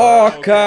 OcaCast. 0.00 0.62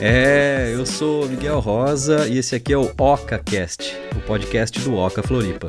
É, 0.00 0.70
eu 0.72 0.86
sou 0.86 1.28
Miguel 1.28 1.58
Rosa 1.58 2.28
e 2.28 2.38
esse 2.38 2.54
aqui 2.54 2.72
é 2.72 2.78
o 2.78 2.92
OcaCast, 2.96 3.92
o 4.14 4.20
podcast 4.20 4.78
do 4.82 4.94
Oca 4.94 5.20
Floripa. 5.20 5.68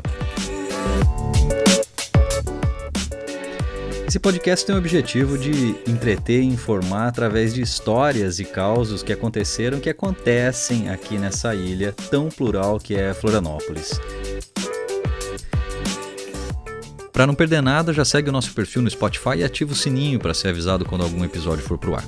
Esse 4.06 4.20
podcast 4.20 4.64
tem 4.64 4.76
o 4.76 4.78
objetivo 4.78 5.36
de 5.36 5.74
entreter 5.90 6.40
e 6.40 6.46
informar 6.46 7.08
através 7.08 7.52
de 7.52 7.62
histórias 7.62 8.38
e 8.38 8.44
causos 8.44 9.02
que 9.02 9.12
aconteceram, 9.12 9.80
que 9.80 9.90
acontecem 9.90 10.88
aqui 10.88 11.18
nessa 11.18 11.52
ilha 11.52 11.92
tão 12.12 12.28
plural 12.28 12.78
que 12.78 12.94
é 12.94 13.12
Florianópolis. 13.12 14.00
Para 17.18 17.26
não 17.26 17.34
perder 17.34 17.60
nada, 17.60 17.92
já 17.92 18.04
segue 18.04 18.28
o 18.28 18.32
nosso 18.32 18.52
perfil 18.52 18.80
no 18.80 18.88
Spotify 18.88 19.38
e 19.38 19.42
ativa 19.42 19.72
o 19.72 19.74
sininho 19.74 20.20
para 20.20 20.32
ser 20.32 20.50
avisado 20.50 20.84
quando 20.84 21.02
algum 21.02 21.24
episódio 21.24 21.64
for 21.64 21.76
pro 21.76 21.96
ar. 21.96 22.04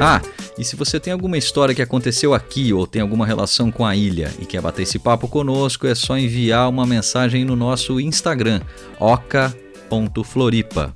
Ah, 0.00 0.20
e 0.58 0.64
se 0.64 0.74
você 0.74 0.98
tem 0.98 1.12
alguma 1.12 1.38
história 1.38 1.76
que 1.76 1.80
aconteceu 1.80 2.34
aqui 2.34 2.72
ou 2.72 2.88
tem 2.88 3.00
alguma 3.00 3.24
relação 3.24 3.70
com 3.70 3.86
a 3.86 3.94
ilha 3.94 4.34
e 4.40 4.46
quer 4.46 4.60
bater 4.60 4.82
esse 4.82 4.98
papo 4.98 5.28
conosco, 5.28 5.86
é 5.86 5.94
só 5.94 6.18
enviar 6.18 6.68
uma 6.68 6.84
mensagem 6.84 7.44
no 7.44 7.54
nosso 7.54 8.00
Instagram, 8.00 8.62
oca.floripa. 8.98 10.92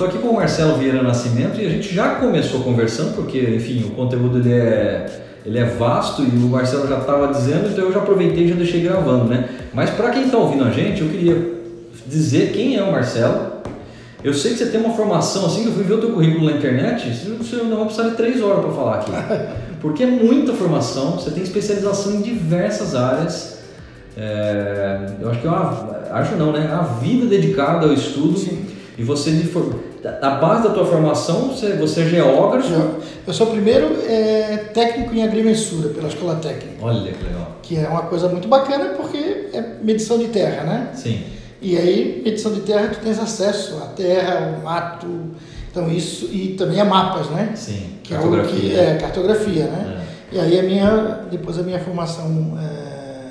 Tô 0.00 0.06
aqui 0.06 0.16
com 0.16 0.28
o 0.28 0.34
Marcelo 0.34 0.78
Vieira 0.78 1.02
Nascimento 1.02 1.60
e 1.60 1.66
a 1.66 1.68
gente 1.68 1.94
já 1.94 2.14
começou 2.14 2.62
conversando, 2.62 3.14
porque, 3.16 3.38
enfim, 3.38 3.84
o 3.86 3.90
conteúdo 3.90 4.38
ele 4.38 4.54
é, 4.54 5.04
ele 5.44 5.58
é 5.58 5.64
vasto 5.66 6.22
e 6.22 6.24
o 6.24 6.48
Marcelo 6.48 6.88
já 6.88 7.00
estava 7.00 7.30
dizendo, 7.30 7.68
então 7.68 7.84
eu 7.84 7.92
já 7.92 7.98
aproveitei 7.98 8.44
e 8.44 8.48
já 8.48 8.54
deixei 8.54 8.80
gravando, 8.80 9.26
né? 9.26 9.50
Mas 9.74 9.90
para 9.90 10.08
quem 10.08 10.22
está 10.22 10.38
ouvindo 10.38 10.64
a 10.64 10.70
gente, 10.70 11.02
eu 11.02 11.08
queria 11.10 11.52
dizer 12.06 12.50
quem 12.52 12.76
é 12.76 12.82
o 12.82 12.90
Marcelo. 12.90 13.60
Eu 14.24 14.32
sei 14.32 14.52
que 14.52 14.60
você 14.60 14.70
tem 14.70 14.80
uma 14.80 14.94
formação 14.94 15.44
assim, 15.44 15.64
que 15.64 15.68
eu 15.68 15.74
fui 15.74 15.84
ver 15.84 15.92
o 15.92 16.00
teu 16.00 16.12
currículo 16.12 16.46
na 16.46 16.56
internet, 16.56 17.06
você 17.36 17.56
não 17.56 17.76
vai 17.76 17.84
precisar 17.84 18.08
de 18.08 18.16
três 18.16 18.42
horas 18.42 18.64
para 18.64 18.72
falar 18.72 18.94
aqui. 19.00 19.12
Porque 19.82 20.02
é 20.02 20.06
muita 20.06 20.54
formação, 20.54 21.18
você 21.18 21.30
tem 21.30 21.42
especialização 21.42 22.14
em 22.14 22.22
diversas 22.22 22.94
áreas. 22.94 23.58
É, 24.16 25.10
eu 25.20 25.30
acho 25.30 25.40
que 25.42 25.46
é 25.46 25.50
uma. 25.50 26.00
Acho 26.10 26.36
não, 26.36 26.52
né? 26.52 26.70
A 26.72 26.84
vida 26.84 27.26
dedicada 27.26 27.84
ao 27.84 27.92
estudo. 27.92 28.38
Sim. 28.38 28.64
E 28.96 29.02
você, 29.02 29.30
a 30.04 30.30
base 30.30 30.62
da 30.62 30.70
tua 30.70 30.86
formação, 30.86 31.48
você, 31.48 31.74
você 31.74 32.02
é 32.02 32.06
geógrafo? 32.06 32.72
Eu 33.26 33.32
sou 33.32 33.46
primeiro 33.48 33.98
é, 34.06 34.68
técnico 34.72 35.14
em 35.14 35.22
agrimensura 35.22 35.90
pela 35.90 36.08
Escola 36.08 36.36
Técnica. 36.36 36.76
Olha 36.82 37.12
que 37.12 37.24
legal. 37.24 37.56
Que 37.62 37.76
é 37.76 37.88
uma 37.88 38.02
coisa 38.02 38.28
muito 38.28 38.48
bacana 38.48 38.94
porque 38.96 39.48
é 39.52 39.62
medição 39.82 40.18
de 40.18 40.28
terra, 40.28 40.64
né? 40.64 40.90
Sim. 40.94 41.22
E 41.62 41.76
aí, 41.76 42.22
medição 42.24 42.52
de 42.52 42.60
terra, 42.60 42.88
tu 42.88 43.00
tens 43.00 43.18
acesso 43.18 43.76
à 43.82 43.86
terra, 43.88 44.54
ao 44.56 44.62
mato, 44.62 45.06
então 45.70 45.90
isso, 45.90 46.26
e 46.32 46.54
também 46.54 46.80
a 46.80 46.84
mapas, 46.84 47.28
né? 47.28 47.52
Sim, 47.54 47.98
que 48.02 48.14
cartografia. 48.14 48.58
É, 48.58 48.70
que, 48.72 48.80
é, 48.80 48.94
cartografia, 48.94 49.64
né? 49.64 50.06
É. 50.32 50.36
E 50.36 50.40
aí 50.40 50.58
a 50.58 50.62
minha, 50.62 51.20
depois 51.30 51.58
a 51.58 51.62
minha 51.62 51.78
formação... 51.78 52.58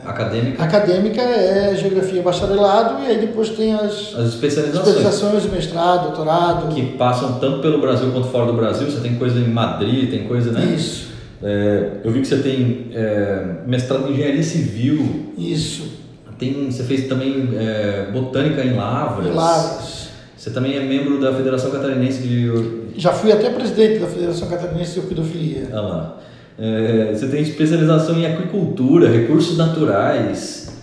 Acadêmica? 0.06 0.64
Acadêmica 0.64 1.22
é 1.22 1.76
geografia 1.76 2.22
bacharelado 2.22 3.04
e 3.04 3.08
aí 3.08 3.20
depois 3.20 3.50
tem 3.50 3.74
as, 3.74 4.16
as 4.16 4.30
especializações. 4.30 4.88
especializações, 4.88 5.46
mestrado, 5.52 6.08
doutorado. 6.08 6.74
Que 6.74 6.98
passam 6.98 7.40
tanto 7.40 7.60
pelo 7.60 7.80
Brasil 7.80 8.12
quanto 8.12 8.28
fora 8.28 8.46
do 8.46 8.54
Brasil. 8.54 8.90
Você 8.90 9.02
tem 9.02 9.16
coisa 9.16 9.40
em 9.40 9.48
Madrid, 9.48 10.10
tem 10.10 10.28
coisa, 10.28 10.52
né? 10.52 10.74
Isso. 10.76 11.10
É, 11.42 11.92
eu 12.04 12.12
vi 12.12 12.22
que 12.22 12.28
você 12.28 12.38
tem 12.38 12.88
é, 12.94 13.62
mestrado 13.66 14.08
em 14.08 14.14
engenharia 14.14 14.44
civil. 14.44 15.34
Isso. 15.38 16.00
Tem, 16.38 16.72
você 16.72 16.84
fez 16.84 17.08
também 17.08 17.50
é, 17.54 18.08
botânica 18.12 18.64
em 18.64 18.76
Lavras. 18.76 19.28
Em 19.28 19.32
Lavras. 19.32 20.10
Você 20.38 20.52
também 20.52 20.78
é 20.78 20.80
membro 20.80 21.20
da 21.20 21.34
Federação 21.34 21.70
Catarinense 21.70 22.22
de. 22.22 22.50
Já 22.96 23.12
fui 23.12 23.32
até 23.32 23.50
presidente 23.50 24.00
da 24.00 24.08
Federação 24.08 24.48
Catarinense 24.48 24.94
de 24.94 25.00
Orquidofilia. 25.02 25.68
Ah 25.74 25.82
lá. 25.82 26.18
É, 26.60 27.14
você 27.14 27.28
tem 27.28 27.42
especialização 27.42 28.20
em 28.20 28.26
aquicultura, 28.26 29.10
recursos 29.10 29.58
naturais, 29.58 30.74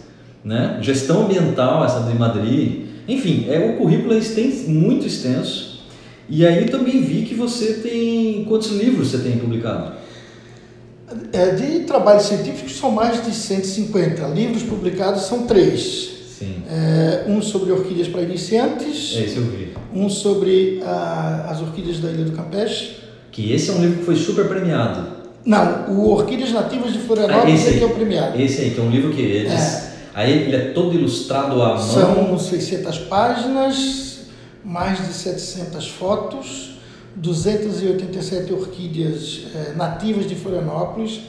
né? 0.43 0.79
gestão 0.81 1.25
ambiental, 1.25 1.85
essa 1.85 2.01
de 2.01 2.19
Madrid. 2.19 2.87
Enfim, 3.07 3.47
é, 3.49 3.59
o 3.59 3.77
currículo 3.77 4.15
é 4.15 4.19
extenso, 4.19 4.71
muito 4.71 5.07
extenso. 5.07 5.85
E 6.29 6.47
aí 6.47 6.65
também 6.65 7.03
vi 7.03 7.23
que 7.23 7.35
você 7.35 7.75
tem. 7.75 8.45
Quantos 8.45 8.73
livros 8.73 9.09
você 9.11 9.19
tem 9.19 9.39
publicado? 9.39 9.93
É, 11.33 11.51
de 11.51 11.81
trabalhos 11.81 12.25
científicos 12.25 12.77
são 12.77 12.91
mais 12.91 13.25
de 13.25 13.33
150. 13.33 14.27
Livros 14.29 14.63
publicados 14.63 15.23
são 15.23 15.47
três. 15.47 16.17
Sim. 16.37 16.63
É, 16.69 17.25
um 17.29 17.41
sobre 17.41 17.71
orquídeas 17.71 18.09
para 18.09 18.23
iniciantes. 18.23 19.15
É, 19.17 19.25
esse 19.25 19.37
eu 19.37 19.45
vi. 19.45 19.75
Um 19.95 20.09
sobre 20.09 20.81
a, 20.83 21.49
as 21.51 21.61
orquídeas 21.61 22.01
da 22.01 22.11
Ilha 22.11 22.25
do 22.25 22.33
Campeche. 22.33 22.97
Que 23.31 23.53
esse 23.53 23.71
é 23.71 23.75
um 23.75 23.81
livro 23.81 23.99
que 23.99 24.05
foi 24.05 24.17
super 24.17 24.49
premiado. 24.49 25.16
Não, 25.47 25.89
o 25.91 26.11
Orquídeas 26.11 26.51
Nativas 26.51 26.93
de 26.93 26.99
Florianópolis 26.99 27.65
ah, 27.65 27.71
é 27.71 27.73
que 27.75 27.85
é 27.85 27.87
o 27.87 27.91
premiado. 27.91 28.41
Esse 28.41 28.63
aí, 28.63 28.71
que 28.73 28.81
é 28.81 28.83
um 28.83 28.91
livro 28.91 29.13
que 29.13 29.21
eles. 29.21 29.53
É. 29.53 29.93
Aí 30.13 30.33
ele 30.33 30.57
é 30.57 30.73
todo 30.73 30.93
ilustrado 30.93 31.63
à 31.63 31.75
mão. 31.75 31.79
São 31.79 32.37
600 32.37 32.99
páginas, 33.01 34.23
mais 34.65 34.99
de 35.07 35.13
700 35.13 35.89
fotos, 35.89 36.79
287 37.15 38.53
orquídeas 38.53 39.43
é, 39.55 39.73
nativas 39.75 40.27
de 40.27 40.35
Florianópolis 40.35 41.21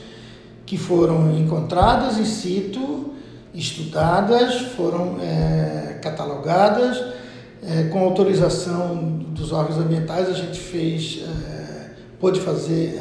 que 0.66 0.78
foram 0.78 1.38
encontradas 1.38 2.18
in 2.18 2.26
situ, 2.26 3.14
estudadas, 3.54 4.62
foram 4.76 5.18
é, 5.22 6.00
catalogadas, 6.02 7.02
é, 7.64 7.84
com 7.84 8.00
autorização 8.00 8.96
dos 9.30 9.52
órgãos 9.52 9.78
ambientais, 9.78 10.28
a 10.28 10.34
gente 10.34 10.60
fez, 10.60 11.24
pôde 12.20 12.40
fazer 12.42 13.00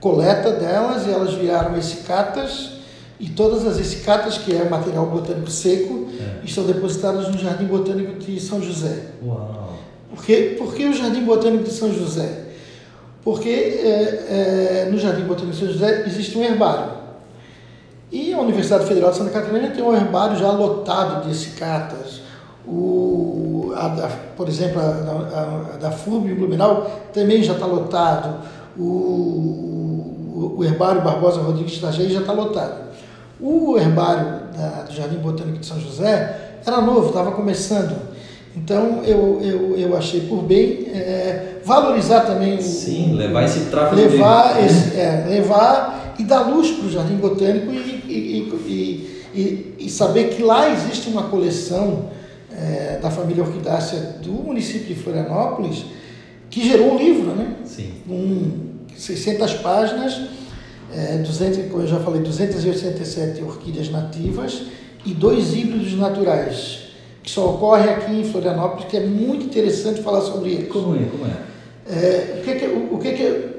coleta 0.00 0.52
delas 0.52 1.06
e 1.06 1.10
elas 1.10 1.34
viraram 1.34 1.76
essicatas 1.76 2.80
e 3.20 3.28
todas 3.28 3.66
as 3.66 3.78
essicatas, 3.78 4.38
que 4.38 4.56
é 4.56 4.66
material 4.66 5.04
botânico 5.04 5.50
seco, 5.50 6.08
é. 6.18 6.42
estão 6.42 6.64
depositadas 6.64 7.28
no 7.28 7.36
Jardim 7.36 7.66
Botânico 7.66 8.18
de 8.18 8.40
São 8.40 8.62
José. 8.62 8.96
Uau. 9.22 9.74
Por 10.14 10.24
que, 10.24 10.56
por 10.58 10.74
que 10.74 10.86
o 10.86 10.94
Jardim 10.94 11.24
Botânico 11.24 11.64
de 11.64 11.70
São 11.70 11.92
José? 11.92 12.46
Porque 13.22 13.50
é, 13.50 14.86
é, 14.86 14.88
no 14.90 14.98
Jardim 14.98 15.24
Botânico 15.24 15.52
de 15.52 15.58
São 15.58 15.68
José 15.68 16.04
existe 16.06 16.38
um 16.38 16.42
herbário. 16.42 16.92
E 18.10 18.32
a 18.32 18.40
Universidade 18.40 18.86
Federal 18.86 19.10
de 19.10 19.18
Santa 19.18 19.30
Catarina 19.30 19.68
tem 19.68 19.84
um 19.84 19.94
herbário 19.94 20.36
já 20.38 20.50
lotado 20.50 21.26
de 21.26 21.30
essicatas. 21.30 22.22
O, 22.66 23.72
a, 23.76 23.86
a, 23.86 24.08
por 24.34 24.48
exemplo, 24.48 24.80
a, 24.80 24.84
a, 24.84 25.74
a 25.74 25.76
da 25.76 25.90
FURB 25.90 26.34
Blumenau 26.34 26.90
também 27.12 27.42
já 27.42 27.52
está 27.52 27.66
lotado. 27.66 28.40
O, 28.78 29.70
o, 30.40 30.64
herbário 30.64 31.02
Barbosa 31.02 31.40
Rodrigues 31.40 31.72
de 31.72 31.78
Itajaí 31.78 32.12
já 32.12 32.20
está 32.20 32.32
lotado. 32.32 32.90
O 33.40 33.78
herbário 33.78 34.40
da, 34.56 34.82
do 34.82 34.92
Jardim 34.92 35.16
Botânico 35.16 35.58
de 35.58 35.66
São 35.66 35.80
José 35.80 36.58
era 36.66 36.80
novo, 36.80 37.08
estava 37.08 37.32
começando. 37.32 37.96
Então 38.56 39.02
eu, 39.04 39.40
eu, 39.42 39.76
eu 39.76 39.96
achei 39.96 40.22
por 40.22 40.42
bem 40.42 40.88
é, 40.92 41.60
valorizar 41.64 42.20
também 42.20 42.58
o. 42.58 42.62
Sim, 42.62 43.14
levar 43.14 43.44
esse 43.44 43.66
tráfego. 43.66 44.00
Levar, 44.00 44.54
dele. 44.54 44.66
esse, 44.66 44.96
é, 44.96 45.26
levar 45.28 46.14
e 46.18 46.24
dar 46.24 46.42
luz 46.48 46.70
para 46.70 46.86
o 46.86 46.90
Jardim 46.90 47.16
Botânico 47.16 47.72
e, 47.72 47.76
e, 48.08 49.10
e, 49.34 49.76
e, 49.78 49.90
saber 49.90 50.30
que 50.30 50.42
lá 50.42 50.70
existe 50.70 51.08
uma 51.08 51.24
coleção 51.24 52.10
é, 52.52 52.98
da 53.00 53.10
família 53.10 53.44
Orquidácea 53.44 54.16
do 54.22 54.32
município 54.32 54.94
de 54.94 55.00
Florianópolis 55.00 55.84
que 56.50 56.68
gerou 56.68 56.94
um 56.94 56.98
livro, 56.98 57.30
né? 57.30 57.54
Sim. 57.64 57.92
Um, 58.08 58.69
600 58.96 59.54
páginas, 59.54 60.20
é, 60.92 61.18
200, 61.18 61.70
como 61.70 61.82
eu 61.82 61.86
já 61.86 62.00
falei, 62.00 62.20
287 62.22 63.42
orquídeas 63.42 63.90
nativas 63.90 64.62
e 65.04 65.14
dois 65.14 65.54
híbridos 65.54 65.94
naturais, 65.94 66.90
que 67.22 67.30
só 67.30 67.54
ocorre 67.54 67.88
aqui 67.88 68.12
em 68.12 68.24
Florianópolis, 68.24 68.86
que 68.86 68.96
é 68.96 69.06
muito 69.06 69.46
interessante 69.46 70.02
falar 70.02 70.20
sobre 70.20 70.52
eles. 70.52 70.68
Como 70.68 70.96
é? 70.96 71.04
Como 71.04 71.26
é? 71.26 71.92
é 71.92 72.38
o 72.40 72.44
que 72.44 72.54
que, 72.54 72.66
o, 72.66 72.94
o 72.94 72.98
que, 72.98 73.12
que 73.12 73.50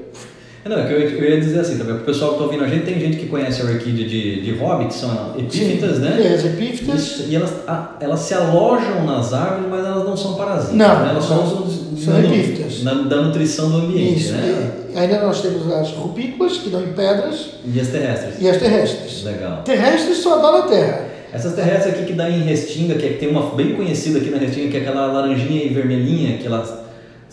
é, 0.64 0.68
não, 0.68 0.78
é 0.78 0.86
que 0.86 0.92
eu, 0.92 1.00
eu, 1.00 1.30
ia 1.30 1.40
dizer 1.40 1.58
assim 1.58 1.76
também, 1.76 1.96
o 1.96 2.00
pessoal 2.00 2.30
que 2.30 2.34
está 2.36 2.44
ouvindo 2.44 2.64
a 2.64 2.68
gente, 2.68 2.84
tem 2.84 3.00
gente 3.00 3.16
que 3.16 3.26
conhece 3.26 3.62
a 3.62 3.64
orquídea 3.64 4.06
de, 4.06 4.42
de 4.42 4.52
hobby, 4.52 4.86
que 4.86 4.94
são 4.94 5.34
epífitas, 5.36 5.96
Sim, 5.96 6.02
né? 6.02 6.22
É, 6.22 6.34
as 6.34 6.44
epífitas. 6.44 7.24
E, 7.28 7.34
elas, 7.34 7.52
elas 8.00 8.20
se 8.20 8.32
alojam 8.32 9.04
nas 9.04 9.32
árvores, 9.32 9.68
mas 9.68 9.84
elas 9.84 10.04
não 10.04 10.16
são 10.16 10.34
parasitas. 10.34 10.76
Não, 10.76 11.02
né? 11.02 11.10
elas 11.10 11.24
são, 11.24 11.46
são, 11.48 11.96
são 11.96 12.24
epífitas. 12.24 12.84
Na, 12.84 12.94
da 12.94 13.22
nutrição 13.22 13.70
do 13.70 13.78
ambiente, 13.78 14.20
Isso, 14.20 14.32
né? 14.34 14.81
Ainda 14.96 15.20
nós 15.20 15.40
temos 15.40 15.70
as 15.72 15.90
rupícolas, 15.92 16.58
que 16.58 16.70
dão 16.70 16.82
em 16.82 16.92
pedras. 16.92 17.50
E 17.64 17.80
as 17.80 17.88
terrestres. 17.88 18.34
E 18.40 18.48
as 18.48 18.56
terrestres. 18.56 19.24
Legal. 19.24 19.62
Terrestres 19.62 20.18
só 20.18 20.38
dá 20.38 20.52
na 20.58 20.62
terra. 20.62 21.04
Essas 21.32 21.54
terrestres 21.54 21.94
aqui 21.94 22.04
que 22.04 22.12
dá 22.12 22.28
em 22.28 22.42
Restinga, 22.42 22.94
que 22.94 23.06
é, 23.06 23.12
tem 23.14 23.30
uma 23.30 23.54
bem 23.54 23.74
conhecida 23.74 24.18
aqui 24.18 24.28
na 24.30 24.38
Restinga, 24.38 24.68
que 24.70 24.76
é 24.76 24.80
aquela 24.80 25.06
laranjinha 25.06 25.64
e 25.64 25.68
vermelhinha, 25.70 26.36
aquela, 26.36 26.86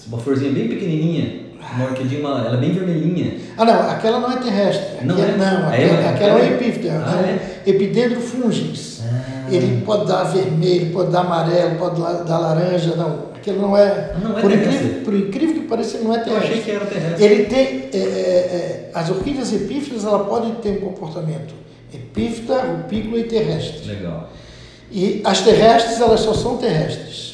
uma 0.08 0.18
florzinha 0.18 0.52
bem 0.52 0.68
pequenininha. 0.68 1.50
Uma 1.76 1.86
orquídea, 1.86 2.20
uma, 2.20 2.46
ela 2.46 2.56
é 2.56 2.60
bem 2.60 2.72
vermelhinha. 2.72 3.34
Ah, 3.58 3.66
não, 3.66 3.92
aquela 3.92 4.20
não 4.22 4.32
é 4.32 4.38
terrestre. 4.38 5.06
Não 5.06 5.14
aquela, 5.14 5.32
é? 5.32 5.38
Não, 5.38 5.46
Ah, 5.46 5.70
aquela, 5.70 6.02
é? 6.02 6.10
aquela 6.10 6.40
é 6.40 6.44
É? 6.44 6.48
epífita. 6.54 6.90
Ah, 7.06 7.22
é 7.22 7.70
Epidendro 7.70 8.22
fungis. 8.22 9.02
Ah. 9.04 9.48
Ele 9.52 9.82
pode 9.86 10.08
dar 10.08 10.24
vermelho, 10.24 10.92
pode 10.94 11.12
dar 11.12 11.20
amarelo, 11.22 11.76
pode 11.78 12.02
dar 12.02 12.38
laranja, 12.40 12.96
não. 12.96 13.29
Aquilo 13.40 13.62
não 13.62 13.78
é. 13.78 14.14
Não 14.22 14.38
é 14.38 14.42
por, 14.42 14.52
incrível, 14.52 15.02
por 15.04 15.14
incrível 15.14 15.56
que 15.62 15.68
pareça, 15.68 15.98
ele 15.98 16.06
não 16.06 16.14
é 16.16 16.20
Eu 16.20 16.24
terrestre. 16.26 16.50
achei 16.52 16.62
que 16.64 16.72
era 16.72 16.86
terrestre. 16.86 17.24
Ele 17.26 17.44
tem. 17.46 17.90
é, 17.94 17.98
é, 17.98 18.00
é, 18.00 18.92
as 18.94 19.10
orquídeas 19.10 19.54
epífitas 19.54 20.04
ela 20.04 20.20
podem 20.26 20.56
ter 20.56 20.72
um 20.72 20.82
comportamento 20.88 21.54
epífita, 21.94 22.62
rupícola 22.62 23.18
e 23.20 23.24
terrestre. 23.24 23.88
Legal. 23.88 24.30
E 24.92 25.22
as 25.24 25.42
terrestres, 25.42 26.00
elas 26.02 26.20
só 26.20 26.34
são 26.34 26.58
terrestres. 26.58 27.30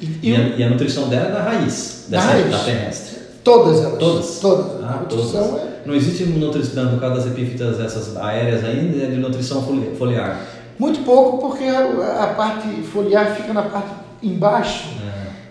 E, 0.00 0.04
E, 0.04 0.30
e 0.30 0.36
a, 0.36 0.38
e 0.58 0.62
a 0.62 0.70
nutrição 0.70 1.08
dela 1.08 1.28
é 1.28 1.32
da 1.32 1.42
raiz, 1.42 2.06
Da 2.08 2.20
raiz. 2.20 2.50
da 2.50 2.58
terrestre. 2.58 3.16
todas 3.42 3.80
elas. 3.82 3.98
Todas? 3.98 4.38
Todas. 4.40 4.84
Ah, 4.84 5.04
todas. 5.08 5.34
é. 5.34 5.66
Não 5.86 5.94
existe 5.94 6.24
nutrição, 6.24 6.92
no 6.92 7.00
caso 7.00 7.14
das 7.16 7.26
epífitas, 7.26 7.80
essas 7.80 8.16
aéreas 8.16 8.64
ainda, 8.64 9.04
é 9.04 9.06
de 9.06 9.16
nutrição 9.16 9.62
foli- 9.62 9.94
foliar. 9.96 10.40
Muito 10.78 11.00
pouco, 11.04 11.38
porque 11.48 11.64
a, 11.64 12.24
a 12.24 12.26
parte 12.34 12.68
foliar 12.92 13.34
fica 13.36 13.52
na 13.54 13.62
parte 13.62 13.88
embaixo 14.22 14.88
É, 15.00 15.05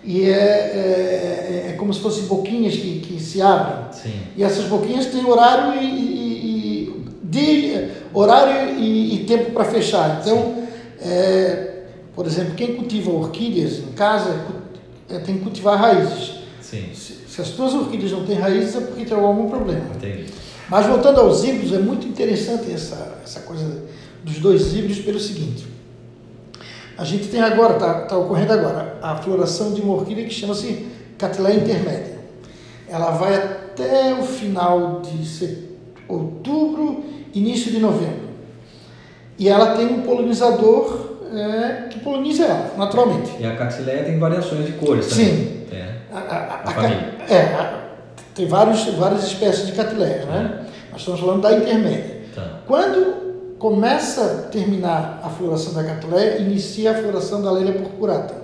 e 0.06 0.24
é, 0.24 0.32
é, 0.34 1.66
é 1.70 1.72
como 1.76 1.92
se 1.92 2.00
fossem 2.00 2.24
boquinhas 2.24 2.74
que, 2.74 3.00
que 3.00 3.20
se 3.20 3.42
abrem. 3.42 3.92
sim. 3.92 4.12
E 4.36 4.42
essas 4.44 4.64
boquinhas 4.66 5.06
têm 5.06 5.24
horário 5.24 5.80
e, 5.82 5.84
e- 5.84 6.82
e- 6.88 7.06
de, 7.24 7.88
horário 8.14 8.78
e, 8.78 9.14
e 9.16 9.24
tempo 9.24 9.50
para 9.50 9.64
fechar. 9.64 10.20
Então, 10.22 10.62
é, 11.00 11.82
por 12.14 12.24
exemplo, 12.26 12.54
quem 12.54 12.76
cultiva 12.76 13.10
orquídeas 13.10 13.78
em 13.80 13.92
casa 13.92 14.34
é, 15.10 15.18
tem 15.18 15.36
que 15.38 15.42
cultivar 15.42 15.78
raízes. 15.78 16.36
Sim, 16.60 16.84
Se, 16.94 17.14
se 17.28 17.40
as 17.40 17.50
tuas 17.50 17.74
orquídeas 17.74 18.12
não 18.12 18.24
têm 18.24 18.36
raízes 18.36 18.74
é 18.76 18.80
porque 18.80 19.04
tem 19.04 19.16
algum 19.16 19.48
problema. 19.48 19.84
entendi. 19.94 20.26
Mas 20.68 20.86
voltando 20.86 21.20
aos 21.20 21.44
híbridos, 21.44 21.72
é 21.72 21.78
muito 21.78 22.06
interessante 22.08 22.72
essa, 22.72 23.18
essa 23.24 23.40
coisa 23.40 23.82
dos 24.24 24.38
dois 24.38 24.74
híbridos 24.74 24.98
pelo 25.00 25.20
seguinte. 25.20 25.64
A 26.98 27.04
gente 27.04 27.28
tem 27.28 27.40
agora, 27.40 27.74
está 27.74 27.94
tá 28.02 28.16
ocorrendo 28.16 28.52
agora, 28.52 28.98
a 29.02 29.16
floração 29.16 29.72
de 29.74 29.80
uma 29.82 29.94
orquídea 29.94 30.24
que 30.24 30.32
chama-se 30.32 30.86
Catileia 31.18 31.54
intermédia. 31.56 32.16
Ela 32.88 33.10
vai 33.12 33.34
até 33.34 34.14
o 34.14 34.22
final 34.22 35.00
de 35.02 35.66
outubro, 36.08 37.04
início 37.34 37.70
de 37.70 37.78
novembro. 37.78 38.26
E 39.38 39.48
ela 39.48 39.76
tem 39.76 39.86
um 39.86 40.02
polinizador 40.02 41.16
é, 41.34 41.88
que 41.88 41.98
poliniza 42.00 42.44
ela, 42.44 42.70
naturalmente. 42.78 43.32
E 43.40 43.44
a 43.46 43.56
catileia 43.56 44.04
tem 44.04 44.18
variações 44.18 44.64
de 44.66 44.72
cores 44.72 45.06
também. 45.08 45.26
Sim. 45.26 45.66
É. 45.72 45.88
A, 46.12 46.18
a- 46.18 46.60
a- 46.64 46.70
família. 46.70 47.14
é, 47.28 47.36
a- 47.54 47.80
tem 48.34 48.46
vários, 48.46 48.84
várias 48.94 49.24
espécies 49.24 49.66
de 49.66 49.72
catileias, 49.72 50.24
né? 50.26 50.66
Nós 50.92 51.00
estamos 51.00 51.20
falando 51.20 51.42
da 51.42 51.52
intermédia. 51.56 52.22
Tá. 52.34 52.60
Quando 52.66 53.25
começa 53.58 54.24
a 54.24 54.50
terminar 54.50 55.20
a 55.22 55.28
floração 55.28 55.72
da 55.72 55.84
catileia, 55.84 56.38
inicia 56.38 56.92
a 56.92 56.94
floração 56.94 57.42
da 57.42 57.50
Lélia 57.50 57.74
purpurata, 57.74 58.34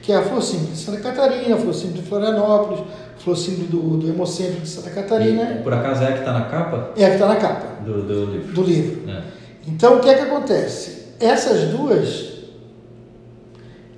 que 0.00 0.12
é 0.12 0.16
a 0.16 0.22
flor 0.22 0.42
simples 0.42 0.78
de 0.78 0.84
Santa 0.84 1.00
Catarina, 1.00 1.56
a 1.56 1.58
flor 1.58 1.74
simples 1.74 2.02
de 2.02 2.08
Florianópolis, 2.08 2.80
a 3.16 3.20
flor 3.20 3.36
simples 3.36 3.68
do, 3.68 3.80
do 3.96 4.08
Hemocentro 4.08 4.60
de 4.60 4.68
Santa 4.68 4.90
Catarina, 4.90 5.58
E, 5.60 5.62
por 5.62 5.72
acaso 5.72 6.04
é 6.04 6.08
a 6.08 6.12
que 6.12 6.18
está 6.20 6.32
na 6.32 6.44
capa 6.44 6.92
é 6.96 7.04
a 7.04 7.08
que 7.08 7.14
está 7.14 7.26
na 7.26 7.36
capa 7.36 7.82
do, 7.84 8.02
do 8.02 8.24
livro. 8.26 8.54
do 8.54 8.62
livro. 8.62 9.10
É. 9.10 9.22
Então, 9.66 9.96
o 9.96 10.00
que 10.00 10.08
é 10.08 10.14
que 10.14 10.20
acontece? 10.20 11.14
Essas 11.18 11.70
duas, 11.70 12.34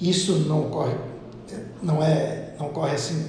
isso 0.00 0.44
não 0.49 0.61
ocorre, 0.67 0.94
não 1.82 2.03
é, 2.03 2.50
não 2.58 2.67
ocorre 2.67 2.94
assim, 2.94 3.26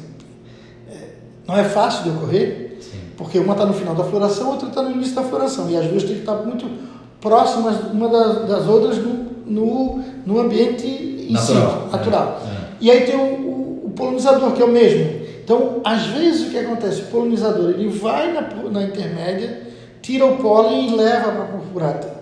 é, 0.90 1.16
não 1.48 1.58
é 1.58 1.64
fácil 1.64 2.04
de 2.04 2.10
ocorrer, 2.12 2.78
Sim. 2.80 3.00
porque 3.18 3.40
uma 3.40 3.54
está 3.54 3.66
no 3.66 3.74
final 3.74 3.96
da 3.96 4.04
floração, 4.04 4.52
outra 4.52 4.70
está 4.70 4.84
no 4.84 4.92
início 4.92 5.16
da 5.16 5.24
floração, 5.24 5.70
e 5.70 5.76
as 5.76 5.88
duas 5.88 6.04
têm 6.04 6.14
que 6.14 6.20
estar 6.20 6.36
muito 6.36 6.68
próximas 7.22 7.76
uma 7.92 8.08
das, 8.10 8.48
das 8.48 8.68
outras 8.68 8.98
no, 8.98 10.04
no, 10.26 10.40
ambiente 10.40 10.86
em 11.30 11.32
Natural. 11.34 11.88
si, 11.90 11.92
natural. 11.96 12.42
É, 12.46 12.50
é. 12.50 12.68
E 12.80 12.92
aí 12.92 13.02
tem 13.02 13.16
o, 13.16 13.20
o- 13.22 13.82
o 13.86 13.90
polinizador, 13.96 14.52
que 14.52 14.62
é 14.62 14.66
o 14.66 14.72
mesmo. 14.72 15.18
Então, 15.44 15.82
às 15.84 16.06
vezes, 16.08 16.48
o 16.48 16.52
que 16.52 16.58
acontece? 16.58 17.02
O 17.02 17.06
polinizador 17.06 17.70
ele 17.72 17.88
vai 17.90 18.34
na, 18.34 18.42
na 18.70 18.84
intermédia, 18.84 19.62
tira 20.02 20.26
o 20.26 20.38
pólen 20.38 20.90
e 20.90 20.96
leva 20.96 21.32
para 21.32 21.44
a 21.44 21.48
purpurata. 21.48 22.18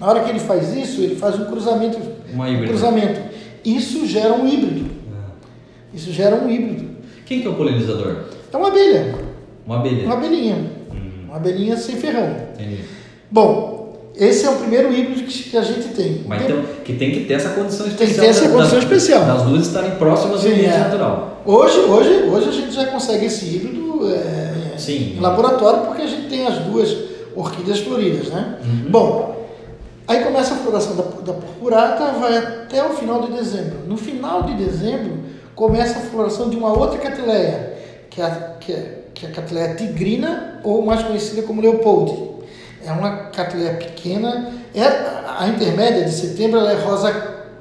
Na 0.00 0.08
hora 0.08 0.20
que 0.24 0.30
ele 0.30 0.40
faz 0.40 0.74
isso, 0.76 1.00
ele 1.00 1.16
faz 1.16 1.38
um 1.38 1.44
cruzamento. 1.46 1.98
Uma 2.32 2.48
um 2.48 2.66
cruzamento. 2.66 3.20
Isso 3.64 4.06
gera 4.06 4.34
um 4.34 4.46
híbrido. 4.46 4.86
É. 5.08 5.96
Isso 5.96 6.12
gera 6.12 6.36
um 6.36 6.50
híbrido. 6.50 6.96
Quem 7.24 7.40
que 7.40 7.46
é 7.46 7.50
o 7.50 7.54
polinizador? 7.54 8.16
É 8.52 8.56
uma 8.56 8.68
abelha. 8.68 9.14
Uma 9.64 9.76
abelha. 9.78 10.04
Uma 10.04 10.14
abelhinha. 10.14 10.56
Hum, 10.92 11.24
Uma 11.28 11.36
abelhinha 11.36 11.76
sem 11.76 11.96
ferrão. 11.96 12.28
entendi. 12.54 12.80
Bom, 13.30 13.75
esse 14.18 14.46
é 14.46 14.50
o 14.50 14.56
primeiro 14.56 14.92
híbrido 14.92 15.22
que, 15.24 15.50
que 15.50 15.56
a 15.56 15.62
gente 15.62 15.88
tem. 15.88 16.22
Mas 16.26 16.42
Tem- 16.42 16.50
então, 16.50 16.64
que 16.84 16.92
tem 16.94 17.10
que 17.12 17.20
ter 17.24 17.34
essa 17.34 17.50
condição 17.50 17.86
que 17.86 17.92
especial. 17.92 18.20
ter 18.24 18.30
essa 18.30 18.48
condição 18.48 18.74
das- 18.74 18.84
especial. 18.84 19.24
Das 19.24 19.42
duas 19.42 19.66
estarem 19.66 19.90
próximas 19.92 20.40
do 20.40 20.46
Sim, 20.48 20.54
ambiente 20.54 20.74
é. 20.74 20.78
natural. 20.78 21.42
Hoje, 21.44 21.78
hoje, 21.80 22.10
hoje 22.30 22.48
a 22.48 22.52
gente 22.52 22.72
já 22.74 22.86
consegue 22.86 23.26
esse 23.26 23.44
híbrido 23.44 24.08
é, 24.12 24.76
Sim. 24.78 25.14
em 25.16 25.20
laboratório 25.20 25.80
porque 25.86 26.02
a 26.02 26.06
gente 26.06 26.28
tem 26.28 26.46
as 26.46 26.58
duas 26.60 26.96
orquídeas 27.34 27.80
floridas, 27.80 28.28
né? 28.28 28.56
Uhum. 28.64 28.90
Bom, 28.90 29.46
aí 30.08 30.24
começa 30.24 30.54
a 30.54 30.56
floração 30.56 30.96
da, 30.96 31.02
da 31.02 31.32
purpurata, 31.34 32.12
vai 32.18 32.36
até 32.38 32.82
o 32.84 32.90
final 32.90 33.22
de 33.22 33.32
dezembro. 33.32 33.80
No 33.86 33.96
final 33.96 34.42
de 34.44 34.54
dezembro 34.54 35.18
começa 35.54 35.98
a 35.98 36.02
floração 36.02 36.48
de 36.50 36.56
uma 36.56 36.72
outra 36.72 36.98
catileia, 36.98 37.74
que 38.10 38.20
é, 38.20 38.50
que 38.60 38.72
é, 38.72 38.98
que 39.14 39.26
é 39.26 39.28
a 39.28 39.32
catileia 39.32 39.74
tigrina 39.74 40.60
ou 40.64 40.84
mais 40.84 41.02
conhecida 41.02 41.42
como 41.42 41.60
leopold. 41.60 42.35
É 42.86 42.92
uma 42.92 43.16
catileia 43.30 43.74
pequena, 43.74 44.52
é, 44.72 44.84
a 44.84 45.48
intermédia 45.48 46.04
de 46.04 46.12
setembro 46.12 46.60
ela 46.60 46.70
é 46.70 46.80
rosa 46.80 47.12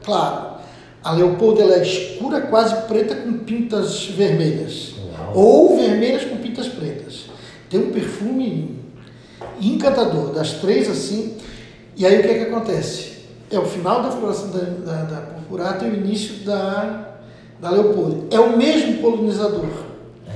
claro. 0.04 0.56
A 1.04 1.12
leopold 1.14 1.60
ela 1.60 1.76
é 1.76 1.82
escura, 1.82 2.42
quase 2.42 2.76
preta 2.88 3.16
com 3.16 3.34
pintas 3.40 4.06
vermelhas. 4.06 4.94
Uau. 5.18 5.32
Ou 5.36 5.78
vermelhas 5.78 6.26
com 6.26 6.38
pintas 6.38 6.68
pretas. 6.68 7.26
Tem 7.70 7.80
um 7.80 7.92
perfume 7.92 8.80
encantador, 9.60 10.32
das 10.32 10.54
três 10.54 10.88
assim. 10.90 11.38
E 11.98 12.06
aí 12.06 12.20
o 12.20 12.22
que 12.22 12.28
é 12.28 12.34
que 12.36 12.52
acontece? 12.52 13.16
É 13.50 13.58
o 13.58 13.66
final 13.66 14.04
da 14.04 14.12
floração 14.12 14.50
da, 14.50 14.60
da, 14.60 15.04
da 15.04 15.22
purpurata 15.22 15.86
e 15.86 15.90
o 15.90 15.96
início 15.96 16.46
da, 16.46 17.16
da 17.60 17.72
leopold. 17.72 18.28
É 18.30 18.40
o 18.40 18.56
mesmo 18.56 19.02
polinizador. 19.02 19.85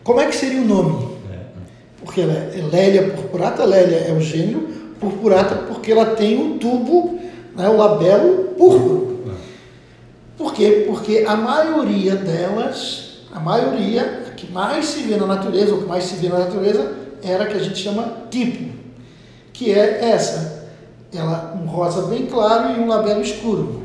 Como 0.03 0.19
é 0.19 0.27
que 0.27 0.35
seria 0.35 0.61
o 0.61 0.65
nome? 0.65 1.17
É. 1.31 1.39
Porque 2.03 2.21
ela 2.21 2.33
é 2.33 2.63
Lélia 2.71 3.09
purpurata, 3.09 3.65
Lélia 3.65 3.97
é 3.97 4.11
o 4.11 4.19
gênero, 4.19 4.67
purpurata 4.99 5.55
porque 5.85 5.91
ela 5.91 6.15
tem 6.15 6.41
o 6.41 6.57
tubo, 6.57 7.19
né, 7.55 7.69
o 7.69 7.77
labelo 7.77 8.55
púrpuro. 8.57 9.23
Por 10.35 10.51
quê? 10.51 10.83
Porque 10.87 11.23
a 11.27 11.35
maioria 11.35 12.15
delas, 12.15 13.19
a 13.31 13.39
maioria, 13.39 14.23
a 14.27 14.31
que 14.31 14.51
mais 14.51 14.85
se 14.85 15.03
vê 15.03 15.15
na 15.15 15.27
natureza, 15.27 15.75
ou 15.75 15.83
que 15.83 15.87
mais 15.87 16.05
se 16.05 16.15
vê 16.15 16.27
na 16.27 16.39
natureza, 16.39 16.91
era 17.21 17.43
a 17.43 17.47
que 17.47 17.53
a 17.53 17.59
gente 17.59 17.77
chama 17.77 18.23
tipo, 18.31 18.73
que 19.53 19.71
é 19.71 20.09
essa. 20.09 20.67
Ela, 21.13 21.55
um 21.55 21.67
rosa 21.67 22.07
bem 22.07 22.25
claro 22.25 22.75
e 22.75 22.83
um 22.83 22.87
labelo 22.87 23.21
escuro. 23.21 23.83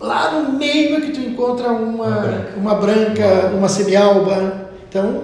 Lá 0.00 0.32
no 0.32 0.58
meio 0.58 0.96
é 0.96 1.00
que 1.02 1.12
tu 1.12 1.20
encontra 1.20 1.68
uma, 1.68 2.06
Uma 2.08 2.20
branca. 2.20 2.52
uma 2.56 2.74
branca, 2.74 3.52
uma 3.56 3.68
semialba. 3.68 4.70
Então, 4.88 5.22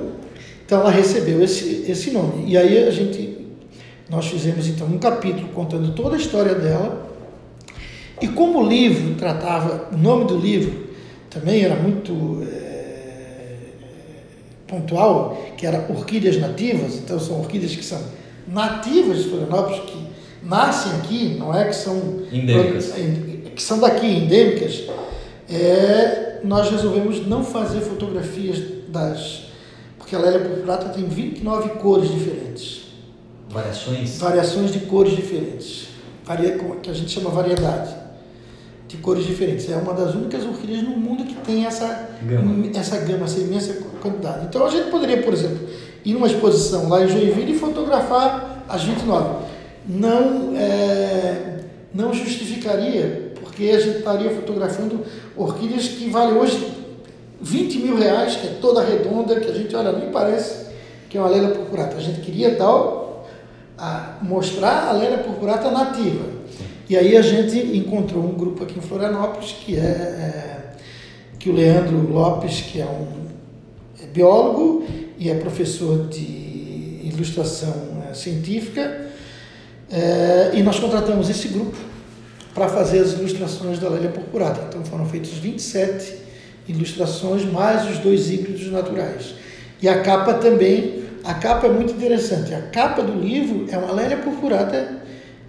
então 0.64 0.80
ela 0.80 0.90
recebeu 0.90 1.42
esse, 1.42 1.84
esse 1.88 2.12
nome. 2.12 2.44
E 2.46 2.56
aí 2.56 2.87
a 2.87 2.90
gente, 2.92 3.33
nós 4.08 4.26
fizemos 4.26 4.66
então 4.68 4.87
um 4.87 4.99
capítulo 4.99 5.49
contando 5.49 5.94
toda 5.94 6.16
a 6.16 6.18
história 6.18 6.54
dela. 6.54 7.11
E 8.20 8.28
como 8.28 8.61
o 8.61 8.68
livro 8.68 9.14
tratava, 9.14 9.88
o 9.92 9.99
nome 9.99 10.26
do 10.26 10.37
livro 10.37 10.88
também 11.30 11.62
era 11.62 11.75
muito 11.75 12.46
eh, 12.49 13.56
pontual, 14.68 15.37
que 15.56 15.66
era 15.66 15.87
orquídeas 15.90 16.38
nativas, 16.38 16.96
então 16.96 17.18
são 17.18 17.40
orquídeas 17.40 17.75
que 17.75 17.84
são 17.84 18.00
nativas 18.46 19.18
de 19.18 19.30
Florianópolis, 19.30 19.80
que 19.80 20.06
nascem 20.44 20.92
aqui, 20.92 21.37
não 21.38 21.54
é 21.54 21.64
que 21.64 21.75
são 21.75 22.23
Endêmicas. 22.32 22.92
que 23.54 23.62
são 23.62 23.80
daqui, 23.80 24.06
endêmicas, 24.06 24.84
é, 25.49 26.40
nós 26.44 26.70
resolvemos 26.70 27.26
não 27.26 27.42
fazer 27.42 27.80
fotografias 27.80 28.62
das. 28.88 29.44
Porque 29.99 30.14
a 30.14 30.18
Lélia 30.18 30.40
purpurata 30.40 30.90
tem 30.90 31.04
29 31.04 31.70
cores 31.80 32.11
diferentes, 32.11 32.83
Variações? 33.54 34.18
variações 34.18 34.73
de 34.73 34.80
cores 34.80 35.14
diferentes, 35.14 35.88
varia, 36.25 36.58
que 36.82 36.90
a 36.90 36.92
gente 36.92 37.11
chama 37.11 37.30
variedade 37.30 37.94
de 38.88 38.96
cores 38.96 39.25
diferentes. 39.25 39.70
É 39.70 39.76
uma 39.76 39.94
das 39.94 40.14
únicas 40.14 40.44
orquídeas 40.44 40.82
no 40.82 40.90
mundo 40.90 41.25
que 41.25 41.34
tem 41.37 41.64
essa 41.64 42.11
Gama. 42.23 42.68
essa 42.76 42.99
gama, 42.99 43.26
essa 43.26 43.38
imensa 43.38 43.75
quantidade. 44.02 44.46
Então 44.46 44.66
a 44.66 44.70
gente 44.70 44.90
poderia, 44.90 45.23
por 45.23 45.32
exemplo, 45.32 45.68
ir 46.04 46.12
numa 46.14 46.26
exposição 46.26 46.88
lá 46.88 47.04
em 47.04 47.08
Joinville 47.08 47.52
e 47.52 47.58
fotografar 47.58 48.64
as 48.68 48.82
29. 48.82 49.44
Não, 49.87 50.56
é, 50.56 51.61
não 51.94 52.12
justificaria, 52.12 53.32
porque 53.40 53.70
a 53.70 53.78
gente 53.78 53.99
estaria 53.99 54.30
fotografando 54.30 55.00
orquídeas 55.37 55.88
que 55.88 56.08
valem 56.11 56.37
hoje 56.37 56.73
20 57.40 57.78
mil 57.78 57.96
reais, 57.96 58.37
que 58.37 58.46
é 58.46 58.50
toda 58.61 58.82
redonda, 58.82 59.38
que 59.38 59.50
a 59.50 59.54
gente 59.54 59.75
olha, 59.76 59.92
nem 59.92 60.11
parece 60.11 60.64
que 61.08 61.18
é 61.18 61.20
uma 61.20 61.28
lélia 61.28 61.50
purpurata. 61.50 61.96
A 61.96 62.00
gente 62.00 62.20
queria 62.20 62.56
tal, 62.56 63.03
a, 63.78 64.18
mostrar 64.22 64.88
a 64.88 64.92
lélia 64.92 65.18
purpurata 65.18 65.70
nativa. 65.70 66.24
E 66.88 66.96
aí 66.96 67.16
a 67.16 67.22
gente 67.22 67.58
encontrou 67.76 68.22
um 68.22 68.34
grupo 68.34 68.62
aqui 68.62 68.78
em 68.78 68.82
Florianópolis, 68.82 69.52
que 69.52 69.76
é, 69.76 69.80
é 69.80 70.54
que 71.38 71.48
o 71.48 71.52
Leandro 71.52 72.10
Lopes, 72.10 72.60
que 72.62 72.80
é 72.80 72.86
um 72.86 73.24
é 74.02 74.06
biólogo 74.06 74.86
e 75.18 75.30
é 75.30 75.34
professor 75.34 76.08
de 76.08 77.00
ilustração 77.04 78.02
eh, 78.08 78.14
científica, 78.14 79.08
eh, 79.90 80.52
e 80.54 80.62
nós 80.62 80.78
contratamos 80.78 81.28
esse 81.30 81.48
grupo 81.48 81.76
para 82.54 82.68
fazer 82.68 83.00
as 83.00 83.12
ilustrações 83.12 83.78
da 83.78 83.88
Lélia 83.88 84.10
Purpurata. 84.10 84.66
Então 84.68 84.84
foram 84.84 85.06
feitas 85.06 85.32
27 85.32 86.14
ilustrações, 86.68 87.44
mais 87.44 87.90
os 87.90 87.98
dois 87.98 88.30
híbridos 88.30 88.70
naturais. 88.70 89.34
E 89.82 89.88
a 89.88 90.00
capa 90.02 90.34
também, 90.34 91.03
a 91.24 91.34
capa 91.34 91.66
é 91.66 91.70
muito 91.70 91.94
interessante. 91.94 92.54
A 92.54 92.60
capa 92.62 93.02
do 93.02 93.18
livro 93.18 93.66
é 93.70 93.78
uma 93.78 93.92
Lélia 93.92 94.18
Purpurata 94.18 95.02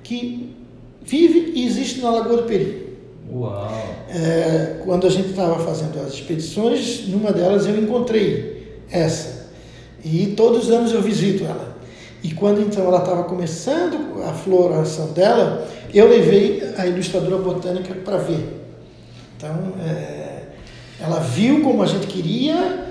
que 0.03 0.55
vive 1.03 1.51
e 1.55 1.65
existe 1.65 2.01
na 2.01 2.09
Lagoa 2.11 2.37
do 2.37 2.43
Peri. 2.43 2.97
Uau! 3.31 3.69
É, 4.09 4.81
quando 4.85 5.05
a 5.05 5.09
gente 5.09 5.31
estava 5.31 5.59
fazendo 5.59 5.99
as 5.99 6.13
expedições, 6.13 7.07
numa 7.07 7.31
delas 7.31 7.65
eu 7.65 7.77
encontrei 7.77 8.79
essa. 8.89 9.49
E 10.03 10.33
todos 10.37 10.65
os 10.65 10.71
anos 10.71 10.93
eu 10.93 11.01
visito 11.01 11.43
ela. 11.43 11.75
E 12.23 12.33
quando 12.33 12.61
então 12.61 12.85
ela 12.85 12.99
estava 12.99 13.23
começando 13.25 14.23
a 14.23 14.33
floração 14.33 15.11
dela, 15.11 15.67
eu 15.93 16.07
levei 16.07 16.63
a 16.77 16.87
ilustradora 16.87 17.37
botânica 17.37 17.93
para 17.93 18.17
ver. 18.17 18.61
Então, 19.37 19.73
é, 19.83 20.43
ela 20.99 21.19
viu 21.19 21.61
como 21.61 21.83
a 21.83 21.85
gente 21.85 22.07
queria, 22.07 22.84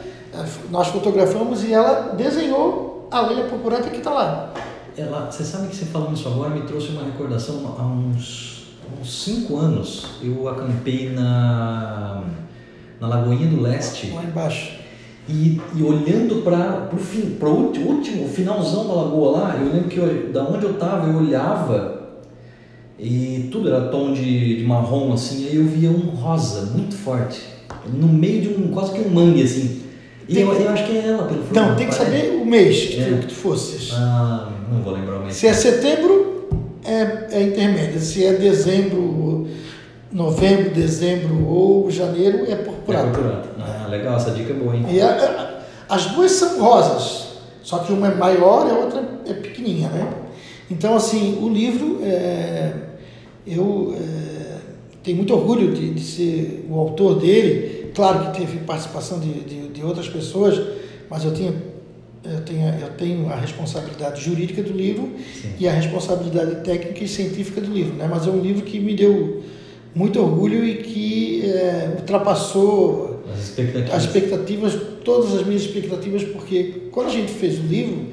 nós 0.71 0.89
fotografamos 0.89 1.65
e 1.65 1.73
ela 1.73 2.13
desenhou 2.17 3.09
a 3.11 3.21
Leia 3.23 3.45
Purpurata 3.45 3.91
que 3.91 3.99
está 3.99 4.11
lá. 4.11 4.53
Ela, 4.97 5.31
você 5.31 5.45
sabe 5.45 5.69
que 5.69 5.77
você 5.77 5.85
falando 5.87 6.15
isso 6.15 6.29
agora 6.29 6.51
me 6.51 6.63
trouxe 6.63 6.89
uma 6.91 7.05
recordação 7.05 7.75
há 7.79 7.83
uns, 7.83 8.69
uns 9.01 9.25
cinco 9.25 9.57
anos. 9.57 10.07
Eu 10.23 10.49
acampei 10.49 11.11
na, 11.11 12.23
na 13.01 13.09
Lagoinha 13.09 13.49
do 13.49 13.61
Leste 13.61 14.13
Lá 14.13 14.23
embaixo. 14.23 14.73
e, 15.29 15.61
e 15.75 15.83
olhando 15.83 16.43
para 16.43 16.91
o 16.93 16.97
fim, 16.97 17.37
para 17.39 17.49
o 17.49 17.67
último, 17.67 17.91
último 17.91 18.29
finalzão 18.29 18.87
da 18.87 18.95
lagoa 18.95 19.39
lá, 19.39 19.57
eu 19.57 19.73
lembro 19.73 19.89
que 19.89 19.99
eu, 19.99 20.33
da 20.33 20.45
onde 20.45 20.65
eu 20.65 20.73
estava 20.73 21.09
eu 21.09 21.17
olhava 21.17 21.95
e 22.99 23.49
tudo 23.51 23.69
era 23.69 23.89
tom 23.89 24.13
de, 24.13 24.59
de 24.59 24.65
marrom 24.65 25.13
assim, 25.13 25.47
aí 25.49 25.57
eu 25.57 25.65
via 25.65 25.91
um 25.91 26.11
rosa 26.11 26.67
muito 26.67 26.95
forte 26.95 27.41
no 27.93 28.09
meio 28.09 28.41
de 28.41 28.49
um 28.49 28.69
quase 28.69 28.93
que 28.93 29.01
um 29.01 29.11
mangue 29.11 29.43
assim. 29.43 29.84
E 30.29 30.41
eu, 30.41 30.53
eu 30.53 30.69
acho 30.71 30.85
que 30.87 30.97
é 30.97 31.07
ela 31.09 31.25
pelo 31.25 31.45
Então, 31.51 31.65
flor, 31.65 31.77
tem 31.77 31.89
que 31.89 31.97
parece. 31.97 32.19
saber 32.19 32.37
o 32.43 32.47
mês 32.47 32.81
que, 32.87 33.01
É. 33.01 33.05
tu, 33.05 33.19
que 33.19 33.27
tu 33.27 33.35
fosses. 33.35 33.91
Ah, 33.93 34.49
não 34.73 34.81
vou 34.83 34.95
lembrar 34.95 35.19
o 35.19 35.23
mês. 35.23 35.35
Se 35.37 35.47
é 35.47 35.53
setembro, 35.53 36.49
é, 36.85 37.27
é 37.39 37.43
intermédia. 37.43 38.01
Se 38.01 38.25
é 38.25 38.33
dezembro, 38.33 39.47
novembro, 40.11 40.71
dezembro 40.71 41.47
ou 41.47 41.91
janeiro, 41.91 42.45
é 42.51 42.55
purpurata. 42.57 43.09
Purpurata. 43.09 43.49
Ah, 43.61 43.87
legal, 43.89 44.17
essa 44.17 44.31
dica 44.31 44.53
é 44.53 44.57
boa, 44.57 44.75
hein? 44.75 44.87
E 44.91 45.01
a- 45.01 45.09
a- 45.89 45.95
as 45.95 46.07
duas 46.07 46.31
são 46.33 46.59
rosas, 46.61 47.29
só 47.63 47.79
que 47.79 47.93
uma 47.93 48.09
é 48.09 48.15
maior 48.15 48.67
e 48.67 48.71
a 48.71 48.75
outra 48.79 49.05
é 49.27 49.35
pequenininha, 49.35 49.89
né? 49.91 50.09
Então, 50.71 50.97
assim, 50.97 51.39
o 51.43 51.49
livro, 51.51 52.01
é, 52.03 52.73
eu 53.47 53.95
é, 53.95 54.57
tenho 55.03 55.19
muito 55.19 55.35
orgulho 55.35 55.75
de, 55.75 55.91
de 55.91 56.01
ser 56.03 56.67
o 56.71 56.79
autor 56.79 57.19
dele. 57.21 57.74
Claro 57.95 58.33
que 58.33 58.41
teve 58.41 58.59
participação 58.59 59.21
de, 59.21 59.33
de, 59.41 59.69
de 59.69 59.83
outras 59.85 60.09
pessoas, 60.09 60.61
mas 61.09 61.25
eu 61.25 61.33
tenho, 61.33 61.55
eu, 62.25 62.41
tenho, 62.41 62.69
eu 62.81 62.91
tenho 62.91 63.29
a 63.31 63.37
responsabilidade 63.37 64.21
jurídica 64.23 64.63
do 64.63 64.73
livro 64.73 65.11
Sim. 65.41 65.53
e 65.61 65.69
a 65.69 65.73
responsabilidade 65.73 66.57
técnica 66.65 67.05
e 67.05 67.09
científica 67.09 67.61
do 67.61 67.73
livro, 67.73 67.95
né? 67.95 68.09
Mas 68.11 68.27
é 68.27 68.31
um 68.31 68.41
livro 68.41 68.63
que 68.63 68.81
me 68.81 68.95
deu 68.95 69.43
muito 69.95 70.21
orgulho 70.21 70.65
e 70.65 70.77
que 70.79 71.43
é, 71.47 71.95
ultrapassou 71.97 73.23
As 73.33 73.45
expectativas. 73.45 73.95
as 73.95 74.03
expectativas, 74.05 74.81
todas 75.05 75.35
as 75.35 75.47
minhas 75.47 75.63
expectativas, 75.63 76.25
porque 76.25 76.89
quando 76.91 77.09
a 77.09 77.13
gente 77.13 77.33
fez 77.33 77.59
o 77.61 77.63
livro, 77.63 78.07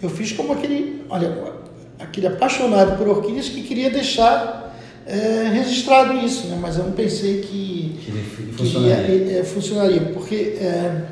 eu 0.00 0.08
fiz 0.08 0.30
como 0.32 0.52
aquele, 0.52 1.02
olha, 1.08 1.54
aquele 1.98 2.28
apaixonado 2.28 2.96
por 2.96 3.08
orquídeas 3.08 3.48
que 3.48 3.62
queria 3.62 3.90
deixar 3.90 4.63
é, 5.06 5.48
registrado 5.52 6.14
isso, 6.14 6.46
né? 6.48 6.58
Mas 6.60 6.76
eu 6.78 6.84
não 6.84 6.92
pensei 6.92 7.40
que 7.42 7.96
Que 8.04 8.10
que 8.12 8.52
funcionaria. 8.52 9.14
ia- 9.14 9.38
é, 9.40 9.44
funcionaria, 9.44 10.00
porque 10.12 10.34
é, 10.58 11.02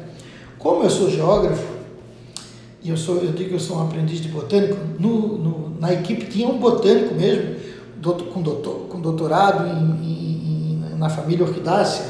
como 0.58 0.82
eu 0.84 0.90
sou 0.90 1.10
geógrafo 1.10 1.66
e 2.82 2.90
eu 2.90 2.96
sou, 2.96 3.16
eu 3.16 3.32
digo 3.32 3.50
que 3.50 3.54
eu 3.54 3.60
sou 3.60 3.76
um 3.78 3.82
aprendiz 3.82 4.20
de 4.20 4.28
botânico, 4.28 4.76
no, 4.98 5.38
no- 5.38 5.76
na 5.80 5.92
equipe 5.92 6.26
tinha 6.26 6.48
um 6.48 6.58
botânico 6.58 7.14
mesmo, 7.14 7.56
doutor- 7.96 8.28
com, 8.28 8.40
doutor, 8.42 8.86
com 8.88 9.00
doutorado 9.00 9.66
em- 9.68 10.06
em- 10.06 10.96
na 10.98 11.08
família 11.08 11.44
orquidácea, 11.44 12.04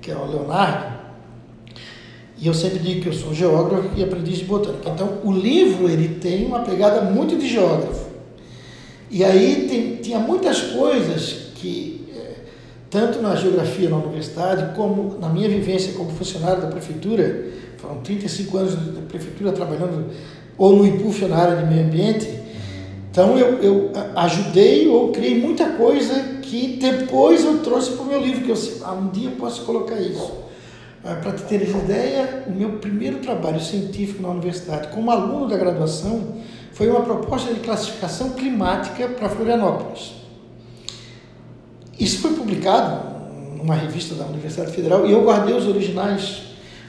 que 0.00 0.10
é 0.10 0.16
o 0.16 0.26
Leonardo. 0.26 0.96
E 2.38 2.46
eu 2.46 2.52
sempre 2.54 2.78
digo 2.80 3.00
que 3.00 3.08
eu 3.08 3.12
sou 3.14 3.32
geógrafo 3.32 3.88
e 3.96 4.02
aprendiz 4.04 4.38
de 4.38 4.44
botânica. 4.44 4.90
Então, 4.90 5.18
o 5.24 5.32
livro 5.32 5.88
ele 5.88 6.16
tem 6.20 6.44
uma 6.44 6.60
pegada 6.60 7.00
muito 7.02 7.36
de 7.38 7.48
geógrafo. 7.48 8.05
E 9.10 9.24
aí 9.24 9.66
tem, 9.68 9.96
tinha 9.96 10.18
muitas 10.18 10.60
coisas 10.60 11.52
que, 11.54 12.06
eh, 12.14 12.34
tanto 12.90 13.20
na 13.22 13.36
geografia 13.36 13.88
na 13.88 13.96
universidade, 13.96 14.74
como 14.74 15.18
na 15.18 15.28
minha 15.28 15.48
vivência 15.48 15.92
como 15.92 16.10
funcionário 16.10 16.62
da 16.62 16.68
prefeitura, 16.68 17.46
foram 17.78 18.00
35 18.00 18.56
anos 18.56 18.74
da 18.74 19.02
prefeitura 19.02 19.52
trabalhando 19.52 20.10
ou 20.58 20.76
no 20.76 20.86
IPUF 20.86 21.24
na 21.26 21.36
área 21.36 21.56
de 21.56 21.66
meio 21.66 21.86
ambiente, 21.86 22.46
então 23.16 23.38
eu, 23.38 23.62
eu 23.62 23.92
ajudei 24.14 24.86
ou 24.88 25.10
criei 25.10 25.40
muita 25.40 25.70
coisa 25.70 26.36
que 26.42 26.76
depois 26.76 27.46
eu 27.46 27.60
trouxe 27.60 27.92
para 27.92 28.02
o 28.02 28.06
meu 28.06 28.20
livro, 28.20 28.44
que 28.44 28.50
eu 28.50 28.56
ah, 28.84 28.92
um 28.92 29.08
dia 29.08 29.30
eu 29.30 29.36
posso 29.36 29.64
colocar 29.64 29.98
isso. 29.98 30.34
para 31.02 31.32
te 31.32 31.44
teres 31.44 31.70
ideia, 31.70 32.44
o 32.46 32.50
meu 32.50 32.72
primeiro 32.72 33.20
trabalho 33.20 33.58
científico 33.58 34.20
na 34.20 34.28
universidade, 34.28 34.88
como 34.88 35.10
aluno 35.10 35.48
da 35.48 35.56
graduação, 35.56 36.34
foi 36.76 36.90
uma 36.90 37.00
proposta 37.00 37.54
de 37.54 37.60
classificação 37.60 38.30
climática 38.30 39.08
para 39.08 39.30
Florianópolis. 39.30 40.12
Isso 41.98 42.18
foi 42.18 42.34
publicado 42.34 43.16
numa 43.56 43.74
revista 43.74 44.14
da 44.14 44.26
Universidade 44.26 44.72
Federal 44.72 45.06
e 45.06 45.12
eu 45.12 45.22
guardei 45.24 45.56
os 45.56 45.66
originais, 45.66 46.42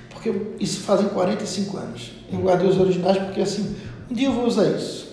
porque 0.10 0.34
isso 0.60 0.82
fazem 0.82 1.08
45 1.08 1.78
anos. 1.78 2.12
Eu 2.30 2.40
guardei 2.40 2.68
os 2.68 2.78
originais 2.78 3.18
porque 3.18 3.40
assim, 3.40 3.78
um 4.12 4.14
dia 4.14 4.28
eu 4.28 4.34
vou 4.34 4.46
usar 4.46 4.66
isso. 4.66 5.08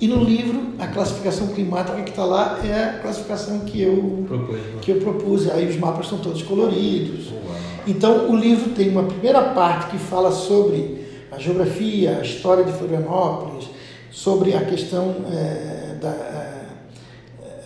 E 0.00 0.08
no 0.08 0.24
livro, 0.24 0.72
a 0.78 0.86
classificação 0.86 1.48
climática 1.48 2.00
que 2.00 2.08
está 2.08 2.24
lá 2.24 2.60
é 2.64 2.96
a 2.96 2.98
classificação 3.00 3.60
que 3.60 3.82
eu, 3.82 4.24
Propôs, 4.26 4.58
né? 4.58 4.78
que 4.80 4.90
eu 4.90 5.00
propus. 5.00 5.50
Aí 5.50 5.68
os 5.68 5.76
mapas 5.76 6.06
estão 6.06 6.18
todos 6.18 6.42
coloridos. 6.42 7.26
Uau. 7.26 7.56
Então, 7.86 8.30
o 8.30 8.36
livro 8.36 8.70
tem 8.70 8.88
uma 8.88 9.04
primeira 9.04 9.42
parte 9.50 9.90
que 9.90 9.98
fala 9.98 10.32
sobre 10.32 11.04
a 11.30 11.38
geografia, 11.38 12.18
a 12.18 12.22
história 12.22 12.64
de 12.64 12.72
Florianópolis, 12.72 13.73
sobre 14.14 14.54
a 14.54 14.60
questão 14.64 15.12
eh, 15.32 15.96
da, 16.00 16.08
eh, 16.08 16.66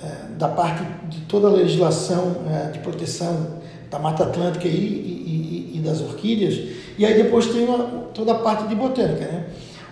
eh, 0.03 0.09
da 0.39 0.49
parte 0.49 0.83
de 1.11 1.21
toda 1.27 1.49
a 1.49 1.51
legislação 1.51 2.37
eh, 2.51 2.71
de 2.73 2.79
proteção 2.79 3.59
da 3.91 3.99
Mata 3.99 4.25
Atlântica 4.25 4.67
e, 4.67 4.71
e- 4.71 5.73
e- 5.77 5.81
das 5.81 6.01
orquídeas. 6.01 6.59
E 6.99 7.05
aí 7.05 7.23
depois 7.23 7.47
tem 7.49 7.65
uma- 7.67 7.85
toda 8.15 8.33
a 8.33 8.37
parte 8.37 8.67
de 8.67 8.75
botânica. 8.75 9.27
Né? 9.27 9.45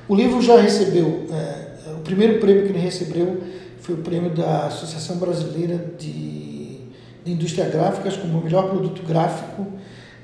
O 0.09 0.15
livro 0.15 0.41
já 0.41 0.59
recebeu, 0.59 1.27
eh, 1.31 1.91
o 1.95 2.01
primeiro 2.01 2.39
prêmio 2.41 2.63
que 2.65 2.71
ele 2.73 2.79
recebeu 2.81 3.43
foi 3.81 3.95
o 3.95 3.99
prêmio 3.99 4.31
da 4.31 4.67
Associação 4.67 5.17
Brasileira 5.19 5.77
de, 5.99 6.79
de 7.25 7.33
Indústria 7.33 7.67
Gráficas 7.67 8.17
como 8.17 8.39
o 8.39 8.45
melhor 8.45 8.69
produto 8.71 9.03
gráfico 9.07 9.67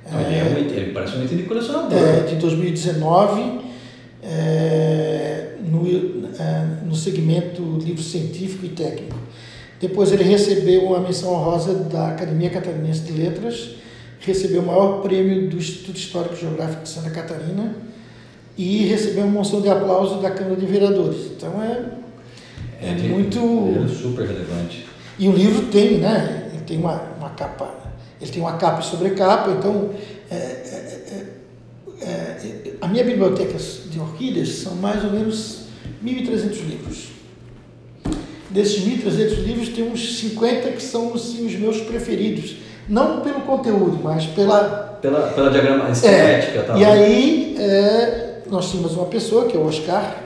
ele, 0.06 0.34
é 0.34 0.44
um, 0.44 0.58
item- 0.62 0.76
ele 0.78 0.92
parece 0.92 1.16
um 1.16 1.24
item 1.24 1.36
de 1.38 1.42
colecionador. 1.44 1.92
é, 1.98 2.20
de 2.24 2.36
2019 2.36 3.60
é, 4.22 5.51
no, 5.62 5.86
é, 6.38 6.84
no 6.84 6.94
segmento 6.94 7.62
livro 7.82 8.02
científico 8.02 8.66
e 8.66 8.70
técnico. 8.70 9.16
Depois 9.80 10.12
ele 10.12 10.22
recebeu 10.22 10.84
uma 10.84 11.00
menção 11.00 11.32
honrosa 11.32 11.74
da 11.74 12.08
Academia 12.08 12.50
Catarinense 12.50 13.00
de 13.00 13.12
Letras, 13.12 13.76
recebeu 14.20 14.62
o 14.62 14.66
maior 14.66 15.02
prêmio 15.02 15.50
do 15.50 15.56
Instituto 15.56 15.96
Histórico 15.96 16.34
e 16.34 16.40
Geográfico 16.40 16.84
de 16.84 16.88
Santa 16.88 17.10
Catarina 17.10 17.74
e 18.56 18.84
recebeu 18.86 19.24
uma 19.24 19.32
moção 19.32 19.60
de 19.60 19.68
aplauso 19.68 20.20
da 20.20 20.30
Câmara 20.30 20.56
de 20.56 20.66
Vereadores. 20.66 21.32
Então 21.36 21.60
é, 21.62 21.84
é 22.80 22.94
de- 22.94 23.08
muito... 23.08 23.38
É 23.38 23.88
super 23.88 24.26
relevante. 24.26 24.86
E 25.18 25.28
o 25.28 25.32
livro 25.32 25.66
tem, 25.66 25.98
né? 25.98 26.50
Ele 26.52 26.62
tem 26.62 26.78
uma, 26.78 27.02
uma 27.18 27.30
capa, 27.30 27.74
ele 28.20 28.30
tem 28.30 28.40
uma 28.40 28.56
capa 28.56 28.80
e 28.80 28.84
sobrecapa, 28.84 29.50
então 29.50 29.90
é, 30.30 30.34
é, 30.34 31.24
é, 32.00 32.04
é, 32.04 32.74
a 32.80 32.86
minha 32.86 33.04
biblioteca 33.04 33.58
de 33.92 34.00
orquídeas 34.00 34.48
são 34.48 34.74
mais 34.76 35.04
ou 35.04 35.10
menos 35.10 35.66
1.300 36.02 36.66
livros. 36.66 37.08
Desses 38.48 38.82
1.300 38.82 39.44
livros 39.44 39.68
tem 39.68 39.84
uns 39.84 40.18
50 40.18 40.72
que 40.72 40.82
são 40.82 41.14
assim, 41.14 41.46
os 41.46 41.54
meus 41.54 41.80
preferidos, 41.82 42.56
não 42.88 43.20
pelo 43.20 43.42
conteúdo, 43.42 44.00
mas 44.02 44.26
pela 44.26 44.88
Pela, 45.02 45.32
pela 45.32 45.50
diagrama 45.50 45.90
estética 45.90 46.60
é, 46.60 46.62
tal. 46.62 46.78
E 46.78 46.84
aí 46.84 47.56
é, 47.58 48.42
nós 48.48 48.70
tínhamos 48.70 48.94
uma 48.94 49.06
pessoa, 49.06 49.46
que 49.46 49.56
é 49.56 49.60
o 49.60 49.66
Oscar 49.66 50.22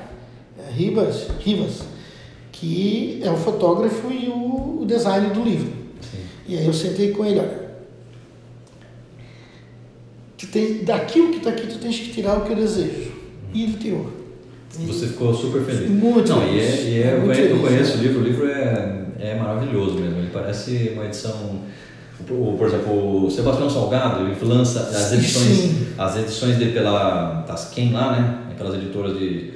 é, 0.58 0.70
Ribas, 0.70 1.28
Rivas, 1.40 1.80
que 2.52 3.20
é 3.24 3.30
o 3.30 3.36
fotógrafo 3.36 4.12
e 4.12 4.28
o, 4.28 4.82
o 4.82 4.84
designer 4.86 5.30
do 5.30 5.42
livro. 5.42 5.72
Sim. 6.02 6.18
E 6.46 6.58
aí 6.58 6.66
eu 6.66 6.74
sentei 6.74 7.12
com 7.12 7.24
ele, 7.24 7.40
olha, 7.40 7.66
tu 10.36 10.46
tem, 10.48 10.84
daquilo 10.84 11.30
que 11.30 11.38
está 11.38 11.50
aqui 11.50 11.66
tu 11.66 11.78
tens 11.78 11.98
que 11.98 12.12
tirar 12.12 12.36
o 12.36 12.42
que 12.42 12.52
eu 12.52 12.56
desejo. 12.56 13.15
E 13.56 13.66
ele. 13.76 14.08
E- 14.78 14.86
Você 14.86 15.06
ficou 15.06 15.32
super 15.34 15.62
feliz. 15.62 15.88
Muito 15.90 16.28
Não, 16.30 16.42
e 16.52 16.58
é, 16.60 16.62
feliz. 16.62 16.86
e 16.86 17.02
é, 17.02 17.12
eu, 17.14 17.20
Muito 17.20 17.34
conheço, 17.36 17.40
eu 17.40 17.56
feliz, 17.56 17.68
conheço 17.68 17.98
o 17.98 18.00
livro, 18.02 18.20
o 18.20 18.24
livro 18.24 18.46
é, 18.48 19.04
é 19.20 19.34
maravilhoso 19.38 19.94
mesmo. 19.94 20.18
Ele 20.18 20.30
parece 20.32 20.90
uma 20.94 21.04
edição. 21.06 21.60
Por 22.26 22.66
exemplo, 22.66 23.26
o 23.26 23.30
Sebastião 23.30 23.68
Salgado, 23.70 24.24
ele 24.26 24.34
lança 24.42 24.80
as 24.80 25.12
edições, 25.12 25.56
Sim. 25.56 25.86
as 25.98 26.16
edições 26.16 26.56
dele 26.56 26.72
pela 26.72 27.44
Tasken 27.46 27.92
lá, 27.92 28.12
né? 28.12 28.38
Aquelas 28.52 28.74
editoras 28.74 29.18
de. 29.18 29.52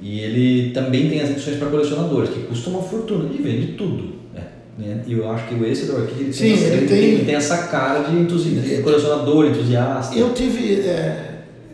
E 0.00 0.20
ele 0.20 0.70
também 0.72 1.08
tem 1.08 1.20
as 1.20 1.30
edições 1.30 1.56
para 1.58 1.68
colecionadores, 1.68 2.30
que 2.30 2.40
custam 2.40 2.72
uma 2.74 2.82
fortuna 2.82 3.30
e 3.32 3.40
vende 3.42 3.68
tudo. 3.74 4.14
Né? 4.34 4.42
Né? 4.78 5.02
E 5.06 5.12
eu 5.12 5.30
acho 5.30 5.46
que 5.48 5.54
o 5.54 5.64
esse 5.66 5.86
da 5.86 5.94
Orquídea 5.94 6.24
ele, 6.24 6.32
Sim, 6.32 6.42
tem, 6.42 6.52
ele 6.52 6.64
ele, 6.64 6.78
tem- 6.86 6.88
tem, 6.88 7.14
ele 7.20 7.30
essa 7.32 7.56
cara 7.68 8.00
de, 8.00 8.16
entusi... 8.16 8.80
colecionador, 8.82 9.46
entusiasta. 9.46 10.14
Eu 10.18 10.34
tive, 10.34 10.80
é, 10.80 11.31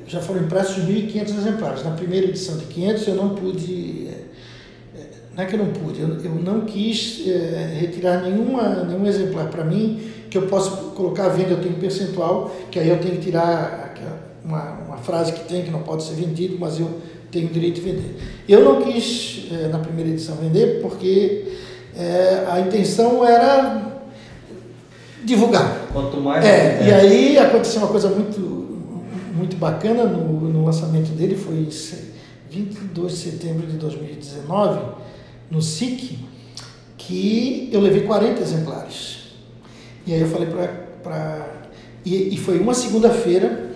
já 0.08 0.20
foram 0.20 0.42
impressos 0.42 0.84
1.500 0.84 1.28
exemplares. 1.28 1.84
Na 1.84 1.92
primeira 1.92 2.26
edição 2.26 2.56
de 2.56 2.64
500 2.64 3.06
eu 3.08 3.14
não 3.14 3.28
pude, 3.30 4.08
é, 4.08 4.98
é, 4.98 5.06
não 5.36 5.44
é 5.44 5.46
que 5.46 5.54
eu 5.54 5.58
não 5.58 5.72
pude, 5.72 6.00
eu, 6.00 6.08
eu 6.08 6.34
não 6.34 6.62
quis 6.62 7.22
é, 7.28 7.76
retirar 7.78 8.22
nenhuma, 8.22 8.84
nenhum 8.84 9.06
exemplar 9.06 9.48
para 9.48 9.64
mim 9.64 10.00
que 10.30 10.36
eu 10.36 10.42
possa 10.42 10.70
colocar 10.70 11.26
à 11.26 11.28
venda, 11.28 11.50
eu 11.50 11.60
tenho 11.60 11.76
um 11.76 11.80
percentual, 11.80 12.54
que 12.70 12.78
aí 12.78 12.88
eu 12.88 12.98
tenho 12.98 13.16
que 13.16 13.22
tirar 13.22 13.94
uma, 14.44 14.72
uma 14.86 14.96
frase 14.96 15.32
que 15.32 15.44
tem 15.44 15.62
que 15.62 15.70
não 15.70 15.82
pode 15.82 16.02
ser 16.02 16.14
vendido, 16.14 16.56
mas 16.58 16.78
eu 16.78 16.90
tenho 17.30 17.48
o 17.48 17.50
direito 17.50 17.76
de 17.76 17.80
vender. 17.82 18.16
Eu 18.48 18.64
não 18.64 18.82
quis, 18.82 19.46
é, 19.52 19.68
na 19.68 19.78
primeira 19.78 20.10
edição, 20.10 20.36
vender 20.36 20.80
porque 20.80 21.44
é, 21.96 22.44
a 22.48 22.60
intenção 22.60 23.26
era 23.26 24.02
divulgar. 25.24 25.86
Quanto 25.92 26.18
mais. 26.18 26.44
É, 26.44 26.86
e 26.86 26.92
aí 26.92 27.38
aconteceu 27.38 27.80
uma 27.80 27.88
coisa 27.88 28.08
muito, 28.08 28.40
muito 29.38 29.56
bacana 29.56 30.04
no, 30.04 30.40
no 30.48 30.64
lançamento 30.64 31.10
dele, 31.12 31.36
foi 31.36 31.54
em 31.56 31.70
se- 31.70 32.12
22 32.50 33.12
de 33.12 33.18
setembro 33.18 33.66
de 33.66 33.76
2019, 33.76 34.80
no 35.50 35.62
SIC, 35.62 36.18
que 36.96 37.68
eu 37.72 37.80
levei 37.80 38.02
40 38.02 38.40
exemplares. 38.42 39.18
E 40.06 40.12
aí 40.14 40.20
eu 40.20 40.28
falei 40.28 40.48
para. 41.02 41.46
E, 42.04 42.34
e 42.34 42.36
foi 42.38 42.58
uma 42.58 42.74
segunda-feira, 42.74 43.70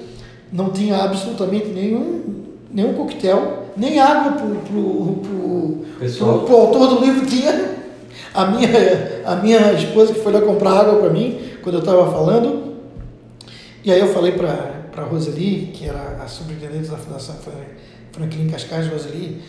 não 0.53 0.71
tinha 0.71 0.97
absolutamente 0.97 1.67
nenhum, 1.69 2.23
nenhum 2.71 2.95
coquetel, 2.95 3.67
nem 3.77 3.99
água 3.99 4.33
para 4.33 4.47
o 4.77 6.57
autor 6.57 6.89
do 6.89 7.05
livro 7.05 7.27
tinha. 7.27 7.73
A 8.35 8.47
minha, 8.47 8.69
a 9.27 9.37
minha 9.37 9.73
esposa 9.75 10.15
que 10.15 10.21
foi 10.21 10.33
lá 10.33 10.41
comprar 10.41 10.73
água 10.73 10.97
para 11.01 11.11
mim, 11.11 11.39
quando 11.63 11.75
eu 11.77 11.81
estava 11.81 12.11
falando. 12.11 12.73
E 13.85 13.93
aí 13.93 14.01
eu 14.01 14.09
falei 14.09 14.33
para 14.33 14.72
a 15.01 15.05
Roseli, 15.05 15.71
que 15.73 15.87
era 15.89 16.19
a 16.23 16.29
superintendente 16.29 16.89
da 16.89 16.97
Fundação 16.97 17.35
Fran- 17.37 17.53
Franklin 18.13 18.49
Cascais, 18.49 18.89
Roseli, 18.89 19.41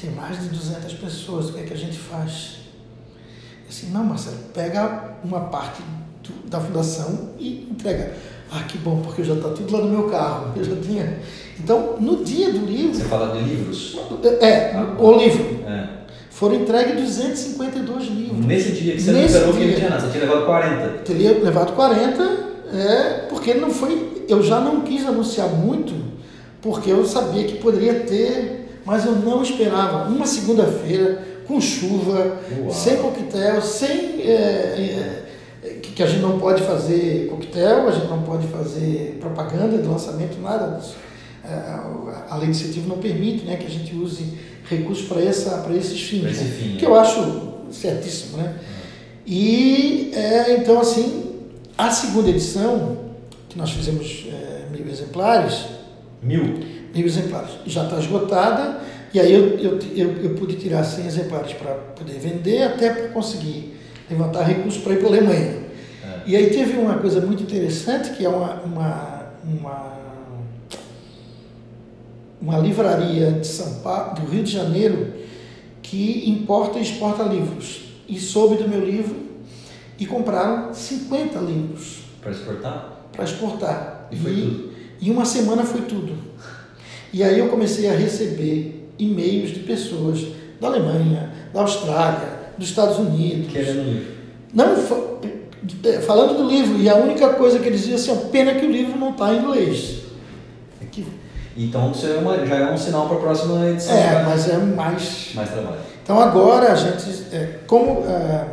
tem 0.00 0.10
mais 0.10 0.40
de 0.40 0.48
200 0.48 0.94
pessoas, 0.94 1.50
o 1.50 1.52
que 1.52 1.60
é 1.60 1.62
que 1.64 1.74
a 1.74 1.76
gente 1.76 1.98
faz? 1.98 2.56
Assim, 3.68 3.90
não, 3.90 4.04
Marcelo, 4.04 4.36
pega 4.54 5.16
uma 5.24 5.40
parte 5.40 5.82
do- 6.22 6.48
da 6.48 6.60
fundação 6.60 7.30
e 7.38 7.68
entrega. 7.70 8.14
Ah, 8.50 8.62
que 8.62 8.78
bom, 8.78 9.02
porque 9.02 9.24
já 9.24 9.34
está 9.34 9.48
tudo 9.48 9.72
lá 9.76 9.84
no 9.84 9.90
meu 9.90 10.04
carro. 10.08 10.52
Eu 10.56 10.64
já 10.64 10.76
tinha. 10.76 11.18
Então, 11.58 11.96
no 12.00 12.24
dia 12.24 12.52
do 12.52 12.64
livro, 12.64 12.94
Você 12.94 13.04
fala 13.04 13.36
de 13.36 13.42
livros. 13.42 13.98
é, 14.40 14.72
o 14.98 15.12
livro, 15.16 15.64
É. 15.68 15.88
foram 16.30 16.54
entregues 16.56 16.94
252 17.02 18.04
livros. 18.04 18.46
Nesse 18.46 18.70
dia 18.72 18.94
que 18.94 19.00
você 19.02 19.10
Nesse 19.12 19.34
não 19.34 19.40
esperou 19.40 19.52
que 19.54 19.58
dia. 19.58 19.68
não 19.70 19.76
tinha 19.78 19.90
nada, 19.90 20.02
você 20.02 20.10
tinha 20.12 20.24
levado 20.24 20.46
40. 20.46 20.88
teria 20.98 21.32
levado 21.42 21.72
40, 21.74 22.22
é, 22.72 23.26
porque 23.28 23.54
não 23.54 23.70
foi, 23.70 24.15
eu 24.28 24.42
já 24.42 24.60
não 24.60 24.80
quis 24.82 25.06
anunciar 25.06 25.48
muito, 25.48 25.94
porque 26.60 26.90
eu 26.90 27.04
sabia 27.06 27.44
que 27.44 27.56
poderia 27.58 27.94
ter, 28.00 28.80
mas 28.84 29.04
eu 29.04 29.12
não 29.12 29.42
esperava. 29.42 30.08
Uma 30.08 30.26
segunda-feira, 30.26 31.22
com 31.46 31.60
chuva, 31.60 32.38
Uau. 32.60 32.70
sem 32.70 32.96
coquetel, 32.96 33.62
sem. 33.62 34.20
é, 34.22 35.22
é, 35.62 35.68
que, 35.82 35.92
que 35.92 36.02
a 36.02 36.06
gente 36.06 36.20
não 36.20 36.38
pode 36.38 36.62
fazer 36.62 37.28
coquetel, 37.28 37.88
a 37.88 37.92
gente 37.92 38.08
não 38.08 38.22
pode 38.22 38.46
fazer 38.48 39.18
propaganda 39.20 39.78
de 39.78 39.86
lançamento, 39.86 40.40
nada 40.40 40.76
disso. 40.78 40.94
É, 41.44 41.48
a- 42.28 42.36
lei 42.36 42.50
de 42.50 42.56
incentivo 42.56 42.88
não 42.88 42.98
permite 42.98 43.44
né, 43.44 43.56
que 43.56 43.66
a 43.66 43.70
gente 43.70 43.94
use 43.94 44.24
recursos 44.68 45.06
para 45.06 45.22
esses 45.22 46.00
fins. 46.02 46.22
Pra 46.22 46.30
esse 46.30 46.44
né? 46.44 46.50
fim, 46.58 46.76
que 46.76 46.84
é. 46.84 46.88
eu 46.88 46.94
acho 46.94 47.54
certíssimo, 47.70 48.38
né? 48.38 48.56
E 49.26 50.10
é, 50.14 50.56
então 50.56 50.80
assim, 50.80 51.34
a 51.76 51.90
segunda 51.90 52.30
edição, 52.30 52.96
que 53.56 53.58
nós 53.58 53.70
fizemos 53.70 54.26
é, 54.30 54.66
mil 54.70 54.86
exemplares, 54.86 55.64
Mil. 56.22 56.60
mil 56.94 57.06
exemplares, 57.06 57.52
já 57.64 57.84
está 57.84 57.98
esgotada, 57.98 58.80
e 59.14 59.18
aí 59.18 59.32
eu, 59.32 59.58
eu, 59.58 59.78
eu, 59.96 60.12
eu 60.24 60.34
pude 60.34 60.56
tirar 60.56 60.84
100 60.84 61.06
exemplares 61.06 61.52
para 61.54 61.72
poder 61.72 62.18
vender, 62.18 62.62
até 62.62 62.90
para 62.90 63.08
conseguir 63.08 63.74
levantar 64.10 64.42
recursos 64.42 64.82
para 64.82 64.92
ir 64.92 64.98
para 64.98 65.06
a 65.06 65.10
Alemanha. 65.10 65.66
É. 66.04 66.20
E 66.26 66.36
aí 66.36 66.50
teve 66.50 66.76
uma 66.76 66.98
coisa 66.98 67.20
muito 67.20 67.42
interessante, 67.42 68.10
que 68.10 68.26
é 68.26 68.28
uma, 68.28 68.60
uma, 68.60 69.32
uma, 69.42 69.98
uma 72.40 72.58
livraria 72.58 73.32
de 73.32 73.46
São 73.46 73.80
Paulo, 73.80 74.16
do 74.16 74.26
Rio 74.26 74.42
de 74.42 74.52
Janeiro, 74.52 75.14
que 75.80 76.28
importa 76.28 76.78
e 76.78 76.82
exporta 76.82 77.22
livros. 77.22 77.86
E 78.06 78.20
soube 78.20 78.62
do 78.62 78.68
meu 78.68 78.84
livro 78.84 79.16
e 79.98 80.06
compraram 80.06 80.72
50 80.72 81.38
livros 81.40 82.02
Para 82.20 82.30
exportar? 82.30 82.95
Para 83.16 83.24
exportar. 83.24 84.06
E 84.12 84.16
foi 84.16 84.32
tudo? 84.32 84.70
Em 85.02 85.10
uma 85.10 85.24
semana 85.24 85.64
foi 85.64 85.82
tudo. 85.82 86.12
E 87.12 87.22
aí 87.24 87.38
eu 87.38 87.48
comecei 87.48 87.88
a 87.88 87.92
receber 87.92 88.88
e-mails 88.98 89.50
de 89.50 89.60
pessoas 89.60 90.26
da 90.60 90.68
Alemanha, 90.68 91.30
da 91.52 91.60
Austrália, 91.62 92.28
dos 92.56 92.68
Estados 92.68 92.98
Unidos. 92.98 93.52
Querendo 93.52 93.82
livro. 93.84 94.06
Não, 94.54 94.74
é, 95.84 96.00
falando 96.00 96.36
do 96.36 96.48
livro, 96.48 96.78
e 96.78 96.88
a 96.88 96.94
única 96.96 97.30
coisa 97.30 97.58
que 97.58 97.66
eles 97.66 97.80
diziam 97.80 97.96
assim, 97.96 98.10
ó, 98.12 98.28
pena 98.30 98.54
que 98.54 98.64
o 98.66 98.70
livro 98.70 98.98
não 98.98 99.10
está 99.10 99.32
em 99.34 99.38
inglês. 99.38 100.02
É 100.80 100.84
que- 100.86 101.06
Então 101.56 101.90
isso 101.90 102.06
é 102.06 102.16
uma, 102.18 102.44
já 102.46 102.56
é 102.56 102.72
um 102.72 102.76
sinal 102.76 103.06
para 103.08 103.16
a 103.16 103.20
próxima 103.20 103.66
edição. 103.68 103.96
É, 103.96 104.10
né? 104.14 104.24
mas 104.26 104.48
é 104.48 104.56
mais. 104.58 105.30
Mais 105.34 105.50
trabalho. 105.50 105.76
Então 106.02 106.20
agora 106.20 106.72
a 106.72 106.74
gente, 106.74 107.34
é, 107.34 107.60
como 107.66 108.04
é, 108.06 108.44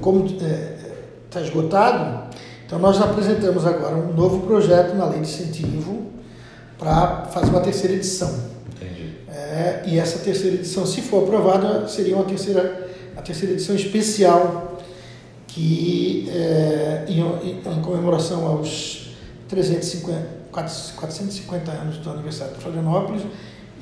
como 0.00 0.24
está 0.26 1.40
esgotado, 1.40 2.25
então 2.66 2.78
nós 2.78 3.00
apresentamos 3.00 3.64
agora 3.64 3.94
um 3.96 4.12
novo 4.12 4.46
projeto 4.46 4.94
na 4.94 5.06
lei 5.06 5.20
de 5.20 5.28
incentivo 5.28 6.06
para 6.78 7.26
fazer 7.26 7.50
uma 7.50 7.60
terceira 7.60 7.94
edição. 7.94 8.34
Entendi. 8.74 9.12
É, 9.28 9.84
e 9.86 9.98
essa 9.98 10.18
terceira 10.18 10.56
edição, 10.56 10.84
se 10.84 11.00
for 11.00 11.22
aprovada, 11.22 11.86
seria 11.88 12.16
uma 12.16 12.24
terceira, 12.24 12.90
a 13.16 13.22
terceira 13.22 13.54
edição 13.54 13.74
especial 13.74 14.80
que 15.46 16.28
é, 16.30 17.04
em, 17.08 17.20
em 17.20 17.82
comemoração 17.82 18.44
aos 18.44 19.14
350 19.48 20.36
450 20.56 21.70
anos 21.70 21.98
do 21.98 22.10
aniversário 22.10 22.54
de 22.54 22.60
Florianópolis 22.60 23.22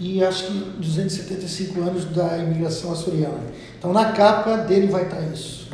e 0.00 0.24
acho 0.24 0.46
que 0.46 0.52
275 0.80 1.80
anos 1.80 2.04
da 2.06 2.36
imigração 2.38 2.92
açoriana. 2.92 3.38
Então 3.78 3.92
na 3.92 4.06
capa 4.12 4.56
dele 4.56 4.88
vai 4.88 5.04
estar 5.04 5.20
isso. 5.32 5.68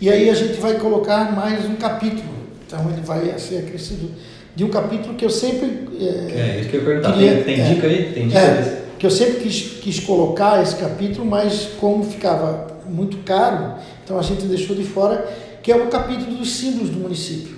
E 0.00 0.08
aí 0.08 0.30
a 0.30 0.34
gente 0.34 0.60
vai 0.60 0.78
colocar 0.78 1.34
mais 1.34 1.64
um 1.64 1.74
capítulo. 1.74 2.35
Então 2.66 2.90
ele 2.90 3.00
vai 3.00 3.38
ser 3.38 3.58
acrescido 3.58 4.10
de 4.54 4.64
um 4.64 4.70
capítulo 4.70 5.14
que 5.14 5.24
eu 5.24 5.30
sempre. 5.30 5.88
É, 6.00 6.56
é 6.56 6.60
isso 6.60 6.70
que 6.70 6.76
eu 6.76 6.80
ia 6.80 6.86
perguntar. 6.86 7.12
Queria, 7.12 7.34
tem, 7.42 7.44
tem 7.44 7.60
é, 7.60 7.74
dica 7.74 7.86
aí? 7.86 8.12
Tem 8.12 8.28
dica 8.28 8.38
é, 8.40 8.82
que 8.98 9.06
eu 9.06 9.10
sempre 9.10 9.40
quis, 9.42 9.78
quis 9.80 10.00
colocar 10.00 10.62
esse 10.62 10.76
capítulo, 10.76 11.26
mas 11.26 11.68
como 11.78 12.02
ficava 12.02 12.66
muito 12.88 13.18
caro, 13.18 13.74
então 14.04 14.18
a 14.18 14.22
gente 14.22 14.46
deixou 14.46 14.74
de 14.74 14.84
fora, 14.84 15.28
que 15.62 15.70
é 15.70 15.76
o 15.76 15.88
capítulo 15.88 16.36
dos 16.36 16.56
símbolos 16.56 16.90
do 16.90 16.98
município. 16.98 17.56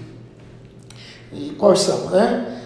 E 1.32 1.50
quais 1.58 1.80
são, 1.80 2.10
né? 2.10 2.60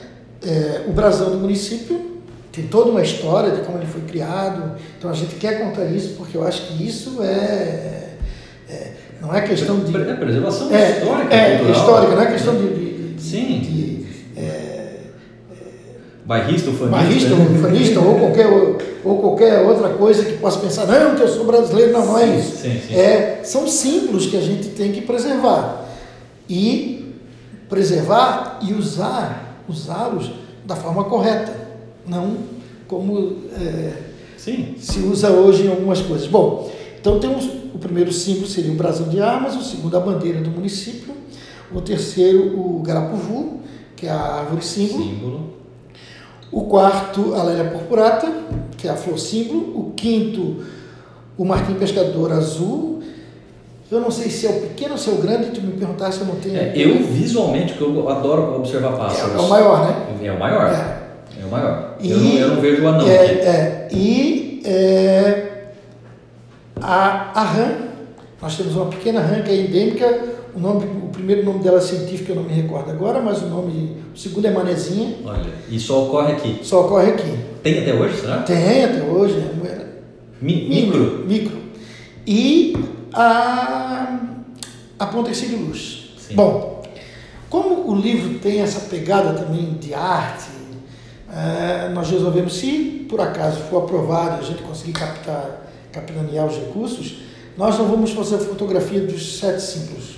É, 0.44 0.84
o 0.88 0.92
brasão 0.92 1.30
do 1.30 1.38
município 1.38 2.20
tem 2.50 2.66
toda 2.66 2.90
uma 2.90 3.02
história 3.02 3.50
de 3.50 3.62
como 3.62 3.78
ele 3.78 3.86
foi 3.86 4.02
criado. 4.02 4.76
Então 4.98 5.10
a 5.10 5.14
gente 5.14 5.34
quer 5.36 5.60
contar 5.60 5.84
isso 5.86 6.14
porque 6.16 6.36
eu 6.36 6.46
acho 6.46 6.66
que 6.66 6.86
isso 6.86 7.22
é, 7.22 8.14
é 8.68 8.92
não 9.22 9.32
é 9.32 9.40
questão 9.42 9.78
de 9.78 9.96
é 9.96 10.14
preservação 10.14 10.74
é, 10.74 10.98
histórica, 10.98 11.34
é, 11.34 11.56
cultural. 11.56 11.80
histórica, 11.80 12.16
não 12.16 12.22
é 12.22 12.26
questão 12.26 12.56
de, 12.56 12.68
de, 12.74 13.14
de 13.14 13.22
sim. 13.22 13.60
De, 13.60 14.06
é, 14.36 14.96
bairrista, 16.24 16.70
ufanista, 16.70 16.90
bairrista, 16.90 17.34
ufanista 17.34 18.00
ou 18.00 18.18
qualquer 18.18 18.46
ou 19.04 19.18
qualquer 19.18 19.60
outra 19.60 19.90
coisa 19.90 20.24
que 20.24 20.38
possa 20.38 20.58
pensar 20.58 20.86
não 20.86 21.14
que 21.14 21.22
eu 21.22 21.28
sou 21.28 21.44
brasileiro 21.44 21.92
não, 21.92 22.04
não 22.04 22.18
é 22.18 22.36
isso. 22.36 22.62
Sim, 22.62 22.80
sim. 22.86 22.94
É, 22.96 23.40
são 23.44 23.68
símbolos 23.68 24.26
que 24.26 24.36
a 24.36 24.40
gente 24.40 24.70
tem 24.70 24.90
que 24.90 25.02
preservar 25.02 25.86
e 26.48 27.14
preservar 27.68 28.58
e 28.60 28.72
usar 28.72 29.62
usá-los 29.68 30.32
da 30.64 30.74
forma 30.74 31.04
correta, 31.04 31.54
não 32.06 32.38
como 32.88 33.36
é, 33.56 33.92
se 34.36 34.98
usa 35.00 35.30
hoje 35.30 35.66
em 35.66 35.70
algumas 35.70 36.00
coisas. 36.00 36.26
Bom, 36.26 36.70
então 37.00 37.20
temos 37.20 37.61
o 37.74 37.78
primeiro 37.78 38.12
símbolo 38.12 38.46
seria 38.46 38.72
o 38.72 38.74
brasão 38.74 39.08
de 39.08 39.20
armas, 39.20 39.56
o 39.56 39.62
segundo 39.62 39.96
a 39.96 40.00
bandeira 40.00 40.40
do 40.40 40.50
município, 40.50 41.14
o 41.72 41.80
terceiro 41.80 42.58
o 42.58 42.82
garapuvu, 42.82 43.60
que 43.96 44.06
é 44.06 44.10
a 44.10 44.20
árvore 44.20 44.64
símbolo. 44.64 45.04
símbolo. 45.04 45.52
O 46.50 46.62
quarto, 46.62 47.34
a 47.34 47.42
lélia 47.44 47.64
purpurata, 47.64 48.30
que 48.76 48.86
é 48.86 48.90
a 48.90 48.96
flor 48.96 49.18
símbolo. 49.18 49.78
O 49.78 49.92
quinto, 49.92 50.62
o 51.38 51.44
martim 51.44 51.74
pescador 51.74 52.30
azul, 52.32 53.02
eu 53.90 54.00
não 54.00 54.10
sei 54.10 54.30
se 54.30 54.46
é 54.46 54.50
o 54.50 54.60
pequeno 54.60 54.92
ou 54.92 54.98
se 54.98 55.08
é 55.10 55.12
o 55.12 55.16
grande, 55.16 55.50
tu 55.50 55.60
me 55.62 55.72
perguntasse, 55.72 56.20
eu 56.20 56.26
não 56.26 56.36
tenho. 56.36 56.56
É, 56.56 56.72
eu 56.74 57.02
visualmente, 57.04 57.74
que 57.74 57.80
eu 57.80 58.08
adoro 58.08 58.56
observar 58.56 58.96
pássaros. 58.96 59.34
É, 59.34 59.36
é 59.36 59.40
o 59.40 59.48
maior, 59.48 59.86
né? 59.86 60.06
É 60.22 60.32
o 60.32 60.38
maior. 60.38 60.66
É, 60.66 61.42
é 61.42 61.44
o 61.44 61.50
maior. 61.50 61.96
E, 62.00 62.10
eu, 62.10 62.18
não, 62.18 62.32
eu, 62.32 62.48
não, 62.48 62.60
vejo 62.60 62.82
o 62.82 62.88
anão. 62.88 63.06
É, 63.06 63.24
aqui. 63.24 63.40
é, 63.40 63.88
e 63.92 64.62
é, 64.64 65.51
a, 66.82 67.30
a 67.34 67.44
rã, 67.44 67.68
nós 68.40 68.56
temos 68.56 68.74
uma 68.74 68.86
pequena 68.86 69.20
rã 69.20 69.40
que 69.42 69.50
é 69.50 69.56
endêmica, 69.56 70.20
o, 70.54 70.58
nome, 70.58 70.84
o 70.84 71.08
primeiro 71.08 71.44
nome 71.44 71.60
dela 71.60 71.80
científico 71.80 72.32
eu 72.32 72.36
não 72.36 72.42
me 72.42 72.52
recordo 72.52 72.90
agora, 72.90 73.20
mas 73.20 73.40
o 73.42 73.46
nome, 73.46 73.96
o 74.14 74.18
segundo 74.18 74.46
é 74.46 74.50
Manezinha. 74.50 75.16
Olha, 75.24 75.50
e 75.70 75.78
só 75.78 76.06
ocorre 76.06 76.32
aqui? 76.32 76.60
Só 76.62 76.84
ocorre 76.84 77.10
aqui. 77.10 77.38
Tem 77.62 77.78
até 77.78 77.94
hoje, 77.94 78.20
será? 78.20 78.38
Tem 78.42 78.84
até 78.84 79.02
hoje. 79.02 79.34
Né? 79.34 79.86
Mi, 80.40 80.68
micro? 80.68 81.24
Micro. 81.26 81.56
E 82.26 82.76
a, 83.12 84.18
a 84.98 85.06
Ponta 85.06 85.30
de 85.30 85.56
Luz. 85.56 86.14
Sim. 86.18 86.34
Bom, 86.34 86.82
como 87.48 87.90
o 87.90 87.94
livro 87.94 88.38
tem 88.38 88.60
essa 88.60 88.80
pegada 88.80 89.34
também 89.34 89.74
de 89.74 89.94
arte, 89.94 90.50
é, 91.32 91.88
nós 91.90 92.10
resolvemos, 92.10 92.54
se 92.54 93.06
por 93.08 93.20
acaso 93.20 93.60
for 93.70 93.84
aprovado 93.84 94.40
a 94.40 94.42
gente 94.42 94.62
conseguir 94.62 94.92
captar, 94.92 95.61
capitanear 95.92 96.46
os 96.46 96.56
recursos, 96.56 97.18
nós 97.56 97.78
não 97.78 97.86
vamos 97.86 98.12
fazer 98.12 98.38
fotografia 98.38 99.00
dos 99.00 99.38
sete 99.38 99.60
símbolos. 99.60 100.16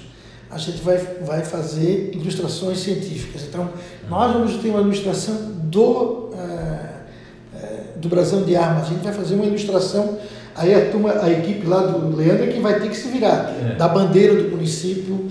A 0.51 0.59
gente 0.59 0.81
vai, 0.83 0.99
vai 0.99 1.43
fazer 1.43 2.11
ilustrações 2.15 2.79
científicas. 2.79 3.43
Então, 3.43 3.71
nós 4.09 4.33
vamos 4.33 4.55
ter 4.63 4.71
uma 4.71 4.81
ilustração 4.81 5.35
do, 5.65 6.31
é, 6.37 7.97
do 7.97 8.09
brasão 8.09 8.43
de 8.45 8.55
armas. 8.55 8.85
A 8.85 8.91
gente 8.91 9.03
vai 9.03 9.13
fazer 9.13 9.35
uma 9.35 9.47
ilustração 9.47 10.19
Aí 10.57 10.73
a 10.73 10.91
turma, 10.91 11.13
a 11.21 11.31
equipe 11.31 11.67
lá 11.67 11.81
do 11.81 12.17
Leandro 12.17 12.45
é 12.45 12.47
que 12.47 12.61
vai 12.61 12.79
ter 12.79 12.89
que 12.89 12.97
se 12.97 13.09
virar. 13.09 13.53
É. 13.61 13.75
Da 13.75 13.89
bandeira 13.89 14.41
do 14.41 14.51
município, 14.51 15.27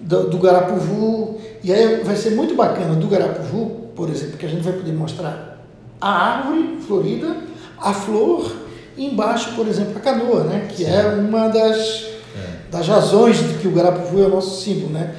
do, 0.00 0.30
do, 0.30 0.38
Garapuvu. 0.38 1.40
E 1.64 1.72
aí 1.72 2.02
vai 2.04 2.14
ser 2.14 2.30
muito 2.30 2.54
bacana 2.54 2.94
do 2.94 3.08
Garapuvu, 3.08 3.90
por 3.96 4.08
exemplo, 4.08 4.36
que 4.38 4.46
a 4.46 4.48
gente 4.48 4.62
vai 4.62 4.72
poder 4.72 4.92
mostrar 4.92 5.60
a 6.00 6.10
árvore 6.10 6.78
florida, 6.86 7.36
a 7.78 7.92
flor, 7.92 8.52
e 8.96 9.06
embaixo, 9.06 9.54
por 9.54 9.66
exemplo, 9.66 9.96
a 9.96 10.00
canoa, 10.00 10.44
né? 10.44 10.68
Que 10.68 10.84
Sim. 10.84 10.90
é 10.90 11.06
uma 11.06 11.48
das, 11.48 11.78
é. 12.36 12.70
das 12.70 12.86
razões 12.88 13.38
de 13.38 13.54
que 13.58 13.68
o 13.68 13.72
Garapuvu 13.72 14.22
é 14.22 14.26
o 14.26 14.30
nosso 14.30 14.62
símbolo, 14.62 14.92
né? 14.92 15.14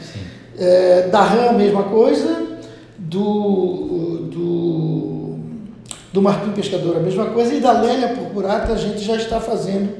É, 0.58 1.08
da 1.08 1.22
rã 1.22 1.50
a 1.50 1.54
mesma 1.54 1.84
coisa, 1.84 2.44
do, 2.98 4.28
do 4.32 5.04
do 6.14 6.22
Martim 6.22 6.52
Pescador 6.52 6.98
a 6.98 7.00
mesma 7.00 7.26
coisa, 7.26 7.54
e 7.56 7.60
da 7.60 7.72
Lélia 7.72 8.10
Purpurata 8.10 8.72
a 8.72 8.78
gente 8.78 9.04
já 9.04 9.16
está 9.16 9.42
fazendo, 9.42 9.98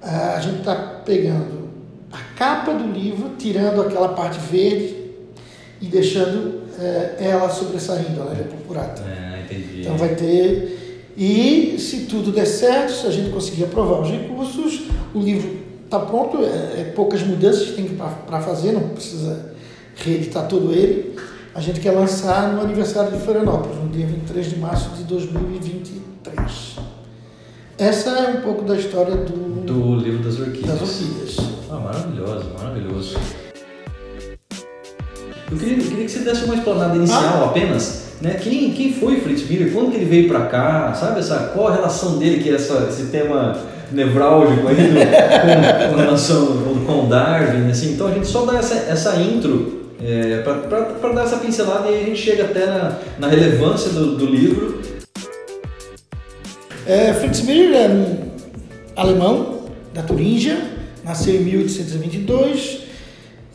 a 0.00 0.38
gente 0.40 0.60
está 0.60 0.74
pegando 1.04 1.68
a 2.12 2.18
capa 2.36 2.72
do 2.72 2.92
livro, 2.92 3.32
tirando 3.36 3.82
aquela 3.82 4.10
parte 4.10 4.38
verde 4.38 4.94
e 5.80 5.86
deixando 5.86 6.62
é, 6.78 7.16
ela 7.18 7.50
sobressaindo, 7.50 8.22
a 8.22 8.26
Lélia 8.26 8.44
Purpurata. 8.44 9.02
É, 9.02 9.42
entendi. 9.42 9.80
Então 9.80 9.96
vai 9.96 10.14
ter. 10.14 10.78
E 11.16 11.76
se 11.78 12.06
tudo 12.06 12.32
der 12.32 12.46
certo, 12.46 12.92
se 12.92 13.06
a 13.06 13.10
gente 13.10 13.30
conseguir 13.30 13.64
aprovar 13.64 14.00
os 14.00 14.10
recursos, 14.10 14.82
o 15.14 15.20
livro 15.20 15.58
está 15.84 15.98
pronto, 15.98 16.38
é, 16.38 16.80
é, 16.80 16.92
poucas 16.94 17.22
mudanças 17.22 17.68
que 17.68 17.72
tem 17.72 17.86
para 17.86 18.40
fazer, 18.40 18.72
não 18.72 18.88
precisa 18.88 19.52
reeditar 19.96 20.48
todo 20.48 20.72
ele 20.72 21.12
a 21.54 21.60
gente 21.60 21.80
quer 21.80 21.90
lançar 21.90 22.54
no 22.54 22.62
aniversário 22.62 23.12
de 23.12 23.22
Florianópolis, 23.22 23.76
no 23.76 23.88
dia 23.90 24.06
23 24.06 24.50
de 24.50 24.58
março 24.58 24.88
de 24.96 25.04
2023. 25.04 26.76
Essa 27.76 28.10
é 28.10 28.38
um 28.38 28.40
pouco 28.40 28.64
da 28.64 28.74
história 28.76 29.16
do, 29.16 29.60
do 29.66 29.96
livro 29.96 30.24
das 30.24 30.38
orquídeas. 30.38 30.78
Das 30.78 30.88
orquídeas. 30.88 31.36
Ah, 31.70 31.76
maravilhoso, 31.76 32.50
maravilhoso. 32.58 33.18
Eu 35.50 35.58
queria, 35.58 35.76
eu 35.76 35.84
queria 35.84 36.04
que 36.06 36.10
você 36.10 36.20
desse 36.20 36.44
uma 36.44 36.54
explanada 36.54 36.96
inicial 36.96 37.44
ah. 37.44 37.46
apenas. 37.46 38.01
Né? 38.22 38.34
Quem, 38.40 38.70
quem 38.70 38.92
foi 38.92 39.20
Fritz 39.20 39.48
Miller? 39.50 39.72
Quando 39.72 39.90
que 39.90 39.96
ele 39.96 40.04
veio 40.04 40.28
para 40.28 40.46
cá? 40.46 40.94
Sabe 40.94 41.18
essa, 41.18 41.50
qual 41.52 41.66
a 41.66 41.74
relação 41.74 42.18
dele, 42.18 42.40
que 42.40 42.50
é 42.50 42.54
essa, 42.54 42.86
esse 42.88 43.06
tema 43.06 43.58
nevrálgico 43.90 44.68
aí 44.68 44.76
com, 44.76 45.90
com 45.90 45.96
relação 45.96 46.46
com 46.86 47.08
Darwin? 47.08 47.68
Assim? 47.68 47.94
Então 47.94 48.06
a 48.06 48.12
gente 48.12 48.28
só 48.28 48.46
dá 48.46 48.58
essa, 48.58 48.74
essa 48.74 49.16
intro 49.16 49.90
é, 50.00 50.40
para 50.42 51.12
dar 51.12 51.24
essa 51.24 51.38
pincelada 51.38 51.90
e 51.90 52.00
a 52.00 52.04
gente 52.04 52.20
chega 52.20 52.44
até 52.44 52.64
na, 52.64 52.98
na 53.18 53.26
relevância 53.26 53.90
do, 53.90 54.16
do 54.16 54.24
livro. 54.24 54.80
É, 56.86 57.12
Fritz 57.14 57.40
Miller 57.40 57.74
é 57.74 58.16
alemão 58.94 59.64
da 59.92 60.02
Turíngia, 60.02 60.58
nasceu 61.02 61.34
em 61.34 61.40
1822, 61.40 62.82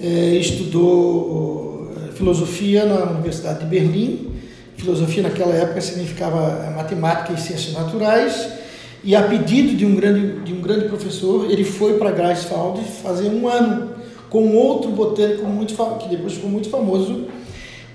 é, 0.02 0.08
estudou 0.36 1.94
é, 2.06 2.12
filosofia 2.12 2.86
na 2.86 3.12
Universidade 3.12 3.62
de 3.62 3.66
Berlim. 3.66 4.37
Filosofia 4.78 5.24
naquela 5.24 5.54
época 5.54 5.82
significava 5.82 6.72
matemática 6.76 7.34
e 7.34 7.38
ciências 7.38 7.74
naturais. 7.74 8.48
E 9.04 9.16
a 9.16 9.24
pedido 9.24 9.76
de 9.76 9.86
um 9.86 9.96
grande, 9.96 10.40
de 10.42 10.54
um 10.54 10.62
grande 10.62 10.88
professor, 10.88 11.50
ele 11.50 11.64
foi 11.64 11.98
para 11.98 12.12
Greifswald 12.12 12.82
fazer 13.04 13.30
um 13.30 13.48
ano 13.48 13.96
com 14.30 14.56
outro 14.56 14.92
botânico 14.92 15.46
muito 15.46 15.74
que 16.00 16.10
depois 16.10 16.34
ficou 16.34 16.50
muito 16.50 16.70
famoso 16.70 17.28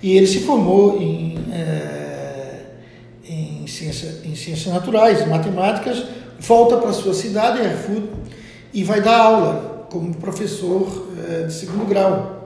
e 0.03 0.16
ele 0.16 0.27
se 0.27 0.40
formou 0.40 1.01
em, 1.01 1.38
é, 1.53 2.61
em, 3.29 3.66
ciência, 3.66 4.21
em 4.25 4.35
ciências 4.35 4.73
naturais, 4.73 5.21
em 5.21 5.29
matemáticas, 5.29 6.03
volta 6.40 6.77
para 6.79 6.92
sua 6.92 7.14
cidade, 7.14 7.61
Erfurt, 7.61 8.05
e 8.75 8.83
vai 8.83 9.01
dar 9.01 9.18
aula 9.18 9.87
como 9.90 10.14
professor 10.16 11.09
é, 11.29 11.42
de 11.45 11.53
segundo 11.53 11.87
grau. 11.87 12.42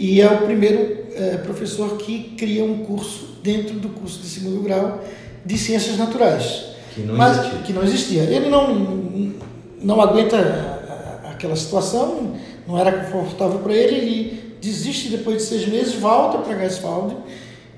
E 0.00 0.18
é 0.18 0.26
o 0.26 0.38
primeiro 0.38 0.96
é, 1.14 1.36
professor 1.36 1.98
que 1.98 2.34
cria 2.38 2.64
um 2.64 2.78
curso 2.78 3.36
dentro 3.42 3.74
do 3.78 3.90
curso 3.90 4.20
de 4.20 4.26
segundo 4.26 4.62
grau 4.62 5.04
de 5.44 5.58
ciências 5.58 5.98
naturais. 5.98 6.70
Que 6.94 7.02
não 7.02 7.16
mas, 7.16 7.36
existia. 7.36 7.58
Que 7.58 7.72
não 7.74 7.82
existia. 7.82 8.22
Ele 8.22 8.48
não, 8.48 9.34
não 9.82 10.00
aguenta 10.00 10.38
aquela 11.30 11.54
situação, 11.54 12.34
não 12.66 12.78
era 12.78 13.04
confortável 13.04 13.58
para 13.58 13.74
ele, 13.74 13.96
ele 13.96 14.54
desiste 14.58 15.10
depois 15.10 15.36
de 15.36 15.42
seis 15.42 15.68
meses, 15.68 15.92
volta 15.96 16.38
para 16.38 16.54
Gaisfaldi 16.54 17.16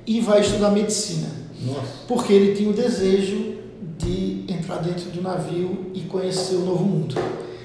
e 0.06 0.20
vai 0.20 0.42
estudar 0.42 0.70
medicina. 0.70 1.26
Nossa. 1.60 1.80
Porque 2.06 2.32
ele 2.32 2.54
tinha 2.54 2.70
o 2.70 2.72
desejo 2.72 3.56
de 3.98 4.44
entrar 4.46 4.76
dentro 4.76 5.10
do 5.10 5.20
navio 5.20 5.86
e 5.92 6.02
conhecer 6.02 6.54
o 6.54 6.60
novo 6.60 6.84
mundo. 6.84 7.16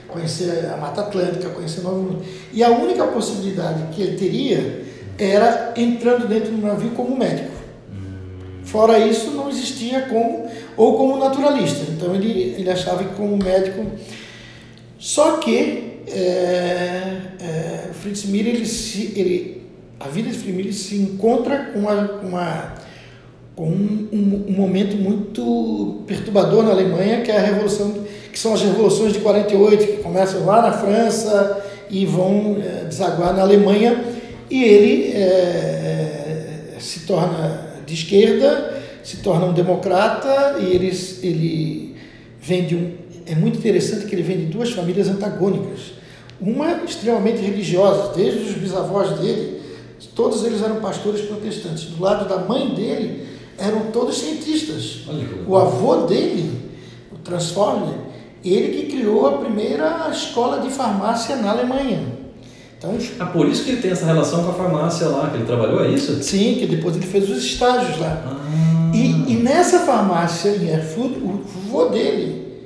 Conhecer 0.08 0.66
a 0.74 0.78
Mata 0.78 1.02
Atlântica, 1.02 1.50
conhecer 1.50 1.82
novo 1.82 1.98
mundo. 1.98 2.26
E 2.54 2.64
a 2.64 2.70
única 2.70 3.06
possibilidade 3.08 3.94
que 3.94 4.02
ele 4.02 4.18
teria 4.18 4.84
era 5.18 5.74
entrando 5.76 6.28
dentro 6.28 6.52
do 6.52 6.66
navio 6.66 6.92
como 6.92 7.18
médico. 7.18 7.58
Fora 8.64 9.00
isso, 9.00 9.32
não 9.32 9.50
existia 9.50 10.02
como, 10.02 10.50
ou 10.76 10.98
como 10.98 11.18
naturalista. 11.18 11.90
Então 11.90 12.14
ele, 12.14 12.56
ele 12.58 12.70
achava 12.70 13.04
que 13.04 13.16
como 13.16 13.38
médico. 13.38 13.86
Só 15.00 15.38
que 15.38 16.02
é, 16.08 17.18
é, 17.42 17.90
Fritz 17.94 18.26
Miller, 18.26 18.56
ele, 18.56 19.14
ele, 19.16 19.68
a 20.00 20.08
vida 20.08 20.30
de 20.30 20.38
Fritz 20.38 20.56
Miller 20.56 20.74
se 20.74 20.96
encontra 20.96 21.72
com 21.72 21.80
uma, 21.80 22.12
uma 22.22 22.74
com 23.58 23.68
um, 23.68 24.08
um, 24.14 24.46
um, 24.50 24.54
momento 24.54 24.96
muito 24.96 26.04
perturbador 26.06 26.64
na 26.64 26.70
Alemanha, 26.70 27.22
que 27.22 27.32
é 27.32 27.38
a 27.38 27.42
revolução, 27.42 27.92
que 28.32 28.38
são 28.38 28.54
as 28.54 28.62
revoluções 28.62 29.14
de 29.14 29.20
48, 29.20 29.84
que 29.84 30.04
começam 30.04 30.46
lá 30.46 30.62
na 30.62 30.74
França 30.74 31.66
e 31.90 32.06
vão 32.06 32.58
é, 32.62 32.86
desaguar 32.86 33.36
na 33.36 33.42
Alemanha, 33.42 34.00
e 34.48 34.64
ele 34.64 35.12
é, 35.12 36.76
se 36.80 37.00
torna 37.08 37.82
de 37.84 37.96
esquerda, 37.96 38.80
se 39.04 39.18
torna 39.18 39.48
um 39.48 39.54
democrata, 39.54 40.58
e 40.60 40.76
ele, 40.76 40.96
ele 41.24 41.96
vem 42.40 42.64
de 42.64 42.76
um. 42.76 42.92
É 43.26 43.34
muito 43.34 43.58
interessante 43.58 44.06
que 44.06 44.14
ele 44.14 44.22
vem 44.22 44.38
de 44.38 44.46
duas 44.46 44.70
famílias 44.70 45.08
antagônicas. 45.10 45.94
Uma 46.40 46.84
extremamente 46.84 47.42
religiosa, 47.42 48.14
desde 48.16 48.52
os 48.52 48.56
bisavós 48.56 49.18
dele, 49.20 49.60
todos 50.14 50.46
eles 50.46 50.62
eram 50.62 50.76
pastores 50.76 51.22
protestantes. 51.22 51.86
Do 51.86 52.04
lado 52.04 52.30
da 52.30 52.38
mãe 52.38 52.70
dele, 52.70 53.37
eram 53.58 53.92
todos 53.92 54.18
cientistas. 54.18 55.02
O 55.48 55.56
avô 55.58 56.06
dele, 56.06 56.52
o 57.12 57.18
Transformer, 57.18 57.96
ele 58.44 58.82
que 58.82 58.98
criou 58.98 59.28
a 59.28 59.38
primeira 59.40 60.10
escola 60.12 60.60
de 60.62 60.70
farmácia 60.70 61.36
na 61.38 61.52
Alemanha. 61.52 62.18
Então, 62.78 62.96
ah, 63.20 63.26
por 63.26 63.48
isso 63.48 63.64
que 63.64 63.72
ele 63.72 63.82
tem 63.82 63.92
essa 63.92 64.06
relação 64.06 64.44
com 64.44 64.52
a 64.52 64.54
farmácia 64.54 65.08
lá, 65.08 65.30
que 65.30 65.38
ele 65.38 65.46
trabalhou, 65.46 65.84
é 65.84 65.90
isso? 65.90 66.22
Sim, 66.22 66.58
que 66.60 66.68
depois 66.68 66.96
ele 66.96 67.08
fez 67.08 67.28
os 67.30 67.44
estágios 67.44 68.00
lá. 68.00 68.24
Ah. 68.26 68.96
E, 68.96 69.34
e, 69.34 69.36
nessa 69.38 69.80
farmácia 69.80 70.50
em 70.50 70.70
Erfurt, 70.70 71.14
o 71.18 71.42
avô 71.68 71.90
dele 71.90 72.62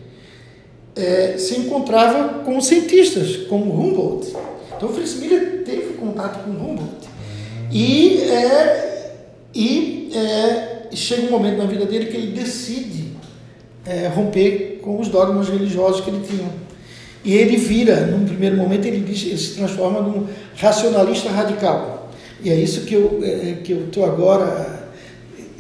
é, 0.95 1.38
se 1.38 1.58
encontrava 1.58 2.39
com 2.43 2.60
cientistas, 2.60 3.38
como 3.47 3.71
Humboldt. 3.73 4.34
Então, 4.75 4.89
Fritz 4.89 5.15
Miller 5.15 5.63
teve 5.63 5.93
contato 5.93 6.43
com 6.43 6.51
Humboldt. 6.51 7.10
E, 7.71 8.17
é, 8.23 9.13
e 9.56 10.12
é, 10.13 10.70
chega 10.93 11.27
um 11.27 11.32
momento 11.32 11.58
na 11.58 11.65
vida 11.65 11.86
dele 11.86 12.06
que 12.06 12.17
ele 12.17 12.32
decide 12.32 13.12
é, 13.86 14.08
romper 14.08 14.80
com 14.82 14.99
os 14.99 15.08
dogmas 15.08 15.49
religiosos 15.49 16.01
que 16.01 16.10
ele 16.10 16.25
tinha. 16.27 16.49
E 17.23 17.36
ele 17.36 17.58
vira, 17.58 18.08
num 18.08 18.25
primeiro 18.25 18.58
momento, 18.58 18.86
ele, 18.86 18.99
diz, 18.99 19.23
ele 19.25 19.38
se 19.38 19.56
transforma 19.56 20.01
num 20.01 20.27
racionalista 20.56 21.30
radical. 21.30 22.10
E 22.43 22.49
é 22.49 22.56
isso 22.56 22.82
que 22.82 22.95
eu 22.95 23.21
é, 23.23 23.54
que 23.63 23.71
eu 23.71 23.86
estou 23.86 24.04
agora 24.04 24.89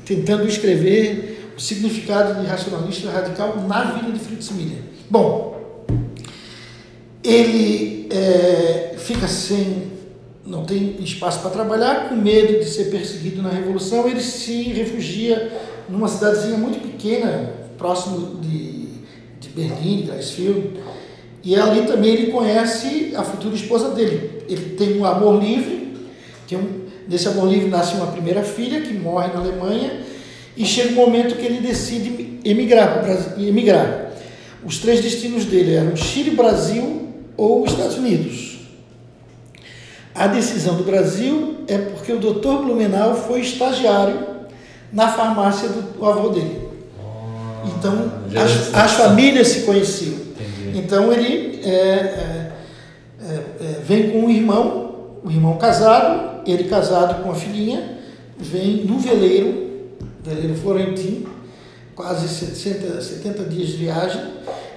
tentando 0.03 0.47
escrever 0.47 1.51
o 1.55 1.61
significado 1.61 2.41
de 2.41 2.47
racionalista 2.47 3.09
radical 3.11 3.63
na 3.67 3.91
vida 3.91 4.11
de 4.11 4.19
Fritz 4.19 4.51
Miller. 4.51 4.79
Bom, 5.09 5.85
ele 7.23 8.07
é, 8.09 8.95
fica 8.97 9.27
sem 9.27 9.90
não 10.51 10.65
tem 10.65 10.97
espaço 10.99 11.39
para 11.39 11.49
trabalhar, 11.49 12.09
com 12.09 12.15
medo 12.15 12.59
de 12.59 12.65
ser 12.65 12.91
perseguido 12.91 13.41
na 13.41 13.49
Revolução, 13.49 14.05
ele 14.05 14.19
se 14.19 14.63
refugia 14.63 15.49
numa 15.87 16.09
cidadezinha 16.09 16.57
muito 16.57 16.81
pequena, 16.81 17.53
próximo 17.77 18.35
de, 18.41 18.87
de 19.39 19.49
Berlim, 19.55 20.05
Greifswald, 20.07 20.73
e 21.41 21.55
ali 21.55 21.87
também 21.87 22.13
ele 22.13 22.31
conhece 22.33 23.13
a 23.15 23.23
futura 23.23 23.55
esposa 23.55 23.91
dele. 23.91 24.43
Ele 24.49 24.75
tem 24.75 24.99
um 24.99 25.05
amor 25.05 25.41
livre, 25.41 25.95
tem 26.45 26.57
um, 26.57 26.81
desse 27.07 27.29
amor 27.29 27.47
livre 27.49 27.69
nasce 27.69 27.95
uma 27.95 28.07
primeira 28.07 28.43
filha 28.43 28.81
que 28.81 28.93
morre 28.93 29.29
na 29.29 29.39
Alemanha, 29.39 30.01
e 30.57 30.65
chega 30.65 30.91
um 30.91 30.95
momento 30.95 31.37
que 31.37 31.45
ele 31.45 31.65
decide 31.65 32.39
emigrar, 32.43 33.05
emigrar. 33.37 34.11
Os 34.65 34.79
três 34.79 34.99
destinos 34.99 35.45
dele 35.45 35.75
eram 35.75 35.95
Chile, 35.95 36.31
Brasil 36.31 37.07
ou 37.37 37.65
Estados 37.65 37.97
Unidos. 37.97 38.50
A 40.13 40.27
decisão 40.27 40.75
do 40.75 40.83
Brasil 40.83 41.63
é 41.67 41.77
porque 41.77 42.11
o 42.11 42.19
doutor 42.19 42.63
Blumenau 42.63 43.15
foi 43.15 43.41
estagiário 43.41 44.31
na 44.91 45.07
farmácia 45.07 45.69
do, 45.69 46.05
avô 46.05 46.29
dele. 46.29 46.67
Oh, 46.99 47.67
então, 47.67 48.11
as, 48.35 48.73
as, 48.73 48.91
famílias 48.93 49.47
se 49.47 49.61
conheciam. 49.61 50.15
Entendi. 50.15 50.79
Então, 50.79 51.11
ele 51.13 51.61
é, 51.63 51.69
é, 51.69 52.51
é, 53.21 53.33
é, 53.33 53.81
vem 53.83 54.11
com 54.11 54.25
um 54.25 54.29
irmão, 54.29 55.19
o 55.23 55.29
irmão 55.29 55.57
casado, 55.57 56.41
ele 56.45 56.65
casado 56.65 57.23
com 57.23 57.31
a 57.31 57.35
filhinha, 57.35 57.99
vem 58.37 58.83
no 58.83 58.99
veleiro, 58.99 59.69
veleiro 60.23 60.55
florentino, 60.55 61.29
quase 61.95 62.27
70, 62.27 63.01
70 63.01 63.43
dias 63.45 63.69
de 63.69 63.77
viagem, 63.77 64.21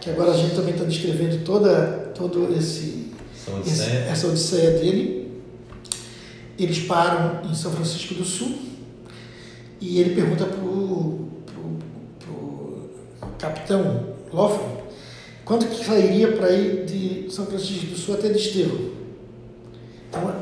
que 0.01 0.11
agora 0.11 0.33
a 0.33 0.37
gente 0.37 0.55
também 0.55 0.75
está 0.75 0.85
descrevendo 0.85 1.43
toda, 1.45 2.13
todo 2.15 2.55
esse, 2.57 3.13
essa 3.35 3.57
odisseia. 3.57 3.87
Esse, 3.87 4.11
essa 4.11 4.27
odisseia 4.29 4.71
dele. 4.73 5.24
Eles 6.59 6.81
param 6.81 7.49
em 7.51 7.55
São 7.55 7.73
Francisco 7.73 8.15
do 8.15 8.25
Sul 8.25 8.55
e 9.81 10.01
ele 10.01 10.15
pergunta 10.15 10.45
para 10.45 10.65
o 10.65 11.29
capitão 13.39 14.15
Loffman 14.33 14.85
quanto 15.45 15.67
que 15.67 15.85
sairia 15.85 16.33
para 16.33 16.51
ir 16.53 16.85
de 16.87 17.31
São 17.31 17.47
Francisco 17.47 17.87
do 17.87 17.97
Sul 17.97 18.15
até 18.15 18.29
Desterro. 18.29 18.93
Então, 20.09 20.35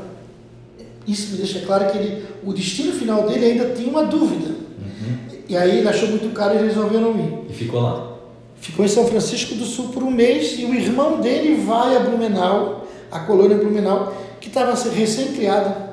isso 1.05 1.31
me 1.31 1.37
deixa 1.37 1.59
claro 1.61 1.91
que 1.91 1.97
ele, 1.97 2.25
o 2.43 2.53
destino 2.53 2.93
final 2.93 3.27
dele 3.27 3.45
ainda 3.45 3.69
tinha 3.73 3.89
uma 3.89 4.05
dúvida. 4.05 4.51
Uhum. 4.51 5.17
E 5.49 5.57
aí 5.57 5.79
ele 5.79 5.87
achou 5.87 6.07
muito 6.07 6.33
caro 6.33 6.55
e 6.55 6.63
resolveu 6.63 7.01
não 7.01 7.19
ir. 7.19 7.51
E 7.51 7.53
ficou 7.53 7.81
lá? 7.81 8.13
Ficou 8.55 8.85
em 8.85 8.87
São 8.87 9.05
Francisco 9.05 9.55
do 9.55 9.65
Sul 9.65 9.89
por 9.89 10.03
um 10.03 10.11
mês 10.11 10.57
e 10.57 10.63
o 10.63 10.73
irmão 10.73 11.19
dele 11.19 11.55
vai 11.55 11.97
a 11.97 11.99
Blumenau, 11.99 12.87
a 13.11 13.19
colônia 13.19 13.57
Blumenau, 13.57 14.15
que 14.39 14.47
estava 14.47 14.73
recém-criada 14.89 15.92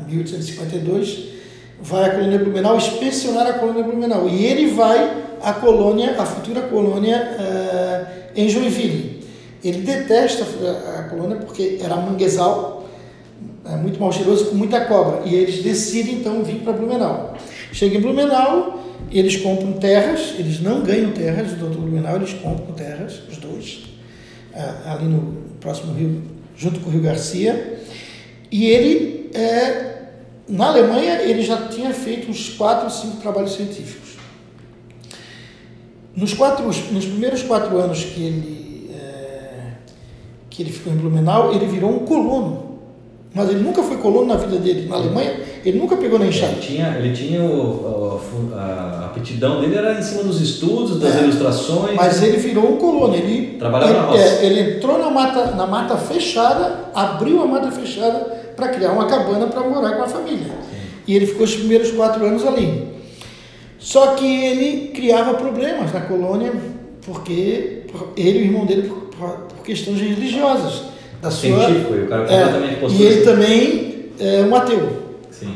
em 0.00 0.14
1852, 0.14 1.38
vai 1.80 2.04
à 2.04 2.14
colônia 2.14 2.38
Blumenau 2.38 2.76
inspecionar 2.76 3.46
a 3.46 3.52
colônia 3.54 3.82
Blumenau. 3.82 4.28
E 4.28 4.44
ele 4.44 4.70
vai 4.70 5.24
à 5.42 5.52
colônia, 5.52 6.14
à 6.18 6.26
futura 6.26 6.62
colônia 6.62 7.36
uh, 7.38 8.06
em 8.34 8.48
Joinville. 8.48 9.18
Ele 9.62 9.80
detesta 9.80 10.44
a, 10.98 11.02
colônia 11.04 11.36
porque 11.36 11.78
era 11.82 11.96
manguezal, 11.96 12.88
é 13.64 13.76
muito 13.76 14.00
mal 14.00 14.12
cheiroso, 14.12 14.46
com 14.46 14.56
muita 14.56 14.84
cobra. 14.84 15.22
E 15.24 15.34
eles 15.34 15.62
decidem 15.62 16.16
então 16.16 16.42
vir 16.42 16.60
para 16.60 16.72
Blumenau. 16.72 17.34
Chega 17.72 17.98
em 17.98 18.00
Blumenau, 18.00 18.80
eles 19.10 19.36
compram 19.36 19.72
terras, 19.74 20.34
eles 20.38 20.60
não 20.60 20.82
ganham 20.82 21.12
terras 21.12 21.50
do 21.52 21.56
doutor 21.56 21.80
Blumenau, 21.80 22.16
eles 22.16 22.34
compram 22.34 22.72
terras, 22.74 23.20
os 23.28 23.36
dois, 23.38 23.84
uh, 24.54 24.88
ali 24.90 25.06
no 25.06 25.38
próximo 25.60 25.92
rio, 25.92 26.22
junto 26.56 26.80
com 26.80 26.88
o 26.88 26.92
Rio 26.92 27.02
Garcia. 27.02 27.80
E 28.50 28.66
ele 28.66 29.17
é, 29.34 29.98
na 30.48 30.68
Alemanha 30.68 31.22
ele 31.22 31.42
já 31.42 31.68
tinha 31.68 31.92
feito 31.92 32.30
uns 32.30 32.50
quatro 32.50 32.84
ou 32.84 32.90
cinco 32.90 33.18
trabalhos 33.18 33.52
científicos. 33.52 34.16
Nos, 36.16 36.34
quatro, 36.34 36.64
nos 36.64 37.04
primeiros 37.04 37.42
quatro 37.42 37.76
anos 37.78 38.02
que 38.02 38.22
ele, 38.22 38.90
é, 38.92 39.72
que 40.48 40.62
ele 40.62 40.72
ficou 40.72 40.92
em 40.92 40.96
Blumenau, 40.96 41.52
ele 41.54 41.66
virou 41.66 41.90
um 41.90 42.00
colono. 42.00 42.68
Mas 43.34 43.50
ele 43.50 43.60
nunca 43.60 43.82
foi 43.82 43.98
colono 43.98 44.26
na 44.26 44.36
vida 44.36 44.56
dele. 44.56 44.88
Na 44.88 44.96
Alemanha, 44.96 45.38
ele 45.64 45.78
nunca 45.78 45.96
pegou 45.96 46.18
na 46.18 46.26
enxada. 46.26 46.52
Ele 46.52 46.60
tinha, 46.60 46.96
ele 46.98 47.14
tinha 47.14 47.44
o, 47.44 48.20
a, 48.54 48.58
a, 48.58 49.06
aptidão 49.06 49.60
dele 49.60 49.76
era 49.76 49.98
em 49.98 50.02
cima 50.02 50.24
dos 50.24 50.40
estudos, 50.40 50.98
das 50.98 51.14
é, 51.14 51.22
ilustrações. 51.22 51.94
Mas 51.94 52.22
ele 52.22 52.38
virou 52.38 52.72
um 52.72 52.76
colono. 52.78 53.14
Ele, 53.14 53.58
Trabalhava 53.58 53.92
ele, 53.92 54.00
na 54.00 54.06
roça. 54.06 54.22
É, 54.22 54.46
ele 54.46 54.76
entrou 54.76 54.98
na 54.98 55.10
mata, 55.10 55.50
na 55.54 55.66
mata 55.66 55.96
fechada, 55.98 56.90
abriu 56.94 57.42
a 57.42 57.46
mata 57.46 57.70
fechada 57.70 58.37
para 58.58 58.70
criar 58.70 58.90
uma 58.90 59.06
cabana 59.06 59.46
para 59.46 59.60
morar 59.60 59.92
com 59.92 60.02
a 60.02 60.08
família. 60.08 60.52
E 61.06 61.14
ele 61.14 61.26
ficou 61.26 61.44
os 61.44 61.54
primeiros 61.54 61.92
quatro 61.92 62.26
anos 62.26 62.44
ali. 62.44 62.88
Só 63.78 64.16
que 64.16 64.26
ele 64.26 64.88
criava 64.88 65.34
problemas 65.34 65.92
na 65.92 66.00
colônia, 66.00 66.52
porque 67.02 67.84
ele 68.16 68.38
e 68.38 68.42
o 68.42 68.44
irmão 68.46 68.66
dele, 68.66 68.88
por, 68.88 69.28
por 69.28 69.64
questões 69.64 70.00
religiosas. 70.00 70.88
Da 71.22 71.30
Científico, 71.30 71.88
sua, 71.88 71.96
e 71.96 72.02
o 72.02 72.08
cara 72.08 72.32
é, 72.32 72.88
E 72.90 73.02
ele 73.02 73.20
também 73.22 74.06
é 74.18 74.42
um 74.42 74.54
ateu. 74.54 74.88
Sim. 75.30 75.54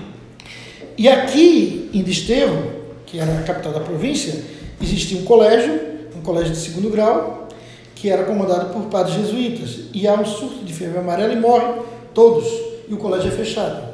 E 0.96 1.08
aqui 1.08 1.90
em 1.92 2.02
Desterro, 2.02 2.70
que 3.04 3.18
era 3.18 3.32
a 3.32 3.42
capital 3.42 3.72
da 3.72 3.80
província, 3.80 4.42
existia 4.80 5.18
um 5.18 5.24
colégio, 5.24 5.80
um 6.16 6.20
colégio 6.20 6.52
de 6.52 6.58
segundo 6.58 6.88
grau, 6.88 7.48
que 7.96 8.08
era 8.08 8.22
comandado 8.22 8.72
por 8.72 8.82
padres 8.82 9.16
jesuítas. 9.16 9.86
E 9.92 10.06
há 10.06 10.14
um 10.14 10.24
surto 10.24 10.64
de 10.64 10.72
febre 10.72 10.98
amarela 10.98 11.32
e 11.32 11.36
morrem 11.36 11.82
todos, 12.14 12.71
e 12.88 12.94
o 12.94 12.96
colégio 12.96 13.28
é 13.28 13.30
fechado. 13.30 13.92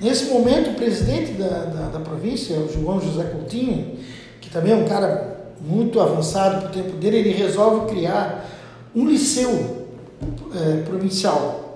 Nesse 0.00 0.26
momento, 0.32 0.70
o 0.70 0.74
presidente 0.74 1.32
da, 1.32 1.64
da, 1.64 1.88
da 1.88 2.00
província, 2.00 2.56
o 2.58 2.72
João 2.72 3.00
José 3.00 3.24
Coutinho, 3.24 3.98
que 4.40 4.48
também 4.48 4.72
é 4.72 4.76
um 4.76 4.86
cara 4.86 5.52
muito 5.60 6.00
avançado 6.00 6.60
para 6.60 6.68
o 6.70 6.72
tempo 6.72 6.96
dele, 6.96 7.18
ele 7.18 7.32
resolve 7.32 7.92
criar 7.92 8.48
um 8.96 9.06
liceu 9.06 9.86
é, 10.54 10.82
provincial, 10.82 11.74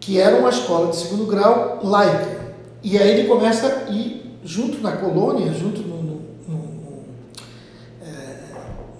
que 0.00 0.18
era 0.18 0.38
uma 0.38 0.48
escola 0.48 0.90
de 0.90 0.96
segundo 0.96 1.26
grau 1.26 1.80
laica. 1.82 2.46
E 2.82 2.96
aí 2.96 3.10
ele 3.10 3.28
começa 3.28 3.84
a 3.86 3.90
ir 3.90 4.38
junto 4.42 4.80
na 4.80 4.92
colônia, 4.92 5.52
junto 5.52 5.82
no, 5.82 5.95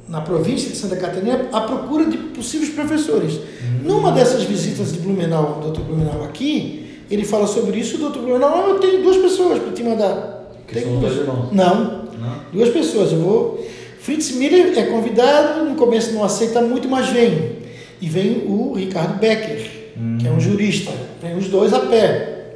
na 0.08 0.20
província 0.20 0.70
de 0.70 0.76
Santa 0.76 0.96
Catarina, 0.96 1.48
à 1.52 1.62
procura 1.62 2.04
de 2.06 2.16
possíveis 2.16 2.70
professores. 2.70 3.34
Uhum. 3.34 3.78
Numa 3.84 4.12
dessas 4.12 4.44
visitas 4.44 4.92
de 4.92 5.00
Blumenau, 5.00 5.60
do 5.60 5.72
Dr. 5.72 5.80
Blumenau 5.80 6.24
aqui, 6.24 7.00
ele 7.10 7.24
fala 7.24 7.46
sobre 7.46 7.78
isso, 7.78 7.96
o 7.96 8.10
Dr. 8.10 8.18
Blumenau, 8.20 8.54
ah, 8.54 8.68
eu 8.70 8.78
tenho 8.78 9.02
duas 9.02 9.16
pessoas 9.16 9.58
para 9.58 9.72
te 9.72 9.82
mandar. 9.82 10.52
Que 10.66 10.80
são 10.80 11.00
dois 11.00 11.16
irmãos? 11.16 11.52
Não, 11.52 12.04
não, 12.18 12.40
duas 12.52 12.70
pessoas. 12.70 13.12
Eu 13.12 13.20
vou. 13.20 13.66
Fritz 14.00 14.32
Miller 14.32 14.76
é 14.78 14.84
convidado, 14.84 15.64
no 15.64 15.74
começo 15.74 16.12
não 16.12 16.24
aceita 16.24 16.60
muito, 16.60 16.88
mas 16.88 17.08
vem. 17.08 17.56
E 18.00 18.08
vem 18.08 18.44
o 18.46 18.74
Ricardo 18.74 19.18
Becker, 19.18 19.70
hum. 19.96 20.18
que 20.20 20.28
é 20.28 20.30
um 20.30 20.40
jurista. 20.40 20.92
Vem 21.20 21.36
os 21.36 21.48
dois 21.48 21.72
a 21.72 21.80
pé. 21.80 22.52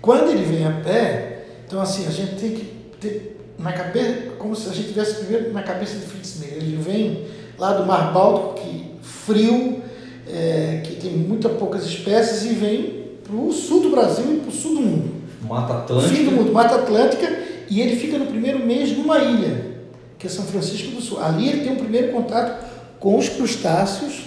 Quando 0.00 0.30
ele 0.30 0.44
vem 0.44 0.64
a 0.64 0.70
pé, 0.70 1.46
então 1.66 1.80
assim, 1.80 2.06
a 2.06 2.10
gente 2.10 2.36
tem 2.36 2.50
que 2.52 2.64
ter 3.00 3.35
na 3.58 3.72
cabeça, 3.72 4.32
como 4.38 4.54
se 4.54 4.68
a 4.68 4.72
gente 4.72 4.88
tivesse 4.88 5.24
primeiro 5.24 5.52
na 5.52 5.62
cabeça 5.62 5.98
de 5.98 6.06
Fritz 6.06 6.38
Miller. 6.40 6.56
Ele 6.58 6.76
vem 6.76 7.26
lá 7.58 7.72
do 7.72 7.86
Mar 7.86 8.12
Báltico, 8.12 8.54
que 8.54 8.90
frio, 9.02 9.82
é, 10.28 10.82
que 10.84 10.96
tem 10.96 11.12
muitas 11.12 11.52
poucas 11.52 11.84
espécies, 11.86 12.50
e 12.50 12.54
vem 12.54 13.06
para 13.24 13.34
o 13.34 13.52
sul 13.52 13.82
do 13.82 13.90
Brasil 13.90 14.24
e 14.34 14.36
para 14.38 14.50
o 14.50 14.52
sul 14.52 14.74
do 14.74 14.80
mundo. 14.80 15.14
Mata 15.42 15.74
Atlântica. 15.74 16.14
Fim 16.14 16.24
do 16.24 16.32
mundo, 16.32 16.52
Mata 16.52 16.74
Atlântica, 16.76 17.42
e 17.68 17.80
ele 17.80 17.96
fica 17.96 18.18
no 18.18 18.26
primeiro 18.26 18.64
mês 18.64 18.96
numa 18.96 19.18
ilha, 19.18 19.76
que 20.18 20.26
é 20.26 20.30
São 20.30 20.44
Francisco 20.44 20.92
do 20.92 21.00
Sul. 21.00 21.22
Ali 21.22 21.48
ele 21.48 21.62
tem 21.62 21.72
o 21.72 21.76
primeiro 21.76 22.12
contato 22.12 22.64
com 22.98 23.18
os 23.18 23.28
crustáceos 23.28 24.26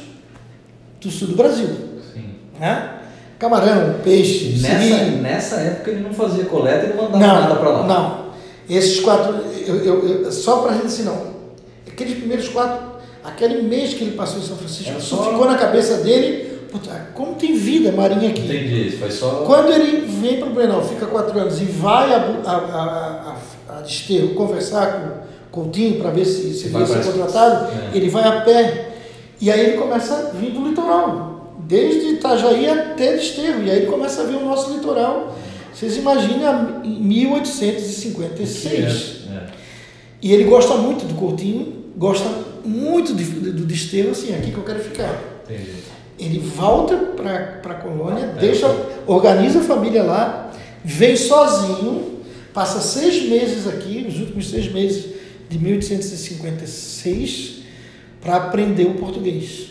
do 1.02 1.10
sul 1.10 1.30
do 1.30 1.36
Brasil. 1.36 1.70
Sim. 2.14 2.26
Né? 2.60 2.96
Camarão, 3.38 4.00
peixe, 4.04 4.60
nessa, 4.62 5.06
nessa 5.06 5.56
época 5.56 5.92
ele 5.92 6.02
não 6.02 6.14
fazia 6.14 6.44
coleta 6.44 6.88
e 6.88 6.90
não 6.90 7.04
mandava 7.04 7.20
não, 7.20 7.42
nada 7.42 7.56
para 7.56 7.70
lá. 7.70 7.88
Não. 7.88 8.29
Esses 8.70 9.00
quatro, 9.00 9.36
eu, 9.66 9.76
eu, 9.78 10.24
eu 10.24 10.32
só 10.32 10.58
para 10.62 10.72
a 10.72 10.74
gente 10.76 10.88
assim, 10.88 11.04
não. 11.04 11.40
Aqueles 11.88 12.18
primeiros 12.18 12.48
quatro, 12.50 12.86
aquele 13.24 13.64
mês 13.64 13.94
que 13.94 14.04
ele 14.04 14.16
passou 14.16 14.40
em 14.40 14.44
São 14.46 14.56
Francisco, 14.56 14.94
é 14.96 15.00
só... 15.00 15.32
ficou 15.32 15.46
na 15.46 15.58
cabeça 15.58 15.98
dele, 15.98 16.60
puta, 16.72 17.10
como 17.16 17.34
tem 17.36 17.56
vida 17.56 17.92
marinha 17.92 18.30
aqui. 18.30 18.42
Entendi, 18.42 18.92
foi 18.92 19.10
só. 19.10 19.44
Quando 19.46 19.72
ele 19.72 20.06
vem 20.06 20.38
para 20.38 20.50
o 20.50 20.54
Brenal, 20.54 20.84
fica 20.84 21.08
quatro 21.08 21.38
anos 21.40 21.60
e 21.60 21.66
vai 21.66 22.14
a, 22.14 22.18
a, 22.18 22.52
a, 22.52 23.36
a, 23.70 23.78
a 23.78 23.82
Desterro 23.82 24.36
conversar 24.36 24.94
com 24.94 25.08
o 25.08 25.64
Coutinho 25.64 26.00
para 26.00 26.12
ver 26.12 26.26
se, 26.26 26.54
se 26.54 26.68
ele 26.68 26.78
ia 26.78 26.86
ser 26.86 27.04
contratado, 27.04 27.72
é. 27.72 27.98
ele 27.98 28.10
vai 28.10 28.24
a 28.24 28.42
pé. 28.42 28.94
E 29.42 29.50
aí 29.50 29.60
ele 29.62 29.78
começa 29.78 30.14
a 30.16 30.38
vir 30.38 30.52
do 30.52 30.68
litoral 30.68 31.56
desde 31.70 32.14
Itajaí 32.14 32.70
até 32.70 33.14
Desterro. 33.14 33.64
E 33.64 33.72
aí 33.72 33.78
ele 33.78 33.86
começa 33.88 34.22
a 34.22 34.26
ver 34.26 34.36
o 34.36 34.46
nosso 34.46 34.74
litoral. 34.74 35.36
Vocês 35.74 35.98
imaginem 35.98 36.46
em 36.84 37.02
1856. 37.02 39.28
É, 39.30 39.34
é. 39.34 39.48
E 40.22 40.34
ele 40.34 40.44
gosta 40.46 40.76
muito 40.76 41.06
do 41.06 41.14
Coutinho, 41.16 41.86
gosta 41.96 42.28
muito 42.66 43.16
de, 43.16 43.24
do 43.24 43.66
Desterro, 43.66 44.12
assim, 44.12 44.36
aqui 44.36 44.52
que 44.52 44.58
eu 44.58 44.64
quero 44.64 44.80
ficar. 44.80 45.18
Entendi. 45.46 45.72
Ele 46.20 46.40
volta 46.40 46.98
para 46.98 47.62
a 47.64 47.76
colônia, 47.76 48.26
é, 48.26 48.34
deixa, 48.40 48.68
organiza 49.08 49.60
a 49.60 49.64
família 49.64 50.04
lá, 50.04 50.52
vem 50.84 51.16
sozinho, 51.16 52.20
passa 52.54 52.82
seis 52.82 53.30
meses 53.30 53.66
aqui, 53.68 54.06
os 54.08 54.20
últimos 54.20 54.50
seis 54.50 54.70
meses 54.72 55.14
de 55.50 55.58
1856, 55.58 57.60
para 58.20 58.36
aprender 58.36 58.86
o 58.86 58.96
português. 58.96 59.70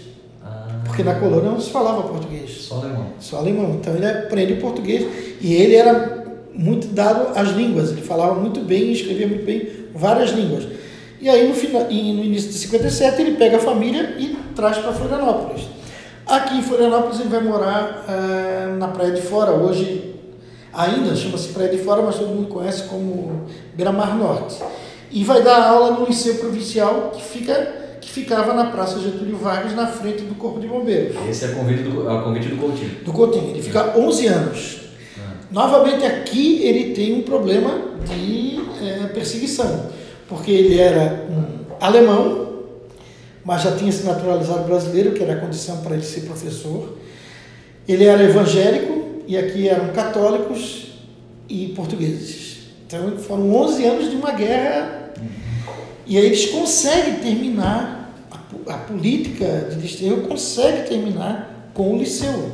Porque 0.89 1.03
na 1.03 1.15
colônia 1.15 1.51
não 1.51 1.61
se 1.61 1.71
falava 1.71 2.03
português. 2.03 2.51
Só 2.63 2.77
alemão. 2.77 3.07
Só 3.21 3.37
alemão. 3.37 3.75
Então 3.81 3.95
ele 3.95 4.07
aprende 4.07 4.55
português 4.55 5.07
e 5.41 5.55
ele 5.55 5.77
era 5.77 6.25
muito 6.53 6.89
dado 6.89 7.39
às 7.39 7.51
línguas. 7.51 7.91
Ele 7.93 8.03
falava 8.03 8.35
muito 8.35 8.61
bem 8.61 8.85
e 8.85 8.93
escrevia 8.93 9.29
muito 9.29 9.45
bem 9.45 9.69
várias 9.95 10.31
línguas. 10.31 10.67
E 11.21 11.29
aí 11.29 11.47
no, 11.47 11.55
final, 11.55 11.85
no 11.85 11.91
início 11.91 12.51
de 12.51 12.59
57 12.59 13.21
ele 13.21 13.37
pega 13.37 13.59
a 13.59 13.61
família 13.61 14.17
e 14.19 14.37
traz 14.57 14.79
para 14.79 14.93
Florianópolis. 14.93 15.63
Aqui 16.27 16.57
em 16.59 16.63
Florianópolis 16.63 17.21
ele 17.21 17.29
vai 17.29 17.43
morar 17.43 18.05
uh, 18.07 18.77
na 18.77 18.89
Praia 18.89 19.13
de 19.13 19.23
Fora. 19.23 19.53
Hoje 19.53 20.15
ainda 20.73 21.15
chama-se 21.15 21.49
Praia 21.49 21.71
de 21.71 21.79
Fora, 21.79 22.03
mas 22.03 22.17
todo 22.17 22.29
mundo 22.29 22.49
conhece 22.49 22.85
como 22.85 23.47
Beira-Mar 23.75 24.17
Norte. 24.17 24.57
E 25.11 25.25
vai 25.25 25.43
dar 25.43 25.69
aula 25.69 25.93
no 25.93 26.07
Liceu 26.07 26.35
Provincial, 26.37 27.13
que 27.15 27.23
fica 27.23 27.78
que 28.01 28.11
ficava 28.11 28.55
na 28.55 28.67
Praça 28.67 28.99
Getúlio 29.01 29.37
Vargas, 29.37 29.75
na 29.75 29.87
frente 29.87 30.23
do 30.23 30.35
Corpo 30.35 30.61
de 30.61 30.67
Bombeiros. 30.67 31.17
Esse 31.29 31.47
é 31.47 31.49
o 31.49 31.55
convite 31.55 31.83
do, 31.83 32.09
é 32.09 32.23
convite 32.23 32.49
do 32.49 32.57
Coutinho. 32.57 32.91
Do 33.05 33.13
Coutinho. 33.13 33.51
Ele 33.51 33.63
fica 33.63 33.99
11 33.99 34.27
anos. 34.27 34.81
Ah. 35.19 35.33
Novamente 35.51 36.05
aqui 36.05 36.63
ele 36.63 36.95
tem 36.95 37.15
um 37.15 37.23
problema 37.23 37.79
de 38.07 38.61
é, 38.83 39.07
perseguição, 39.09 39.87
porque 40.29 40.51
ele 40.51 40.79
era 40.79 41.27
um 41.31 41.75
alemão, 41.81 42.49
mas 43.45 43.63
já 43.63 43.77
tinha 43.77 43.91
se 43.91 44.05
naturalizado 44.05 44.65
brasileiro, 44.65 45.13
que 45.13 45.23
era 45.23 45.35
a 45.35 45.41
condição 45.41 45.79
para 45.79 45.95
ele 45.95 46.05
ser 46.05 46.23
professor. 46.23 46.97
Ele 47.89 48.05
era 48.05 48.23
evangélico 48.23 49.23
e 49.27 49.37
aqui 49.37 49.69
eram 49.69 49.89
católicos 49.89 50.89
e 51.49 51.69
portugueses. 51.69 52.59
Então 52.87 53.17
foram 53.19 53.55
11 53.55 53.85
anos 53.85 54.11
de 54.11 54.17
uma 54.17 54.33
guerra. 54.33 54.98
E 56.09 56.17
aí 56.17 56.27
eles 56.27 56.47
conseguem 56.47 57.17
terminar 57.17 57.99
a 58.67 58.75
política 58.75 59.69
de 59.71 59.77
Desterro 59.77 60.23
consegue 60.23 60.89
terminar 60.89 61.71
com 61.75 61.95
o 61.95 61.99
liceu. 61.99 62.51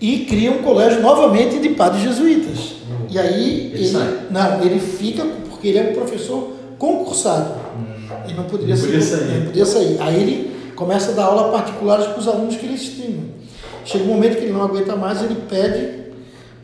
E 0.00 0.24
cria 0.24 0.50
um 0.50 0.62
colégio 0.62 1.00
novamente 1.00 1.60
de 1.60 1.70
padres 1.70 2.02
jesuítas. 2.02 2.58
Uhum. 2.58 3.06
E 3.08 3.18
aí 3.18 3.72
ele, 3.72 3.84
ele 3.84 3.92
não, 4.30 4.62
ele 4.62 4.80
fica 4.80 5.24
porque 5.48 5.68
ele 5.68 5.78
é 5.78 5.90
um 5.90 5.92
professor 5.92 6.56
concursado. 6.78 7.54
Uhum. 7.76 8.24
Ele 8.24 8.34
não 8.34 8.44
poderia, 8.44 8.74
não 8.74 8.82
podia 8.82 9.00
sair, 9.00 9.18
sair. 9.20 9.44
Podia 9.46 9.66
sair. 9.66 9.96
Aí 10.00 10.20
ele 10.20 10.52
começa 10.74 11.12
a 11.12 11.14
dar 11.14 11.24
aula 11.24 11.52
particulares 11.52 12.06
para 12.06 12.18
os 12.18 12.26
alunos 12.26 12.56
que 12.56 12.66
ele 12.66 12.74
estima. 12.74 13.22
Chega 13.84 14.04
um 14.04 14.08
momento 14.08 14.36
que 14.36 14.44
ele 14.44 14.52
não 14.52 14.62
aguenta 14.62 14.96
mais, 14.96 15.22
ele 15.22 15.36
pede 15.48 16.02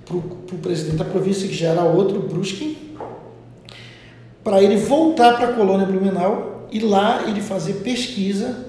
para 0.05 0.17
o 0.17 0.59
presidente 0.61 0.97
da 0.97 1.05
província, 1.05 1.47
que 1.47 1.55
já 1.55 1.69
era 1.69 1.83
outro, 1.83 2.21
Bruskin, 2.21 2.77
para 4.49 4.63
ele 4.63 4.79
voltar 4.79 5.37
para 5.37 5.49
a 5.49 5.53
colônia 5.53 5.85
Blumenau 5.85 6.67
e 6.73 6.81
lá 6.81 7.25
ele 7.29 7.43
fazer 7.43 7.75
pesquisa 7.85 8.65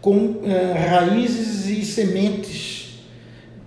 com 0.00 0.36
é, 0.44 0.72
raízes 0.72 1.66
e 1.66 1.84
sementes 1.84 3.00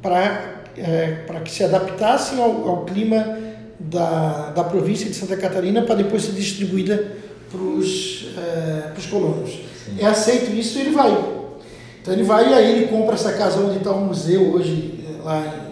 para 0.01 0.63
é, 0.77 1.25
para 1.27 1.41
que 1.41 1.51
se 1.51 1.61
adaptassem 1.61 2.41
ao, 2.41 2.65
ao 2.65 2.85
clima 2.85 3.37
da, 3.77 4.51
da 4.51 4.63
província 4.63 5.09
de 5.09 5.13
Santa 5.13 5.35
Catarina 5.35 5.81
para 5.81 5.95
depois 5.95 6.23
ser 6.23 6.31
distribuída 6.31 7.11
para 7.51 7.59
os 7.59 8.27
é, 8.37 9.09
colonos. 9.09 9.49
Sim. 9.49 9.97
É 9.99 10.05
aceito 10.05 10.55
isso 10.55 10.79
ele 10.79 10.91
vai. 10.91 11.11
Então 12.01 12.13
ele 12.13 12.23
vai 12.23 12.51
e 12.51 12.53
aí 12.53 12.71
ele 12.71 12.87
compra 12.87 13.15
essa 13.15 13.33
casa 13.33 13.59
onde 13.59 13.79
está 13.79 13.91
o 13.91 14.05
museu 14.05 14.53
hoje, 14.53 15.03
lá 15.25 15.67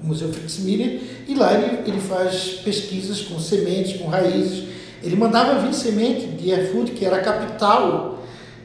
o 0.00 0.06
Museu 0.06 0.32
Fritz 0.32 0.60
Miller, 0.60 1.00
e 1.26 1.34
lá 1.34 1.52
ele, 1.52 1.80
ele 1.84 2.00
faz 2.00 2.60
pesquisas 2.64 3.22
com 3.22 3.40
sementes, 3.40 4.00
com 4.00 4.06
raízes, 4.06 4.70
ele 5.02 5.16
mandava 5.16 5.58
vir 5.60 5.74
semente 5.74 6.26
de 6.26 6.50
Erfurt, 6.50 6.90
que 6.90 7.04
era 7.04 7.16
a 7.16 7.20
capital 7.20 8.22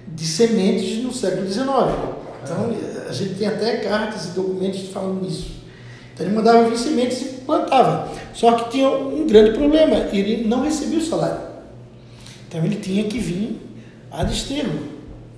de 0.07 0.25
sementes 0.25 1.03
no 1.03 1.11
século 1.11 1.47
XIX. 1.47 1.67
Então, 2.43 2.75
a 3.09 3.11
gente 3.11 3.35
tem 3.35 3.47
até 3.47 3.77
cartas 3.77 4.25
e 4.25 4.29
documentos 4.29 4.81
falando 4.89 5.21
nisso. 5.21 5.57
Então, 6.13 6.25
ele 6.25 6.35
mandava 6.35 6.69
vir 6.69 6.77
sementes 6.77 7.21
e 7.21 7.25
plantava. 7.45 8.11
Só 8.33 8.51
que 8.53 8.71
tinha 8.71 8.89
um 8.89 9.25
grande 9.25 9.57
problema, 9.57 9.95
ele 10.13 10.47
não 10.47 10.61
recebia 10.61 10.99
o 10.99 11.01
salário. 11.01 11.41
Então, 12.47 12.63
ele 12.63 12.75
tinha 12.75 13.03
que 13.05 13.19
vir 13.19 13.59
a 14.11 14.23
desterro, 14.23 14.79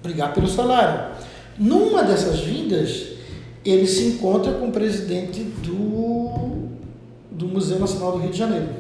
brigar 0.04 0.34
pelo 0.34 0.48
salário. 0.48 1.16
Numa 1.58 2.04
dessas 2.04 2.42
vindas, 2.42 3.08
ele 3.64 3.88
se 3.88 4.04
encontra 4.06 4.54
com 4.54 4.68
o 4.68 4.72
presidente 4.72 5.42
do, 5.44 6.68
do 7.32 7.48
Museu 7.48 7.80
Nacional 7.80 8.14
do 8.14 8.20
Rio 8.20 8.32
de 8.32 8.38
Janeiro 8.38 8.79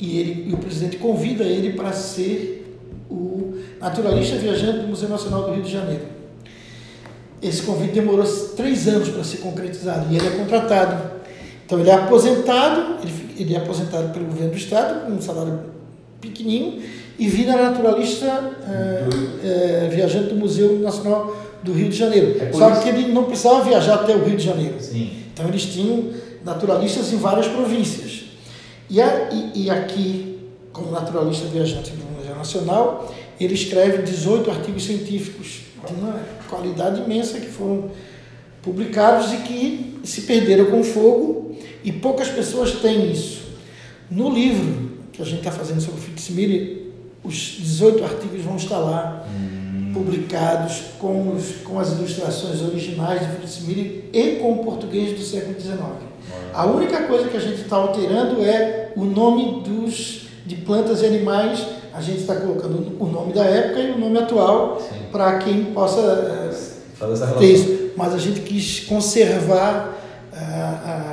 e, 0.00 0.18
ele, 0.18 0.46
e 0.50 0.54
o 0.54 0.56
presidente 0.56 0.96
convida 0.96 1.44
ele 1.44 1.74
para 1.74 1.92
ser 1.92 2.78
o 3.10 3.54
naturalista 3.80 4.36
viajante 4.36 4.78
do 4.80 4.88
Museu 4.88 5.08
Nacional 5.08 5.42
do 5.44 5.52
Rio 5.52 5.62
de 5.62 5.70
Janeiro. 5.72 6.04
Esse 7.42 7.62
convite 7.62 7.92
demorou 7.92 8.24
três 8.56 8.86
anos 8.86 9.08
para 9.08 9.24
ser 9.24 9.38
concretizado 9.38 10.12
e 10.12 10.16
ele 10.16 10.26
é 10.26 10.30
contratado. 10.30 11.20
Então 11.64 11.78
ele 11.80 11.88
é 11.88 11.94
aposentado, 11.94 12.96
ele, 13.02 13.12
ele 13.38 13.54
é 13.54 13.58
aposentado 13.58 14.12
pelo 14.12 14.26
governo 14.26 14.50
do 14.50 14.56
estado 14.56 15.06
com 15.06 15.12
um 15.12 15.20
salário 15.22 15.60
pequenininho 16.20 16.82
e 17.18 17.28
vira 17.28 17.56
naturalista 17.56 18.26
é, 18.68 19.84
é, 19.86 19.88
viajante 19.88 20.30
do 20.34 20.36
Museu 20.36 20.78
Nacional 20.80 21.36
do 21.62 21.72
Rio 21.72 21.88
de 21.88 21.96
Janeiro. 21.96 22.36
É 22.40 22.52
Só 22.52 22.72
isso- 22.72 22.82
que 22.82 22.88
ele 22.88 23.12
não 23.12 23.24
precisava 23.24 23.62
viajar 23.62 23.94
até 23.94 24.14
o 24.14 24.24
Rio 24.24 24.36
de 24.36 24.44
Janeiro. 24.44 24.76
Sim. 24.80 25.10
Então 25.32 25.46
eles 25.48 25.64
tinham 25.64 26.10
naturalistas 26.44 27.12
em 27.12 27.16
várias 27.16 27.46
províncias. 27.48 28.29
E, 28.90 29.00
a- 29.00 29.28
e- 29.32 29.64
e 29.64 29.70
aqui, 29.70 30.38
como 30.72 30.90
naturalista 30.90 31.46
viajante 31.46 31.92
do 31.92 32.04
Museu 32.18 32.34
Nacional, 32.34 33.14
ele 33.40 33.54
escreve 33.54 34.02
18 34.02 34.50
artigos 34.50 34.84
científicos 34.84 35.60
de 35.86 35.94
uma 35.94 36.20
qualidade 36.48 37.00
imensa 37.00 37.38
que 37.40 37.46
foram 37.46 37.90
publicados 38.62 39.32
e 39.32 39.36
que 39.38 40.00
se 40.04 40.22
perderam 40.22 40.66
com 40.66 40.80
o 40.80 40.84
fogo 40.84 41.56
e 41.84 41.90
poucas 41.92 42.28
pessoas 42.28 42.72
têm 42.72 43.10
isso. 43.10 43.40
No 44.10 44.28
livro 44.28 44.90
que 45.12 45.22
a 45.22 45.24
gente 45.24 45.38
está 45.38 45.50
fazendo 45.52 45.80
sobre 45.80 46.00
o 46.00 46.02
Fitzmiller, 46.02 46.78
os 47.24 47.34
18 47.34 48.02
artigos 48.04 48.42
vão 48.42 48.56
estar 48.56 48.78
lá 48.78 49.26
publicados 49.94 50.82
com, 50.98 51.32
os, 51.34 51.56
com 51.64 51.78
as 51.78 51.92
ilustrações 51.92 52.60
originais 52.62 53.20
de 53.20 53.36
Fritz 53.36 53.60
Miller 53.66 54.04
e 54.12 54.36
com 54.36 54.52
o 54.52 54.64
português 54.64 55.18
do 55.18 55.24
século 55.24 55.58
XIX. 55.60 55.78
A 56.52 56.66
única 56.66 57.02
coisa 57.04 57.28
que 57.28 57.36
a 57.36 57.40
gente 57.40 57.62
está 57.62 57.76
alterando 57.76 58.42
é 58.42 58.92
o 58.96 59.04
nome 59.04 59.62
dos, 59.62 60.26
de 60.44 60.56
plantas 60.56 61.02
e 61.02 61.06
animais. 61.06 61.64
A 61.92 62.00
gente 62.00 62.20
está 62.20 62.36
colocando 62.36 62.96
o 62.98 63.06
nome 63.06 63.32
da 63.32 63.44
época 63.44 63.80
e 63.80 63.90
o 63.92 63.98
nome 63.98 64.18
atual 64.18 64.80
para 65.10 65.38
quem 65.38 65.66
possa 65.66 66.00
essa 67.08 67.26
ter 67.38 67.52
isso. 67.52 67.90
Mas 67.96 68.14
a 68.14 68.18
gente 68.18 68.40
quis 68.40 68.80
conservar 68.80 69.98
ah, 70.32 70.80
ah, 70.84 71.10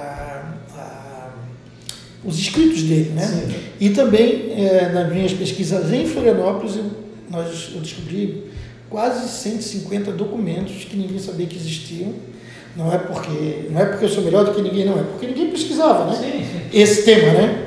os 2.24 2.38
escritos 2.38 2.84
dele, 2.84 3.12
né? 3.12 3.26
Sim. 3.26 3.56
E 3.80 3.90
também, 3.92 4.52
eh, 4.52 4.92
nas 4.94 5.12
minhas 5.12 5.34
pesquisas 5.34 5.92
em 5.94 6.06
Florianópolis, 6.06 6.76
eu, 6.76 6.86
nós, 7.30 7.72
eu 7.74 7.80
descobri 7.80 8.52
quase 8.90 9.28
150 9.30 10.12
documentos 10.12 10.84
que 10.86 10.98
ninguém 10.98 11.20
sabia 11.20 11.46
que 11.46 11.56
existiam. 11.56 12.14
Não 12.78 12.94
é 12.94 12.98
porque 13.00 13.68
não 13.72 13.82
é 13.82 13.86
porque 13.86 14.06
eu 14.06 14.10
sou 14.10 14.24
melhor 14.24 14.46
do 14.46 14.54
que 14.54 14.62
ninguém, 14.62 14.86
não 14.86 15.00
é 15.00 15.04
porque 15.04 15.26
ninguém 15.28 15.50
pesquisava, 15.50 16.06
né? 16.06 16.16
Sim, 16.16 16.44
sim. 16.46 16.62
Esse 16.80 17.04
tema, 17.04 17.32
né? 17.34 17.64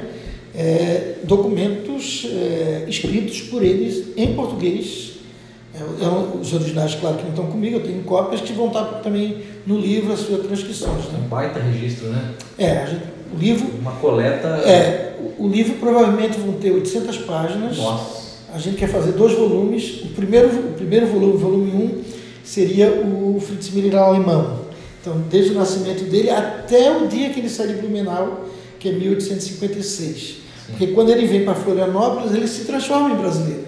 É, 0.55 1.15
documentos 1.25 2.27
é, 2.31 2.85
escritos 2.89 3.41
por 3.43 3.63
eles 3.63 4.09
em 4.17 4.35
português. 4.35 5.11
É, 5.75 5.79
é, 6.05 6.39
os 6.41 6.53
originais, 6.53 6.95
claro, 6.97 7.17
que 7.17 7.23
não 7.23 7.31
estão 7.31 7.47
comigo, 7.47 7.77
eu 7.77 7.83
tenho 7.83 8.03
cópias 8.03 8.41
que 8.41 8.53
vão 8.53 8.67
estar 8.69 8.85
também 9.03 9.39
no 9.67 9.79
livro, 9.79 10.13
as 10.13 10.21
suas 10.21 10.45
transcrições. 10.47 11.07
Um 11.07 11.13
Né? 11.13 11.27
baita 11.29 11.61
registro, 11.61 12.09
né? 12.09 12.33
É, 12.59 12.87
gente- 12.87 13.03
o 13.35 13.39
livro 13.39 13.67
Uma 13.81 13.93
coleta. 13.93 14.49
é, 14.65 15.15
o- 15.39 15.45
o 15.45 15.49
livro 15.49 15.75
provavelmente 15.75 16.39
vão 16.39 16.55
ter 16.55 16.71
800 16.73 17.17
páginas. 17.19 17.77
Nossa. 17.79 18.21
A 18.53 18.59
gente 18.59 18.77
quer 18.77 18.89
fazer 18.89 19.13
dois 19.13 19.33
volumes. 19.35 20.03
O 20.05 20.09
primeiro, 20.09 20.49
o 20.49 20.73
primeiro 20.73 21.07
volume, 21.07 21.37
volume 21.39 21.71
1, 21.71 22.03
seria 22.45 22.91
o 22.91 23.41
Fritz 23.41 23.71
Miller 23.71 23.97
alemão. 23.97 24.59
Então, 25.01 25.22
desde 25.30 25.53
o 25.53 25.55
nascimento 25.55 26.05
dele 26.05 26.30
até 26.30 26.96
o 26.96 27.09
dia 27.09 27.30
que 27.30 27.40
ele 27.40 27.48
sai 27.48 27.68
de 27.68 27.74
Blumenau, 27.74 28.44
que 28.78 28.88
é 28.88 28.92
1856. 28.92 30.36
Porque 30.70 30.88
quando 30.88 31.11
ele 31.11 31.26
vem 31.26 31.44
para 31.44 31.55
Florianópolis, 31.55 32.32
ele 32.34 32.46
se 32.46 32.64
transforma 32.64 33.11
em 33.11 33.16
brasileiro. 33.16 33.64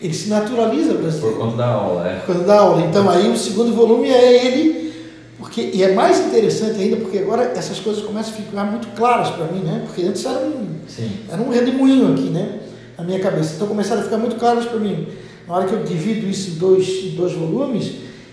Ele 0.00 0.14
se 0.14 0.28
naturaliza 0.28 0.94
Por 0.94 1.02
brasileiro 1.02 1.36
conta 1.36 1.56
da 1.56 1.66
aula, 1.66 2.08
é. 2.08 2.22
quando 2.26 2.44
dá 2.44 2.58
aula. 2.58 2.84
Então 2.86 3.08
aí 3.08 3.30
o 3.30 3.36
segundo 3.36 3.72
volume 3.72 4.08
é 4.08 4.46
ele, 4.46 4.92
porque 5.38 5.70
e 5.72 5.82
é 5.82 5.92
mais 5.92 6.18
interessante 6.18 6.80
ainda 6.80 6.96
porque 6.96 7.18
agora 7.18 7.52
essas 7.54 7.78
coisas 7.78 8.02
começam 8.02 8.32
a 8.32 8.36
ficar 8.36 8.64
muito 8.64 8.88
claras 8.96 9.30
para 9.30 9.46
mim, 9.46 9.60
né? 9.60 9.84
Porque 9.86 10.02
antes 10.02 10.24
era 10.24 10.40
um 10.40 10.66
Sim. 10.88 11.10
era 11.30 11.40
um 11.40 11.50
redemoinho 11.50 12.12
aqui, 12.12 12.30
né? 12.30 12.58
Na 12.98 13.04
minha 13.04 13.20
cabeça. 13.20 13.54
Então 13.54 13.68
começaram 13.68 14.00
a 14.00 14.04
ficar 14.04 14.18
muito 14.18 14.34
claras 14.36 14.64
para 14.64 14.80
mim. 14.80 15.06
Na 15.46 15.54
hora 15.54 15.66
que 15.66 15.72
eu 15.72 15.84
divido 15.84 16.26
isso 16.26 16.50
em 16.50 16.54
dois, 16.54 16.88
em 16.88 17.10
dois 17.10 17.32
volumes, 17.34 17.92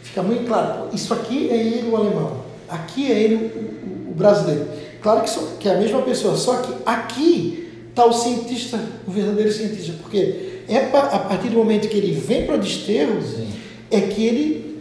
fica 0.10 0.22
muito 0.24 0.45
claro. 0.47 0.88
Isso 0.93 1.14
aqui 1.14 1.49
é 1.49 1.55
ele 1.57 1.89
o 1.89 1.95
alemão. 1.95 2.38
Aqui 2.68 3.12
é 3.12 3.20
ele 3.20 3.36
o, 3.36 4.07
o- 4.07 4.12
o 4.12 4.14
brasileiro. 4.14 4.66
Claro 5.01 5.22
que, 5.22 5.30
só- 5.30 5.47
que 5.60 5.68
é 5.70 5.76
a 5.76 5.78
mesma 5.78 6.01
pessoa, 6.01 6.36
só 6.36 6.57
que 6.57 6.74
aqui 6.86 7.70
está 7.89 8.05
o 8.05 8.12
cientista, 8.14 8.80
o 9.07 9.12
verdadeiro 9.12 9.51
cientista. 9.51 9.93
Porque 10.01 10.62
é 10.68 10.80
pa- 10.91 11.10
a 11.12 11.20
partir 11.20 11.49
do 11.49 11.57
momento 11.57 11.88
que 11.88 11.97
ele 11.97 12.12
vem 12.14 12.45
para 12.45 12.55
o 12.55 12.60
desterro, 12.60 13.22
Sim. 13.22 13.47
é 13.91 14.01
que 14.01 14.24
ele 14.26 14.80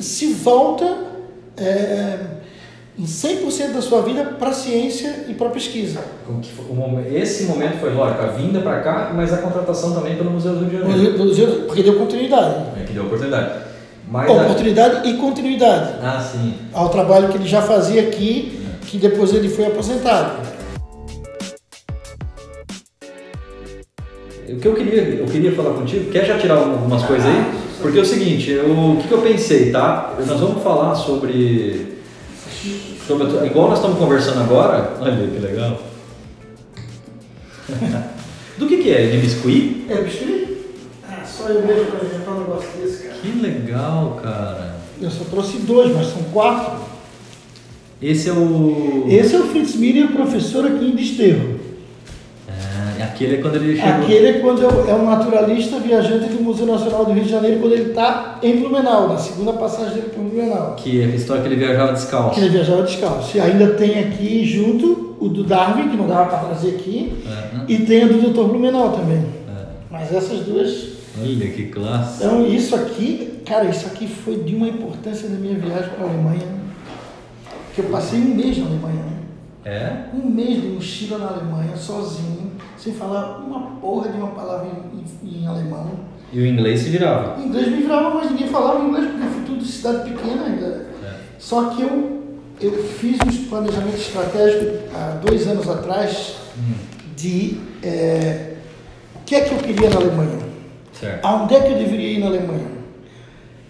se 0.00 0.32
volta 0.32 1.04
é, 1.56 2.18
em 2.98 3.04
100% 3.04 3.72
da 3.74 3.82
sua 3.82 4.00
vida 4.02 4.24
para 4.38 4.48
a 4.48 4.52
ciência 4.52 5.26
e 5.28 5.34
para 5.34 5.48
a 5.48 5.50
pesquisa. 5.50 6.00
Esse 7.14 7.44
momento 7.44 7.78
foi, 7.78 7.92
lógico, 7.94 8.22
a 8.22 8.26
vinda 8.28 8.60
para 8.60 8.80
cá, 8.80 9.12
mas 9.14 9.32
a 9.32 9.38
contratação 9.38 9.92
também 9.94 10.16
pelo 10.16 10.30
Museu 10.30 10.52
do 10.54 10.60
Rio 10.60 10.70
de 10.70 10.76
Janeiro. 10.78 11.18
Porque 11.66 11.82
deu 11.82 11.98
continuidade. 11.98 12.80
É 12.80 12.84
que 12.84 12.92
deu 12.94 13.04
oportunidade. 13.04 13.65
Mas 14.08 14.28
a- 14.30 14.32
Oportunidade 14.32 15.08
e 15.08 15.14
continuidade 15.16 15.94
Ah, 16.02 16.20
sim. 16.20 16.54
ao 16.72 16.88
trabalho 16.88 17.28
que 17.28 17.36
ele 17.38 17.48
já 17.48 17.60
fazia 17.62 18.02
aqui, 18.02 18.60
que 18.86 18.98
depois 18.98 19.32
ele 19.34 19.48
foi 19.48 19.66
aposentado. 19.66 20.46
O 24.48 24.56
que 24.60 24.68
eu 24.68 24.74
queria, 24.74 25.02
eu 25.02 25.26
queria 25.26 25.52
falar 25.52 25.74
contigo, 25.74 26.10
quer 26.12 26.24
já 26.24 26.38
tirar 26.38 26.54
algumas 26.54 27.02
coisas 27.02 27.26
aí? 27.26 27.44
Porque 27.82 27.98
é 27.98 28.02
o 28.02 28.06
seguinte, 28.06 28.50
eu, 28.50 28.70
o 28.92 28.96
que, 29.02 29.08
que 29.08 29.14
eu 29.14 29.20
pensei, 29.22 29.70
tá? 29.72 30.14
Nós 30.24 30.38
vamos 30.40 30.62
falar 30.62 30.94
sobre, 30.94 31.98
sobre. 33.06 33.26
a- 33.38 33.44
Igual 33.46 33.68
nós 33.70 33.78
estamos 33.78 33.98
conversando 33.98 34.40
agora. 34.40 34.92
Olha 35.00 35.16
que 35.28 35.38
legal. 35.40 35.82
Do 38.56 38.66
que, 38.66 38.76
que 38.78 38.90
é? 38.90 39.06
De 39.08 39.18
biscuit? 39.18 39.84
É, 39.90 39.96
bicho? 40.00 40.24
Ah, 41.06 41.22
só 41.24 41.48
eu 41.48 41.66
mesmo 41.66 41.86
para 41.86 42.04
inventar 42.06 42.34
um 42.34 42.38
negócio 42.40 42.68
desse, 42.80 43.02
cara. 43.02 43.05
Que 43.22 43.38
legal, 43.40 44.18
cara. 44.22 44.76
Eu 45.00 45.10
só 45.10 45.24
trouxe 45.24 45.58
dois, 45.58 45.94
mas 45.94 46.06
são 46.06 46.22
quatro. 46.32 46.86
Esse 48.00 48.28
é 48.28 48.32
o. 48.32 49.06
Esse 49.08 49.34
é 49.34 49.38
o 49.38 49.44
Fritz 49.44 49.74
Miller, 49.74 50.08
professor 50.08 50.66
aqui 50.66 50.86
em 50.86 50.94
Desterro. 50.94 51.56
Ah, 52.48 53.04
aquele 53.04 53.36
é 53.36 53.38
quando 53.38 53.56
ele 53.56 53.76
chegou. 53.76 53.90
Aquele 53.90 54.26
é 54.26 54.32
quando 54.34 54.62
é 54.62 54.94
um 54.94 55.06
naturalista 55.06 55.78
viajante 55.78 56.28
do 56.28 56.42
Museu 56.42 56.66
Nacional 56.66 57.04
do 57.04 57.12
Rio 57.12 57.24
de 57.24 57.30
Janeiro, 57.30 57.60
quando 57.60 57.72
ele 57.72 57.90
está 57.90 58.38
em 58.42 58.56
Blumenau, 58.56 59.08
na 59.08 59.18
segunda 59.18 59.52
passagem 59.54 59.94
dele 59.94 60.10
por 60.14 60.22
Blumenau. 60.22 60.74
Que 60.76 61.02
é 61.02 61.04
a 61.06 61.08
história 61.08 61.42
que 61.42 61.48
ele 61.48 61.56
viajava 61.56 61.92
descalço. 61.92 62.34
Que 62.34 62.40
ele 62.40 62.50
viajava 62.50 62.82
descalço. 62.82 63.36
E 63.36 63.40
ainda 63.40 63.68
tem 63.74 63.98
aqui 63.98 64.44
junto 64.44 65.16
o 65.18 65.28
do 65.28 65.42
Darwin, 65.44 65.88
que 65.88 65.96
não 65.96 66.06
dava 66.06 66.26
para 66.26 66.38
trazer 66.38 66.76
aqui, 66.76 67.12
É, 67.26 67.72
e 67.72 67.78
tem 67.78 68.04
a 68.04 68.06
do 68.06 68.20
Dr. 68.20 68.44
Blumenau 68.44 68.92
também. 68.92 69.18
É. 69.48 69.64
Mas 69.90 70.12
essas 70.14 70.40
duas. 70.40 70.95
Olha 71.18 71.50
que 71.50 71.66
classe. 71.66 72.24
Então, 72.24 72.46
isso 72.46 72.74
aqui, 72.74 73.40
cara, 73.44 73.64
isso 73.68 73.86
aqui 73.86 74.06
foi 74.06 74.42
de 74.42 74.54
uma 74.54 74.68
importância 74.68 75.28
na 75.28 75.36
minha 75.38 75.58
viagem 75.58 75.90
para 75.90 76.04
a 76.06 76.08
Alemanha. 76.10 76.46
Que 77.74 77.80
eu 77.80 77.86
passei 77.86 78.18
um 78.20 78.34
mês 78.34 78.56
na 78.58 78.66
Alemanha? 78.66 79.04
É? 79.64 80.04
Um 80.14 80.28
mês 80.28 80.62
de 80.62 80.68
mochila 80.68 81.18
na 81.18 81.28
Alemanha, 81.28 81.76
sozinho, 81.76 82.52
sem 82.78 82.92
falar 82.94 83.38
uma 83.38 83.60
porra 83.80 84.10
de 84.10 84.16
uma 84.16 84.28
palavra 84.28 84.68
em, 84.68 85.28
em- 85.28 85.42
em 85.42 85.46
alemão. 85.46 85.90
E 86.32 86.40
o 86.40 86.46
inglês 86.46 86.80
se 86.80 86.90
virava. 86.90 87.40
O 87.40 87.44
inglês 87.44 87.68
me 87.68 87.78
virava, 87.78 88.14
mas 88.14 88.30
ninguém 88.30 88.48
falava 88.48 88.84
inglês, 88.84 89.06
porque 89.10 89.26
foi 89.28 89.42
tudo 89.44 89.58
de 89.58 89.68
cidade 89.72 90.10
pequena 90.10 90.44
ainda. 90.44 90.86
É. 91.04 91.14
Só 91.38 91.70
que 91.70 91.82
eu, 91.82 92.22
eu 92.60 92.72
fiz 92.84 93.18
uns 93.26 93.38
planejamentos 93.48 94.00
estratégicos 94.00 94.78
há 94.94 95.18
dois 95.24 95.46
anos 95.46 95.68
atrás 95.68 96.36
de 97.16 97.58
é, 97.82 98.54
o 99.16 99.18
que 99.24 99.34
é 99.34 99.40
que 99.42 99.52
eu 99.54 99.58
queria 99.58 99.90
na 99.90 99.96
Alemanha. 99.96 100.45
Certo. 100.98 101.24
Aonde 101.24 101.54
é 101.54 101.60
que 101.60 101.72
eu 101.72 101.78
deveria 101.78 102.08
ir 102.12 102.18
na 102.20 102.26
Alemanha? 102.26 102.66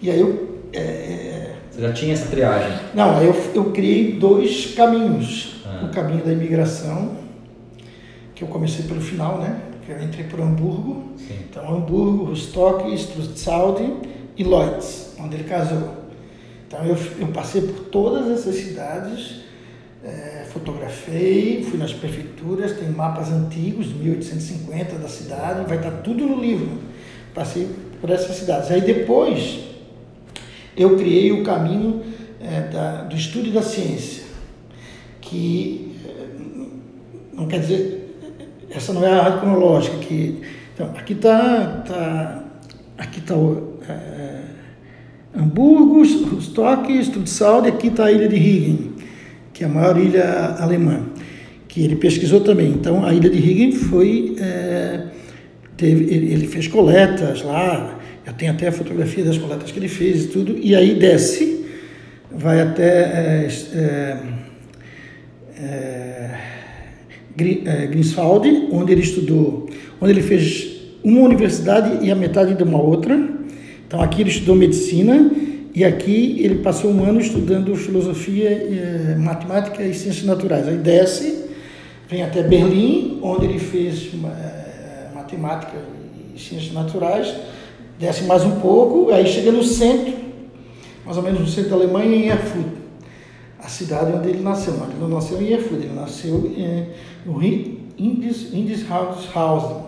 E 0.01 0.09
aí 0.11 0.19
eu. 0.19 0.61
é, 0.73 0.79
é, 0.79 1.55
Você 1.71 1.81
já 1.81 1.93
tinha 1.93 2.13
essa 2.13 2.27
triagem. 2.27 2.71
não, 2.93 3.17
aí 3.17 3.25
eu, 3.27 3.35
eu 3.55 3.65
criei 3.71 4.13
dois 4.13 4.73
caminhos. 4.75 5.61
Ah. 5.65 5.85
O 5.85 5.89
caminho 5.89 6.23
da 6.23 6.31
imigração, 6.31 7.17
que 8.33 8.43
eu 8.43 8.47
comecei 8.47 8.85
pelo 8.85 9.01
final, 9.01 9.39
né? 9.39 9.59
Que 9.85 9.91
eu 9.91 10.01
entrei 10.01 10.25
por 10.25 10.39
Hamburgo. 10.39 11.11
Sim. 11.17 11.35
Então, 11.49 11.75
Hamburgo, 11.75 12.25
Rostock, 12.25 12.93
Strutzaudi 12.93 13.91
e 14.37 14.43
Leutz, 14.43 15.15
onde 15.19 15.35
ele 15.35 15.43
casou. 15.43 15.95
Então, 16.67 16.83
eu, 16.85 16.97
eu 17.19 17.27
passei 17.27 17.61
por 17.61 17.85
todas 17.85 18.29
essas 18.29 18.55
cidades, 18.55 19.37
eh, 20.03 20.45
fotografei, 20.51 21.63
fui 21.63 21.79
nas 21.79 21.93
prefeituras, 21.93 22.73
tem 22.73 22.89
mapas 22.89 23.31
antigos, 23.31 23.87
de 23.87 23.93
1850 23.95 24.95
da 24.97 25.07
cidade, 25.07 25.65
vai 25.67 25.77
estar 25.77 25.91
tudo 26.01 26.25
no 26.25 26.39
livro. 26.41 26.69
Passei 27.37 27.67
por 28.01 28.09
essas 28.09 28.35
cidades. 28.35 28.71
Aí 28.71 28.81
depois, 28.81 29.59
eu 30.75 30.97
criei 30.97 31.31
o 31.31 31.43
caminho 31.43 32.01
eh, 32.41 32.61
da- 32.73 33.03
do 33.03 33.15
estudo 33.15 33.51
da 33.51 33.61
ciência, 33.61 34.23
que 35.21 35.95
eh, 36.03 36.25
não 37.33 37.45
quer 37.47 37.59
dizer, 37.59 38.15
essa 38.71 38.91
não 38.91 39.05
é 39.05 39.13
a 39.13 39.21
ordem 39.23 39.39
cronológica, 39.39 39.97
que, 39.97 40.41
então, 40.73 40.87
aqui 40.97 41.13
está 41.13 41.83
tá, 41.87 42.43
aqui 42.97 43.21
tá 43.21 43.35
o, 43.35 43.77
eh, 43.87 44.41
Hamburgo, 45.37 46.01
Strutzaud, 46.03 46.89
e 47.67 47.71
aqui 47.71 47.87
está 47.87 48.05
a 48.05 48.11
ilha 48.11 48.27
de 48.27 48.35
Rügen, 48.35 48.93
que 49.53 49.63
é 49.63 49.67
a 49.67 49.69
maior 49.69 49.95
ilha 49.99 50.55
alemã. 50.59 51.01
que 51.67 51.83
ele 51.83 51.95
pesquisou 51.97 52.41
também. 52.41 52.69
Então, 52.69 53.05
a 53.05 53.13
ilha 53.13 53.29
de 53.29 53.37
Higgin 53.37 53.71
foi. 53.73 54.35
É, 54.39 55.16
teve, 55.77 56.13
ele, 56.13 56.33
ele, 56.33 56.47
fez 56.47 56.67
coletas 56.67 57.43
lá, 57.43 57.99
eu 58.25 58.33
tenho 58.33 58.51
até 58.51 58.67
a 58.67 58.71
fotografia 58.71 59.23
das 59.23 59.37
coletas 59.37 59.71
que 59.71 59.79
ele 59.79 59.87
fez 59.87 60.25
e 60.25 60.27
tudo, 60.27 60.57
e 60.57 60.75
aí 60.75 60.95
desce, 60.95 61.65
vai 62.31 62.59
até. 62.59 62.87
É, 62.87 63.47
é, 63.75 64.17
é, 65.59 65.87
Greenswald, 67.87 68.69
onde 68.71 68.91
ele 68.91 69.01
estudou, 69.01 69.69
onde 70.01 70.11
ele 70.11 70.23
fez 70.23 70.77
uma 71.03 71.21
universidade 71.21 72.05
e 72.05 72.11
a 72.11 72.15
metade 72.15 72.55
de 72.55 72.63
uma 72.63 72.81
outra. 72.81 73.17
Então 73.87 74.01
aqui 74.01 74.21
ele 74.21 74.29
estudou 74.29 74.55
medicina 74.55 75.31
e 75.73 75.85
aqui 75.85 76.37
ele 76.39 76.55
passou 76.55 76.91
um 76.91 77.03
ano 77.03 77.19
estudando 77.19 77.75
filosofia, 77.75 78.49
eh, 78.49 79.15
matemática 79.17 79.83
e 79.83 79.93
ciências 79.93 80.25
naturais. 80.25 80.67
Aí 80.67 80.77
desce, 80.77 81.45
vem 82.09 82.23
até 82.23 82.41
Berlim, 82.41 83.19
onde 83.21 83.45
ele 83.45 83.59
fez 83.59 84.09
eh, 84.25 84.56
matemática 85.27 85.77
e 86.33 86.39
ciências 86.39 86.71
naturais, 86.71 87.35
desce 87.99 88.23
mais 88.23 88.43
um 88.43 88.59
pouco, 88.59 89.11
aí 89.11 89.27
chega 89.27 89.51
no 89.51 89.63
centro, 89.63 90.13
mais 91.05 91.17
ou 91.17 91.23
menos 91.23 91.41
no 91.41 91.47
centro 91.47 91.71
da 91.71 91.75
Alemanha, 91.75 92.15
em 92.15 92.27
Erfurt, 92.27 92.67
a 93.61 93.67
cidade 93.67 94.13
onde 94.13 94.29
ele 94.29 94.41
nasceu. 94.41 94.75
Mas 94.79 94.89
ele 94.89 94.99
não 94.99 95.09
nasceu 95.09 95.41
em 95.41 95.51
Erfurt, 95.51 95.83
ele 95.83 95.93
nasceu 95.93 96.53
em, 96.55 96.87
no 97.25 97.43
Indishausen, 97.43 99.83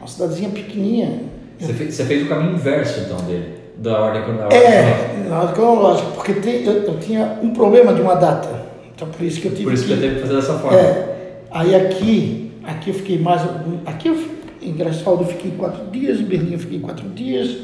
uma 0.00 0.08
cidadezinha 0.08 0.48
pequenininha. 0.48 1.24
Você 1.58 1.74
fez, 1.74 1.94
você 1.94 2.04
fez 2.04 2.24
o 2.24 2.28
caminho 2.28 2.54
inverso, 2.54 3.00
então, 3.00 3.18
dele? 3.18 3.60
Da 3.76 4.00
ordem 4.00 4.22
cronológica? 4.22 4.64
É, 4.64 5.26
na 5.28 5.40
ordem 5.40 5.54
cronológica, 5.54 6.10
porque 6.12 6.34
tem, 6.34 6.64
eu, 6.64 6.84
eu, 6.84 6.98
tinha 6.98 7.38
um 7.42 7.52
problema 7.52 7.92
de 7.92 8.00
uma 8.00 8.14
data. 8.14 8.62
Então, 8.94 9.08
por 9.08 9.22
isso 9.22 9.40
que 9.40 9.48
eu 9.48 9.52
tive 9.52 9.64
Por 9.64 9.74
isso 9.74 9.84
que, 9.84 9.88
que 9.88 9.94
eu 9.94 10.00
teve 10.00 10.14
que 10.16 10.20
fazer 10.22 10.34
dessa 10.34 10.58
forma. 10.58 10.78
É, 10.78 11.40
aí 11.50 11.74
aqui, 11.74 12.52
aqui 12.64 12.90
eu 12.90 12.94
fiquei 12.94 13.18
mais... 13.18 13.42
Aqui 13.86 14.08
eu, 14.08 14.31
em 14.62 14.72
Greifswald 14.72 15.22
eu 15.22 15.28
fiquei 15.28 15.50
quatro 15.52 15.90
dias, 15.90 16.20
em 16.20 16.24
Berlim 16.24 16.52
eu 16.52 16.58
fiquei 16.58 16.80
quatro 16.80 17.08
dias, 17.10 17.56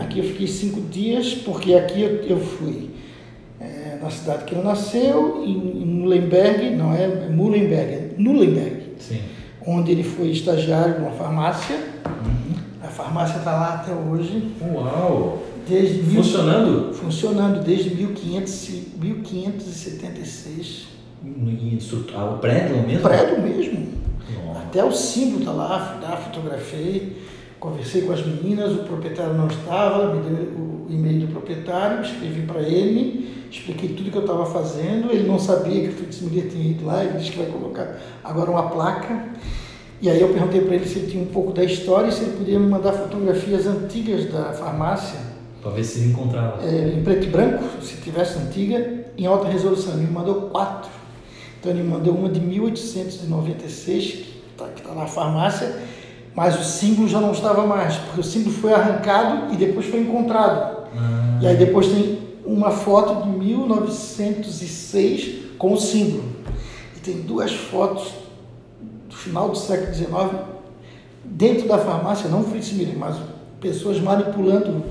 aqui 0.00 0.18
eu 0.18 0.24
fiquei 0.24 0.46
cinco 0.46 0.80
dias, 0.82 1.34
porque 1.34 1.74
aqui 1.74 2.00
eu, 2.02 2.22
eu 2.24 2.38
fui 2.38 2.90
é, 3.60 3.98
na 4.00 4.10
cidade 4.10 4.44
que 4.44 4.54
ele 4.54 4.62
nasceu, 4.62 5.42
em, 5.44 5.82
em 5.82 5.86
Nuremberg, 5.86 6.76
não 6.76 6.92
é, 6.92 7.04
é 7.04 7.28
Muhlenberg, 7.28 7.92
é 7.92 8.10
Nuremberg. 8.18 8.82
Sim 8.98 9.20
onde 9.66 9.92
ele 9.92 10.02
foi 10.02 10.28
estagiário 10.28 11.00
numa 11.00 11.12
farmácia. 11.12 11.76
Uhum. 11.76 12.54
A 12.82 12.88
farmácia 12.88 13.38
está 13.38 13.52
lá 13.52 13.74
até 13.74 13.92
hoje. 13.92 14.50
Uau! 14.60 15.42
Desde 15.68 16.02
funcionando? 16.02 16.86
Mil, 16.86 16.94
funcionando 16.94 17.62
desde 17.62 17.94
1500, 17.94 18.70
1576. 18.98 20.88
Isso, 21.76 22.06
ah, 22.14 22.24
o 22.24 22.38
prédio 22.38 22.82
mesmo? 22.82 22.98
O 22.98 23.02
prédio 23.02 23.40
mesmo. 23.42 23.88
Até 24.56 24.84
o 24.84 24.92
símbolo 24.92 25.40
está 25.40 25.52
lá, 25.52 25.98
tá, 26.00 26.16
fotografei, 26.16 27.16
conversei 27.58 28.02
com 28.02 28.12
as 28.12 28.24
meninas, 28.24 28.72
o 28.72 28.84
proprietário 28.84 29.34
não 29.34 29.46
estava, 29.46 30.02
ela 30.02 30.14
me 30.14 30.22
deu 30.22 30.44
o 30.44 30.86
e-mail 30.88 31.26
do 31.26 31.32
proprietário, 31.32 32.02
escrevi 32.02 32.42
para 32.42 32.60
ele 32.60 33.40
expliquei 33.50 33.90
tudo 33.90 34.10
que 34.10 34.16
eu 34.16 34.22
estava 34.22 34.46
fazendo. 34.46 35.10
Ele 35.10 35.26
não 35.26 35.38
sabia 35.38 35.82
que 35.82 35.88
o 35.88 35.92
Fritz 35.92 36.20
Miller 36.20 36.48
tinha 36.48 36.70
ido 36.70 36.86
lá, 36.86 37.04
ele 37.04 37.18
disse 37.18 37.32
que 37.32 37.38
vai 37.38 37.46
colocar 37.46 37.98
agora 38.22 38.50
uma 38.50 38.70
placa. 38.70 39.24
E 40.00 40.08
aí 40.08 40.20
eu 40.20 40.28
perguntei 40.28 40.62
para 40.62 40.76
ele 40.76 40.86
se 40.86 40.98
ele 40.98 41.10
tinha 41.10 41.22
um 41.22 41.26
pouco 41.26 41.52
da 41.52 41.62
história 41.62 42.08
e 42.08 42.12
se 42.12 42.22
ele 42.22 42.36
podia 42.38 42.58
me 42.58 42.68
mandar 42.68 42.92
fotografias 42.92 43.66
antigas 43.66 44.32
da 44.32 44.52
farmácia. 44.52 45.18
Para 45.60 45.72
ver 45.72 45.84
se 45.84 45.98
ele 45.98 46.12
encontrava. 46.12 46.64
É, 46.64 46.94
em 46.96 47.02
preto 47.02 47.26
e 47.26 47.30
branco, 47.30 47.64
se 47.82 47.96
tivesse 47.96 48.38
antiga, 48.38 49.04
em 49.18 49.26
alta 49.26 49.48
resolução. 49.48 49.92
Ele 49.94 50.06
me 50.06 50.12
mandou 50.12 50.48
quatro. 50.48 50.90
Então 51.60 51.72
ele 51.72 51.82
mandou 51.82 52.14
uma 52.14 52.30
de 52.30 52.40
1896, 52.40 54.04
que 54.04 54.42
está 54.50 54.66
tá 54.66 54.94
na 54.94 55.06
farmácia, 55.06 55.76
mas 56.34 56.58
o 56.58 56.64
símbolo 56.64 57.06
já 57.06 57.20
não 57.20 57.32
estava 57.32 57.66
mais, 57.66 57.96
porque 57.96 58.22
o 58.22 58.24
símbolo 58.24 58.56
foi 58.56 58.72
arrancado 58.72 59.52
e 59.52 59.56
depois 59.56 59.84
foi 59.86 60.00
encontrado. 60.00 60.88
Ah. 60.96 61.38
E 61.42 61.46
aí 61.46 61.56
depois 61.56 61.88
tem 61.88 62.18
uma 62.46 62.70
foto 62.70 63.24
de 63.24 63.28
1906 63.38 65.56
com 65.58 65.74
o 65.74 65.76
símbolo. 65.76 66.24
E 66.96 67.00
tem 67.00 67.20
duas 67.20 67.52
fotos 67.52 68.10
do 69.08 69.14
final 69.14 69.50
do 69.50 69.58
século 69.58 69.94
XIX 69.94 70.08
dentro 71.24 71.68
da 71.68 71.78
farmácia, 71.78 72.28
não 72.28 72.42
Fritz 72.42 72.72
Miller, 72.72 72.98
mas 72.98 73.16
pessoas 73.60 74.00
manipulando. 74.00 74.82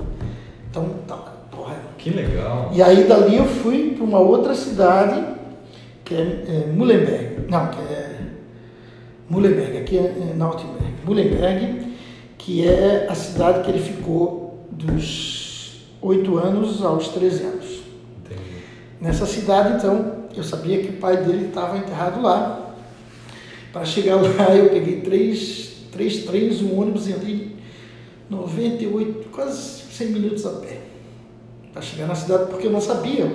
Então, 0.70 0.88
tá, 1.06 1.16
porra. 1.50 1.76
Que 1.98 2.08
legal. 2.10 2.70
E 2.72 2.82
aí 2.82 3.04
dali 3.04 3.36
eu 3.36 3.44
fui 3.44 3.94
para 3.96 4.04
uma 4.04 4.18
outra 4.18 4.54
cidade, 4.54 5.22
que 6.10 6.16
é, 6.16 6.18
é 6.20 6.72
Mullenberg. 6.72 7.48
Não, 7.48 7.68
que 7.68 7.78
é 7.78 8.18
Mullenberg, 9.28 9.78
aqui 9.78 9.96
é, 9.96 10.00
é 10.00 10.34
Nautenberg. 10.34 10.92
Mullenberg, 11.04 11.94
que 12.36 12.66
é 12.66 13.06
a 13.08 13.14
cidade 13.14 13.62
que 13.62 13.70
ele 13.70 13.78
ficou 13.78 14.66
dos 14.72 15.86
8 16.02 16.36
anos 16.36 16.84
aos 16.84 17.08
13 17.08 17.44
anos. 17.44 17.82
Entendi. 18.18 18.40
Nessa 19.00 19.24
cidade, 19.24 19.76
então, 19.76 20.24
eu 20.36 20.42
sabia 20.42 20.82
que 20.82 20.88
o 20.88 20.92
pai 20.94 21.18
dele 21.18 21.46
estava 21.46 21.78
enterrado 21.78 22.20
lá. 22.20 22.74
Para 23.72 23.84
chegar 23.84 24.16
lá, 24.16 24.50
eu 24.56 24.70
peguei 24.70 25.02
três, 25.02 25.76
três 25.92 26.24
trens, 26.24 26.60
um 26.60 26.76
ônibus 26.76 27.06
e 27.06 27.12
andei 27.12 27.56
98, 28.28 29.28
quase 29.28 29.82
100 29.92 30.08
minutos 30.08 30.44
a 30.44 30.50
pé. 30.50 30.80
Para 31.72 31.82
chegar 31.82 32.08
na 32.08 32.16
cidade, 32.16 32.50
porque 32.50 32.66
eu 32.66 32.72
não 32.72 32.80
sabia 32.80 33.32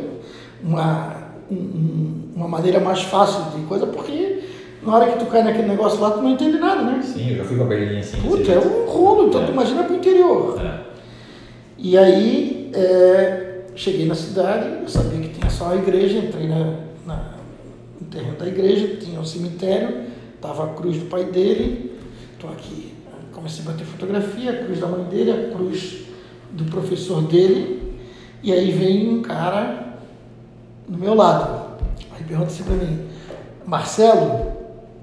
uma, 0.62 1.32
um, 1.50 2.25
uma 2.36 2.48
maneira 2.48 2.80
mais 2.80 3.02
fácil 3.02 3.44
de 3.58 3.66
coisa, 3.66 3.88
porque 3.88 4.44
na 4.84 4.96
hora 4.96 5.12
que 5.12 5.20
tu 5.20 5.26
cai 5.28 5.42
naquele 5.42 5.68
negócio 5.68 6.00
lá, 6.02 6.12
tu 6.12 6.22
não 6.22 6.30
entende 6.30 6.58
nada, 6.58 6.82
né? 6.82 7.02
Sim, 7.02 7.32
eu 7.32 7.38
já 7.38 7.44
fui 7.46 7.56
para 7.56 7.66
Berlim 7.66 8.00
assim. 8.00 8.18
Puta, 8.22 8.52
é 8.52 8.60
um 8.60 8.86
rolo, 8.86 9.30
então 9.30 9.42
é. 9.42 9.46
tu 9.46 9.52
imagina 9.52 9.84
para 9.84 9.94
o 9.94 9.96
interior. 9.96 10.62
É. 10.62 10.82
E 11.78 11.98
aí 11.98 12.72
é, 12.74 13.62
cheguei 13.76 14.06
na 14.06 14.16
cidade, 14.16 14.82
eu 14.82 14.88
sabia 14.88 15.20
que 15.20 15.30
tinha 15.30 15.50
só 15.50 15.70
a 15.70 15.76
igreja, 15.76 16.18
entrei 16.18 16.48
na, 16.48 16.76
na, 17.06 17.32
no 18.00 18.08
terreno 18.12 18.38
da 18.38 18.48
igreja, 18.48 18.98
tinha 18.98 19.20
um 19.20 19.26
cemitério, 19.26 20.04
estava 20.36 20.66
a 20.66 20.74
cruz 20.74 20.98
do 20.98 21.06
pai 21.06 21.24
dele, 21.24 21.98
estou 22.34 22.50
aqui, 22.50 22.94
comecei 23.32 23.64
a 23.64 23.72
bater 23.72 23.86
fotografia, 23.86 24.52
a 24.52 24.64
cruz 24.66 24.80
da 24.80 24.88
mãe 24.88 25.04
dele, 25.06 25.32
a 25.32 25.56
cruz 25.56 26.06
do 26.52 26.66
professor 26.66 27.22
dele, 27.24 27.96
e 28.44 28.52
aí 28.52 28.72
vem 28.72 29.10
um 29.10 29.22
cara 29.22 30.00
no 30.88 30.98
meu 30.98 31.16
lado. 31.16 31.65
Pergunta 32.28 32.48
assim 32.48 32.64
para 32.64 32.76
mim, 32.76 33.08
Marcelo? 33.66 34.52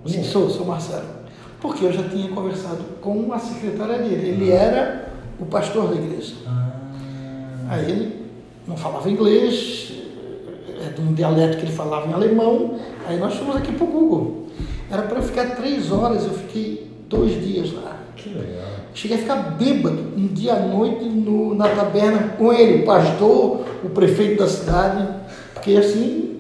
Sim, 0.07 0.25
sou, 0.25 0.51
sou 0.51 0.67
Marcelo. 0.67 1.23
Porque 1.61 1.85
eu 1.85 1.93
já 1.93 2.03
tinha 2.09 2.29
conversado 2.31 2.83
com 3.01 3.33
a 3.33 3.39
secretária 3.39 3.99
dele, 3.99 4.31
ele 4.31 4.51
era 4.51 5.09
o 5.39 5.47
pastor 5.47 5.89
da 5.89 5.95
igreja. 5.95 6.35
Ah. 6.47 6.73
Aí 7.71 7.91
ele 7.91 8.27
não 8.67 8.77
falava 8.77 9.09
inglês, 9.09 9.93
é 10.85 10.91
de 10.91 11.01
um 11.01 11.13
dialeto 11.15 11.59
que 11.59 11.65
ele 11.65 11.73
falava 11.73 12.09
em 12.09 12.13
alemão. 12.13 12.77
Aí 13.07 13.19
nós 13.19 13.35
fomos 13.35 13.55
aqui 13.57 13.73
para 13.73 13.85
o 13.85 13.87
Google. 13.87 14.49
Era 14.91 15.03
para 15.03 15.23
ficar 15.23 15.55
três 15.55 15.93
horas, 15.93 16.25
eu 16.25 16.33
fiquei 16.33 16.91
dois 17.09 17.41
dias 17.43 17.73
lá. 17.73 17.99
Que 18.17 18.31
legal. 18.31 18.67
Cheguei 18.95 19.17
a 19.17 19.21
ficar 19.21 19.37
bêbado 19.37 20.13
um 20.17 20.27
dia 20.27 20.55
à 20.55 20.61
noite 20.61 21.05
no, 21.05 21.55
na 21.55 21.69
taberna 21.69 22.35
com 22.37 22.53
ele, 22.53 22.83
o 22.83 22.85
pastor, 22.85 23.65
o 23.83 23.89
prefeito 23.91 24.43
da 24.43 24.49
cidade, 24.49 25.09
porque 25.55 25.77
assim. 25.77 26.32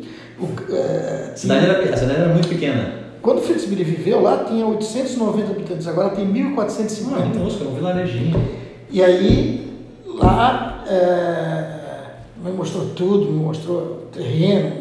O, 0.43 0.75
é, 0.75 1.31
a, 1.33 1.37
cidade 1.37 1.67
era, 1.67 1.95
a 1.95 1.97
cidade 1.97 2.21
era 2.21 2.33
muito 2.33 2.49
pequena. 2.49 3.03
Quando 3.23 3.39
o 3.39 3.69
Miller 3.69 3.87
viveu 3.87 4.21
lá, 4.21 4.45
tinha 4.45 4.67
890 4.67 5.53
habitantes, 5.53 5.87
agora 5.87 6.11
tem 6.11 6.27
1.450. 6.27 7.13
Ah, 7.15 7.25
minúsculo, 7.27 7.71
um 7.71 7.75
vilarejinho. 7.77 8.43
E 8.91 9.01
aí, 9.01 9.73
lá 10.05 10.85
é, 10.89 11.83
me 12.45 12.51
mostrou 12.51 12.87
tudo, 12.97 13.27
me 13.27 13.45
mostrou 13.45 14.09
terreno, 14.13 14.73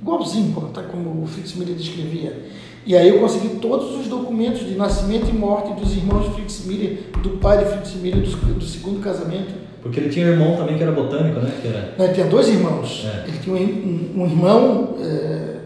igualzinho 0.00 0.52
como, 0.52 0.68
tá, 0.68 0.82
como 0.82 1.10
o 1.10 1.28
Miller 1.56 1.74
descrevia. 1.74 2.46
E 2.86 2.96
aí 2.96 3.08
eu 3.08 3.18
consegui 3.18 3.56
todos 3.56 3.98
os 3.98 4.06
documentos 4.06 4.60
de 4.60 4.74
nascimento 4.76 5.28
e 5.28 5.32
morte 5.32 5.72
dos 5.72 5.94
irmãos 5.94 6.34
Fritz 6.34 6.64
Miller, 6.64 7.10
do 7.22 7.30
pai 7.38 7.58
de 7.58 7.70
Fritz 7.72 7.94
Miller, 7.96 8.22
do, 8.22 8.54
do 8.54 8.64
segundo 8.64 9.00
casamento. 9.00 9.52
Porque 9.82 10.00
ele 10.00 10.08
tinha 10.08 10.26
um 10.26 10.30
irmão 10.30 10.56
também 10.56 10.76
que 10.76 10.82
era 10.82 10.92
botânico, 10.92 11.40
né? 11.40 11.52
Que 11.60 11.68
era... 11.68 11.94
Ele 11.98 12.14
tinha 12.14 12.26
dois 12.26 12.48
irmãos. 12.48 13.06
É. 13.06 13.28
Ele 13.28 13.38
tinha 13.38 13.56
um, 13.56 13.60
um, 13.60 14.22
um 14.22 14.26
irmão, 14.26 14.96
é, 15.00 15.56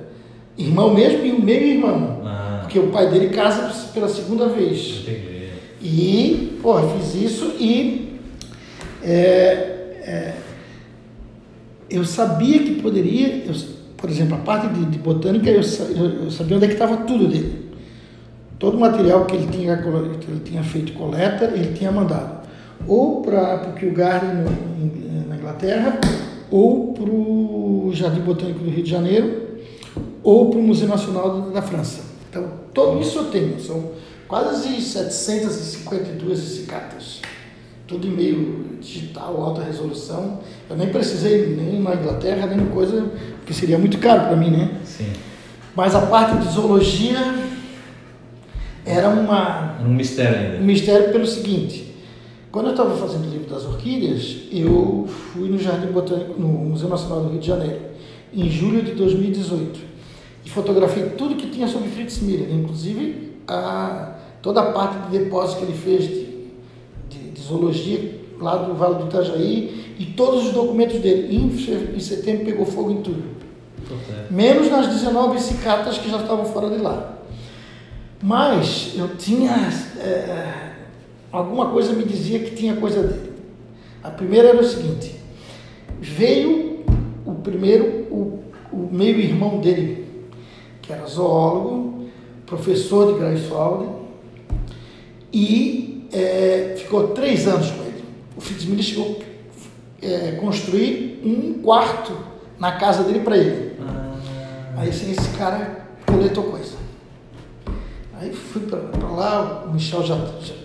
irmão 0.58 0.94
mesmo, 0.94 1.24
e 1.24 1.32
um 1.32 1.40
meio-irmão. 1.40 2.22
Ah. 2.24 2.58
Porque 2.62 2.78
o 2.78 2.88
pai 2.88 3.10
dele 3.10 3.28
casa 3.28 3.72
pela 3.92 4.08
segunda 4.08 4.48
vez. 4.48 5.02
Entendi. 5.02 5.32
E, 5.82 6.58
pô, 6.62 6.80
fiz 6.90 7.14
isso 7.14 7.54
e 7.58 8.18
é, 9.02 9.12
é, 10.04 10.34
eu 11.90 12.04
sabia 12.04 12.60
que 12.60 12.80
poderia, 12.80 13.44
eu, 13.44 13.54
por 13.96 14.08
exemplo, 14.08 14.36
a 14.36 14.38
parte 14.38 14.68
de, 14.68 14.84
de 14.86 14.98
botânica, 14.98 15.50
eu, 15.50 15.60
eu, 15.60 16.24
eu, 16.24 16.30
sabia 16.30 16.56
onde 16.56 16.66
é 16.66 16.68
que 16.68 16.74
estava 16.74 16.98
tudo 16.98 17.26
dele. 17.26 17.72
Todo 18.58 18.76
o 18.76 18.80
material 18.80 19.24
que 19.24 19.34
ele 19.34 19.48
tinha, 19.48 19.76
que 19.76 20.30
ele 20.30 20.40
tinha 20.44 20.62
feito 20.62 20.92
coleta, 20.92 21.46
ele 21.46 21.72
tinha 21.72 21.90
mandado. 21.90 22.41
Ou 22.86 23.22
para 23.22 23.68
o 23.68 23.72
Kew 23.74 23.92
na 25.28 25.36
Inglaterra, 25.36 25.98
ou 26.50 26.92
para 26.92 27.10
o 27.10 27.90
Jardim 27.94 28.20
Botânico 28.20 28.60
do 28.60 28.70
Rio 28.70 28.82
de 28.84 28.90
Janeiro, 28.90 29.42
ou 30.22 30.50
para 30.50 30.58
o 30.58 30.62
Museu 30.62 30.88
Nacional 30.88 31.50
da 31.50 31.62
França. 31.62 32.02
Então, 32.28 32.44
tudo 32.72 33.00
isso 33.00 33.18
eu 33.18 33.24
tenho. 33.26 33.60
São 33.60 33.90
quase 34.28 34.80
752 34.80 36.38
cicatas. 36.38 37.20
Tudo 37.86 38.06
em 38.06 38.10
meio 38.10 38.76
digital, 38.80 39.40
alta 39.42 39.62
resolução. 39.62 40.40
Eu 40.68 40.76
nem 40.76 40.88
precisei 40.88 41.54
nem 41.54 41.80
na 41.80 41.94
Inglaterra, 41.94 42.46
nem 42.46 42.66
coisa, 42.66 43.10
que 43.44 43.52
seria 43.52 43.78
muito 43.78 43.98
caro 43.98 44.28
para 44.28 44.36
mim, 44.36 44.50
né? 44.50 44.70
Sim. 44.84 45.12
Mas 45.74 45.94
a 45.94 46.02
parte 46.02 46.36
de 46.38 46.52
zoologia 46.52 47.18
era 48.84 49.08
uma, 49.08 49.76
Um 49.84 49.88
mistério 49.94 50.38
um 50.38 50.52
ainda. 50.52 50.58
mistério 50.60 51.12
pelo 51.12 51.26
seguinte. 51.26 51.91
Quando 52.52 52.66
eu 52.66 52.72
estava 52.72 52.94
fazendo 52.96 53.26
o 53.26 53.30
livro 53.30 53.48
das 53.48 53.64
orquídeas, 53.64 54.42
eu 54.52 55.06
fui 55.08 55.48
no 55.48 55.58
Jardim 55.58 55.86
Botânico, 55.86 56.38
no 56.38 56.46
Museu 56.46 56.88
Nacional 56.88 57.22
do 57.22 57.30
Rio 57.30 57.40
de 57.40 57.46
Janeiro, 57.46 57.80
em 58.32 58.48
julho 58.50 58.82
de 58.82 58.92
2018. 58.92 59.80
E 60.44 60.50
fotografei 60.50 61.10
tudo 61.10 61.34
que 61.34 61.48
tinha 61.48 61.66
sobre 61.66 61.88
Fritz 61.88 62.20
Miller, 62.20 62.52
inclusive 62.52 63.32
a, 63.48 64.16
toda 64.42 64.60
a 64.60 64.72
parte 64.72 64.98
de 65.08 65.18
depósito 65.18 65.60
que 65.60 65.64
ele 65.64 65.78
fez 65.78 66.04
de, 66.04 66.48
de, 67.08 67.30
de 67.30 67.40
zoologia 67.40 68.20
lá 68.38 68.56
do 68.56 68.74
Vale 68.74 68.96
do 68.96 69.06
Itajaí 69.06 69.94
e 69.98 70.04
todos 70.04 70.46
os 70.46 70.52
documentos 70.52 71.00
dele. 71.00 71.34
Em, 71.34 71.46
em 71.96 72.00
setembro 72.00 72.44
pegou 72.44 72.66
fogo 72.66 72.90
em 72.90 73.02
tudo 73.02 73.42
menos 74.30 74.70
nas 74.70 74.86
19 74.88 75.40
cicatas 75.40 75.98
que 75.98 76.10
já 76.10 76.18
estavam 76.18 76.44
fora 76.44 76.70
de 76.70 76.82
lá. 76.82 77.18
Mas 78.22 78.92
eu 78.96 79.16
tinha. 79.16 79.68
é, 79.98 80.71
alguma 81.32 81.70
coisa 81.70 81.92
me 81.92 82.04
dizia 82.04 82.38
que 82.40 82.54
tinha 82.54 82.76
coisa 82.76 83.02
dele. 83.02 83.32
A 84.02 84.10
primeira 84.10 84.48
era 84.48 84.60
o 84.60 84.64
seguinte: 84.64 85.16
veio 86.00 86.84
o 87.24 87.34
primeiro, 87.36 88.06
o, 88.10 88.42
o 88.72 88.88
meio-irmão 88.92 89.58
dele, 89.58 90.06
que 90.82 90.92
era 90.92 91.06
zoólogo, 91.06 92.06
professor 92.46 93.12
de 93.12 93.18
Greifswald, 93.18 93.88
e 95.32 96.06
é, 96.12 96.74
ficou 96.76 97.08
três 97.08 97.46
anos 97.46 97.70
com 97.70 97.82
ele. 97.84 98.04
O 98.36 98.40
Fitzmiller 98.40 98.84
chegou 98.84 99.18
a 100.02 100.40
construir 100.40 101.20
um 101.24 101.62
quarto 101.62 102.12
na 102.58 102.72
casa 102.72 103.04
dele 103.04 103.20
para 103.20 103.36
ele. 103.36 103.76
Ah, 103.80 104.12
Aí 104.78 104.88
assim, 104.88 105.12
esse 105.12 105.28
cara 105.38 105.86
coletou 106.06 106.44
coisa. 106.44 106.74
Aí 108.22 108.32
fui 108.32 108.62
para 108.62 109.08
lá, 109.08 109.64
o 109.66 109.72
Michel 109.72 110.04
já, 110.04 110.16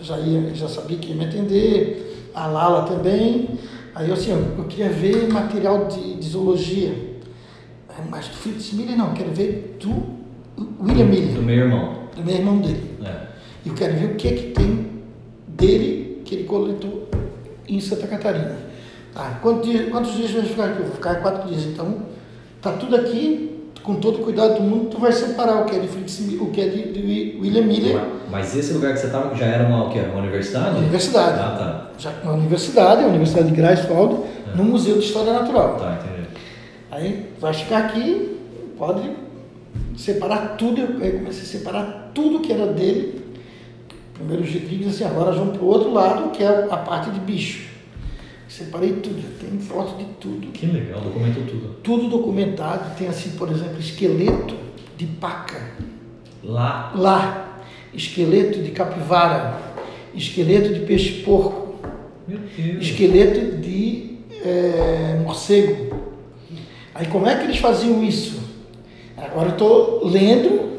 já, 0.02 0.20
ia, 0.20 0.54
já 0.54 0.68
sabia 0.68 0.96
que 0.98 1.10
ia 1.10 1.16
me 1.16 1.26
atender, 1.26 2.30
a 2.36 2.46
Lala 2.46 2.84
também. 2.84 3.50
Aí 3.96 4.08
eu 4.10 4.14
assim, 4.14 4.30
eu, 4.30 4.46
eu 4.60 4.66
queria 4.66 4.90
ver 4.90 5.28
material 5.34 5.86
de, 5.88 6.18
de 6.18 6.30
zoologia. 6.30 6.94
Aí, 7.90 8.06
Mas 8.08 8.28
do 8.28 8.36
Fritz 8.36 8.74
Miller 8.74 8.96
não, 8.96 9.08
eu 9.08 9.14
quero 9.14 9.32
ver 9.32 9.78
do 9.80 9.90
William 10.80 11.06
do 11.06 11.12
Miller, 11.12 11.42
meu 11.42 11.56
irmão. 11.56 11.94
do 12.16 12.24
meu 12.24 12.36
irmão 12.36 12.58
dele. 12.60 12.96
É. 13.04 13.28
Eu 13.66 13.74
quero 13.74 13.96
ver 13.96 14.06
o 14.12 14.16
que 14.16 14.28
é 14.28 14.32
que 14.34 14.52
tem 14.52 14.88
dele 15.48 16.22
que 16.24 16.36
ele 16.36 16.44
coletou 16.44 17.10
em 17.68 17.80
Santa 17.80 18.06
Catarina. 18.06 18.56
Tá, 19.16 19.40
quantos 19.42 19.68
dias, 19.68 19.90
quantos 19.90 20.14
dias 20.14 20.30
vai 20.32 20.44
ficar 20.44 20.66
aqui? 20.66 20.80
Eu 20.80 20.86
vou 20.86 20.96
ficar 20.96 21.16
quatro 21.24 21.50
dias. 21.50 21.64
Então, 21.66 22.04
tá 22.62 22.74
tudo 22.74 22.96
aqui, 22.96 23.72
com 23.82 23.96
todo 23.96 24.20
o 24.22 24.24
cuidado 24.24 24.56
do 24.58 24.62
mundo, 24.62 24.90
tu 24.92 25.00
vai 25.00 25.12
separar 25.12 25.64
o 25.64 25.66
que 25.66 25.76
é 25.76 25.80
de 25.80 25.88
Fritz, 25.88 26.20
Mi- 26.20 26.38
o 26.38 26.52
que 26.52 26.62
é 26.62 26.68
de, 26.68 26.92
de 26.92 27.02
William 27.40 27.64
Miller, 27.64 28.02
Mas 28.30 28.56
esse 28.56 28.74
lugar 28.74 28.94
que 28.94 29.00
você 29.00 29.08
estava 29.08 29.36
já 29.36 29.46
era 29.46 29.68
uma, 29.68 29.86
o 29.86 29.90
quê? 29.92 30.00
uma 30.00 30.22
universidade? 30.22 30.78
Universidade. 30.78 31.40
Ah, 31.40 31.58
tá. 31.58 31.92
já 31.98 32.12
uma 32.24 32.34
universidade, 32.34 33.04
a 33.04 33.08
Universidade 33.08 33.50
de 33.50 33.56
Greifswald, 33.56 34.24
no 34.56 34.64
Museu 34.64 34.98
de 34.98 35.06
História 35.06 35.34
Natural. 35.34 35.76
Tá, 35.76 36.00
entendi. 36.02 36.28
Aí 36.92 37.30
vai 37.40 37.54
ficar 37.54 37.78
aqui, 37.80 38.40
pode 38.78 39.12
separar 39.96 40.58
tudo. 40.58 40.82
Eu 40.82 40.88
comecei 41.20 41.44
a 41.44 41.46
separar 41.46 42.12
tudo 42.14 42.40
que 42.40 42.52
era 42.52 42.68
dele. 42.68 43.26
Primeiro 44.14 44.44
os 44.44 44.52
Rodrigues, 44.52 44.88
assim, 44.88 45.04
agora 45.04 45.32
vamos 45.32 45.58
para 45.58 45.66
o 45.66 45.68
outro 45.68 45.94
lado, 45.94 46.32
que 46.32 46.44
é 46.44 46.68
a 46.70 46.78
parte 46.78 47.12
de 47.12 47.20
bicho. 47.20 47.68
Separei 48.48 48.94
tudo, 48.94 49.22
tem 49.40 49.60
foto 49.60 49.98
de 49.98 50.06
tudo. 50.20 50.48
Que 50.48 50.66
legal, 50.66 51.02
documentou 51.02 51.44
tudo. 51.44 51.76
Tudo 51.84 52.10
documentado, 52.10 52.96
tem 52.98 53.08
assim, 53.08 53.32
por 53.32 53.52
exemplo, 53.52 53.80
esqueleto 53.80 54.56
de 54.98 55.06
paca, 55.06 55.62
Lá. 56.48 56.92
lá, 56.96 57.60
esqueleto 57.94 58.60
de 58.60 58.72
capivara, 58.72 59.56
esqueleto 60.16 60.74
de 60.74 60.80
peixe-porco, 60.82 61.76
esqueleto 62.80 63.58
de 63.58 64.18
eh, 64.44 65.20
morcego. 65.24 65.96
Aí 66.96 67.06
como 67.08 67.28
é 67.28 67.36
que 67.36 67.44
eles 67.44 67.58
faziam 67.58 68.02
isso? 68.04 68.40
Agora 69.18 69.48
eu 69.50 69.54
estou 69.54 70.08
lendo 70.08 70.78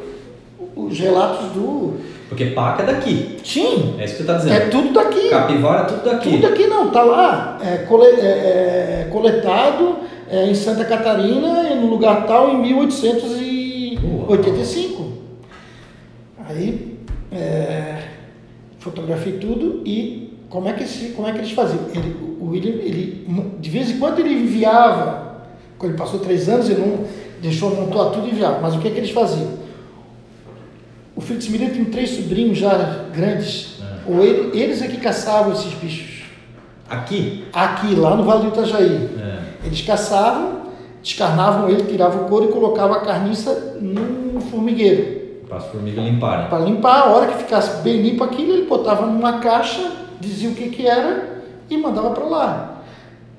os 0.75 0.99
relatos 0.99 1.51
do. 1.53 1.95
Porque 2.31 2.47
paca 2.47 2.83
é 2.83 2.87
daqui. 2.87 3.37
Sim, 3.45 3.95
É 3.99 4.05
isso 4.05 4.17
que 4.17 4.23
você 4.23 4.23
está 4.23 4.35
dizendo. 4.35 4.53
é 4.55 4.61
tudo 4.69 4.93
daqui. 4.93 5.29
Capivara 5.29 5.83
é 5.83 5.87
tudo 5.87 6.05
daqui. 6.05 6.31
Tudo 6.31 6.47
aqui 6.47 6.67
não, 6.67 6.91
tá 6.91 7.03
lá, 7.03 7.59
é, 7.63 7.79
cole- 7.79 8.07
é, 8.21 9.05
é, 9.07 9.09
coletado 9.11 9.97
é, 10.31 10.47
em 10.47 10.55
Santa 10.55 10.85
Catarina, 10.85 11.75
no 11.75 11.87
lugar 11.89 12.27
tal, 12.27 12.51
em 12.51 12.59
1885. 12.63 14.88
Aí 16.59 16.99
é, 17.31 18.03
fotografei 18.81 19.35
tudo 19.35 19.83
e 19.87 20.37
como 20.51 20.69
é 20.69 20.73
que, 20.73 20.83
esse, 20.83 21.11
como 21.11 21.29
é 21.29 21.33
que 21.33 21.39
eles 21.39 21.53
faziam? 21.53 21.85
Ele, 21.95 22.17
o 22.41 22.49
William, 22.51 22.75
ele, 22.83 23.27
de 23.61 23.71
vez 23.71 23.91
em 23.91 23.99
quando 23.99 24.19
ele 24.19 24.33
enviava, 24.33 25.43
quando 25.79 25.93
ele 25.93 25.99
passou 25.99 26.19
três 26.21 26.49
anos, 26.49 26.69
ele 26.69 26.81
não 26.81 27.05
deixou 27.41 27.75
montar 27.77 28.11
tudo 28.11 28.27
e 28.27 28.31
enviava, 28.31 28.59
mas 28.61 28.75
o 28.75 28.81
que 28.81 28.89
é 28.89 28.91
que 28.91 28.99
eles 28.99 29.11
faziam? 29.11 29.57
O 31.15 31.21
Fritz 31.21 31.49
Miller 31.49 31.73
tem 31.73 31.85
três 31.85 32.11
sobrinhos 32.11 32.59
já 32.59 33.05
grandes, 33.15 33.81
É. 33.81 34.11
ou 34.11 34.25
ele- 34.25 34.59
eles 34.59 34.81
é 34.83 34.89
que 34.89 34.97
caçavam 34.97 35.53
esses 35.53 35.73
bichos. 35.75 36.23
Aqui? 36.89 37.45
Aqui, 37.53 37.95
lá 37.95 38.17
no 38.17 38.25
Vale 38.25 38.43
do 38.43 38.49
Itajaí. 38.49 39.11
É. 39.21 39.39
Eles 39.67 39.83
caçavam, 39.83 40.63
descarnavam 41.03 41.69
ele, 41.69 41.83
tiravam 41.85 42.25
o 42.25 42.29
couro 42.29 42.47
e 42.49 42.53
colocavam 42.53 42.97
a 42.97 43.01
carniça 43.01 43.77
num 43.81 44.41
formigueiro. 44.41 45.18
Para 45.49 45.59
as 45.59 45.67
formigas 45.67 46.05
limparem. 46.05 46.49
Para 46.49 46.59
limpar, 46.59 47.01
a 47.01 47.07
hora 47.07 47.27
que 47.27 47.39
ficasse 47.39 47.83
bem 47.83 48.03
limpo 48.03 48.23
aquilo, 48.23 48.53
ele 48.53 48.67
botava 48.67 49.07
numa 49.07 49.39
caixa, 49.39 49.91
dizia 50.21 50.51
o 50.51 50.55
que, 50.55 50.69
que 50.69 50.87
era 50.87 51.43
e 51.71 51.77
mandava 51.77 52.11
para 52.11 52.25
lá. 52.25 52.83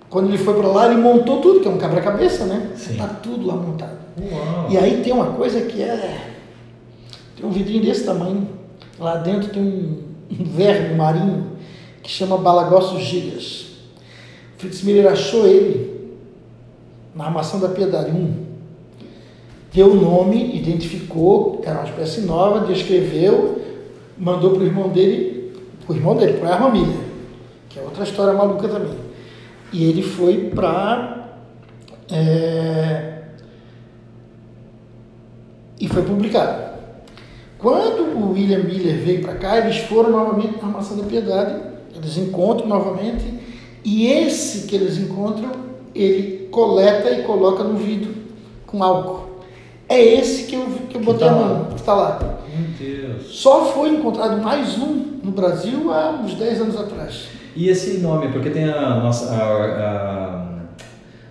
Quando 0.10 0.28
ele 0.28 0.38
foi 0.38 0.56
para 0.56 0.68
lá, 0.68 0.86
ele 0.88 1.00
montou 1.00 1.40
tudo, 1.40 1.60
que 1.60 1.68
é 1.68 1.72
um 1.72 1.78
quebra-cabeça, 1.78 2.46
né? 2.46 2.72
Sim. 2.76 2.98
Tá 2.98 3.08
tudo 3.08 3.46
lá 3.46 3.54
montado. 3.54 4.00
Uau. 4.20 4.68
E 4.70 4.78
aí 4.78 5.02
tem 5.04 5.14
uma 5.14 5.28
coisa 5.34 5.62
que 5.62 5.84
é. 5.84 6.36
Tem 7.38 7.46
um 7.46 7.52
vidrinho 7.52 7.84
desse 7.84 8.04
tamanho. 8.06 8.48
Lá 8.98 9.18
dentro 9.18 9.50
tem 9.50 9.62
um, 9.62 10.04
um 10.32 10.44
verme 10.46 10.96
marinho 10.96 11.52
que 12.02 12.10
chama 12.10 12.38
Balagossos 12.38 13.02
gigas. 13.04 13.68
Fritz 14.58 14.82
Miller 14.82 15.12
achou 15.12 15.46
ele 15.46 16.18
na 17.16 17.26
armação 17.26 17.60
da 17.60 17.70
Piedade 17.70 18.12
1. 18.12 18.49
Deu 19.72 19.94
nome, 19.94 20.58
identificou, 20.58 21.62
era 21.64 21.80
uma 21.80 21.90
espécie 21.90 22.22
nova, 22.22 22.66
descreveu, 22.66 23.62
mandou 24.18 24.52
para 24.52 24.64
o 24.64 24.66
irmão 24.66 24.90
dele, 24.90 25.54
para 25.86 25.94
o 25.94 25.96
irmão 25.96 26.16
dele, 26.16 26.40
para 26.40 26.56
a 26.56 26.72
Miller, 26.72 26.98
que 27.70 27.78
é 27.78 27.84
outra 27.84 28.04
história 28.04 28.34
maluca 28.34 28.68
também. 28.68 28.98
E 29.72 29.84
ele 29.84 30.02
foi 30.02 30.50
para. 30.50 31.30
e 35.80 35.88
foi 35.88 36.02
publicado. 36.02 36.70
Quando 37.60 38.18
o 38.18 38.32
William 38.32 38.64
Miller 38.64 38.98
veio 38.98 39.22
para 39.22 39.36
cá, 39.36 39.58
eles 39.58 39.78
foram 39.80 40.10
novamente 40.10 40.60
na 40.62 40.70
Maçã 40.70 40.96
da 40.96 41.04
Piedade, 41.04 41.62
eles 41.96 42.18
encontram 42.18 42.68
novamente, 42.68 43.26
e 43.84 44.08
esse 44.08 44.66
que 44.66 44.76
eles 44.76 44.98
encontram, 44.98 45.52
ele 45.94 46.48
coleta 46.50 47.12
e 47.12 47.24
coloca 47.24 47.64
no 47.64 47.78
vidro 47.78 48.16
com 48.66 48.82
álcool. 48.82 49.29
É 49.90 50.00
esse 50.02 50.44
que 50.44 50.56
eu, 50.56 50.66
que 50.90 50.96
eu 50.98 51.02
botei 51.02 51.28
tá 51.28 51.34
a 51.34 51.36
lá. 51.36 51.48
mão, 51.48 51.66
que 51.66 51.76
está 51.80 51.94
lá. 51.96 52.20
Meu 52.56 52.68
Deus. 52.78 53.24
Só 53.36 53.66
foi 53.66 53.90
encontrado 53.90 54.40
mais 54.42 54.78
um 54.78 55.20
no 55.24 55.32
Brasil 55.32 55.92
há 55.92 56.12
uns 56.24 56.36
10 56.36 56.62
anos 56.62 56.80
atrás. 56.80 57.24
E 57.56 57.68
esse 57.70 57.98
nome, 57.98 58.32
porque 58.32 58.52
tem 58.52 58.66
a 58.70 58.96
nossa, 58.98 59.34
a, 59.34 59.44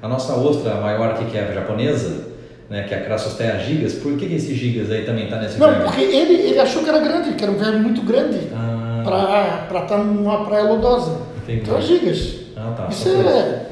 a, 0.03 0.07
a 0.07 0.09
nossa 0.09 0.35
ostra 0.35 0.75
maior 0.81 1.11
aqui, 1.13 1.27
que 1.27 1.39
é 1.39 1.49
a 1.49 1.53
japonesa, 1.53 2.27
né, 2.69 2.83
que 2.83 2.93
é 2.93 2.99
a 2.99 3.05
Crassostea 3.05 3.59
gigas, 3.61 3.95
por 3.95 4.17
que, 4.17 4.27
que 4.27 4.35
esse 4.35 4.55
gigas 4.55 4.91
aí 4.91 5.05
também 5.05 5.25
está 5.25 5.39
nesse 5.39 5.59
Não, 5.59 5.69
verme? 5.69 5.85
porque 5.85 6.03
ele, 6.03 6.35
ele 6.49 6.59
achou 6.59 6.83
que 6.83 6.89
era 6.89 6.99
grande, 6.99 7.33
que 7.35 7.43
era 7.43 7.53
um 7.53 7.57
verme 7.57 7.79
muito 7.81 8.03
grande 8.03 8.41
Ah, 8.55 9.65
para 9.69 9.83
estar 9.85 9.99
numa 9.99 10.45
praia 10.45 10.65
lodosa. 10.65 11.19
Entendi. 11.45 11.61
Então, 11.63 11.79
é 11.79 11.81
gigas. 11.81 12.35
ah, 12.57 12.75
tá. 12.77 12.89
Isso 12.91 13.09
por 13.09 13.25
é. 13.25 13.67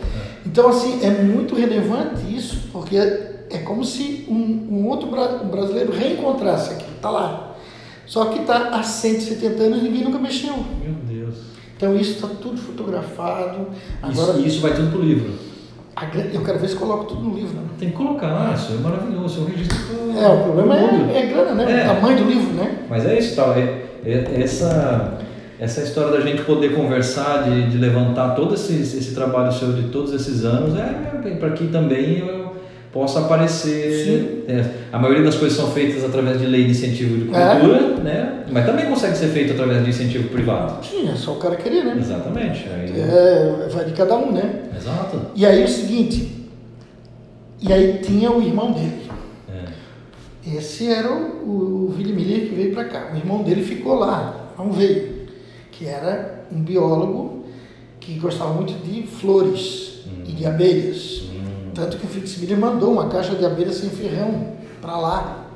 Então, 0.47 0.69
assim, 0.69 1.05
é 1.05 1.11
muito 1.11 1.55
relevante 1.57 2.23
isso, 2.35 2.69
porque 2.73 2.97
é 3.57 3.59
como 3.61 3.85
se 3.85 4.25
um, 4.29 4.69
um 4.71 4.87
outro 4.89 5.09
bra- 5.11 5.41
um 5.45 5.49
brasileiro 5.49 5.93
reencontrasse 5.93 6.75
aqui, 6.75 6.85
está 6.97 7.11
lá. 7.11 7.57
Só 8.07 8.27
que 8.27 8.41
está 8.41 8.69
há 8.69 8.83
170 8.83 9.63
anos 9.65 9.79
e 9.81 9.83
ninguém 9.83 10.05
nunca 10.05 10.19
mexeu. 10.19 10.55
Meu 10.83 10.95
Deus. 11.09 11.35
Então, 11.77 11.95
isso 11.97 12.13
está 12.13 12.29
tudo 12.41 12.57
fotografado. 12.57 13.69
Isso, 14.09 14.23
Agora, 14.23 14.39
isso 14.39 14.61
vai 14.61 14.75
tudo 14.75 14.91
pro 14.93 15.03
livro. 15.03 15.33
Eu 16.33 16.43
quero 16.43 16.59
ver 16.59 16.69
se 16.69 16.77
coloco 16.77 17.05
tudo 17.07 17.23
no 17.23 17.35
livro. 17.35 17.55
Né? 17.57 17.63
Tem 17.79 17.91
que 17.91 17.97
colocar, 17.97 18.55
isso 18.55 18.73
é 18.73 18.77
maravilhoso, 18.77 19.41
é 19.41 19.43
um 19.43 19.47
registro. 19.47 19.77
É, 20.17 20.29
o 20.29 20.43
problema 20.45 20.77
é, 20.79 21.19
é 21.19 21.27
grana, 21.27 21.55
né? 21.55 21.81
É. 21.81 21.85
O 21.85 21.95
tamanho 21.95 22.19
do 22.19 22.25
livro, 22.31 22.53
né? 22.55 22.79
Mas 22.89 23.05
é 23.07 23.19
isso, 23.19 23.35
tal. 23.35 23.53
É, 23.55 23.83
é, 24.05 24.41
essa, 24.43 25.19
essa 25.59 25.81
história 25.83 26.13
da 26.13 26.21
gente 26.21 26.43
poder 26.43 26.75
conversar, 26.75 27.45
de, 27.45 27.71
de 27.71 27.79
levantar 27.79 28.35
todo 28.35 28.55
esse, 28.55 28.75
esse 28.75 29.15
trabalho 29.15 29.51
seu 29.53 29.73
de 29.73 29.89
todos 29.89 30.13
esses 30.13 30.45
anos, 30.45 30.79
é, 30.79 31.23
é 31.25 31.31
para 31.37 31.51
que 31.51 31.67
também 31.69 32.19
eu 32.19 32.46
possa 32.97 33.21
aparecer. 33.21 34.47
É, 34.49 34.65
a 34.91 34.99
maioria 34.99 35.23
das 35.23 35.35
coisas 35.35 35.59
são 35.59 35.71
feitas 35.71 36.03
através 36.03 36.41
de 36.41 36.47
lei 36.47 36.65
de 36.65 36.71
incentivo 36.71 37.19
de 37.19 37.25
cultura, 37.27 37.99
é. 37.99 38.03
né? 38.03 38.45
Mas 38.51 38.65
também 38.65 38.87
consegue 38.87 39.15
ser 39.15 39.29
feito 39.29 39.53
através 39.53 39.85
de 39.85 39.91
incentivo 39.91 40.31
privado. 40.31 40.83
Sim, 40.83 41.11
é 41.11 41.15
só 41.15 41.33
o 41.33 41.37
cara 41.37 41.57
querer, 41.57 41.85
né? 41.85 41.97
Exatamente. 41.99 42.67
Aí... 42.71 42.99
É, 42.99 43.69
vai 43.71 43.85
de 43.85 43.93
cada 43.93 44.17
um, 44.17 44.33
né? 44.33 44.71
Exato. 44.75 45.21
E 45.35 45.45
aí 45.45 45.63
o 45.63 45.69
seguinte, 45.69 46.49
e 47.61 47.71
aí 47.71 47.99
tinha 48.03 48.33
o 48.33 48.43
irmão 48.43 48.73
dele. 48.73 49.03
É. 49.53 50.57
Esse 50.57 50.91
era 50.91 51.13
o, 51.13 51.93
o 51.93 51.95
Miller 51.99 52.49
que 52.49 52.55
veio 52.55 52.73
para 52.73 52.85
cá. 52.85 53.11
O 53.13 53.17
irmão 53.19 53.43
dele 53.43 53.63
ficou 53.63 53.95
lá, 53.99 54.53
não 54.57 54.73
veio. 54.73 55.27
Que 55.71 55.85
era 55.85 56.47
um 56.51 56.63
biólogo 56.63 57.45
que 58.01 58.15
gostava 58.15 58.55
muito 58.55 58.73
de 58.83 59.07
flores 59.07 60.07
hum. 60.07 60.23
e 60.27 60.33
de 60.33 60.47
abelhas. 60.47 61.26
Tanto 61.77 61.99
que 61.99 62.07
o 62.07 62.09
Fritz 62.09 62.39
Miller 62.39 62.59
mandou 62.59 62.91
uma 62.91 63.09
caixa 63.09 63.35
de 63.35 63.45
abelha 63.45 63.71
sem 63.71 63.91
ferrão 63.91 64.55
para 64.81 64.97
lá. 64.97 65.47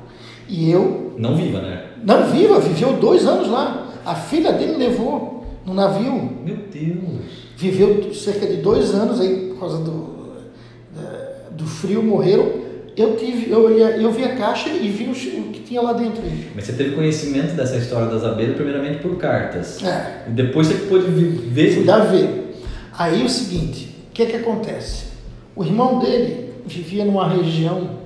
E 0.47 0.69
eu. 0.69 1.15
Não 1.17 1.35
viva, 1.35 1.59
né? 1.59 1.85
Não 2.03 2.29
viva, 2.29 2.59
viveu 2.59 2.93
dois 2.93 3.25
anos 3.25 3.47
lá. 3.47 3.87
A 4.05 4.13
filha 4.13 4.53
dele 4.53 4.77
levou 4.77 5.43
no 5.65 5.73
navio. 5.73 6.13
Meu 6.45 6.57
Deus! 6.71 7.21
Viveu 7.57 8.13
cerca 8.13 8.45
de 8.45 8.57
dois 8.57 8.93
anos 8.93 9.19
aí 9.19 9.47
por 9.49 9.59
causa 9.59 9.79
do, 9.79 10.11
do 11.51 11.65
frio, 11.65 12.03
morreram. 12.03 12.61
Eu, 12.95 13.15
tive, 13.15 13.49
eu, 13.49 13.69
eu 13.69 14.11
vi 14.11 14.23
a 14.23 14.35
caixa 14.35 14.69
e 14.69 14.89
vi 14.89 15.09
o, 15.09 15.13
que 15.51 15.61
tinha 15.61 15.81
lá 15.81 15.93
dentro. 15.93 16.21
Mas 16.53 16.65
você 16.65 16.73
teve 16.73 16.95
conhecimento 16.95 17.55
dessa 17.55 17.77
história 17.77 18.07
das 18.07 18.23
abelhas 18.23 18.55
primeiramente 18.55 18.99
por 18.99 19.15
cartas. 19.17 19.81
É. 19.83 20.25
E 20.27 20.31
depois 20.31 20.67
você 20.67 20.75
pôde 20.85 21.09
ver. 21.09 21.73
Fui 21.73 21.83
dar 21.83 21.99
ver. 21.99 22.55
Aí 22.95 23.23
o 23.23 23.29
seguinte, 23.29 23.95
o 24.09 24.11
que 24.11 24.23
é 24.23 24.25
que 24.25 24.35
acontece? 24.35 25.10
O 25.55 25.63
irmão 25.63 25.99
dele 25.99 26.53
vivia 26.65 27.03
numa 27.03 27.27
região 27.27 28.01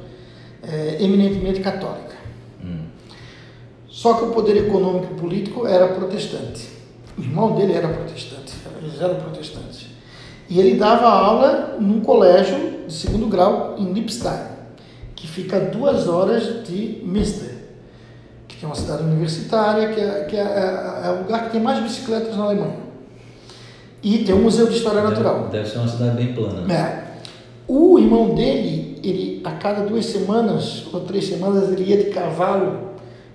é, 0.63 0.97
eminentemente 0.99 1.59
católica. 1.59 2.15
Hum. 2.63 2.85
Só 3.87 4.15
que 4.15 4.25
o 4.25 4.31
poder 4.31 4.57
econômico 4.57 5.13
e 5.13 5.19
político 5.19 5.67
era 5.67 5.87
protestante. 5.89 6.69
O 7.17 7.21
irmão 7.21 7.55
dele 7.55 7.73
era 7.73 7.87
protestante, 7.87 8.53
eles 8.81 8.99
eram 8.99 9.15
protestantes. 9.15 9.87
E 10.49 10.59
ele 10.59 10.75
dava 10.75 11.07
aula 11.07 11.77
num 11.79 12.01
colégio 12.01 12.85
de 12.87 12.93
segundo 12.93 13.27
grau 13.27 13.75
em 13.77 13.93
Lippstein, 13.93 14.55
que 15.15 15.27
fica 15.27 15.57
a 15.57 15.59
duas 15.59 16.07
horas 16.07 16.67
de 16.67 17.01
Münster, 17.03 17.55
que 18.47 18.63
é 18.63 18.67
uma 18.67 18.75
cidade 18.75 19.03
universitária, 19.03 19.89
que 19.89 19.99
é, 19.99 20.23
que 20.25 20.35
é, 20.35 20.41
é, 20.41 21.07
é 21.07 21.11
o 21.11 21.23
lugar 21.23 21.45
que 21.45 21.51
tem 21.51 21.61
mais 21.61 21.81
bicicletas 21.81 22.35
na 22.35 22.43
Alemanha. 22.43 22.85
E 24.03 24.19
tem 24.19 24.35
um 24.35 24.43
museu 24.43 24.67
de 24.67 24.75
história 24.75 25.01
natural. 25.01 25.47
Deve 25.51 25.67
ser 25.67 25.79
uma 25.79 25.87
cidade 25.87 26.15
bem 26.15 26.33
plana. 26.33 26.71
É. 26.71 27.04
O 27.67 27.97
irmão 27.97 28.35
dele, 28.35 28.99
ele 29.03 29.41
a 29.43 29.51
cada 29.51 29.85
duas 29.85 30.05
semanas 30.05 30.85
ou 30.93 31.01
três 31.01 31.25
semanas, 31.25 31.71
ele 31.71 31.83
ia 31.83 31.97
de 31.97 32.09
cavalo, 32.11 32.91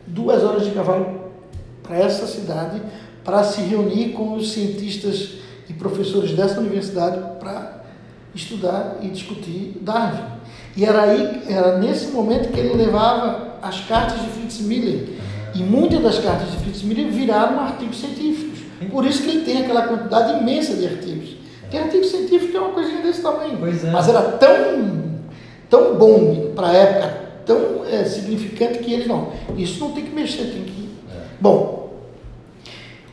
duas 0.07 0.45
horas 0.45 0.65
de 0.65 0.71
cavalo 0.71 1.21
para 1.83 1.99
essa 1.99 2.27
cidade, 2.27 2.81
para 3.25 3.43
se 3.43 3.61
reunir 3.63 4.11
com 4.11 4.35
os 4.35 4.53
cientistas 4.53 5.35
e 5.69 5.73
professores 5.73 6.33
dessa 6.33 6.61
universidade 6.61 7.39
para 7.41 7.83
estudar 8.35 8.99
e 9.03 9.09
discutir 9.09 9.79
Darwin. 9.81 10.23
E 10.77 10.85
era 10.85 11.03
aí, 11.03 11.43
era 11.49 11.79
nesse 11.79 12.13
momento 12.13 12.53
que 12.53 12.61
ele 12.61 12.75
levava 12.75 13.57
as 13.61 13.81
cartas 13.81 14.21
de 14.21 14.29
Fritz 14.29 14.61
Miller. 14.61 15.09
E 15.55 15.63
muitas 15.63 16.01
das 16.01 16.19
cartas 16.19 16.51
de 16.53 16.57
Fritz 16.59 16.83
Miller 16.83 17.11
viraram 17.11 17.61
artigos 17.61 17.99
científicos. 17.99 18.61
Por 18.91 19.05
isso 19.05 19.23
que 19.23 19.31
ele 19.31 19.45
tem 19.45 19.63
aquela 19.63 19.83
quantidade 19.83 20.41
imensa 20.41 20.75
de 20.75 20.87
artigos. 20.87 21.40
Porque 21.71 21.85
artigo 21.85 22.05
científico 22.05 22.57
é 22.57 22.61
uma 22.61 22.71
coisinha 22.71 23.01
desse 23.01 23.23
tamanho. 23.23 23.57
É. 23.65 23.91
Mas 23.93 24.09
era 24.09 24.23
tão, 24.23 25.21
tão 25.71 25.97
bom 25.97 26.51
para 26.53 26.67
a 26.67 26.73
época, 26.73 27.21
tão 27.47 27.87
é, 27.87 28.05
significante 28.05 28.81
que 28.81 28.93
eles 28.93 29.07
não. 29.07 29.33
Isso 29.57 29.79
não 29.79 29.93
tem 29.93 30.05
que 30.05 30.13
mexer, 30.13 30.47
tem 30.47 30.65
que. 30.65 30.89
É. 31.09 31.21
Bom, 31.41 32.01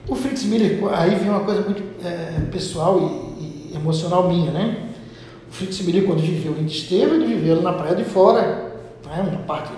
o 0.08 0.16
Fritz 0.16 0.44
Miller, 0.46 0.80
aí 0.92 1.14
vem 1.14 1.30
uma 1.30 1.42
coisa 1.42 1.62
muito 1.62 1.84
é, 2.04 2.50
pessoal 2.52 3.00
e, 3.00 3.74
e, 3.74 3.76
emocional 3.76 4.28
minha, 4.28 4.50
né? 4.50 4.88
O 5.48 5.54
Fritz 5.54 5.80
Miller, 5.82 6.06
quando 6.06 6.22
viveu 6.22 6.54
em 6.60 6.66
Desterro, 6.66 7.14
ele 7.14 7.28
viveu 7.28 7.62
na 7.62 7.74
Praia 7.74 7.96
de 7.96 8.06
Fora, 8.06 8.72
né? 9.06 9.22
uma, 9.22 9.44
parte, 9.44 9.72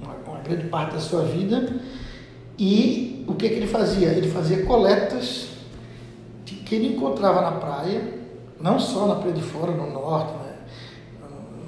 uma, 0.00 0.14
uma 0.28 0.40
grande 0.44 0.68
parte 0.68 0.92
da 0.94 1.00
sua 1.00 1.22
vida. 1.22 1.74
E 2.56 3.24
o 3.26 3.34
que, 3.34 3.48
que 3.48 3.56
ele 3.56 3.66
fazia? 3.66 4.10
Ele 4.10 4.28
fazia 4.28 4.64
coletas 4.64 5.51
que 6.72 6.76
ele 6.76 6.94
encontrava 6.94 7.42
na 7.42 7.52
praia, 7.52 8.02
não 8.58 8.80
só 8.80 9.06
na 9.06 9.16
Praia 9.16 9.34
de 9.34 9.42
Fora, 9.42 9.72
no 9.72 9.92
norte, 9.92 10.32
né? 10.32 10.54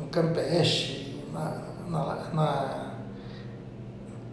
no 0.00 0.07
Campeche, 0.07 1.22
na, 1.30 1.61
na, 1.90 2.16
na, 2.32 2.90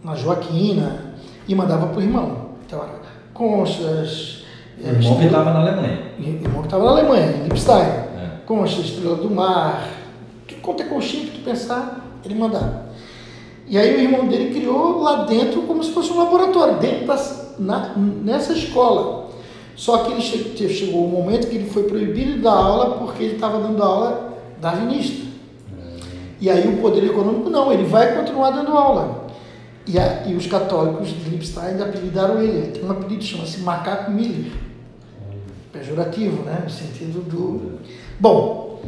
na 0.01 0.15
Joaquina, 0.15 1.13
e 1.45 1.53
mandava 1.53 1.87
para 1.87 1.99
o 1.99 2.01
irmão. 2.01 2.51
Então, 2.65 2.85
conchas. 3.33 4.45
O 4.81 4.87
irmão 4.87 5.17
que 5.17 5.25
estava 5.25 5.51
na 5.51 5.59
Alemanha. 5.59 6.11
O 6.17 6.23
irmão 6.23 6.61
que 6.61 6.67
estava 6.67 6.85
na 6.85 6.91
Alemanha, 6.91 7.31
em 7.31 7.43
Lipstein. 7.43 7.81
É. 7.81 8.29
Concha, 8.47 8.79
estrela 8.79 9.17
do 9.17 9.29
mar, 9.29 9.89
tudo 10.47 10.61
quanto 10.61 10.83
é 10.83 10.85
conchinha 10.85 11.25
que 11.25 11.39
tu 11.39 11.43
pensar, 11.43 11.99
ele 12.23 12.35
mandava. 12.35 12.85
E 13.67 13.77
aí 13.77 13.93
o 13.93 13.99
irmão 13.99 14.25
dele 14.25 14.57
criou 14.57 15.01
lá 15.01 15.25
dentro 15.25 15.63
como 15.63 15.83
se 15.83 15.91
fosse 15.91 16.13
um 16.13 16.17
laboratório, 16.17 16.77
dentro 16.77 17.07
das, 17.07 17.55
na, 17.59 17.93
nessa 17.97 18.53
escola. 18.53 19.20
Só 19.81 20.03
que 20.03 20.11
ele 20.11 20.21
che 20.21 20.69
chegou 20.69 21.05
o 21.05 21.07
um 21.07 21.09
momento 21.09 21.47
que 21.47 21.55
ele 21.55 21.67
foi 21.67 21.81
proibido 21.85 22.33
de 22.33 22.37
dar 22.37 22.51
aula 22.51 22.99
porque 22.99 23.23
ele 23.23 23.33
estava 23.33 23.59
dando 23.59 23.81
aula 23.81 24.37
darwinista. 24.61 25.25
E 26.39 26.51
aí 26.51 26.67
o 26.67 26.77
poder 26.77 27.03
econômico 27.03 27.49
não, 27.49 27.73
ele 27.73 27.85
vai 27.85 28.15
continuar 28.15 28.51
dando 28.51 28.77
aula. 28.77 29.25
E, 29.87 29.97
a, 29.97 30.27
e 30.27 30.35
os 30.35 30.45
católicos 30.45 31.07
de 31.07 31.27
Lipstein 31.31 31.81
apelidaram 31.81 32.39
ele, 32.43 32.67
tem 32.67 32.85
um 32.85 32.91
apelido 32.91 33.23
chama-se 33.23 33.61
Macaco 33.61 34.11
Miller. 34.11 34.51
Pejorativo, 35.73 36.43
né? 36.43 36.61
No 36.63 36.69
sentido 36.69 37.27
do. 37.27 37.79
Bom, 38.19 38.83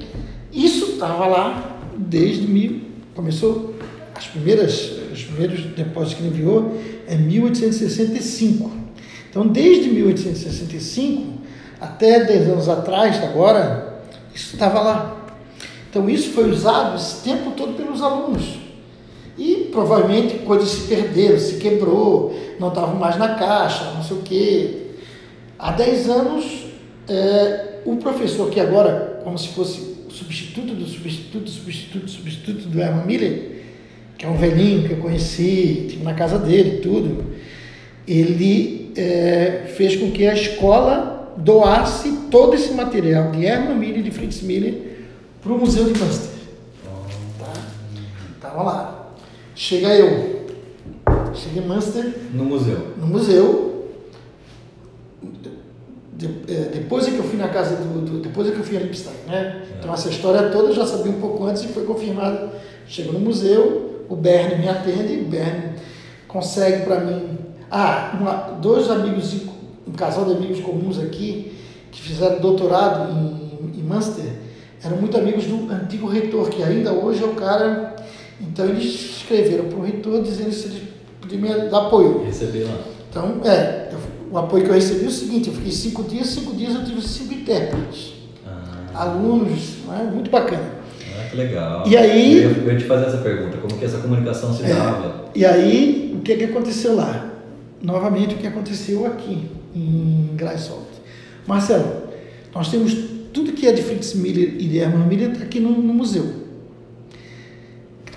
isso 0.51 0.91
estava 0.91 1.25
lá 1.25 1.75
desde 1.97 2.45
mil. 2.45 2.83
Começou 3.15 3.73
as 4.13 4.27
primeiras, 4.27 4.91
os 5.11 5.23
primeiros 5.23 5.65
depósitos 5.75 6.19
que 6.19 6.27
ele 6.27 6.35
enviou 6.35 6.79
é 7.07 7.15
1865. 7.15 8.82
Então, 9.34 9.47
desde 9.47 9.89
1865 9.89 11.41
até 11.81 12.23
10 12.23 12.49
anos 12.49 12.69
atrás, 12.69 13.17
agora, 13.23 14.03
isso 14.31 14.53
estava 14.53 14.79
lá. 14.79 15.25
Então, 15.89 16.07
isso 16.07 16.34
foi 16.34 16.51
usado 16.51 16.95
esse 16.95 17.23
tempo 17.23 17.49
todo 17.57 17.73
pelos 17.73 18.03
alunos. 18.03 18.59
E 19.36 19.69
provavelmente 19.71 20.38
coisas 20.45 20.69
se 20.69 20.88
perderam, 20.88 21.39
se 21.39 21.55
quebrou, 21.55 22.39
não 22.59 22.67
estavam 22.67 22.95
mais 22.95 23.17
na 23.17 23.34
caixa, 23.34 23.93
não 23.95 24.03
sei 24.03 24.17
o 24.17 24.21
quê. 24.21 24.81
Há 25.57 25.71
10 25.71 26.09
anos, 26.09 26.65
é, 27.09 27.79
o 27.86 27.95
professor, 27.95 28.51
que 28.51 28.59
agora, 28.59 29.19
como 29.23 29.36
se 29.36 29.47
fosse 29.47 29.97
substituto 30.09 30.75
do 30.75 30.86
substituto, 30.86 31.49
substituto, 31.49 32.07
substituto 32.07 32.67
do 32.67 32.79
Herman 32.79 33.07
Miller, 33.07 33.63
que 34.15 34.27
é 34.27 34.29
um 34.29 34.38
velhinho 34.38 34.88
que 34.88 34.93
eu 34.93 34.97
conheci, 34.97 35.88
tive 35.89 36.03
na 36.03 36.13
casa 36.13 36.38
dele 36.38 36.81
tudo, 36.81 37.34
ele 38.07 38.82
é, 38.95 39.73
fez 39.75 39.95
com 39.95 40.11
que 40.11 40.27
a 40.27 40.33
escola 40.33 41.33
doasse 41.37 42.11
todo 42.29 42.53
esse 42.53 42.73
material 42.73 43.31
de 43.31 43.45
Hermann 43.45 43.77
Miller 43.77 43.99
e 43.99 44.03
de 44.03 44.11
Fritz 44.11 44.41
Miller 44.41 44.93
para 45.41 45.51
o 45.51 45.57
Museu 45.57 45.85
de 45.85 45.99
Münster. 45.99 46.31
Tá? 47.39 47.53
Tava 48.41 48.63
lá. 48.63 49.13
Chega 49.55 49.89
eu. 49.95 50.47
Chega 51.33 51.59
em 51.59 51.67
Münster. 51.67 52.13
No 52.33 52.45
museu. 52.45 52.93
No 52.97 53.07
museu. 53.07 53.89
De, 56.13 56.27
é, 56.47 56.69
depois 56.73 57.07
é 57.07 57.11
que 57.11 57.17
eu 57.17 57.23
fui 57.23 57.37
na 57.37 57.49
casa 57.49 57.75
do, 57.75 58.01
do 58.01 58.19
depois 58.19 58.47
é 58.47 58.51
que 58.51 58.59
eu 58.59 58.63
fui 58.63 58.77
a 58.77 58.79
Lipstein, 58.79 59.15
né? 59.27 59.63
É. 59.65 59.79
Então 59.79 59.93
essa 59.93 60.09
história 60.09 60.49
toda 60.49 60.69
eu 60.69 60.75
já 60.75 60.85
sabia 60.85 61.11
um 61.11 61.19
pouco 61.19 61.43
antes 61.45 61.63
e 61.63 61.67
foi 61.67 61.83
confirmada. 61.85 62.53
Chego 62.87 63.13
no 63.13 63.19
museu, 63.19 64.05
o 64.07 64.15
Berne 64.15 64.61
me 64.61 64.69
atende, 64.69 65.21
o 65.21 65.25
Berne 65.25 65.73
consegue 66.27 66.83
para 66.83 66.99
mim 66.99 67.37
ah, 67.76 68.15
uma, 68.19 68.34
dois 68.61 68.88
amigos, 68.89 69.34
um 69.88 69.91
casal 69.93 70.26
de 70.26 70.34
amigos 70.34 70.59
comuns 70.59 70.99
aqui, 70.99 71.51
que 71.91 71.99
fizeram 72.01 72.39
doutorado 72.39 73.11
em, 73.11 73.80
em 73.80 73.84
Munster, 73.84 74.26
eram 74.84 74.97
muito 74.97 75.17
amigos 75.17 75.45
do 75.45 75.71
antigo 75.71 76.07
reitor, 76.07 76.49
que 76.49 76.61
ainda 76.61 76.91
hoje 76.93 77.24
é 77.24 77.26
o 77.26 77.34
cara. 77.34 77.95
Então 78.39 78.65
eles 78.65 79.17
escreveram 79.17 79.65
para 79.65 79.80
o 79.80 79.82
reitor 79.84 80.21
dizendo 80.21 80.51
se 80.51 80.65
eles 80.67 80.82
podiam 81.19 81.41
me 81.41 81.69
dar 81.69 81.88
apoio. 81.88 82.24
Receber 82.26 82.65
lá. 82.65 82.78
Então, 83.09 83.41
é, 83.45 83.89
o 84.32 84.38
apoio 84.38 84.63
que 84.65 84.69
eu 84.69 84.74
recebi 84.76 85.05
é 85.05 85.07
o 85.07 85.11
seguinte: 85.11 85.47
eu 85.49 85.55
fiquei 85.55 85.71
cinco 85.71 86.03
dias, 86.03 86.28
cinco 86.28 86.53
dias 86.55 86.76
eu 86.76 86.84
tive 86.84 87.01
cinco 87.01 87.34
intérpretes. 87.34 88.13
Ah. 88.45 89.01
alunos, 89.03 89.78
né? 89.88 90.11
muito 90.13 90.30
bacana. 90.30 90.71
Ah, 91.17 91.30
que 91.30 91.36
legal. 91.38 91.84
E 91.88 91.97
aí- 91.97 92.43
Eu 92.43 92.51
ia, 92.51 92.57
eu 92.57 92.71
ia 92.74 92.78
te 92.78 92.84
fazer 92.86 93.05
essa 93.05 93.17
pergunta, 93.17 93.57
como 93.57 93.76
que 93.78 93.86
essa 93.86 93.97
comunicação 93.97 94.53
se 94.53 94.63
É. 94.63 94.67
dava? 94.74 95.26
E 95.34 95.43
aí, 95.45 96.13
o 96.17 96.21
que, 96.21 96.36
que 96.36 96.43
aconteceu 96.43 96.95
lá? 96.95 97.32
Novamente, 97.84 98.36
o 98.36 98.38
que 98.38 98.47
aconteceu 98.47 99.05
aqui, 99.05 99.51
em 99.75 100.29
Greifswald. 100.38 100.88
Marcelo, 101.45 102.03
nós 102.55 102.69
temos 102.71 102.95
tudo 103.34 103.51
que 103.51 103.67
é 103.67 103.73
de 103.73 103.84
Fritz 103.84 104.13
Miller 104.13 104.55
e 104.57 104.69
de 104.69 104.77
Hermann 104.77 105.05
Miller 105.05 105.31
está 105.31 105.43
aqui 105.43 105.59
no, 105.59 105.69
no 105.69 105.93
museu. 105.93 106.43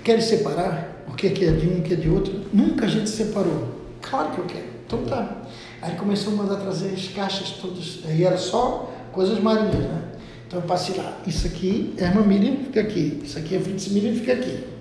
Queres 0.05 0.23
separar 0.23 1.03
o 1.09 1.13
que 1.13 1.27
é 1.27 1.29
que 1.31 1.43
é 1.43 1.51
de 1.51 1.67
um 1.67 1.77
e 1.77 1.79
o 1.79 1.83
que 1.83 1.93
é 1.93 1.97
de 1.97 2.09
outro? 2.09 2.45
Nunca 2.53 2.85
a 2.85 2.87
gente 2.87 3.09
separou. 3.09 3.75
Claro 4.01 4.31
que 4.31 4.37
eu 4.37 4.45
quero. 4.45 4.67
Então 4.85 5.03
tá. 5.03 5.41
Aí 5.81 5.95
começou 5.97 6.31
a 6.31 6.35
mandar 6.37 6.55
trazer 6.55 6.93
as 6.93 7.09
caixas 7.09 7.49
todas. 7.61 7.99
Aí 8.05 8.23
era 8.23 8.37
só 8.37 8.93
coisas 9.11 9.37
marinhas, 9.39 9.75
né? 9.75 10.01
Então 10.47 10.61
eu 10.61 10.65
passei 10.65 10.95
lá. 10.95 11.17
Isso 11.27 11.45
aqui, 11.45 11.93
Hermann 11.97 12.25
Miller 12.25 12.57
fica 12.63 12.79
aqui. 12.79 13.19
Isso 13.21 13.37
aqui 13.37 13.55
é 13.55 13.59
Fritz 13.59 13.89
Miller 13.89 14.13
fica 14.13 14.31
aqui. 14.31 14.76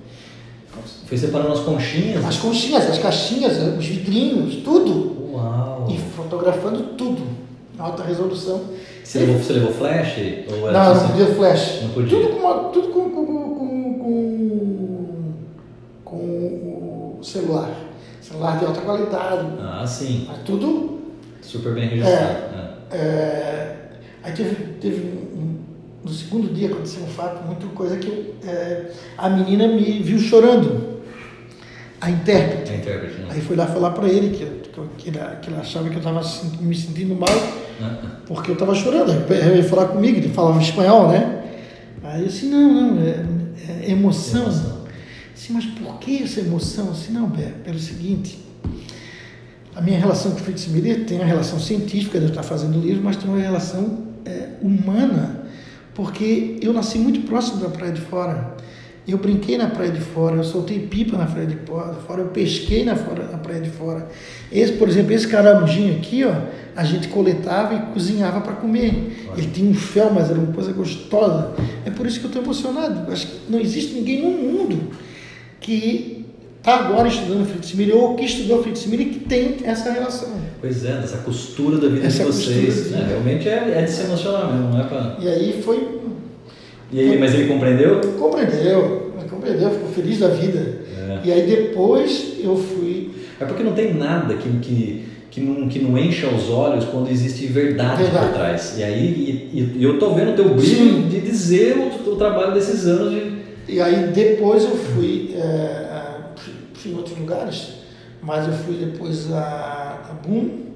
Foi 1.06 1.16
separando 1.16 1.52
as 1.52 1.60
conchinhas? 1.60 2.24
As 2.24 2.36
conchinhas, 2.36 2.90
as 2.90 2.98
caixinhas, 2.98 3.56
os 3.78 3.86
vidrinhos, 3.86 4.56
tudo. 4.56 5.32
Uau! 5.32 5.86
E 5.88 5.98
fotografando 5.98 6.82
tudo. 6.96 7.22
Alta 7.78 8.02
resolução. 8.02 8.60
Você 9.04 9.20
levou, 9.20 9.38
você 9.38 9.52
levou 9.52 9.72
flash? 9.72 10.16
Ou 10.50 10.68
era 10.68 10.84
Não, 10.84 10.92
assim? 10.92 11.00
não 11.02 11.10
podia 11.10 11.34
flash. 11.34 11.82
Não 11.82 11.90
podia. 11.90 12.18
Tudo 12.18 12.28
com, 12.40 12.70
tudo 12.70 12.88
com, 12.88 13.10
com, 13.10 13.24
com, 13.98 15.34
com, 16.04 16.16
o 17.20 17.24
celular. 17.24 17.70
Celular 18.20 18.58
de 18.58 18.64
alta 18.64 18.80
qualidade. 18.80 19.46
Ah, 19.60 19.84
sim. 19.86 20.24
Mas 20.26 20.38
tudo. 20.44 21.00
Super 21.40 21.74
bem 21.74 21.88
registrado. 21.88 22.38
É. 22.90 22.96
é, 22.96 23.76
aí 24.24 24.32
teve, 24.32 24.54
teve 24.80 25.35
no 26.06 26.12
segundo 26.12 26.54
dia 26.54 26.68
aconteceu 26.68 27.02
um 27.02 27.08
fato, 27.08 27.44
muito 27.44 27.66
coisa 27.74 27.96
que 27.96 28.34
é, 28.46 28.92
a 29.18 29.28
menina 29.28 29.66
me 29.66 30.00
viu 30.02 30.18
chorando. 30.20 30.96
A 32.00 32.10
intérprete. 32.10 32.72
É 32.72 32.76
intérprete, 32.76 33.20
né? 33.20 33.28
Aí 33.30 33.40
fui 33.40 33.56
lá 33.56 33.66
falar 33.66 33.90
para 33.90 34.08
ele 34.08 34.36
que, 34.36 34.44
que, 34.44 34.80
que, 34.98 35.08
ele, 35.08 35.18
que 35.42 35.50
ele 35.50 35.56
achava 35.56 35.88
que 35.88 35.96
eu 35.96 35.98
estava 35.98 36.20
me 36.60 36.74
sentindo 36.74 37.14
mal 37.16 37.28
porque 38.26 38.50
eu 38.50 38.54
estava 38.54 38.74
chorando. 38.74 39.10
Ele 39.10 39.50
veio 39.50 39.64
falar 39.64 39.88
comigo, 39.88 40.18
ele 40.18 40.28
falava 40.28 40.60
espanhol, 40.62 41.08
né? 41.08 41.42
Aí 42.04 42.22
eu 42.22 42.28
disse, 42.28 42.46
não, 42.46 42.72
não, 42.72 43.02
é, 43.02 43.24
é 43.82 43.90
emoção. 43.90 44.42
Emoção. 44.44 44.76
Disse, 45.34 45.52
mas 45.52 45.64
por 45.66 45.98
que 45.98 46.22
essa 46.22 46.38
emoção? 46.40 46.86
Eu 46.86 46.92
disse, 46.92 47.10
não, 47.10 47.28
Bé, 47.28 47.52
pelo 47.64 47.78
seguinte, 47.78 48.38
a 49.74 49.80
minha 49.80 49.98
relação 49.98 50.30
com 50.30 50.38
o 50.38 50.40
Fritz 50.40 50.68
Miller 50.68 51.04
tem 51.04 51.18
uma 51.18 51.26
relação 51.26 51.58
científica 51.58 52.18
de 52.18 52.26
eu 52.26 52.30
estar 52.30 52.44
fazendo 52.44 52.78
o 52.78 52.80
livro, 52.80 53.02
mas 53.02 53.16
tem 53.16 53.28
uma 53.28 53.40
relação 53.40 54.06
é, 54.24 54.50
humana, 54.62 55.45
porque 55.96 56.58
eu 56.60 56.74
nasci 56.74 56.98
muito 56.98 57.20
próximo 57.22 57.62
da 57.62 57.70
Praia 57.70 57.92
de 57.92 58.02
Fora. 58.02 58.54
Eu 59.08 59.18
brinquei 59.18 59.56
na 59.56 59.68
Praia 59.68 59.90
de 59.90 60.00
Fora, 60.00 60.36
eu 60.36 60.44
soltei 60.44 60.80
pipa 60.80 61.16
na 61.16 61.26
Praia 61.26 61.46
de 61.46 61.56
Fora, 61.56 62.20
eu 62.20 62.28
pesquei 62.28 62.84
na, 62.84 62.96
fora, 62.96 63.28
na 63.30 63.38
Praia 63.38 63.60
de 63.60 63.70
Fora. 63.70 64.08
Esse, 64.52 64.72
por 64.72 64.88
exemplo, 64.88 65.12
esse 65.12 65.26
caramujinho 65.26 65.96
aqui, 65.96 66.24
ó, 66.24 66.34
a 66.74 66.84
gente 66.84 67.08
coletava 67.08 67.74
e 67.74 67.92
cozinhava 67.92 68.40
para 68.40 68.54
comer. 68.54 69.28
Ele 69.36 69.46
tinha 69.46 69.70
um 69.70 69.74
fel, 69.74 70.12
mas 70.12 70.28
era 70.28 70.38
uma 70.38 70.52
coisa 70.52 70.72
gostosa. 70.72 71.54
É 71.84 71.90
por 71.90 72.04
isso 72.04 72.18
que 72.18 72.26
eu 72.26 72.28
estou 72.28 72.42
emocionado. 72.42 73.10
Acho 73.10 73.28
que 73.28 73.50
não 73.50 73.60
existe 73.60 73.94
ninguém 73.94 74.22
no 74.22 74.30
mundo 74.30 74.90
que 75.60 76.15
está 76.66 76.84
agora 76.84 77.06
estudando 77.06 77.46
Fritz 77.46 77.72
Miller 77.74 77.96
ou 77.96 78.14
que 78.16 78.24
estudou 78.24 78.62
Fritz 78.62 78.86
Miller 78.86 79.08
que 79.08 79.20
tem 79.20 79.56
essa 79.64 79.92
relação. 79.92 80.30
Pois 80.60 80.84
é, 80.84 80.92
dessa 80.96 81.18
costura 81.18 81.78
da 81.78 81.88
vida 81.88 82.06
Essa 82.06 82.24
de 82.24 82.32
vocês. 82.32 82.90
né? 82.90 83.06
Realmente 83.08 83.48
é, 83.48 83.74
é 83.78 83.82
de 83.82 83.90
se 83.90 84.02
emocionar 84.04 84.52
mesmo, 84.52 84.70
não 84.70 84.80
é 84.80 84.84
pra... 84.84 85.16
E 85.20 85.28
aí 85.28 85.62
foi 85.64 85.88
E 86.92 87.00
aí, 87.00 87.18
mas 87.18 87.34
ele 87.34 87.46
compreendeu? 87.46 88.00
compreendeu, 88.18 89.12
compreendeu, 89.30 89.70
ficou 89.70 89.88
feliz 89.90 90.18
da 90.18 90.28
vida. 90.28 90.80
É. 90.98 91.18
E 91.28 91.32
aí 91.32 91.46
depois 91.46 92.34
eu 92.42 92.56
fui 92.56 93.10
É 93.40 93.44
porque 93.44 93.62
não 93.62 93.72
tem 93.72 93.94
nada 93.94 94.34
que, 94.34 94.48
que, 94.58 95.04
que, 95.30 95.40
não, 95.40 95.68
que 95.68 95.78
não 95.78 95.96
encha 95.96 96.26
os 96.28 96.50
olhos 96.50 96.84
quando 96.86 97.08
existe 97.10 97.46
verdade, 97.46 98.02
Verdade. 98.02 98.26
por 98.28 98.34
trás. 98.34 98.74
E 98.78 98.82
aí 98.82 99.48
e, 99.52 99.60
e- 99.78 99.84
eu 99.84 99.98
tô 100.00 100.14
vendo 100.14 100.32
o 100.32 100.34
teu 100.34 100.48
brilho 100.48 101.02
Sim. 101.02 101.08
de 101.08 101.20
dizer 101.20 101.76
o, 101.76 102.10
o 102.10 102.16
trabalho 102.16 102.54
desses 102.54 102.86
anos 102.86 103.12
de. 103.12 103.36
E 103.68 103.80
aí 103.80 104.08
depois 104.14 104.62
eu 104.64 104.76
fui, 104.76 105.34
é, 105.36 105.85
fui 106.76 106.92
em 106.92 106.96
outros 106.96 107.18
lugares, 107.18 107.74
mas 108.22 108.46
eu 108.46 108.52
fui 108.52 108.76
depois 108.76 109.32
a, 109.32 110.08
a 110.10 110.12
Boom, 110.26 110.66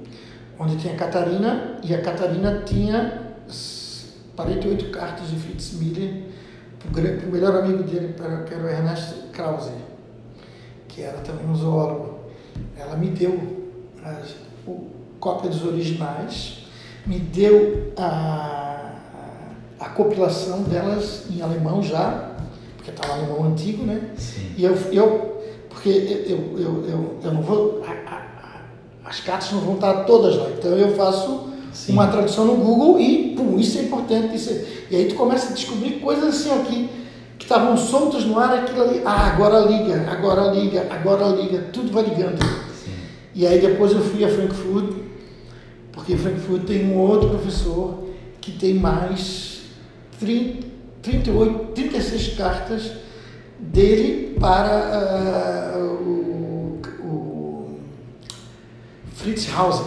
onde 0.59 0.77
tem 0.77 0.93
a 0.93 0.97
Catarina, 0.97 1.79
e 1.83 1.95
a 1.95 2.01
Catarina 2.03 2.63
tinha 2.67 3.33
s- 3.49 4.09
48 4.37 4.91
cartas 4.91 5.29
de 5.29 5.37
Fritz 5.37 5.73
Miller 5.75 6.25
para 6.93 7.29
o 7.29 7.31
melhor 7.33 7.57
amigo 7.57 7.83
dele, 7.83 8.15
que 8.47 8.55
era 8.55 8.63
o 8.65 8.69
Ernest 8.69 9.15
Krause, 9.33 9.73
que 10.89 11.03
era 11.03 11.19
também 11.19 11.47
um 11.47 11.55
zoólogo. 11.55 12.21
Ela 12.79 12.97
me 12.97 13.09
deu 13.11 13.69
as, 14.05 14.35
o, 14.67 14.89
cópia 15.19 15.51
dos 15.51 15.65
originais, 15.65 16.65
me 17.07 17.19
deu 17.19 17.93
a, 17.99 18.95
a 19.79 19.89
compilação 19.91 20.63
delas 20.63 21.25
em 21.31 21.43
alemão 21.43 21.83
já, 21.83 22.31
porque 22.77 22.91
estava 22.91 23.15
alemão 23.15 23.45
antigo, 23.45 23.85
né? 23.85 24.11
Sim. 24.17 24.55
E 24.57 24.65
eu, 24.65 24.75
eu 24.93 25.40
porque 25.81 25.89
eu, 26.29 26.59
eu, 26.59 26.85
eu, 26.87 27.19
eu 27.25 27.33
não 27.33 27.41
vou, 27.41 27.83
a- 27.87 28.15
a- 28.15 28.61
as 29.09 29.21
cartas 29.21 29.51
não 29.53 29.61
vão 29.61 29.75
estar 29.77 30.05
todas 30.05 30.37
lá, 30.37 30.49
então 30.51 30.73
eu 30.73 30.95
faço 30.95 31.49
Sim. 31.73 31.93
uma 31.95 32.07
tradução 32.09 32.45
no 32.45 32.57
Google 32.57 33.01
e, 33.01 33.35
pum, 33.35 33.59
isso 33.59 33.79
é 33.79 33.83
importante, 33.83 34.37
isso 34.37 34.51
é- 34.51 34.65
e 34.91 34.97
aí 34.97 35.07
tu 35.07 35.15
começa 35.15 35.51
a 35.51 35.55
descobrir 35.55 35.93
coisas 36.01 36.25
assim 36.29 36.51
aqui, 36.61 36.91
que 37.39 37.45
estavam 37.47 37.75
soltas 37.79 38.25
no 38.27 38.39
ar, 38.39 38.53
aquilo 38.59 38.83
ali, 38.83 39.01
ah, 39.07 39.33
agora 39.33 39.61
liga, 39.61 40.07
agora 40.11 40.53
liga, 40.53 40.87
agora 40.91 41.29
liga, 41.29 41.59
tudo 41.73 41.91
vai 41.91 42.03
ligando. 42.05 42.43
Sim. 42.45 42.93
E 43.35 43.47
aí 43.47 43.59
depois 43.59 43.93
eu 43.93 44.03
fui 44.03 44.23
a 44.23 44.29
Frankfurt, 44.29 44.95
porque 45.93 46.15
Frankfurt 46.17 46.65
tem 46.65 46.85
um 46.93 46.99
outro 46.99 47.31
professor 47.31 48.05
que 48.41 48.53
tem 48.53 48.75
mais 48.75 49.63
30, 50.21 50.67
38, 51.03 51.73
36 51.73 52.35
cartas 52.37 52.93
dele 53.61 54.37
para 54.41 55.75
ah, 55.75 55.79
o, 55.79 56.81
o 57.03 57.69
Fritz 59.15 59.49
Hausen, 59.55 59.87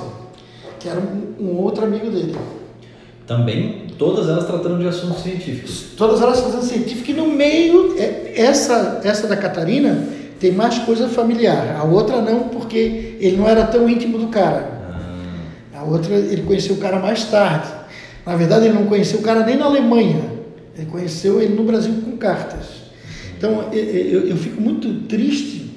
que 0.80 0.88
era 0.88 0.99
um, 0.99 1.43
um 1.43 1.57
outro 1.57 1.84
amigo 1.84 2.09
dele. 2.09 2.38
Também, 3.26 3.88
todas 3.97 4.28
elas 4.28 4.45
tratando 4.45 4.80
de 4.80 4.88
assuntos 4.88 5.24
científicos. 5.24 5.88
Todas 5.97 6.21
elas 6.21 6.39
fazendo 6.39 6.63
científica 6.63 7.11
e 7.11 7.13
no 7.13 7.28
meio, 7.28 7.95
é, 7.97 8.34
essa, 8.36 9.01
essa 9.03 9.28
da 9.28 9.38
Catarina 9.38 10.07
tem 10.39 10.51
mais 10.51 10.78
coisa 10.80 11.07
familiar, 11.07 11.78
a 11.80 11.84
outra 11.84 12.21
não, 12.21 12.49
porque 12.49 13.15
ele 13.19 13.38
não 13.38 13.47
era 13.47 13.65
tão 13.65 13.88
íntimo 13.88 14.17
do 14.17 14.28
cara. 14.28 14.71
Ah, 15.74 15.80
A 15.80 15.84
outra, 15.84 16.13
ele 16.13 16.43
conheceu 16.43 16.76
o 16.76 16.80
cara 16.80 16.99
mais 16.99 17.24
tarde. 17.26 17.69
Na 18.26 18.36
verdade, 18.36 18.65
ele 18.65 18.74
não 18.74 18.86
conheceu 18.86 19.19
o 19.19 19.24
cara 19.24 19.45
nem 19.45 19.55
na 19.55 19.65
Alemanha. 19.65 20.21
Ele 20.78 20.86
conheceu 20.88 21.41
ele 21.41 21.55
no 21.55 21.63
Brasil 21.63 21.93
com 22.03 22.17
cartas. 22.17 22.82
Então, 23.44 23.74
eu, 23.74 23.84
eu, 23.84 24.28
eu 24.30 24.38
fico 24.38 24.62
muito 24.62 25.06
triste. 25.06 25.70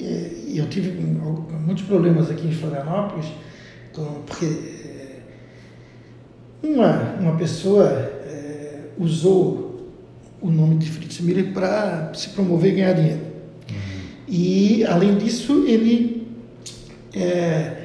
E 0.00 0.56
eu 0.56 0.66
tive 0.66 0.90
muitos 0.98 1.84
problemas 1.84 2.30
aqui 2.30 2.46
em 2.46 2.52
Florianópolis, 2.52 3.26
porque 3.92 4.46
eh, 4.46 5.18
uma, 6.62 7.16
uma 7.20 7.36
pessoa 7.36 7.86
eh, 7.86 8.80
usou 8.96 9.92
o 10.40 10.50
nome 10.50 10.76
de 10.76 10.90
Fritz 10.90 11.20
Miller 11.20 11.52
para 11.52 12.14
se 12.14 12.30
promover 12.30 12.72
e 12.72 12.76
ganhar 12.76 12.94
dinheiro. 12.94 13.20
E, 14.26 14.86
além 14.86 15.18
disso, 15.18 15.66
ele 15.66 16.26
é, 17.12 17.76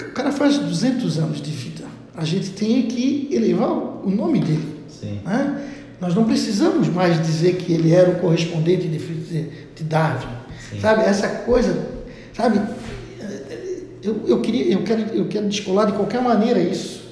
o 0.00 0.12
cara 0.12 0.32
faz 0.32 0.58
200 0.58 1.20
anos 1.20 1.40
de 1.40 1.52
vida. 1.52 1.84
A 2.16 2.24
gente 2.24 2.50
tem 2.50 2.82
que 2.82 3.28
elevar 3.30 3.70
o 3.70 4.10
nome 4.10 4.40
dele. 4.40 4.74
sim. 4.88 5.20
né? 5.24 5.70
Nós 6.04 6.14
não 6.14 6.24
precisamos 6.24 6.86
mais 6.88 7.18
dizer 7.26 7.56
que 7.56 7.72
ele 7.72 7.94
era 7.94 8.10
o 8.10 8.16
correspondente 8.16 8.86
de, 8.86 8.98
de 9.74 9.84
Darwin. 9.84 10.26
Sim. 10.70 10.78
Sabe? 10.78 11.02
Essa 11.02 11.28
coisa, 11.28 11.88
sabe? 12.34 12.60
Eu, 14.02 14.20
eu, 14.26 14.40
queria, 14.42 14.70
eu, 14.70 14.82
quero, 14.82 15.00
eu 15.14 15.28
quero 15.28 15.48
descolar 15.48 15.86
de 15.86 15.92
qualquer 15.92 16.20
maneira 16.20 16.60
isso. 16.60 17.02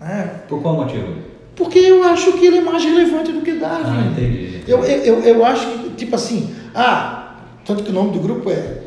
Né? 0.00 0.40
Por 0.48 0.60
qual 0.60 0.74
motivo? 0.74 1.14
Porque 1.54 1.78
eu 1.78 2.02
acho 2.02 2.32
que 2.32 2.44
ele 2.44 2.58
é 2.58 2.60
mais 2.60 2.82
relevante 2.82 3.30
do 3.30 3.42
que 3.42 3.52
Darwin. 3.52 3.84
Ah, 3.86 4.10
entendi. 4.10 4.60
Eu, 4.66 4.84
eu, 4.84 5.04
eu, 5.04 5.20
eu 5.20 5.44
acho 5.44 5.78
que, 5.78 5.90
tipo 5.90 6.16
assim, 6.16 6.52
ah, 6.74 7.36
tanto 7.64 7.84
que 7.84 7.90
o 7.90 7.94
nome 7.94 8.10
do 8.10 8.18
grupo 8.18 8.50
é, 8.50 8.54
é 8.54 8.78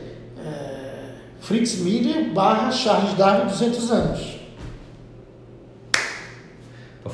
Fritz 1.40 1.80
Miller 1.80 2.30
barra 2.34 2.72
Charles 2.72 3.14
Darwin 3.14 3.48
200 3.48 3.90
anos. 3.90 4.35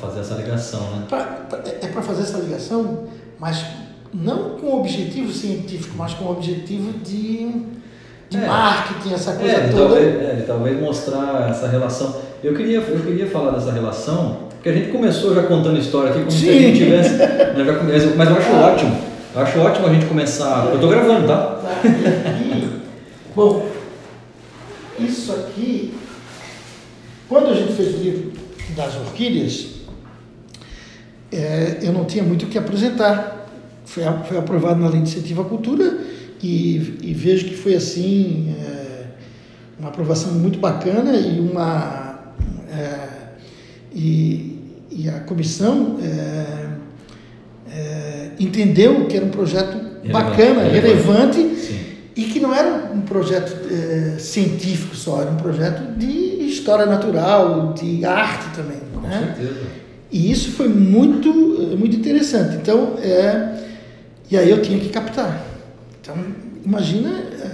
Fazer 0.02 0.20
essa 0.20 0.34
ligação, 0.34 0.80
né? 0.90 1.04
Pra, 1.08 1.20
pra- 1.24 1.60
é 1.80 1.86
para 1.86 2.02
fazer 2.02 2.22
essa 2.22 2.38
ligação, 2.38 3.04
mas 3.38 3.64
não 4.12 4.50
com 4.58 4.80
objetivo 4.80 5.32
científico, 5.32 5.94
mas 5.96 6.12
com 6.14 6.26
objetivo 6.28 6.92
de, 7.04 7.46
de 8.28 8.36
É. 8.36 8.46
marketing, 8.46 9.14
essa 9.14 9.34
coisa 9.34 9.52
É, 9.54 9.58
ele 9.60 9.68
toda. 9.72 9.84
talvez, 9.94 10.14
é, 10.22 10.44
talvez 10.46 10.80
mostrar 10.80 11.48
essa 11.50 11.68
relação. 11.68 12.16
Eu 12.42 12.52
queria, 12.54 12.78
eu 12.80 13.00
queria 13.00 13.28
falar 13.30 13.52
dessa 13.52 13.70
relação 13.70 14.38
Porque 14.50 14.68
a 14.68 14.72
gente 14.72 14.90
começou 14.90 15.34
já 15.34 15.44
contando 15.44 15.78
história 15.78 16.10
aqui 16.10 16.18
como 16.20 16.30
se 16.32 16.48
a 16.48 16.52
Sim. 16.52 16.58
gente 16.58 16.78
tivesse. 16.78 17.10
nós 17.16 17.66
já 17.66 18.14
Mas 18.16 18.28
eu 18.30 18.36
acho 18.36 18.52
ótimo. 18.52 18.98
Eu 19.34 19.40
acho 19.40 19.58
ótimo 19.60 19.86
a 19.86 19.92
gente 19.94 20.06
começar. 20.06 20.66
Eu 20.72 20.80
tô 20.80 20.88
gravando, 20.88 21.26
tá? 21.28 21.60
Aqui, 22.26 22.68
bom, 23.36 23.66
isso 24.98 25.32
aqui, 25.32 25.94
quando 27.28 27.50
a 27.50 27.54
gente 27.54 27.72
fez 27.72 27.94
o 27.94 27.98
livro 27.98 28.32
das 28.76 28.94
orquídeas, 28.96 29.81
é, 31.32 31.78
eu 31.82 31.92
não 31.92 32.04
tinha 32.04 32.22
muito 32.22 32.44
o 32.46 32.48
que 32.48 32.58
apresentar. 32.58 33.48
Foi, 33.84 34.04
foi 34.28 34.38
aprovado 34.38 34.80
na 34.80 34.88
Lei 34.88 35.00
de 35.00 35.08
Incentivo 35.10 35.42
à 35.42 35.44
Cultura 35.44 35.98
e, 36.42 36.98
e 37.02 37.14
vejo 37.14 37.46
que 37.46 37.56
foi 37.56 37.74
assim 37.74 38.54
é, 38.60 39.04
uma 39.78 39.88
aprovação 39.88 40.32
muito 40.34 40.58
bacana 40.58 41.12
e 41.14 41.40
uma 41.40 42.32
é, 42.70 43.08
e, 43.94 44.58
e 44.90 45.08
a 45.08 45.20
comissão 45.20 45.98
é, 46.02 46.66
é, 47.70 48.30
entendeu 48.38 49.06
que 49.06 49.16
era 49.16 49.26
um 49.26 49.30
projeto 49.30 49.76
bacana, 50.10 50.62
relevante. 50.62 51.38
relevante 51.40 51.92
e 52.16 52.24
que 52.24 52.40
não 52.40 52.54
era 52.54 52.92
um 52.92 53.00
projeto 53.00 53.56
eh, 53.70 54.18
científico 54.18 54.94
só, 54.94 55.22
era 55.22 55.30
um 55.30 55.36
projeto 55.36 55.96
de 55.96 56.06
história 56.46 56.84
natural, 56.84 57.72
de 57.72 58.04
arte 58.04 58.54
também. 58.54 58.78
Com 58.92 59.00
Né? 59.00 59.34
certeza. 59.34 59.60
E 60.12 60.30
isso 60.30 60.50
foi 60.52 60.68
muito, 60.68 61.28
eh, 61.72 61.76
muito 61.76 61.96
interessante. 61.96 62.56
Então, 62.56 62.94
é, 63.02 63.54
e 64.30 64.36
aí 64.36 64.50
eu 64.50 64.60
tinha 64.60 64.78
que 64.78 64.88
captar. 64.90 65.42
Então, 66.00 66.14
imagina 66.64 67.08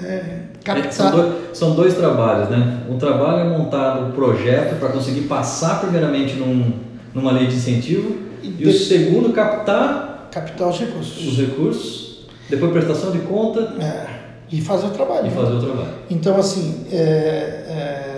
é, 0.05 0.13
É, 0.13 0.41
captar. 0.65 0.93
são, 0.93 1.11
dois, 1.13 1.35
são 1.57 1.75
dois 1.75 1.95
trabalhos, 1.95 2.49
né? 2.51 2.81
Um 2.91 2.99
trabalho 2.99 3.41
é 3.49 3.57
montar 3.59 4.03
o 4.03 4.13
projeto 4.13 4.79
para 4.79 4.89
conseguir 4.89 5.23
passar 5.23 5.81
primeiramente 5.81 6.35
num, 6.35 6.73
numa 7.15 7.31
lei 7.33 7.47
de 7.47 7.55
incentivo 7.57 8.17
E 8.43 8.49
e 8.59 8.65
o 8.65 8.73
de- 8.73 8.79
segundo 8.79 9.33
captar 9.33 10.29
captar 10.31 10.69
os 10.69 10.79
recursos. 10.79 11.27
os 11.27 11.39
recursos, 11.39 12.27
depois 12.51 12.71
prestação 12.73 13.11
de 13.13 13.19
conta 13.21 13.61
É, 13.81 14.07
e 14.51 14.61
fazer 14.61 14.87
o 14.87 14.91
trabalho. 14.91 15.27
e 15.27 15.31
né? 15.31 15.35
fazer 15.35 15.55
o 15.55 15.61
trabalho. 15.61 15.89
Então, 16.11 16.37
assim, 16.37 16.85
é, 16.93 16.97
é, 16.97 18.18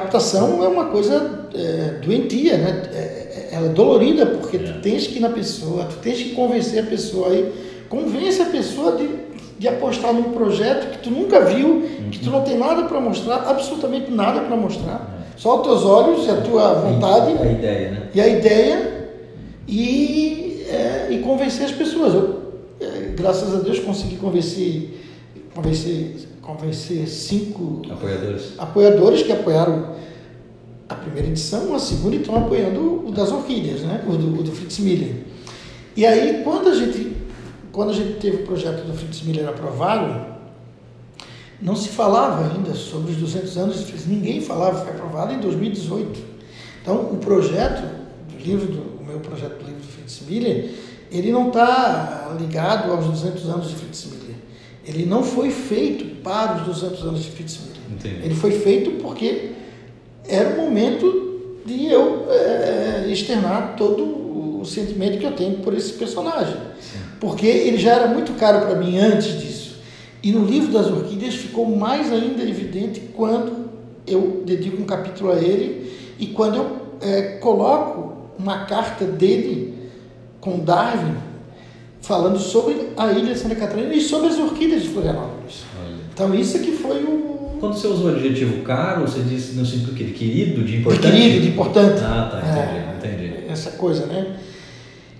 captação 0.00 0.62
é 0.62 0.68
uma 0.68 0.86
coisa 0.86 1.48
é, 1.54 2.00
doentia, 2.04 2.58
né? 2.58 2.82
É, 2.92 2.96
é- 2.98 3.48
ela 3.52 3.66
é 3.66 3.70
dolorida 3.70 4.26
porque 4.26 4.56
É. 4.58 4.60
tu 4.60 4.80
tens 4.80 5.06
que 5.06 5.16
ir 5.16 5.20
na 5.20 5.30
pessoa, 5.30 5.84
tu 5.84 5.96
tens 6.02 6.18
que 6.22 6.30
convencer 6.34 6.82
a 6.82 6.86
pessoa 6.86 7.28
aí, 7.30 7.50
convence 7.88 8.42
a 8.42 8.46
pessoa 8.46 8.92
de, 8.96 9.08
de 9.58 9.66
apostar 9.68 10.12
num 10.12 10.24
projeto 10.34 10.90
que 10.92 10.98
tu 10.98 11.10
nunca 11.10 11.40
viu, 11.40 11.82
que 12.10 12.18
tu 12.18 12.30
não 12.30 12.42
tem 12.42 12.58
nada 12.58 12.84
para 12.84 13.00
mostrar, 13.00 13.36
absolutamente 13.48 14.10
nada 14.10 14.40
para 14.40 14.56
mostrar, 14.56 15.24
só 15.36 15.56
os 15.60 15.62
teus 15.66 15.84
olhos 15.84 16.26
e 16.26 16.30
a 16.30 16.36
tua 16.42 16.74
vontade 16.74 17.32
A 17.40 17.50
ideia, 17.52 17.90
né? 17.90 18.02
e 18.14 18.20
a 18.20 18.28
ideia 18.28 19.08
e, 19.66 20.64
é, 20.68 21.08
e 21.10 21.18
convencer 21.20 21.64
as 21.64 21.72
pessoas. 21.72 22.12
Eu, 22.14 22.42
é, 22.80 23.12
graças 23.16 23.54
a 23.54 23.58
Deus, 23.60 23.78
consegui 23.78 24.16
convencer, 24.16 25.00
convencer, 25.54 26.16
convencer 26.46 27.08
cinco 27.08 27.82
Apoiadores. 27.90 28.52
apoiadores 28.56 29.22
que 29.24 29.32
apoiaram 29.32 29.96
a 30.88 30.94
primeira 30.94 31.28
edição, 31.28 31.74
a 31.74 31.78
segunda 31.80 32.14
e 32.14 32.20
estão 32.20 32.36
apoiando 32.36 33.08
o 33.08 33.10
das 33.10 33.32
orquídeas, 33.32 33.80
né? 33.80 34.04
o, 34.06 34.12
do, 34.12 34.40
o 34.40 34.42
do 34.44 34.52
Fritz 34.52 34.78
Miller. 34.78 35.24
E 35.96 36.06
aí, 36.06 36.42
quando 36.44 36.68
a 36.68 36.74
gente, 36.74 37.16
quando 37.72 37.90
a 37.90 37.92
gente 37.92 38.20
teve 38.20 38.44
o 38.44 38.46
projeto 38.46 38.86
do 38.86 38.94
Fritz 38.94 39.22
Miller 39.22 39.48
aprovado, 39.48 40.36
não 41.60 41.74
se 41.74 41.88
falava 41.88 42.54
ainda 42.54 42.72
sobre 42.74 43.10
os 43.10 43.16
200 43.16 43.56
anos 43.56 43.78
de 43.80 43.86
Fritz, 43.86 44.06
ninguém 44.06 44.40
falava, 44.40 44.84
foi 44.84 44.90
aprovado 44.90 45.34
em 45.34 45.40
2018. 45.40 46.20
Então, 46.80 47.10
o 47.10 47.16
projeto 47.16 47.82
do 48.30 48.38
livro, 48.38 48.66
do, 48.68 49.02
o 49.02 49.04
meu 49.04 49.18
projeto 49.18 49.58
do 49.58 49.64
livro 49.64 49.80
do 49.80 49.88
Fritz 49.88 50.20
Miller, 50.28 50.70
ele 51.10 51.32
não 51.32 51.48
está 51.48 52.36
ligado 52.38 52.92
aos 52.92 53.06
200 53.06 53.48
anos 53.48 53.68
de 53.70 53.74
Fritz 53.74 54.04
Miller. 54.04 54.15
Ele 54.86 55.04
não 55.04 55.22
foi 55.22 55.50
feito 55.50 56.04
para 56.22 56.60
os 56.60 56.80
200 56.80 57.02
anos 57.02 57.22
de. 57.22 57.30
Entendi. 57.90 58.24
Ele 58.24 58.34
foi 58.34 58.52
feito 58.52 59.02
porque 59.02 59.50
era 60.28 60.50
o 60.50 60.56
momento 60.56 61.60
de 61.64 61.86
eu 61.86 62.26
eh, 62.30 63.06
externar 63.08 63.74
todo 63.76 64.60
o 64.60 64.64
sentimento 64.64 65.18
que 65.18 65.26
eu 65.26 65.32
tenho 65.32 65.58
por 65.58 65.74
esse 65.74 65.92
personagem. 65.94 66.56
Porque 67.20 67.46
ele 67.46 67.78
já 67.78 67.94
era 67.94 68.08
muito 68.08 68.32
caro 68.34 68.66
para 68.66 68.76
mim 68.76 68.98
antes 68.98 69.40
disso. 69.40 69.76
E 70.22 70.32
no 70.32 70.44
livro 70.44 70.72
das 70.72 70.86
orquídeas 70.86 71.34
ficou 71.34 71.66
mais 71.66 72.12
ainda 72.12 72.42
evidente 72.42 73.00
quando 73.14 73.66
eu 74.06 74.42
dedico 74.44 74.80
um 74.80 74.84
capítulo 74.84 75.32
a 75.32 75.36
ele 75.36 75.92
e 76.18 76.26
quando 76.26 76.56
eu 76.56 76.76
eh, 77.00 77.38
coloco 77.40 78.30
uma 78.38 78.64
carta 78.66 79.04
dele 79.04 79.74
com 80.40 80.58
Darwin 80.58 81.16
falando 82.06 82.38
sobre 82.38 82.90
a 82.96 83.10
ilha 83.10 83.34
de 83.34 83.38
Santa 83.40 83.56
Catarina 83.56 83.92
e 83.92 84.00
sobre 84.00 84.28
as 84.28 84.38
orquídeas 84.38 84.82
de 84.82 84.88
Florianópolis. 84.90 85.64
Olha. 85.84 85.96
Então 86.14 86.32
isso 86.34 86.60
que 86.60 86.70
foi 86.72 87.02
o 87.02 87.56
Quando 87.58 87.74
você 87.74 87.88
usou 87.88 88.06
o 88.12 88.14
adjetivo 88.14 88.62
caro, 88.62 89.02
você 89.02 89.20
disse 89.20 89.56
no 89.56 89.66
sentido 89.66 89.92
que 89.92 90.12
querido, 90.12 90.62
de 90.62 90.72
de 90.72 90.76
importante? 90.78 91.10
querido, 91.10 91.40
de 91.40 91.48
importante. 91.48 92.00
Ah, 92.04 92.28
tá, 92.30 92.38
É, 92.46 92.96
entendi, 92.96 93.24
entendi. 93.26 93.50
Essa 93.50 93.72
coisa, 93.72 94.06
né? 94.06 94.36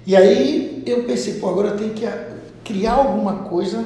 E 0.06 0.14
aí 0.14 0.82
eu 0.86 1.02
pensei, 1.02 1.34
pô, 1.34 1.48
agora 1.48 1.68
eu 1.68 1.76
tenho 1.76 1.90
que 1.90 2.06
criar 2.62 2.92
alguma 2.92 3.34
coisa 3.34 3.84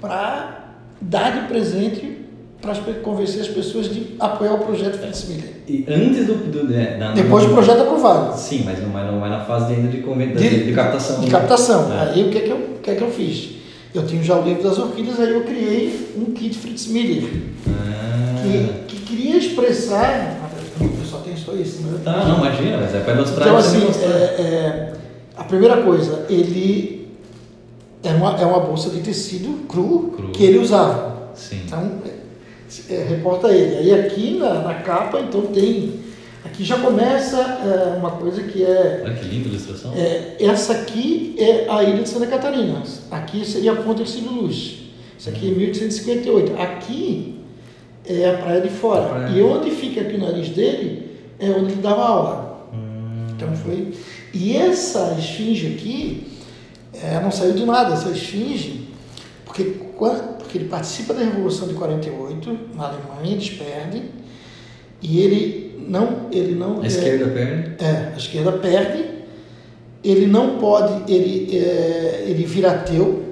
para 0.00 0.74
dar 1.00 1.40
de 1.42 1.46
presente 1.48 2.17
para 2.60 2.74
convencer 3.02 3.40
as 3.40 3.48
pessoas 3.48 3.88
de 3.92 4.16
apoiar 4.18 4.54
o 4.54 4.58
projeto 4.58 4.98
Fritz 4.98 5.28
Miller. 5.28 5.52
E 5.68 5.84
antes 5.88 6.26
do. 6.26 6.34
do 6.34 6.74
é, 6.74 6.96
na- 6.96 7.12
Depois 7.12 7.44
do 7.44 7.52
projeto 7.52 7.82
aprovado. 7.82 8.36
Sim, 8.38 8.62
mas 8.64 8.80
não, 8.82 8.88
não 8.88 9.24
é 9.24 9.28
na 9.28 9.40
fase 9.44 9.74
ainda 9.74 9.88
de, 9.88 9.98
conven- 9.98 10.34
de, 10.34 10.64
de 10.64 10.72
captação. 10.72 11.20
De 11.20 11.26
né? 11.26 11.30
captação. 11.30 11.92
É. 11.92 12.10
Aí 12.10 12.24
o 12.24 12.30
que 12.30 12.38
é 12.38 12.40
que, 12.40 12.50
eu, 12.50 12.56
o 12.56 12.78
que 12.82 12.90
é 12.90 12.94
que 12.96 13.02
eu 13.02 13.10
fiz? 13.10 13.50
Eu 13.94 14.04
tinha 14.06 14.22
já 14.22 14.36
o 14.38 14.44
livro 14.44 14.62
das 14.62 14.78
orquídeas, 14.78 15.18
aí 15.20 15.32
eu 15.32 15.44
criei 15.44 16.10
um 16.16 16.32
kit 16.32 16.56
Fritz 16.58 16.88
Miller, 16.88 17.30
Ah. 17.68 18.42
que, 18.86 18.96
que 18.96 19.02
queria 19.04 19.36
expressar. 19.38 20.36
Eu 20.80 20.90
só 21.06 21.18
tenho 21.18 21.36
só 21.38 21.52
isso, 21.54 21.82
né? 21.82 22.00
Tá, 22.04 22.24
não, 22.24 22.38
imagina, 22.38 22.76
mas 22.78 22.94
é 22.94 23.00
para 23.00 23.14
ilustrar 23.14 23.48
Então, 23.48 23.60
você 23.62 23.76
assim, 23.78 24.04
é, 24.04 24.08
é, 24.40 24.92
a 25.36 25.44
primeira 25.44 25.78
coisa, 25.82 26.26
ele 26.28 27.08
é 28.02 28.10
uma, 28.12 28.36
é 28.40 28.44
uma 28.44 28.60
bolsa 28.60 28.90
de 28.90 29.00
tecido 29.00 29.66
cru, 29.66 30.12
Cru. 30.16 30.28
que 30.30 30.44
ele 30.44 30.58
usava. 30.58 31.30
Sim. 31.34 31.62
Então, 31.66 31.90
é, 32.90 33.04
reporta 33.08 33.48
ele. 33.48 33.76
Aí 33.76 34.00
aqui 34.00 34.38
na, 34.38 34.54
na 34.62 34.74
capa, 34.74 35.20
então 35.20 35.42
tem. 35.46 36.06
Aqui 36.44 36.64
já 36.64 36.78
começa 36.78 37.36
é, 37.36 37.96
uma 37.98 38.12
coisa 38.12 38.42
que 38.44 38.62
é, 38.64 39.02
Olha 39.04 39.14
que 39.14 39.24
linda 39.26 39.48
a 39.48 39.50
ilustração. 39.50 39.92
é, 39.96 40.36
Essa 40.40 40.72
aqui 40.72 41.34
é 41.38 41.66
a 41.68 41.82
ilha 41.82 42.02
de 42.02 42.08
Santa 42.08 42.26
Catarina. 42.26 42.82
Aqui 43.10 43.44
seria 43.44 43.72
a 43.72 43.76
Ponta 43.76 44.02
de 44.04 44.10
Cílio 44.10 44.32
Luz. 44.32 44.78
Isso 45.18 45.28
aqui 45.28 45.48
é 45.48 45.54
1858. 45.54 46.60
Aqui 46.60 47.40
é 48.06 48.30
a 48.30 48.38
Praia 48.38 48.60
de 48.60 48.68
Fora. 48.70 49.08
Praia. 49.08 49.30
E 49.36 49.42
onde 49.42 49.70
fica 49.72 50.00
aqui 50.00 50.14
o 50.14 50.18
nariz 50.20 50.48
dele 50.50 51.10
é 51.38 51.50
onde 51.50 51.72
ele 51.72 51.82
dava 51.82 52.02
aula. 52.02 52.68
Hum, 52.72 53.26
Então 53.36 53.54
foi. 53.56 53.92
E 54.32 54.56
essa 54.56 55.16
esfinge 55.18 55.66
aqui 55.66 56.26
é, 56.94 57.20
não 57.20 57.30
saiu 57.30 57.52
do 57.54 57.66
nada, 57.66 57.94
essa 57.94 58.10
esfinge, 58.10 58.88
porque, 59.44 59.64
quan- 59.96 60.37
porque 60.48 60.56
ele 60.56 60.68
participa 60.68 61.12
da 61.12 61.20
Revolução 61.22 61.68
de 61.68 61.74
48, 61.74 62.58
na 62.74 62.84
Alemanha, 62.86 63.34
eles 63.34 63.50
perdem, 63.50 64.04
e 65.02 65.20
ele 65.20 65.84
não. 65.86 66.28
Ele 66.32 66.54
não 66.54 66.80
a 66.80 66.84
é, 66.84 66.86
esquerda 66.86 67.26
perde. 67.26 67.84
é, 67.84 68.12
a 68.14 68.16
esquerda 68.16 68.52
perde, 68.52 69.04
ele 70.02 70.26
não 70.26 70.56
pode, 70.58 71.12
ele, 71.12 71.54
é, 71.54 72.24
ele 72.26 72.46
vira 72.46 72.70
ateu. 72.70 73.24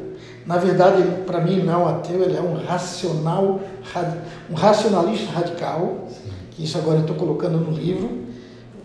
Na 0.44 0.58
verdade, 0.58 1.02
para 1.26 1.40
mim, 1.40 1.62
não 1.62 1.88
é 1.88 1.92
ateu, 1.92 2.22
ele 2.22 2.36
é 2.36 2.40
um 2.40 2.54
racional, 2.54 3.60
um 4.50 4.54
racionalista 4.54 5.32
radical, 5.32 6.06
que 6.50 6.62
isso 6.64 6.76
agora 6.76 6.98
eu 6.98 7.00
estou 7.00 7.16
colocando 7.16 7.58
no 7.58 7.72
livro. 7.76 8.26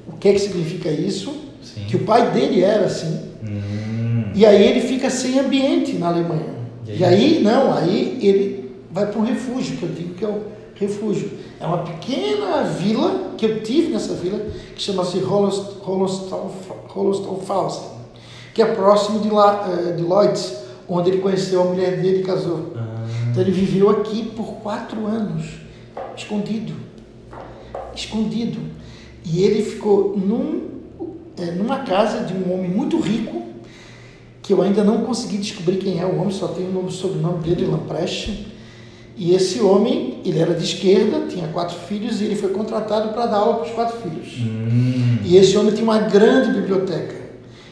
O 0.08 0.14
que 0.14 0.30
é 0.30 0.34
que 0.34 0.40
significa 0.40 0.90
isso? 0.90 1.36
Sim. 1.62 1.84
Que 1.88 1.98
o 1.98 2.00
pai 2.00 2.32
dele 2.32 2.64
era 2.64 2.86
assim. 2.86 3.30
Hum, 3.44 4.32
E 4.34 4.46
aí 4.46 4.64
ele 4.66 4.82
fica 4.82 5.10
sem 5.10 5.38
ambiente 5.38 5.94
na 5.98 6.08
Alemanha. 6.08 6.61
E 6.86 6.92
aí? 6.92 7.00
E 7.00 7.04
aí, 7.04 7.44
não, 7.44 7.74
aí 7.74 8.20
ele 8.22 8.72
vai 8.92 9.06
para 9.06 9.20
um 9.20 9.24
refúgio, 9.24 9.78
que 9.78 9.84
eu 9.84 9.90
digo 9.90 10.14
que 10.16 10.26
é 10.26 10.28
o 10.28 10.42
refúgio. 10.76 11.32
É 11.60 11.66
uma 11.66 11.80
pequena 11.80 12.64
vila, 12.64 13.34
que 13.38 13.46
eu 13.46 13.62
tive 13.64 13.92
nessa 13.94 14.14
vila, 14.16 14.40
que 14.76 14.82
chama-se 14.82 15.18
Holostolfhausen, 16.96 17.84
que 18.54 18.62
é 18.62 18.66
próximo 18.66 19.20
de, 19.20 19.30
La, 19.30 19.70
eh, 19.70 19.92
de 19.94 20.04
Lloyds, 20.04 20.58
onde 20.88 21.10
ele 21.12 21.20
conheceu 21.22 21.62
a 21.62 21.66
mulher 21.66 22.02
dele 22.02 22.22
e 22.22 22.24
casou. 22.24 22.74
ah, 22.76 23.06
Então 23.30 23.42
ele 23.42 23.52
viveu 23.52 23.90
aqui 23.90 24.24
por 24.36 24.56
quatro 24.56 25.06
anos, 25.06 25.46
escondido. 26.18 26.74
Escondido. 27.96 28.60
E 29.24 29.44
ele 29.44 29.64
ficou 29.64 30.18
num, 30.18 30.62
é, 31.40 31.52
numa 31.52 31.80
casa 31.80 32.26
de 32.26 32.34
um 32.34 32.54
homem 32.54 32.70
muito 32.70 33.00
rico, 33.00 33.42
que 34.52 34.54
eu 34.54 34.62
ainda 34.62 34.84
não 34.84 34.98
consegui 35.06 35.38
descobrir 35.38 35.78
quem 35.78 35.98
é 36.02 36.06
o 36.06 36.20
homem, 36.20 36.30
só 36.32 36.50
tenho 36.50 36.68
o 36.70 36.74
nome 36.74 36.92
sobrenome 36.92 37.42
dele, 37.42 37.66
Lamprecht. 37.68 38.48
E 39.16 39.34
esse 39.34 39.62
homem, 39.62 40.20
ele 40.26 40.40
era 40.40 40.54
de 40.54 40.64
esquerda, 40.66 41.26
tinha 41.30 41.48
quatro 41.48 41.78
filhos 41.88 42.20
e 42.20 42.26
ele 42.26 42.36
foi 42.36 42.50
contratado 42.50 43.14
para 43.14 43.28
dar 43.28 43.38
aula 43.38 43.56
para 43.60 43.68
os 43.68 43.72
quatro 43.74 43.98
filhos. 44.02 44.40
Hum, 44.42 45.20
E 45.24 45.38
esse 45.38 45.56
homem 45.58 45.72
tinha 45.72 45.86
uma 45.86 46.00
grande 46.00 46.52
biblioteca. 46.52 47.16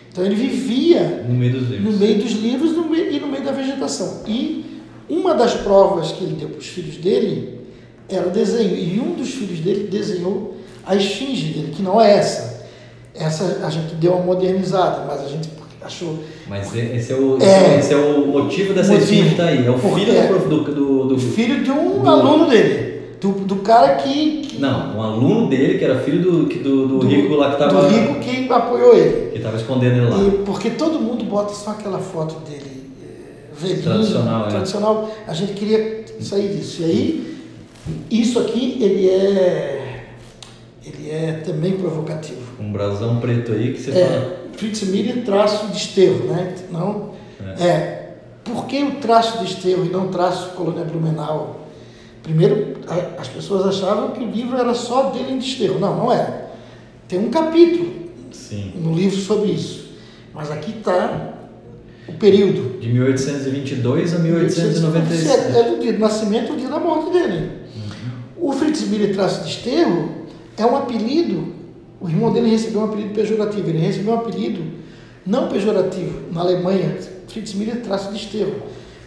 Então 0.09 0.23
ele 0.25 0.35
vivia 0.35 1.25
no 1.27 1.35
meio 1.35 1.51
dos 1.59 1.69
livros. 1.69 1.93
no 1.93 1.99
meio 1.99 2.17
dos 2.23 2.31
livros 2.31 2.71
no 2.71 2.89
meio- 2.89 3.11
e 3.11 3.19
no 3.19 3.27
meio 3.27 3.43
da 3.43 3.51
vegetação. 3.51 4.21
E 4.25 4.65
uma 5.09 5.33
das 5.35 5.55
provas 5.55 6.13
que 6.13 6.23
ele 6.23 6.35
deu 6.35 6.47
para 6.47 6.59
os 6.59 6.67
filhos 6.67 6.95
dele 6.95 7.59
era 8.07 8.25
o 8.25 8.31
desenho. 8.31 8.73
E 8.75 8.99
um 9.01 9.15
dos 9.15 9.29
filhos 9.31 9.59
dele 9.59 9.87
desenhou 9.91 10.55
a 10.85 10.95
esfinge 10.95 11.51
dele, 11.53 11.73
que 11.75 11.81
não 11.83 11.99
é 11.99 12.15
essa. 12.17 12.65
Essa 13.13 13.65
a 13.65 13.69
gente 13.69 13.95
deu 13.95 14.13
uma 14.13 14.23
modernizada, 14.23 15.03
mas 15.05 15.21
a 15.25 15.27
gente 15.27 15.49
achou. 15.81 16.19
Mas 16.47 16.75
esse 16.75 17.11
é 17.11 17.15
o, 17.15 17.37
É. 17.41 17.79
esse 17.79 17.93
é 17.93 17.97
o 17.97 18.27
motivo 18.27 18.73
dessa 18.73 18.93
Motivo. 18.93 19.35
tá 19.35 19.45
aí. 19.45 19.65
É 19.65 19.69
o 19.71 19.77
filho 19.77 20.11
é. 20.13 20.27
do, 20.27 20.39
do, 20.63 21.05
do, 21.07 21.19
Filho 21.19 21.63
de 21.63 21.71
um 21.71 21.99
Do- 22.01 22.09
aluno 22.09 22.47
dele, 22.49 23.01
do, 23.21 23.29
do 23.31 23.55
cara 23.57 23.95
que. 23.95 24.41
que- 24.41 24.59
Não, 24.59 24.97
um 24.97 25.01
aluno 25.01 25.49
dele 25.49 25.77
que 25.77 25.85
era 25.85 25.99
filho 25.99 26.21
do, 26.21 26.43
do, 26.45 26.87
do, 26.87 26.99
do 26.99 27.07
rico 27.07 27.33
lá 27.35 27.51
que 27.51 27.57
tava, 27.59 27.81
Do 27.81 27.87
rico 27.87 28.19
que 28.19 28.51
apoiou 28.51 28.95
ele. 28.95 29.31
que 29.31 29.39
tava 29.39 29.55
escondendo 29.57 29.97
ele 29.97 30.09
lá. 30.09 30.17
E 30.21 30.31
porque 30.43 30.71
todo 30.71 30.99
mundo 30.99 31.23
bota 31.25 31.53
só 31.53 31.71
aquela 31.71 31.99
foto 31.99 32.35
dele 32.49 32.91
eh, 33.01 33.53
velhinho, 33.57 33.81
Tradicional, 33.83 34.45
é. 34.45 34.49
tradicional. 34.49 35.11
A 35.27 35.33
gente 35.33 35.53
queria 35.53 36.03
sair 36.19 36.49
disso. 36.49 36.81
E 36.81 36.85
aí, 36.85 37.37
isso 38.11 38.37
aqui, 38.39 38.77
ele 38.81 39.09
é, 39.09 40.05
ele 40.85 41.09
é 41.09 41.41
também 41.45 41.73
provocativo. 41.73 42.39
Um 42.59 42.71
brasão 42.71 43.19
preto 43.19 43.51
aí 43.53 43.73
que 43.73 43.81
você 43.81 43.91
fala. 43.91 44.03
É, 44.05 44.19
Fritz 44.19 44.38
Miller 44.65 45.23
traço 45.23 45.67
de 45.67 45.77
esterro, 45.77 46.25
né? 46.27 46.55
Não, 46.71 47.11
é. 47.59 47.99
Por 48.43 48.65
que 48.65 48.83
o 48.83 48.95
traço 48.95 49.39
de 49.39 49.45
esterro 49.45 49.85
e 49.85 49.89
não 49.89 50.07
traço 50.07 50.49
colônia 50.51 50.83
Blumenau? 50.83 51.67
Primeiro, 52.23 52.77
as 53.17 53.27
pessoas 53.27 53.65
achavam 53.65 54.11
que 54.11 54.23
o 54.23 54.29
livro 54.29 54.57
era 54.57 54.73
só 54.73 55.09
dele 55.09 55.33
em 55.33 55.37
desterro. 55.39 55.79
Não, 55.79 55.95
não 55.95 56.11
é. 56.11 56.45
Tem 57.07 57.19
um 57.19 57.29
capítulo 57.29 57.91
Sim. 58.31 58.73
no 58.75 58.93
livro 58.93 59.17
sobre 59.17 59.51
isso. 59.51 59.89
Mas 60.33 60.51
aqui 60.51 60.71
está 60.77 61.33
o 62.07 62.13
período. 62.13 62.79
De 62.79 62.89
1822 62.89 64.15
a 64.15 64.19
1897. 64.19 65.57
É 65.57 65.63
do 65.63 65.79
dia 65.79 65.93
do 65.93 65.99
nascimento 65.99 66.51
ou 66.51 66.57
dia 66.57 66.69
da 66.69 66.79
morte 66.79 67.11
dele. 67.11 67.51
O 68.37 68.51
Fritz 68.53 68.87
Miller 68.87 69.13
Traço 69.13 69.43
de 69.43 69.49
Esterro 69.49 70.09
é 70.57 70.65
um 70.65 70.75
apelido, 70.75 71.53
o 72.01 72.07
irmão 72.07 72.31
dele 72.31 72.49
recebeu 72.49 72.81
um 72.81 72.85
apelido 72.85 73.13
pejorativo. 73.13 73.69
Ele 73.69 73.79
recebeu 73.79 74.13
um 74.13 74.17
apelido 74.17 74.63
não 75.25 75.47
pejorativo 75.47 76.31
na 76.31 76.41
Alemanha, 76.41 76.97
Fritz 77.27 77.53
Miller 77.53 77.81
Traço 77.81 78.11
de 78.11 78.17
Esterro, 78.17 78.55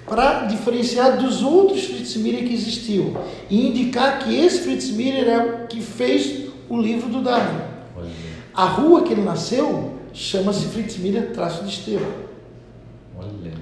para 0.06 0.44
diferenciar 0.44 1.18
dos 1.18 1.42
outros 1.42 1.84
Fritz 1.84 2.16
Miller 2.16 2.46
que 2.46 2.54
existiam 2.54 3.16
e 3.48 3.68
indicar 3.68 4.18
que 4.20 4.34
esse 4.34 4.60
Fritz 4.60 4.90
Miller 4.90 5.28
é 5.28 5.38
o 5.38 5.66
que 5.66 5.80
fez 5.80 6.50
o 6.68 6.80
livro 6.80 7.08
do 7.08 7.22
Darwin. 7.22 7.60
A 8.54 8.66
rua 8.66 9.02
que 9.02 9.12
ele 9.12 9.22
nasceu 9.22 9.94
chama-se 10.12 10.66
Fritz 10.66 10.98
Miller 10.98 11.32
Traço 11.32 11.64
de 11.64 11.70
Esterro. 11.70 12.06
Olha. 13.18 13.52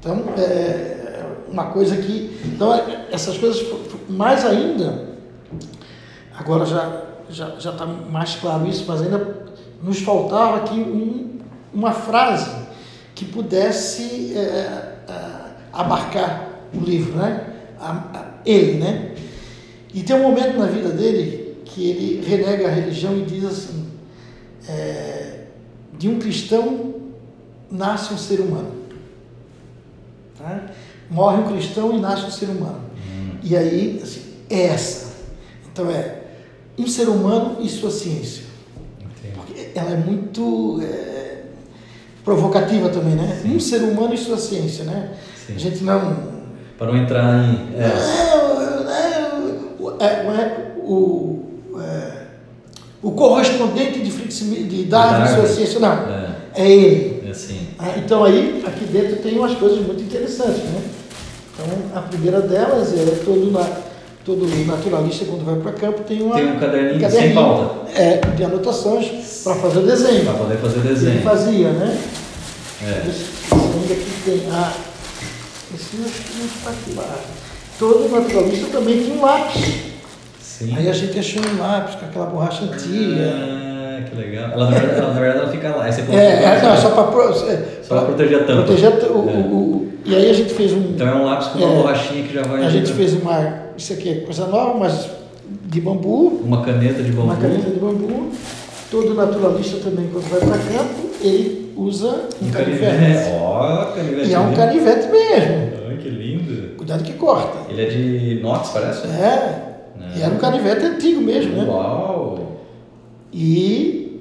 Então, 0.00 0.24
é 0.36 1.24
uma 1.48 1.66
coisa 1.66 1.96
que. 1.96 2.36
Então, 2.44 2.74
é- 2.74 3.06
essas 3.12 3.38
coisas, 3.38 3.64
mais 4.08 4.44
ainda, 4.44 5.10
agora 6.36 6.66
já 6.66 7.11
já 7.32 7.58
já 7.58 7.70
está 7.70 7.86
mais 7.86 8.36
claro 8.36 8.66
isso, 8.66 8.84
mas 8.86 9.02
ainda 9.02 9.46
nos 9.82 10.00
faltava 10.00 10.58
aqui 10.58 10.74
um, 10.74 11.38
uma 11.72 11.92
frase 11.92 12.50
que 13.14 13.24
pudesse 13.24 14.34
é, 14.36 14.40
é, 14.40 14.94
abarcar 15.72 16.48
o 16.74 16.80
livro, 16.80 17.16
né? 17.16 17.48
Ele, 18.44 18.78
né? 18.78 19.14
E 19.92 20.02
tem 20.02 20.16
um 20.16 20.22
momento 20.22 20.58
na 20.58 20.66
vida 20.66 20.90
dele 20.90 21.58
que 21.64 21.90
ele 21.90 22.26
renega 22.26 22.68
a 22.68 22.70
religião 22.70 23.16
e 23.16 23.22
diz 23.22 23.44
assim: 23.44 23.88
é, 24.68 25.44
de 25.98 26.08
um 26.08 26.18
cristão 26.18 26.94
nasce 27.70 28.12
um 28.12 28.18
ser 28.18 28.40
humano. 28.40 28.72
Tá? 30.38 30.66
Morre 31.10 31.42
um 31.42 31.52
cristão 31.52 31.96
e 31.96 32.00
nasce 32.00 32.24
um 32.24 32.30
ser 32.30 32.46
humano. 32.46 32.80
E 33.42 33.56
aí, 33.56 34.00
assim, 34.02 34.22
é 34.48 34.66
essa. 34.66 35.12
Então 35.72 35.90
é 35.90 36.21
um 36.78 36.86
ser 36.86 37.08
humano 37.08 37.56
e 37.60 37.68
sua 37.68 37.90
ciência. 37.90 38.44
Entendi. 39.00 39.34
Porque 39.36 39.70
ela 39.74 39.90
é 39.90 39.96
muito 39.96 40.80
é, 40.82 41.42
provocativa 42.24 42.88
também, 42.88 43.14
né? 43.14 43.40
Um 43.44 43.60
ser 43.60 43.82
humano 43.82 44.14
e 44.14 44.18
sua 44.18 44.36
ciência, 44.38 44.84
né? 44.84 45.10
Sim. 45.46 45.54
A 45.54 45.58
gente 45.58 45.84
não. 45.84 46.32
Para 46.78 46.86
não 46.92 46.96
entrar 46.96 47.44
em. 47.44 47.74
É, 47.76 47.84
É, 47.84 49.32
o- 49.80 49.96
é, 50.00 50.06
é, 50.06 50.72
o, 50.82 51.40
é, 51.80 52.12
o 53.02 53.10
correspondente 53.12 54.00
de, 54.00 54.10
Fritz, 54.10 54.38
de 54.40 54.84
Darwin 54.84 55.24
e 55.24 55.34
sua 55.34 55.46
ciência, 55.46 55.80
não. 55.80 55.92
é, 55.92 56.30
É 56.54 56.70
ele. 56.70 57.22
é 57.26 57.30
assim. 57.30 57.68
Ah, 57.78 57.94
Então 57.98 58.24
aí, 58.24 58.62
aqui 58.66 58.84
dentro 58.86 59.16
tem 59.16 59.38
umas 59.38 59.54
coisas 59.56 59.84
muito 59.84 60.02
interessantes, 60.02 60.62
né? 60.64 60.82
Então, 61.54 61.66
a 61.98 62.00
primeira 62.02 62.40
delas 62.40 62.92
é 62.96 63.04
todo, 63.24 63.50
na, 63.50 63.60
todo 64.24 64.46
naturalista 64.66 65.24
quando 65.24 65.44
vai 65.44 65.56
para 65.56 65.72
campo 65.72 66.02
tem 66.04 66.22
uma 66.22 66.36
Tem 66.36 66.46
um 66.52 66.58
caderninho, 66.58 66.92
sem 66.92 67.00
caderninho, 67.00 67.34
pauta. 67.34 67.90
É, 68.00 68.18
de 68.18 68.44
anotações 68.44 69.40
para 69.42 69.54
fazer 69.56 69.78
o 69.80 69.86
desenho. 69.86 70.24
Para 70.24 70.34
poder 70.34 70.58
fazer 70.58 70.76
o 70.78 70.80
Ele 70.80 70.88
desenho. 70.94 71.22
fazia, 71.22 71.70
né? 71.70 72.00
É. 72.84 73.08
Esse 73.08 73.20
esse 73.20 73.54
ainda 73.54 73.94
aqui 73.94 74.12
tem. 74.24 74.42
Ah, 74.50 74.72
esse 75.74 75.96
eu 75.96 76.04
acho 76.04 76.22
que 76.22 76.38
não 76.38 76.46
está 76.46 76.70
aqui 76.70 76.92
lá. 76.96 77.18
Todo 77.78 78.08
naturalista 78.08 78.66
também 78.70 79.02
tem 79.02 79.12
um 79.18 79.22
lápis. 79.22 79.62
Sim. 80.40 80.76
Aí 80.76 80.88
a 80.88 80.92
gente 80.92 81.18
achou 81.18 81.42
um 81.44 81.58
lápis 81.60 81.94
com 81.96 82.06
aquela 82.06 82.26
borracha 82.26 82.64
antiga. 82.64 83.32
Ah, 83.34 83.71
que 84.02 84.16
legal. 84.16 84.50
Ela, 84.52 84.70
na 84.70 84.78
verdade, 84.78 84.98
ela, 85.00 85.14
na 85.14 85.20
verdade, 85.20 85.38
ela 85.44 85.50
fica 85.52 85.68
lá. 85.76 85.84
Aí 85.84 85.92
você 85.92 86.00
É, 86.12 86.42
é, 86.44 86.62
não, 86.62 86.76
só 86.76 86.90
para 86.90 87.32
Só 87.32 87.94
pra 87.96 88.02
proteger 88.06 88.40
a 88.42 88.44
tampa. 88.44 88.62
Proteger 88.62 88.90
o, 89.10 89.28
É. 89.28 89.32
o- 89.32 89.54
o- 89.54 89.92
e 90.04 90.14
aí 90.16 90.30
a 90.30 90.32
gente 90.32 90.52
fez 90.54 90.72
um. 90.72 90.78
Então 90.80 91.06
é 91.08 91.14
um 91.14 91.24
lápis 91.24 91.48
com 91.48 91.58
uma 91.58 91.72
É. 91.72 91.76
borrachinha 91.76 92.22
que 92.24 92.34
já 92.34 92.42
vai. 92.42 92.64
A 92.64 92.68
gente 92.70 92.92
fez 92.92 93.14
uma. 93.14 93.62
Isso 93.76 93.92
aqui 93.92 94.08
é 94.10 94.14
coisa 94.16 94.46
nova, 94.46 94.78
mas 94.78 95.08
de 95.66 95.80
bambu, 95.80 96.40
Uma 96.44 96.62
caneta 96.64 97.02
de 97.02 97.10
bambu. 97.12 97.22
uma 97.28 97.36
caneta 97.36 97.70
de 97.70 97.78
bambu. 97.78 98.30
Todo 98.90 99.14
naturalista 99.14 99.78
também, 99.78 100.06
quando 100.12 100.28
vai 100.28 100.40
para 100.40 100.58
campo, 100.58 101.08
ele 101.22 101.72
usa 101.76 102.08
um, 102.42 102.46
Um 102.48 102.50
canivete. 102.50 102.84
canivete. 102.96 103.30
Ó, 103.40 103.84
canivete. 103.94 104.28
E 104.28 104.34
é 104.34 104.38
um 104.38 104.52
canivete 104.52 105.08
mesmo. 105.08 105.72
Ai, 105.88 105.96
que 105.96 106.08
lindo. 106.10 106.76
Cuidado 106.76 107.02
que 107.02 107.12
corta. 107.14 107.70
Ele 107.70 107.80
é 107.82 107.86
de 107.86 108.38
inox, 108.38 108.68
parece? 108.70 109.06
É. 109.06 109.70
É. 110.14 110.18
E 110.18 110.22
era 110.22 110.34
um 110.34 110.36
canivete 110.36 110.84
antigo 110.84 111.22
mesmo, 111.22 111.54
né? 111.56 111.64
Uau. 111.66 112.38
E 113.32 114.20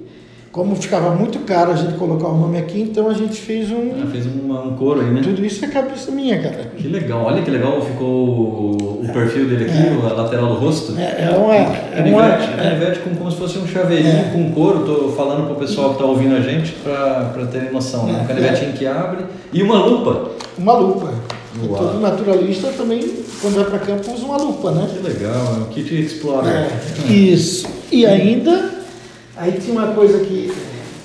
como 0.51 0.76
ficava 0.76 1.16
muito 1.16 1.39
caro 1.39 1.72
a 1.72 1.76
gente 1.76 1.93
colocar 1.93 2.28
o 2.28 2.38
nome 2.38 2.57
aqui, 2.57 2.82
então 2.82 3.09
a 3.09 3.14
gente 3.14 3.40
fez 3.40 3.72
um. 3.72 3.91
Ela 3.98 4.07
fez 4.11 4.26
uma- 4.26 4.61
um 4.64 4.76
couro 4.76 4.99
aí, 5.02 5.10
né? 5.10 5.22
Tudo 5.23 5.45
isso 5.45 5.64
é 5.64 5.68
cabeça 5.69 6.11
minha, 6.11 6.41
cara. 6.41 6.72
Que 6.77 6.88
legal. 6.90 7.23
Olha 7.26 7.41
que 7.41 7.49
legal 7.49 7.81
ficou 7.81 8.07
o, 8.07 9.02
o 9.06 9.10
perfil 9.14 9.48
dele 9.48 9.65
aqui, 9.65 10.06
a 10.10 10.14
lateral 10.14 10.48
do 10.48 10.53
rosto. 10.60 10.94
É, 10.99 11.30
é 11.31 11.38
uma. 11.38 11.56
É 11.56 12.03
uma 12.03 12.38
Canivete, 12.57 12.99
com, 12.99 13.15
como 13.15 13.31
se 13.31 13.38
fosse 13.38 13.57
um 13.60 13.68
chaveirinho 13.68 14.14
É. 14.14 14.30
com 14.34 14.52
couro, 14.52 14.85
tô 14.85 15.10
falando 15.14 15.45
pro 15.48 15.56
pessoal 15.56 15.94
que 15.94 15.99
tá 15.99 16.06
ouvindo 16.06 16.35
a 16.35 16.41
gente 16.41 16.73
pra, 16.84 17.31
pra 17.34 17.45
terem 17.45 17.72
noção, 17.72 18.06
né? 18.07 18.19
Um 18.19 18.23
É. 18.23 18.27
canivetinho 18.27 18.73
que 18.73 18.85
abre 18.85 19.26
e 19.53 19.61
uma 19.64 19.85
lupa. 19.85 20.31
uma 20.57 20.73
lupa. 20.77 21.14
Uau. 21.68 21.77
todo 21.77 21.99
naturalista 21.99 22.69
também, 22.77 23.02
quando 23.41 23.56
vai 23.56 23.65
para 23.65 23.80
campo, 23.80 24.14
usa 24.14 24.23
uma 24.26 24.38
lupa, 24.38 24.72
né? 24.72 24.88
Que 24.94 25.06
legal, 25.06 25.34
é 25.57 25.60
um 25.60 25.65
kit 25.65 25.94
Explorer. 26.02 26.49
É, 27.10 27.11
isso. 27.11 27.68
E 27.91 28.06
ainda, 28.06 28.69
aí 29.36 29.53
tinha 29.60 29.74
uma 29.74 29.94
coisa 29.94 30.20
que 30.20 30.52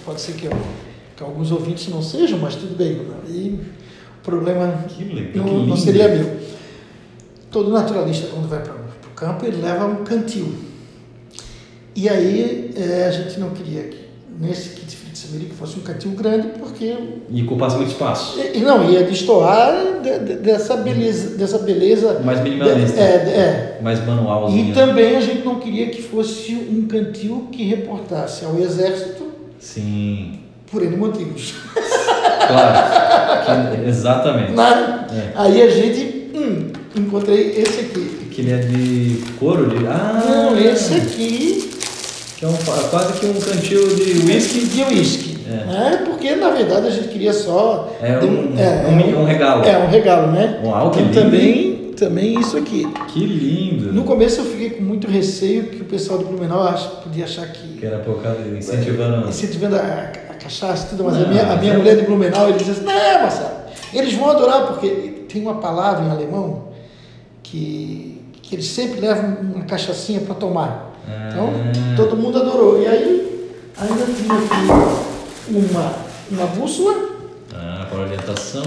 pode 0.05 0.21
ser 0.21 0.33
que, 0.33 0.47
eu- 0.47 0.53
que 1.17 1.23
alguns 1.23 1.51
ouvintes 1.51 1.89
não 1.89 2.03
sejam, 2.03 2.39
mas 2.39 2.55
tudo 2.57 2.77
bem. 2.77 3.01
Aí 3.27 3.61
o 4.19 4.25
problema 4.25 4.85
legal, 5.15 5.47
não, 5.47 5.67
não 5.67 5.77
seria 5.77 6.09
meu. 6.09 6.37
Todo 7.51 7.71
naturalista, 7.71 8.29
quando 8.29 8.49
vai 8.49 8.63
para 8.63 8.75
o 8.75 9.15
campo, 9.15 9.47
ele 9.47 9.63
leva 9.63 9.87
um 9.87 10.05
cantil. 10.05 10.55
E 11.95 12.09
aí 12.09 12.73
é, 12.77 13.07
a 13.07 13.11
gente 13.11 13.39
não 13.41 13.51
queria 13.51 13.85
que 13.85 14.01
nesse 14.39 14.71
kit 14.71 14.96
Fritz 15.27 15.49
que 15.49 15.55
fosse 15.55 15.79
um 15.79 15.83
cantil 15.83 16.11
grande, 16.13 16.49
porque 16.59 16.95
E 17.31 17.43
ocupasse 17.43 17.77
muito 17.77 17.91
espaço. 17.91 18.39
e, 18.55 18.59
não 18.61 18.89
ia 18.91 19.03
destoar 19.05 20.01
de- 20.03 20.19
de- 20.21 20.35
dessa 20.41 20.77
beleza, 20.77 21.37
dessa 21.37 21.59
beleza 21.59 22.21
Mais 22.25 22.41
minimalista. 22.43 23.01
É, 23.01 23.05
é. 23.05 23.79
Mais 23.83 24.05
manualzinho. 24.07 24.71
E 24.71 24.73
também 24.73 25.17
a 25.17 25.21
gente 25.21 25.45
não 25.45 25.57
queria 25.57 25.89
que 25.89 26.03
fosse 26.03 26.55
um 26.55 26.87
cantil 26.87 27.49
que 27.53 27.63
reportasse 27.65 28.45
ao 28.45 28.59
exército 28.59 29.25
Sim, 29.59 30.39
por 30.71 30.83
N 30.83 30.97
motivos. 30.97 31.55
claro. 32.47 33.77
Que- 33.77 33.89
exatamente. 33.89 34.53
Na- 34.53 35.07
É. 35.13 35.33
Aí 35.37 35.63
a 35.63 35.71
gente, 35.71 36.31
hum, 36.35 36.69
encontrei 36.97 37.51
esse 37.57 37.81
aqui. 37.81 38.17
Que 38.31 38.43
ele 38.43 38.53
é 38.53 38.59
de 38.59 39.23
couro? 39.39 39.67
De... 39.69 39.87
Ah, 39.87 40.23
Não, 40.29 40.59
esse 40.59 40.95
aqui 40.95 41.56
Que 42.37 42.45
é 42.45 42.49
um, 42.49 42.55
quase 42.91 43.15
que 43.19 43.27
um 43.27 43.41
cantil 43.41 43.97
de 43.97 44.27
whisky. 44.27 44.61
de 44.67 44.83
uísque. 44.85 45.39
É. 45.49 45.65
Né? 45.65 46.03
Porque 46.05 46.35
na 46.35 46.51
verdade 46.51 46.89
a 46.89 46.91
gente 46.91 47.09
queria 47.09 47.33
só. 47.33 47.91
É 48.03 48.19
um- 48.19 48.59
é, 48.59 48.87
um- 48.89 49.23
um 49.23 49.25
regalo. 49.25 49.65
É 49.65 49.79
um 49.79 49.89
regalo, 49.89 50.33
né? 50.33 50.61
Uau, 50.65 50.91
que 50.91 51.01
então 51.01 51.23
lindo, 51.23 51.31
também 51.31 51.77
também 51.97 52.39
isso 52.39 52.59
aqui. 52.59 52.87
Que 53.09 53.21
lindo. 53.25 53.91
No 53.93 54.05
começo 54.05 54.41
eu 54.43 54.45
fiquei 54.45 54.69
com 54.71 54.83
muito 54.83 55.09
receio 55.11 55.65
que 55.69 55.81
o 55.81 55.85
pessoal 55.87 56.19
do 56.19 56.27
Blumenau 56.27 56.63
ach- 56.63 57.03
podia 57.03 57.25
achar 57.25 57.47
que. 57.47 57.79
Que 57.79 57.87
era 57.87 58.01
por 58.01 58.23
causa 58.23 58.41
incentivando. 58.49 59.29
Incentivando 59.31 59.77
a, 59.77 59.79
a 60.31 60.35
cachaça 60.35 60.87
e 60.87 60.91
tudo, 60.91 61.05
mas 61.05 61.17
a 61.17 61.21
Não, 61.21 61.29
minha, 61.31 61.43
a 61.53 61.57
minha 61.57 61.73
é- 61.73 61.77
mulher 61.79 61.97
de 61.97 62.03
Blumenau, 62.03 62.49
ele 62.51 62.59
diz 62.59 62.69
assim, 62.69 62.85
não, 62.85 63.23
Marcelo, 63.23 63.51
eles 63.95 64.13
vão 64.13 64.29
adorar, 64.29 64.67
porque 64.67 64.89
tem 65.27 65.41
uma 65.41 65.55
palavra 65.55 66.05
em 66.05 66.11
alemão 66.11 66.65
que, 67.43 68.21
que 68.43 68.55
eles 68.57 68.67
sempre 68.67 69.01
levam 69.01 69.37
uma 69.55 69.65
cachaçinha 69.65 70.21
para 70.21 70.35
tomar. 70.35 70.96
Então, 71.09 71.53
todo 71.97 72.17
mundo 72.17 72.39
adorou. 72.39 72.83
E 72.83 72.87
aí, 72.87 73.51
ainda 73.79 74.05
tinha 74.07 74.35
aqui 74.35 75.51
uma, 75.51 75.95
uma 76.31 76.47
bússola 76.49 76.95
Ah, 77.55 77.87
para 77.91 78.01
orientação. 78.01 78.65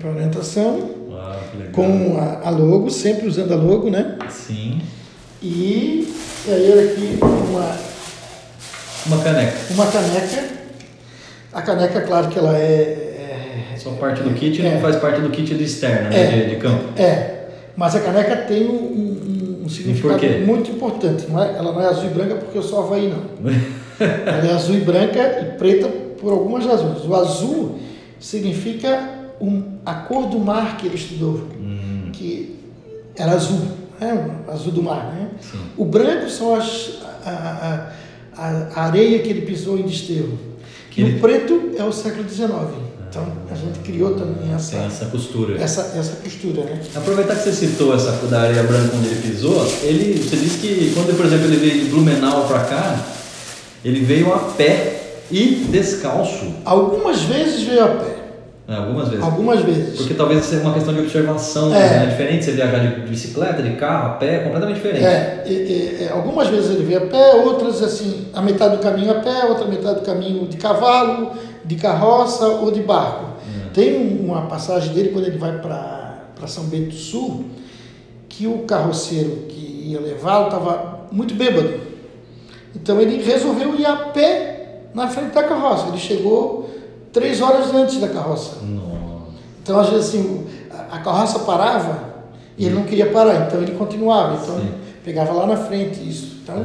para 0.00 0.10
orientação, 0.10 0.90
Ah, 1.12 1.38
com 1.72 2.18
a, 2.18 2.48
a 2.48 2.50
logo, 2.50 2.90
sempre 2.90 3.26
usando 3.26 3.52
a 3.52 3.56
logo, 3.56 3.90
né? 3.90 4.16
Sim. 4.30 4.80
E, 5.42 6.12
e 6.46 6.50
aí 6.52 6.70
era 6.72 6.82
aqui 6.82 7.18
uma, 7.22 7.76
Uma 9.06 9.22
caneca. 9.24 9.56
uma 9.70 9.86
caneca. 9.86 10.58
A 11.52 11.62
caneca, 11.62 12.00
claro 12.02 12.28
que 12.28 12.38
ela 12.38 12.56
é. 12.56 13.72
é 13.72 13.76
Só 13.78 13.90
parte 13.92 14.22
do 14.22 14.30
kit 14.34 14.60
É. 14.64 14.74
não 14.74 14.80
faz 14.80 14.96
parte 14.96 15.20
do 15.20 15.30
kit 15.30 15.54
de 15.54 15.64
externo, 15.64 16.08
É. 16.08 16.10
né? 16.10 16.26
De, 16.44 16.50
de 16.50 16.56
campo. 16.56 16.84
É, 17.00 17.44
mas 17.76 17.94
a 17.94 18.00
caneca 18.00 18.36
tem 18.36 18.66
um, 18.68 18.72
um- 18.74 19.37
um 19.68 19.70
significado 19.70 20.46
muito 20.46 20.70
importante. 20.70 21.26
Não 21.28 21.42
é? 21.42 21.56
Ela 21.56 21.72
não 21.72 21.80
é 21.80 21.86
azul 21.86 22.06
e 22.06 22.14
branca 22.14 22.34
porque 22.36 22.56
eu 22.58 22.62
sou 22.62 22.80
Havaí, 22.80 23.08
não. 23.08 23.50
Ela 24.00 24.48
é 24.48 24.54
azul 24.54 24.76
e 24.76 24.80
branca 24.80 25.18
e 25.42 25.58
preta 25.58 25.88
por 25.88 26.32
algumas 26.32 26.64
razões. 26.64 27.04
O 27.04 27.14
azul 27.14 27.78
significa 28.18 29.10
um, 29.40 29.62
a 29.84 29.94
cor 29.94 30.26
do 30.28 30.38
mar 30.38 30.76
que 30.76 30.86
ele 30.86 30.96
estudou, 30.96 31.42
Hum, 31.60 32.10
que 32.12 32.56
era 33.16 33.32
azul, 33.32 33.60
né? 34.00 34.30
azul 34.48 34.72
do 34.72 34.82
mar. 34.82 35.12
Né? 35.14 35.28
sim. 35.40 35.58
O 35.76 35.84
branco 35.84 36.28
são 36.30 36.54
as, 36.54 36.98
a, 37.24 37.92
a- 38.36 38.42
a- 38.76 38.84
areia 38.84 39.18
que 39.20 39.28
ele 39.28 39.42
pisou 39.42 39.78
em 39.78 39.82
desterro. 39.82 40.38
Que 40.90 41.00
E 41.00 41.04
ele- 41.04 41.18
o 41.18 41.20
preto 41.20 41.70
é 41.76 41.84
o 41.84 41.92
século 41.92 42.28
XIX. 42.28 42.50
Então 43.10 43.22
a 43.50 43.54
gente 43.54 43.78
criou 43.80 44.14
também 44.14 44.54
essa, 44.54 44.76
Tem 44.76 44.86
essa 44.86 45.06
costura. 45.06 45.60
essa, 45.60 45.92
essa 45.98 46.16
costura. 46.22 46.62
Né? 46.64 46.80
Aproveitar 46.94 47.36
que 47.36 47.42
você 47.44 47.52
citou 47.52 47.94
essa 47.94 48.12
da 48.26 48.42
areia 48.42 48.62
branca 48.62 48.90
onde 48.96 49.06
ele 49.08 49.20
pisou, 49.22 49.66
ele, 49.82 50.18
você 50.22 50.36
disse 50.36 50.58
que 50.58 50.92
quando, 50.94 51.16
por 51.16 51.24
exemplo, 51.26 51.46
ele 51.46 51.56
veio 51.56 51.84
de 51.84 51.90
Blumenau 51.90 52.46
para 52.46 52.60
cá, 52.64 52.96
ele 53.84 54.00
veio 54.04 54.32
a 54.34 54.38
pé 54.38 55.00
e 55.30 55.66
descalço. 55.70 56.52
Algumas 56.64 57.22
vezes 57.22 57.62
veio 57.62 57.84
a 57.84 57.88
pé, 57.88 58.16
né, 58.66 58.76
algumas 58.76 59.08
vezes. 59.08 59.24
algumas 59.24 59.60
vezes. 59.60 59.96
Porque 59.96 60.14
talvez 60.14 60.44
seja 60.44 60.62
uma 60.62 60.74
questão 60.74 60.92
de 60.92 61.00
observação, 61.00 61.74
É. 61.74 61.78
né? 61.78 62.04
É 62.04 62.06
diferente 62.10 62.44
você 62.44 62.52
viajar 62.52 62.78
de 62.78 63.00
bicicleta, 63.08 63.62
de 63.62 63.70
carro, 63.76 64.08
a 64.08 64.10
pé, 64.16 64.34
é 64.36 64.38
completamente 64.40 64.76
diferente. 64.76 65.04
É, 65.04 65.44
e- 65.46 65.52
e- 65.52 65.98
e 66.04 66.08
algumas 66.10 66.48
vezes 66.48 66.70
ele 66.72 66.84
veio 66.84 67.04
a 67.04 67.06
pé, 67.06 67.34
outras 67.36 67.82
assim, 67.82 68.26
a 68.34 68.42
metade 68.42 68.76
do 68.76 68.82
caminho 68.82 69.12
a 69.12 69.16
pé, 69.20 69.44
outra 69.46 69.66
metade 69.66 70.00
do 70.00 70.04
caminho 70.06 70.46
de 70.46 70.56
cavalo, 70.58 71.32
de 71.68 71.76
carroça 71.76 72.46
ou 72.48 72.70
de 72.70 72.82
barco. 72.82 73.24
Uhum. 73.24 73.70
Tem 73.72 73.96
um- 73.96 74.26
uma 74.26 74.42
passagem 74.46 74.92
dele 74.94 75.10
quando 75.10 75.26
ele 75.26 75.38
vai 75.38 75.52
para 75.60 76.46
São 76.46 76.64
Bento 76.64 76.90
do 76.90 76.94
Sul, 76.96 77.44
que 78.28 78.46
o 78.46 78.60
carroceiro 78.60 79.44
que 79.48 79.90
ia 79.90 80.00
levá-lo 80.00 80.46
estava 80.46 81.06
muito 81.12 81.34
bêbado. 81.34 81.80
Então 82.74 83.00
ele 83.00 83.22
resolveu 83.22 83.74
ir 83.78 83.86
a 83.86 83.96
pé 83.96 84.80
na 84.94 85.08
frente 85.08 85.32
da 85.32 85.42
carroça. 85.44 85.88
Ele 85.88 85.98
chegou 85.98 86.68
três 87.12 87.40
horas 87.40 87.72
antes 87.74 87.98
da 88.00 88.08
carroça. 88.08 88.56
Nossa. 88.62 88.88
Então, 89.62 89.78
às 89.78 89.88
vezes, 89.90 90.08
assim, 90.08 90.46
a- 90.90 90.98
carroça 90.98 91.40
parava 91.40 91.98
e 92.56 92.64
ele 92.66 92.74
não 92.74 92.84
queria 92.84 93.10
parar, 93.10 93.46
então 93.46 93.60
ele 93.60 93.72
continuava. 93.72 94.40
Então, 94.42 94.56
Sim. 94.56 94.62
ele 94.62 94.74
pegava 95.04 95.32
lá 95.32 95.46
na 95.46 95.56
frente 95.56 95.98
isso. 96.08 96.38
Então, 96.42 96.64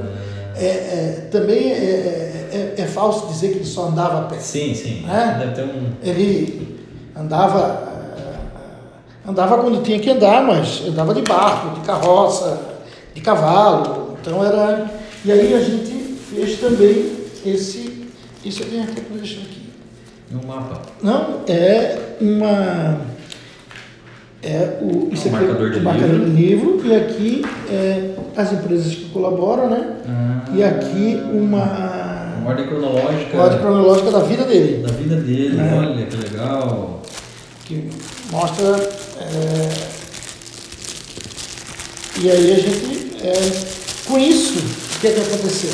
é, 0.56 0.66
é, 0.66 1.28
também 1.32 1.72
é, 1.72 2.43
é- 2.54 2.74
é 2.78 2.86
falso 2.86 3.28
dizer 3.28 3.50
que 3.50 3.56
ele 3.56 3.66
só 3.66 3.88
andava 3.88 4.20
a 4.20 4.22
pé. 4.24 4.38
Sim, 4.38 4.74
sim. 4.76 5.06
É? 5.10 5.48
Ter 5.48 5.64
um. 5.64 5.92
Ele 6.04 6.78
andava, 7.16 7.60
ah, 9.28 9.30
andava 9.30 9.58
quando 9.58 9.82
tinha 9.84 10.00
que 10.00 10.10
andar, 10.10 10.44
mas 10.44 10.84
andava 10.88 11.14
de 11.14 11.22
barco, 11.22 11.80
de 11.80 11.86
carroça, 11.86 12.60
de 13.14 13.22
cavalo. 13.22 14.18
Então, 14.22 14.44
era... 14.46 14.90
E 15.26 15.32
aí 15.32 15.54
a 15.54 15.60
gente 15.60 15.92
fez 16.30 16.60
também 16.60 17.12
esse... 17.46 18.08
Isso 18.44 18.64
eu 18.64 18.70
tenho 18.70 18.84
até 18.84 19.02
para 19.02 19.18
deixar 19.18 19.42
aqui. 19.42 19.64
Um 20.34 20.48
mapa. 20.48 20.82
Não, 21.02 21.42
é 21.48 21.98
uma. 22.20 22.98
É 24.42 24.78
o, 24.82 25.10
isso 25.14 25.30
Um 25.30 25.36
aqui 25.36 25.46
é 25.46 25.48
marcador 25.48 25.70
de 25.72 25.80
o 25.80 25.84
marcador 25.84 26.10
livro. 26.16 26.26
de 26.26 26.32
livro, 26.36 26.82
e 26.88 26.96
aqui 26.96 27.46
é 27.72 28.16
as 28.36 28.52
empresas 28.52 28.94
que 28.94 29.06
colaboram, 29.10 29.70
né? 29.70 29.96
Ah, 30.06 30.44
E 30.54 30.62
aqui 30.64 31.22
Uma 31.32 31.93
uma 32.44 32.50
ordem 32.52 32.68
cronológica 32.68 33.38
ordem 33.38 33.60
cronológica 33.60 34.12
da 34.12 34.20
vida 34.20 34.44
dele, 34.46 34.84
da 34.86 34.94
vida 34.94 35.16
dele. 35.16 35.60
É. 35.60 35.74
Olha 35.74 36.06
que 36.06 36.16
legal. 36.18 37.02
que 37.66 37.90
mostra. 38.32 38.66
é, 39.20 39.94
E 42.22 42.30
aí 42.30 42.52
a 42.54 42.56
gente. 42.60 43.16
é, 43.24 43.34
com 44.06 44.18
isso, 44.20 44.60
o 44.60 45.00
que 45.00 45.08
é 45.08 45.12
que 45.14 45.20
aconteceu? 45.22 45.72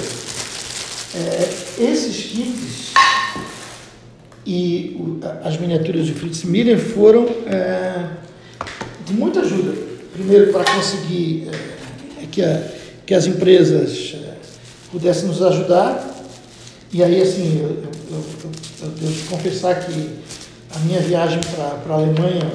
É, 1.16 1.50
esses 1.84 2.16
kits 2.28 2.94
e 4.46 4.96
o- 5.00 5.20
as 5.44 5.58
miniaturas 5.58 6.06
de 6.06 6.14
Fritz 6.14 6.44
Miller 6.44 6.78
foram 6.80 7.26
é, 7.48 8.06
de 9.06 9.14
muita 9.14 9.42
ajuda. 9.42 9.74
Primeiro, 10.14 10.52
para 10.52 10.64
conseguir 10.66 11.50
é, 12.22 12.26
que, 12.32 12.42
a- 12.44 12.62
que 13.06 13.14
as 13.14 13.26
empresas 13.26 14.16
pudessem 14.92 15.28
nos 15.28 15.42
ajudar. 15.42 16.09
E 16.92 17.04
aí, 17.04 17.22
assim, 17.22 17.60
eu, 17.62 17.70
eu, 17.70 18.24
eu, 18.82 18.90
devo 18.90 19.14
te 19.14 19.28
confessar 19.30 19.80
que 19.86 20.10
a 20.76 20.80
minha 20.80 21.00
viagem 21.00 21.40
para 21.54 21.94
a 21.94 21.98
Alemanha, 21.98 22.52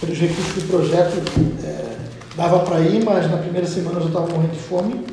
pelos 0.00 0.18
recursos 0.18 0.54
do 0.54 0.68
projeto, 0.68 1.22
é, 1.64 1.96
dava 2.36 2.60
para 2.60 2.80
ir, 2.80 3.04
mas 3.04 3.30
na 3.30 3.36
primeira 3.36 3.68
semana 3.68 3.98
eu 3.98 4.02
já 4.02 4.08
estava 4.08 4.26
morrendo 4.26 4.52
de 4.52 4.58
fome. 4.58 5.04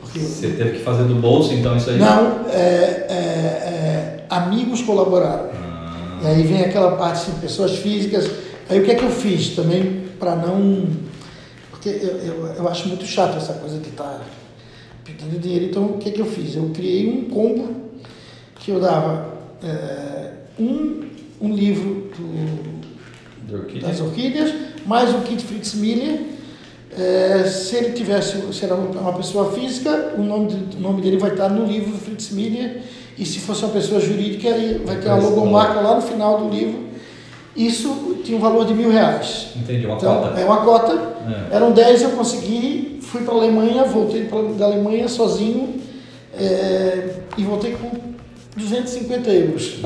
Porque 0.00 0.18
Você 0.20 0.48
teve 0.48 0.78
que 0.78 0.84
fazer 0.84 1.04
do 1.04 1.16
bolso, 1.16 1.52
então, 1.52 1.76
isso 1.76 1.90
aí? 1.90 1.98
não, 1.98 2.48
é, 2.48 3.06
é, 3.08 3.12
é, 3.12 4.24
amigos 4.30 4.80
colaboraram. 4.80 5.50
Ah, 5.52 6.20
E 6.22 6.26
aí 6.26 6.42
vem 6.42 6.62
aquela 6.62 6.96
parte 6.96 7.18
assim, 7.18 7.32
pessoas 7.38 7.76
físicas. 7.76 8.30
Aí 8.70 8.80
o 8.80 8.84
que 8.84 8.92
é 8.92 8.94
que 8.94 9.04
eu 9.04 9.10
fiz 9.10 9.50
também 9.50 10.04
para 10.18 10.34
não. 10.34 10.86
Porque 11.70 11.90
eu, 11.90 12.16
eu, 12.16 12.46
eu 12.56 12.68
acho 12.68 12.88
muito 12.88 13.04
chato 13.04 13.36
essa 13.36 13.52
coisa 13.52 13.78
de 13.78 13.90
estar 13.90 14.22
pedindo 15.04 15.38
dinheiro. 15.38 15.66
Então 15.66 15.84
o 15.84 15.98
que 15.98 16.08
é 16.08 16.12
que 16.12 16.20
eu 16.20 16.26
fiz? 16.26 16.56
Eu 16.56 16.70
criei 16.70 17.10
um 17.10 17.28
combo 17.28 17.85
que 18.66 18.72
eu 18.72 18.80
dava 18.80 19.28
é, 19.62 20.30
um, 20.58 21.02
um 21.40 21.54
livro 21.54 22.10
do, 23.48 23.54
orquídea. 23.58 23.88
das 23.88 24.00
orquídeas, 24.00 24.52
mais 24.84 25.14
o 25.14 25.18
kit 25.18 25.40
Fritz 25.44 25.74
Miller. 25.74 26.20
É, 26.98 27.44
se 27.44 27.76
ele 27.76 27.92
tivesse, 27.92 28.36
se 28.52 28.64
era 28.64 28.74
uma 28.74 29.12
pessoa 29.12 29.52
física, 29.52 30.14
o 30.18 30.22
nome, 30.22 30.48
de- 30.48 30.76
o 30.78 30.80
nome 30.80 31.00
dele 31.00 31.16
vai 31.18 31.30
estar 31.30 31.48
no 31.48 31.64
livro 31.64 31.92
do 31.92 31.98
Fritz 31.98 32.30
Miller. 32.32 32.82
E 33.16 33.24
se 33.24 33.38
fosse 33.38 33.62
uma 33.64 33.72
pessoa 33.72 34.00
jurídica, 34.00 34.48
ele 34.48 34.84
vai 34.84 34.96
ter 34.96 35.02
estar 35.02 35.14
logomarca 35.14 35.80
lá 35.80 35.94
no 35.94 36.02
final 36.02 36.38
do 36.40 36.48
livro. 36.54 36.86
Isso 37.54 38.18
tinha 38.24 38.36
um 38.36 38.40
valor 38.40 38.66
de 38.66 38.74
mil 38.74 38.90
reais. 38.90 39.48
Entendi, 39.56 39.86
uma 39.86 39.96
Então, 39.96 40.22
cota. 40.22 40.40
é 40.40 40.44
uma 40.44 40.56
cota. 40.64 40.92
É. 41.52 41.54
Eram 41.56 41.70
10, 41.70 42.02
eu 42.02 42.10
consegui, 42.10 42.98
fui 43.00 43.22
para 43.22 43.32
a 43.32 43.36
Alemanha, 43.36 43.84
voltei 43.84 44.24
pra, 44.24 44.42
da 44.58 44.64
Alemanha 44.66 45.06
sozinho 45.08 45.74
é, 46.36 47.14
e 47.38 47.42
voltei 47.44 47.72
com 47.76 48.15
250 48.56 49.30
euros. 49.30 49.76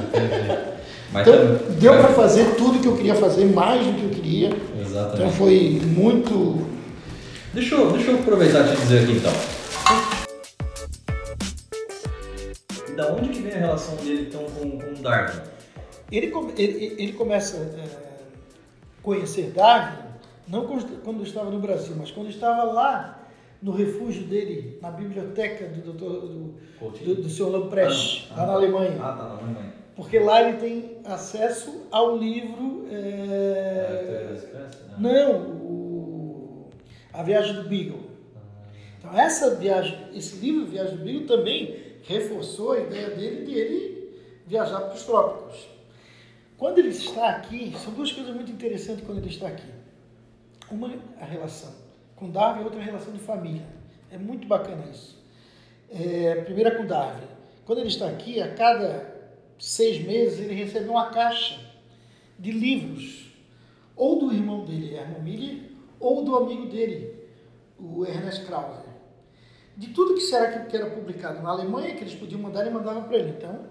Mas 1.13 1.27
Então, 1.27 1.57
também- 1.59 1.79
deu 1.79 1.93
para 1.95 2.09
fazer 2.11 2.55
tudo 2.55 2.79
que 2.79 2.87
eu 2.87 2.97
queria 2.97 3.15
fazer, 3.17 3.45
mais 3.47 3.85
do 3.85 3.93
que 3.95 4.03
eu 4.05 4.11
queria. 4.11 4.49
Então 4.49 4.81
Exatamente. 4.81 5.37
foi 5.37 5.81
muito. 5.85 6.67
Deixa 7.53 7.75
eu, 7.75 7.91
deixa 7.93 8.13
eu 8.13 8.19
aproveitar 8.21 8.65
e 8.67 8.77
te 8.77 8.81
dizer 8.83 9.03
aqui 9.03 9.13
então. 9.13 9.33
E 12.89 12.93
da 12.93 13.13
onde 13.13 13.29
que 13.31 13.41
vem 13.41 13.53
a 13.53 13.59
relação 13.59 13.97
dele 13.97 14.27
então 14.29 14.45
com, 14.45 14.79
com 14.79 14.91
o 14.93 15.03
Darwin? 15.03 15.41
Ele, 16.13 16.33
ele, 16.57 16.95
ele 16.99 17.13
começa 17.13 17.57
a 17.57 19.03
conhecer 19.03 19.53
Darwin, 19.55 19.99
não 20.47 20.67
quando 21.05 21.23
estava 21.25 21.51
no 21.51 21.59
Brasil, 21.59 21.95
mas 21.99 22.11
quando 22.11 22.31
estava 22.31 22.65
lá 22.65 23.20
no 23.63 23.73
refúgio 23.73 24.25
dele, 24.25 24.79
na 24.81 24.91
biblioteca 24.91 25.67
do, 25.67 25.93
doutor, 25.93 26.29
do, 26.29 26.55
do, 26.81 27.23
do 27.23 27.29
Sr. 27.29 27.49
Lamprecht, 27.51 28.29
Ah, 28.33 28.41
lá 28.41 28.47
na 28.47 28.53
Alemanha. 28.55 28.97
Ah, 29.01 29.13
tá, 29.13 29.25
na 29.25 29.35
Alemanha. 29.35 29.75
Porque 29.95 30.19
lá 30.19 30.43
ele 30.43 30.59
tem 30.59 30.97
acesso 31.05 31.87
ao 31.91 32.17
livro. 32.17 32.87
É, 32.91 34.37
é, 34.55 34.71
não, 34.99 35.41
o, 35.61 36.71
A 37.13 37.23
Viagem 37.23 37.55
do 37.55 37.69
Beagle. 37.69 38.01
Então, 38.99 39.19
essa 39.19 39.55
viagem, 39.57 39.99
esse 40.15 40.37
livro, 40.37 40.67
Viagem 40.67 40.97
do 40.97 41.05
Beagle, 41.05 41.27
também 41.27 41.77
reforçou 42.03 42.73
a 42.73 42.81
ideia 42.81 43.11
dele 43.11 43.45
de 43.45 43.53
ele 43.53 44.15
viajar 44.47 44.81
para 44.81 44.95
os 44.95 45.05
trópicos. 45.05 45.69
Quando 46.57 46.79
ele 46.79 46.89
está 46.89 47.31
aqui, 47.31 47.75
são 47.79 47.93
duas 47.93 48.11
coisas 48.13 48.35
muito 48.35 48.51
interessantes 48.51 49.05
quando 49.05 49.19
ele 49.19 49.29
está 49.29 49.49
aqui. 49.49 49.69
uma 50.71 50.95
a 51.21 51.25
relação 51.25 51.80
com 52.21 52.31
Darwin, 52.31 52.63
outra 52.63 52.79
a 52.79 52.85
relação 52.85 53.13
de 53.13 53.19
família. 53.19 53.67
É 54.13 54.19
muito 54.19 54.47
bacana 54.47 54.85
isso. 54.93 55.19
É, 55.91 56.37
primeira 56.43 56.77
com 56.77 56.87
Darwin. 56.87 57.27
Quando 57.65 57.79
ele 57.79 57.89
está 57.89 58.09
aqui, 58.09 58.41
a 58.41 58.55
cada 58.55 59.19
seis 59.59 60.05
meses 60.05 60.39
ele 60.39 60.55
recebe 60.55 60.89
uma 60.89 61.11
caixa 61.11 61.59
de 62.39 62.53
livros, 62.53 63.33
ou 63.97 64.19
do 64.19 64.33
irmão 64.33 64.65
dele, 64.65 64.95
Hermann 64.95 65.23
Miller, 65.23 65.71
ou 65.99 66.25
do 66.25 66.37
amigo 66.37 66.67
dele, 66.67 67.15
o 67.79 68.05
Ernest 68.05 68.45
Krause. 68.47 68.89
De 69.77 69.89
tudo 69.89 70.15
que 70.15 70.35
era, 70.35 70.65
que 70.65 70.77
era 70.77 70.91
publicado 70.91 71.43
na 71.43 71.51
Alemanha, 71.51 71.95
que 71.95 72.03
eles 72.03 72.15
podiam 72.15 72.41
mandar, 72.41 72.63
ele 72.63 72.71
mandava 72.71 73.01
para 73.03 73.17
ele. 73.17 73.31
Então, 73.31 73.67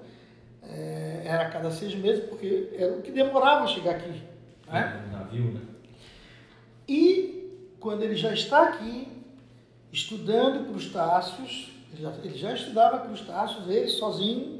é, 0.63 1.21
era 1.25 1.43
a 1.43 1.49
cada 1.49 1.69
seis 1.71 1.93
meses, 1.95 2.23
porque 2.25 2.69
era 2.73 2.93
o 2.93 3.01
que 3.01 3.11
demorava 3.11 3.63
a 3.63 3.67
chegar 3.67 3.95
aqui. 3.95 4.09
Né? 4.09 5.03
É, 5.07 5.11
navio, 5.11 5.51
né? 5.51 5.61
E 6.87 7.38
quando 7.79 8.03
ele 8.03 8.15
já 8.15 8.33
está 8.33 8.63
aqui, 8.63 9.07
estudando 9.91 10.67
crustáceos, 10.69 11.71
ele 11.91 12.01
já, 12.01 12.13
ele 12.23 12.37
já 12.37 12.53
estudava 12.53 12.99
crustáceos, 12.99 13.67
ele 13.67 13.87
sozinho, 13.87 14.59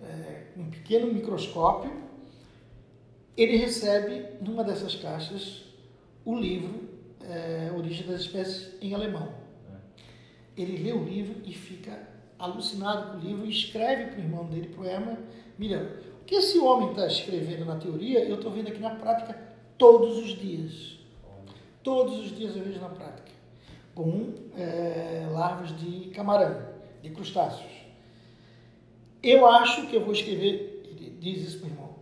é, 0.00 0.46
um 0.56 0.70
pequeno 0.70 1.12
microscópio, 1.12 1.92
ele 3.36 3.56
recebe, 3.56 4.26
numa 4.40 4.62
dessas 4.62 4.94
caixas, 4.94 5.62
o 6.24 6.38
livro 6.38 6.88
é, 7.22 7.72
Origem 7.76 8.06
das 8.06 8.22
Espécies 8.22 8.74
em 8.80 8.94
alemão. 8.94 9.32
Ele 10.56 10.82
lê 10.82 10.92
o 10.92 11.02
livro 11.02 11.40
e 11.46 11.54
fica 11.54 11.98
alucinado 12.38 13.12
com 13.12 13.18
o 13.18 13.20
livro 13.20 13.46
e 13.46 13.50
escreve 13.50 14.10
para 14.10 14.20
o 14.20 14.22
irmão 14.22 14.44
dele, 14.46 14.68
para 14.68 14.82
o 14.82 14.84
Herman, 14.84 15.16
o 15.58 16.24
que 16.24 16.34
esse 16.34 16.58
homem 16.58 16.90
está 16.90 17.06
escrevendo 17.06 17.64
na 17.64 17.76
teoria, 17.76 18.24
eu 18.24 18.34
estou 18.36 18.50
vendo 18.50 18.68
aqui 18.68 18.80
na 18.80 18.96
prática 18.96 19.38
todos 19.78 20.18
os 20.18 20.38
dias. 20.38 20.98
Todos 21.82 22.18
os 22.18 22.36
dias 22.36 22.56
eu 22.56 22.62
vejo 22.62 22.80
na 22.80 22.88
prática. 22.88 23.32
Com 23.94 24.34
é, 24.56 25.26
larvas 25.30 25.76
de 25.78 26.10
camarão, 26.10 26.62
de 27.02 27.10
crustáceos. 27.10 27.70
Eu 29.22 29.46
acho 29.46 29.86
que 29.86 29.96
eu 29.96 30.04
vou 30.04 30.12
escrever, 30.12 30.84
ele 30.84 31.16
diz 31.20 31.46
isso 31.46 31.58
para 31.60 31.68
irmão, 31.68 31.94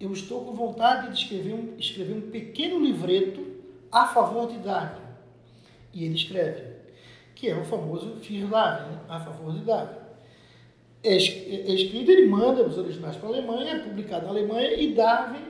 eu 0.00 0.12
estou 0.12 0.44
com 0.44 0.54
vontade 0.54 1.08
de 1.08 1.18
escrever 1.18 1.52
um, 1.54 1.76
escrever 1.78 2.14
um 2.14 2.30
pequeno 2.30 2.78
livreto 2.78 3.44
a 3.90 4.06
favor 4.06 4.50
de 4.50 4.58
Darwin. 4.58 5.02
E 5.92 6.04
ele 6.04 6.14
escreve, 6.14 6.74
que 7.34 7.48
é 7.48 7.56
o 7.56 7.64
famoso 7.64 8.16
Darwin, 8.50 8.92
né? 8.92 9.00
a 9.08 9.20
favor 9.20 9.52
de 9.52 9.60
Darwin. 9.60 10.04
É, 11.02 11.14
é 11.14 11.74
escrito, 11.74 12.10
ele 12.10 12.26
manda 12.26 12.62
os 12.62 12.78
originais 12.78 13.16
para 13.16 13.28
a 13.28 13.32
Alemanha, 13.32 13.72
é 13.72 13.78
publicado 13.80 14.24
na 14.24 14.30
Alemanha, 14.30 14.74
e 14.74 14.94
Darwin 14.94 15.44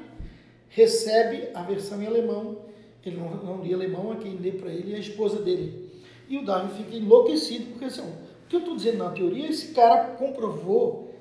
recebe 0.69 1.49
a 1.55 1.63
versão 1.63 2.03
em 2.03 2.07
alemão. 2.07 2.64
Ele 3.05 3.17
não, 3.17 3.31
não 3.37 3.63
lia 3.63 3.77
alemão, 3.77 4.13
a 4.13 4.17
quem 4.17 4.37
lê 4.37 4.53
para 4.53 4.71
ele 4.71 4.93
é 4.93 4.97
a 4.97 5.01
esposa 5.01 5.43
dele. 5.43 5.91
E 6.29 6.39
o 6.39 6.45
Darwin 6.45 6.71
fica 6.71 6.97
enlouquecido, 6.97 7.67
porque 7.73 7.85
assim, 7.85 8.03
o 8.03 8.49
que 8.49 8.57
eu 8.57 8.61
estou 8.61 8.77
dizendo 8.77 8.99
na 8.99 9.11
teoria, 9.11 9.49
esse 9.49 9.75
cara 9.75 10.15
comprovou 10.15 11.15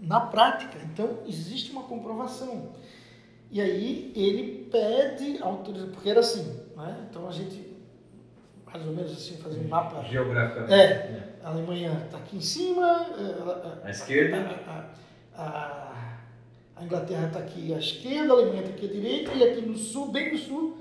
na 0.00 0.20
prática. 0.20 0.78
Então, 0.84 1.18
existe 1.26 1.72
uma 1.72 1.82
comprovação. 1.82 2.72
E 3.50 3.60
aí 3.60 4.12
ele 4.14 4.68
pede 4.70 5.40
autorização, 5.42 5.92
porque 5.92 6.10
era 6.10 6.20
assim, 6.20 6.44
né? 6.76 7.06
então 7.08 7.28
a 7.28 7.32
gente, 7.32 7.76
mais 8.64 8.84
ou 8.84 8.92
menos 8.92 9.12
assim, 9.12 9.36
fazia 9.36 9.62
um 9.62 9.68
mapa. 9.68 10.02
Geográfico. 10.04 10.72
É, 10.72 10.82
é. 10.82 11.38
a 11.42 11.50
Alemanha 11.50 12.02
está 12.06 12.18
aqui 12.18 12.36
em 12.36 12.40
cima. 12.40 12.84
A, 12.84 13.86
a 13.86 13.90
esquerda. 13.90 14.36
A, 14.66 15.42
a, 15.42 15.86
a 16.76 16.84
Inglaterra 16.84 17.28
está 17.28 17.38
aqui 17.38 17.72
à 17.72 17.78
esquerda, 17.78 18.32
a 18.32 18.36
Alemanha 18.36 18.60
está 18.60 18.72
aqui 18.74 18.86
à 18.86 18.92
direita, 18.92 19.32
e 19.32 19.42
aqui 19.42 19.62
no 19.62 19.76
sul, 19.76 20.10
bem 20.10 20.32
no 20.32 20.38
sul, 20.38 20.76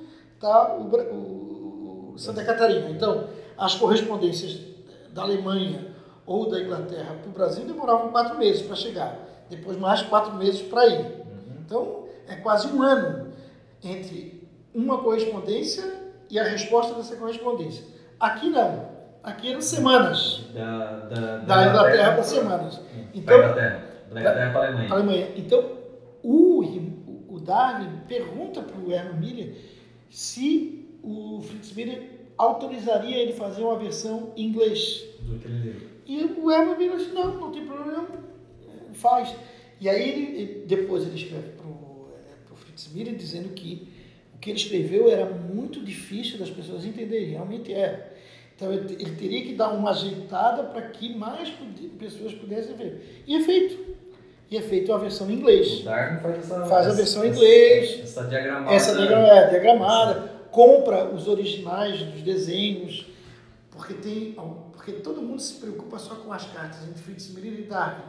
está 0.45 0.75
o, 0.75 0.83
o, 0.83 2.13
o 2.13 2.17
Santa 2.17 2.43
Catarina. 2.43 2.89
Então, 2.89 3.27
as 3.57 3.75
correspondências 3.75 4.59
da 5.11 5.23
Alemanha 5.23 5.87
ou 6.25 6.49
da 6.49 6.59
Inglaterra 6.59 7.15
para 7.21 7.29
o 7.29 7.33
Brasil 7.33 7.65
demoravam 7.65 8.09
quatro 8.09 8.37
meses 8.37 8.61
para 8.61 8.75
chegar, 8.75 9.17
depois 9.49 9.77
mais 9.77 10.01
quatro 10.03 10.35
meses 10.35 10.61
para 10.61 10.85
ir. 10.87 10.99
Uhum. 10.99 11.61
Então, 11.65 12.03
é 12.27 12.35
quase 12.35 12.67
um 12.67 12.81
ano 12.81 13.31
entre 13.83 14.47
uma 14.73 14.99
correspondência 14.99 15.83
e 16.29 16.39
a 16.39 16.43
resposta 16.43 16.93
dessa 16.95 17.15
correspondência. 17.15 17.83
Aqui 18.19 18.49
não. 18.49 18.95
Aqui 19.23 19.51
eram 19.51 19.61
semanas. 19.61 20.45
Da, 20.53 20.85
da, 20.85 21.19
da, 21.19 21.37
da 21.37 21.67
Inglaterra 21.67 22.11
para 22.13 22.23
semanas. 22.23 22.81
Então, 23.13 23.37
da 23.37 23.43
Inglaterra. 23.43 23.85
Da 24.11 24.19
Inglaterra 24.19 24.51
para 24.51 24.61
a 24.61 24.67
Alemanha. 24.67 24.93
Alemanha. 24.93 25.27
Então, 25.35 25.63
o, 26.23 26.63
o 27.29 27.39
Darwin 27.39 28.01
pergunta 28.07 28.61
para 28.61 28.79
o 28.79 28.91
Herman 28.91 29.19
Miller 29.19 29.55
se 30.09 30.85
o 31.03 31.41
Fritz 31.41 31.73
Miller 31.73 32.09
autorizaria 32.37 33.17
ele 33.17 33.33
fazer 33.33 33.63
uma 33.63 33.77
versão 33.77 34.33
em 34.35 34.47
inglês. 34.47 35.05
Do. 35.21 35.95
E 36.05 36.23
o 36.23 36.51
Herman 36.51 36.77
Miller 36.77 36.97
disse, 36.97 37.11
não, 37.11 37.33
não 37.39 37.51
tem 37.51 37.65
problema, 37.65 38.07
faz. 38.93 39.35
E 39.79 39.89
aí 39.89 40.09
ele, 40.09 40.65
depois 40.65 41.03
ele 41.03 41.15
escreve 41.15 41.49
para 41.49 41.65
Fitzmiller 42.75 43.15
dizendo 43.15 43.49
que 43.49 43.87
o 44.35 44.37
que 44.37 44.49
ele 44.49 44.59
escreveu 44.59 45.09
era 45.09 45.25
muito 45.25 45.79
difícil 45.81 46.37
das 46.37 46.49
pessoas 46.49 46.85
entenderem, 46.85 47.29
realmente 47.29 47.73
é. 47.73 48.13
Então 48.55 48.71
ele, 48.71 48.93
ele 48.93 49.15
teria 49.15 49.41
que 49.43 49.53
dar 49.53 49.69
uma 49.69 49.91
ajeitada 49.91 50.63
para 50.63 50.89
que 50.89 51.13
mais 51.15 51.51
pessoas 51.97 52.33
pudessem 52.33 52.75
ver. 52.75 53.23
E 53.25 53.35
é 53.35 53.41
feito. 53.41 53.95
E 54.49 54.57
é 54.57 54.61
feito 54.61 54.93
a 54.93 54.97
versão 54.97 55.29
em 55.29 55.33
inglês. 55.33 55.81
O 55.81 55.85
Darwin 55.85 56.19
faz 56.19 56.37
essa 56.37 56.65
faz 56.65 56.87
a 56.87 56.91
versão 56.91 57.25
em 57.25 57.29
inglês. 57.29 57.99
Essa, 58.03 58.23
diagramada. 58.25 58.75
Essa 58.75 58.95
diagramada, 58.95 59.33
é, 59.33 59.49
diagramada 59.49 60.31
compra 60.51 61.05
os 61.05 61.27
originais 61.27 62.01
dos 62.01 62.21
desenhos, 62.21 63.07
porque 63.71 63.93
tem 63.95 64.35
porque 64.73 64.91
todo 64.93 65.21
mundo 65.21 65.41
se 65.41 65.55
preocupa 65.55 65.97
só 65.97 66.15
com 66.15 66.31
as 66.31 66.45
cartas 66.45 66.83
entre 66.83 67.01
Fritz 67.01 67.33
Miller 67.33 67.59
e 67.59 67.63
Darwin, 67.63 68.03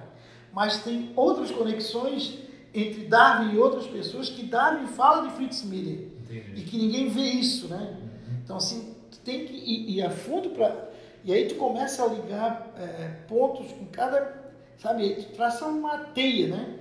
mas 0.53 0.83
tem 0.83 1.11
outras 1.17 1.51
conexões 1.51 2.39
entre 2.75 3.07
Darwin 3.07 3.55
e 3.55 3.59
outras 3.59 3.87
pessoas 3.87 4.29
que 4.29 4.45
Darwin 4.45 4.87
fala 4.89 5.27
de 5.27 5.35
Fritz 5.35 5.65
Miller 5.65 6.09
Entendi. 6.23 6.61
e 6.61 6.61
que 6.63 6.77
ninguém 6.77 7.09
vê 7.09 7.23
isso, 7.23 7.69
né? 7.69 7.97
Uhum. 7.99 8.39
Então 8.45 8.57
assim 8.59 8.95
tu 9.11 9.19
tem 9.21 9.47
que 9.47 9.55
ir, 9.55 9.97
ir 9.97 10.03
a 10.03 10.11
fundo 10.11 10.51
para 10.51 10.87
e 11.27 11.33
aí 11.33 11.49
tu 11.49 11.57
começa 11.57 12.05
a 12.05 12.07
ligar 12.07 12.73
é, 12.79 13.09
pontos 13.27 13.73
com 13.73 13.85
cada, 13.87 14.46
sabe? 14.79 15.15
Traça 15.35 15.67
uma 15.67 15.99
teia, 15.99 16.49
né? 16.49 16.79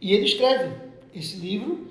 E 0.00 0.12
ele 0.12 0.24
escreve 0.24 0.74
esse 1.14 1.36
livro 1.36 1.88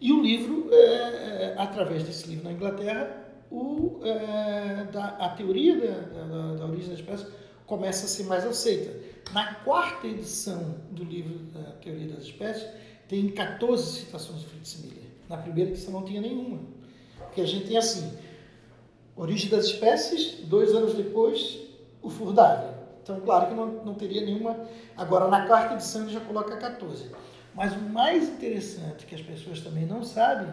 e 0.00 0.12
o 0.12 0.20
livro, 0.20 0.68
é, 0.72 0.76
é, 0.76 1.54
através 1.56 2.02
desse 2.02 2.28
livro 2.28 2.44
na 2.44 2.52
Inglaterra, 2.52 3.24
o, 3.50 4.00
é, 4.02 4.84
da, 4.92 5.06
a 5.18 5.28
teoria 5.30 5.76
da, 5.76 6.24
da, 6.24 6.54
da 6.56 6.66
origem 6.66 6.90
das 6.90 6.98
espécies 6.98 7.26
começa 7.66 8.04
a 8.04 8.08
ser 8.08 8.24
mais 8.24 8.44
aceita. 8.44 8.94
Na 9.32 9.54
quarta 9.54 10.06
edição 10.06 10.74
do 10.90 11.04
livro 11.04 11.38
da 11.52 11.72
Teoria 11.72 12.08
das 12.08 12.24
Espécies, 12.24 12.68
tem 13.08 13.28
14 13.28 14.00
citações 14.00 14.40
de 14.40 14.46
Fritz 14.46 14.80
Miller. 14.82 15.04
Na 15.28 15.38
primeira 15.38 15.70
edição 15.70 15.92
não 15.92 16.04
tinha 16.04 16.20
nenhuma. 16.20 16.60
Porque 17.18 17.40
a 17.40 17.46
gente 17.46 17.66
tem 17.66 17.76
assim, 17.76 18.12
Origem 19.16 19.48
das 19.48 19.66
Espécies, 19.66 20.40
dois 20.44 20.74
anos 20.74 20.94
depois, 20.94 21.60
o 22.02 22.10
Furdari. 22.10 22.73
Então, 23.04 23.20
claro 23.20 23.48
que 23.48 23.54
não, 23.54 23.66
não 23.84 23.94
teria 23.94 24.24
nenhuma. 24.24 24.66
Agora, 24.96 25.28
na 25.28 25.46
quarta 25.46 25.74
edição, 25.74 26.04
ele 26.04 26.12
já 26.12 26.20
coloca 26.20 26.56
14. 26.56 27.10
Mas 27.54 27.74
o 27.74 27.80
mais 27.80 28.30
interessante, 28.30 29.04
que 29.04 29.14
as 29.14 29.20
pessoas 29.20 29.60
também 29.60 29.84
não 29.84 30.02
sabem, 30.02 30.50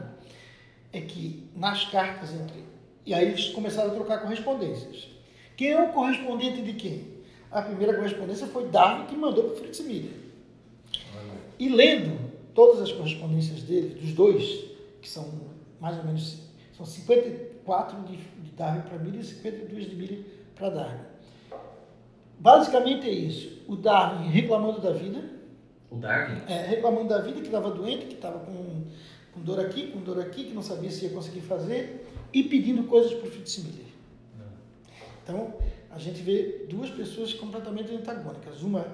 é 0.92 1.00
que 1.00 1.50
nas 1.56 1.86
cartas 1.86 2.34
entre. 2.34 2.66
E 3.06 3.14
aí 3.14 3.30
eles 3.30 3.48
começaram 3.52 3.92
a 3.92 3.94
trocar 3.94 4.20
correspondências. 4.20 5.08
Quem 5.56 5.70
é 5.70 5.82
o 5.82 5.94
correspondente 5.94 6.62
de 6.62 6.74
quem? 6.74 7.08
A 7.50 7.62
primeira 7.62 7.94
correspondência 7.94 8.46
foi 8.48 8.68
Darwin 8.68 9.06
que 9.06 9.16
mandou 9.16 9.46
para 9.46 9.56
Fritz 9.56 9.80
Miller. 9.80 10.12
E 11.58 11.70
lendo 11.70 12.20
todas 12.54 12.82
as 12.82 12.92
correspondências 12.92 13.64
dele, 13.64 13.96
dos 13.96 14.12
dois, 14.12 14.66
que 15.02 15.08
são 15.08 15.40
mais 15.80 15.98
ou 15.98 16.04
menos 16.04 16.40
são 16.76 16.86
54 16.86 18.02
de, 18.04 18.18
de 18.18 18.52
Darwin 18.58 18.82
para 18.82 19.00
Miller 19.00 19.22
e 19.22 19.24
52 19.24 19.90
de 19.90 19.96
Miller 19.96 20.26
para 20.54 20.70
Darwin. 20.70 21.11
Basicamente 22.42 23.08
é 23.08 23.12
isso. 23.12 23.62
O 23.68 23.76
Darwin 23.76 24.28
reclamando 24.30 24.82
da 24.82 24.92
vida. 24.92 25.24
O 25.92 25.96
Darwin? 25.96 26.42
É, 26.48 26.66
reclamando 26.66 27.10
da 27.10 27.20
vida, 27.20 27.40
que 27.40 27.46
estava 27.46 27.70
doente, 27.70 28.08
que 28.08 28.16
estava 28.16 28.40
com, 28.40 28.84
com 29.32 29.42
dor 29.42 29.60
aqui, 29.60 29.92
com 29.92 30.00
dor 30.00 30.20
aqui, 30.20 30.46
que 30.46 30.54
não 30.54 30.64
sabia 30.64 30.90
se 30.90 31.06
ia 31.06 31.12
conseguir 31.12 31.42
fazer, 31.42 32.08
e 32.34 32.44
pedindo 32.44 32.86
coisas 32.86 33.14
para 33.14 33.28
o 33.28 33.32
Fritz 33.32 33.60
Miller. 33.60 33.86
Então, 35.24 35.54
a 35.92 36.00
gente 36.00 36.24
vê 36.24 36.66
duas 36.68 36.90
pessoas 36.90 37.32
completamente 37.32 37.94
antagônicas. 37.94 38.64
Uma 38.64 38.88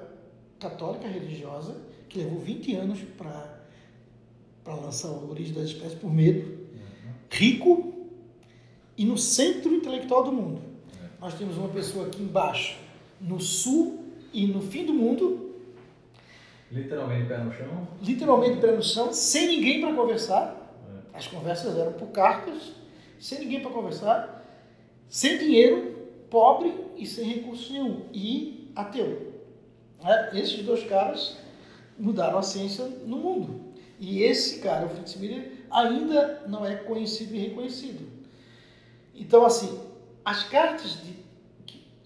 católica 0.59 1.07
religiosa, 1.07 1.73
que 2.09 2.19
levou 2.19 2.39
20 2.39 2.75
anos 2.75 2.99
para 3.17 4.75
lançar 4.75 5.07
a 5.07 5.23
origem 5.23 5.53
das 5.53 5.69
espécies 5.69 5.97
por 5.97 6.13
medo, 6.13 6.67
rico 7.31 7.93
e 8.97 9.05
no 9.05 9.17
centro 9.17 9.73
intelectual 9.73 10.25
do 10.25 10.33
mundo. 10.33 10.59
Uhum. 10.59 11.07
Nós 11.21 11.33
temos 11.35 11.55
uma 11.55 11.69
pessoa 11.69 12.07
aqui 12.07 12.21
embaixo, 12.21 12.86
no 13.19 13.39
sul 13.39 14.05
e 14.33 14.47
no 14.47 14.61
fim 14.61 14.85
do 14.85 14.93
mundo. 14.93 15.55
Literalmente 16.71 17.27
pé 17.27 17.37
no 17.37 17.51
chão? 17.51 17.87
Literalmente 18.01 18.59
pé 18.59 18.71
no 18.71 18.83
chão, 18.83 19.13
sem 19.13 19.47
ninguém 19.47 19.81
para 19.81 19.93
conversar. 19.93 20.75
Uhum. 20.87 20.99
As 21.13 21.27
conversas 21.27 21.77
eram 21.77 21.93
por 21.93 22.07
cartas 22.07 22.77
sem 23.19 23.39
ninguém 23.39 23.61
para 23.61 23.71
conversar, 23.71 24.45
sem 25.09 25.37
dinheiro, 25.37 25.95
pobre 26.29 26.73
e 26.95 27.05
sem 27.05 27.25
recurso 27.25 27.73
nenhum, 27.73 28.05
e 28.13 28.71
ateu. 28.75 29.33
É, 30.03 30.39
esses 30.39 30.63
dois 30.63 30.83
caras 30.83 31.37
mudaram 31.97 32.37
a 32.37 32.43
ciência 32.43 32.85
no 33.05 33.17
mundo. 33.17 33.67
E 33.99 34.21
esse 34.21 34.59
cara, 34.59 34.85
o 34.85 34.89
Fritz 34.89 35.15
Miller, 35.15 35.51
ainda 35.71 36.43
não 36.47 36.65
é 36.65 36.75
conhecido 36.75 37.33
e 37.33 37.39
reconhecido. 37.39 38.07
Então, 39.15 39.43
assim, 39.43 39.79
as 40.23 40.43
cartas 40.43 41.01
de. 41.03 41.26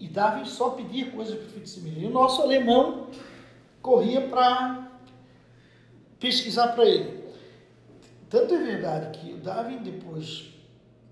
E 0.02 0.08
Darwin 0.08 0.44
só 0.44 0.70
pedia 0.70 1.12
coisas 1.12 1.36
para 1.36 1.46
o 1.46 1.50
Fritz 1.50 1.76
Miller. 1.76 2.02
E 2.02 2.06
o 2.06 2.10
nosso 2.10 2.42
alemão 2.42 3.06
corria 3.80 4.22
para 4.22 5.00
pesquisar 6.18 6.72
para 6.72 6.84
ele. 6.84 7.22
Tanto 8.28 8.52
é 8.52 8.58
verdade 8.58 9.16
que 9.16 9.32
o 9.32 9.36
Darwin, 9.36 9.78
depois, 9.78 10.54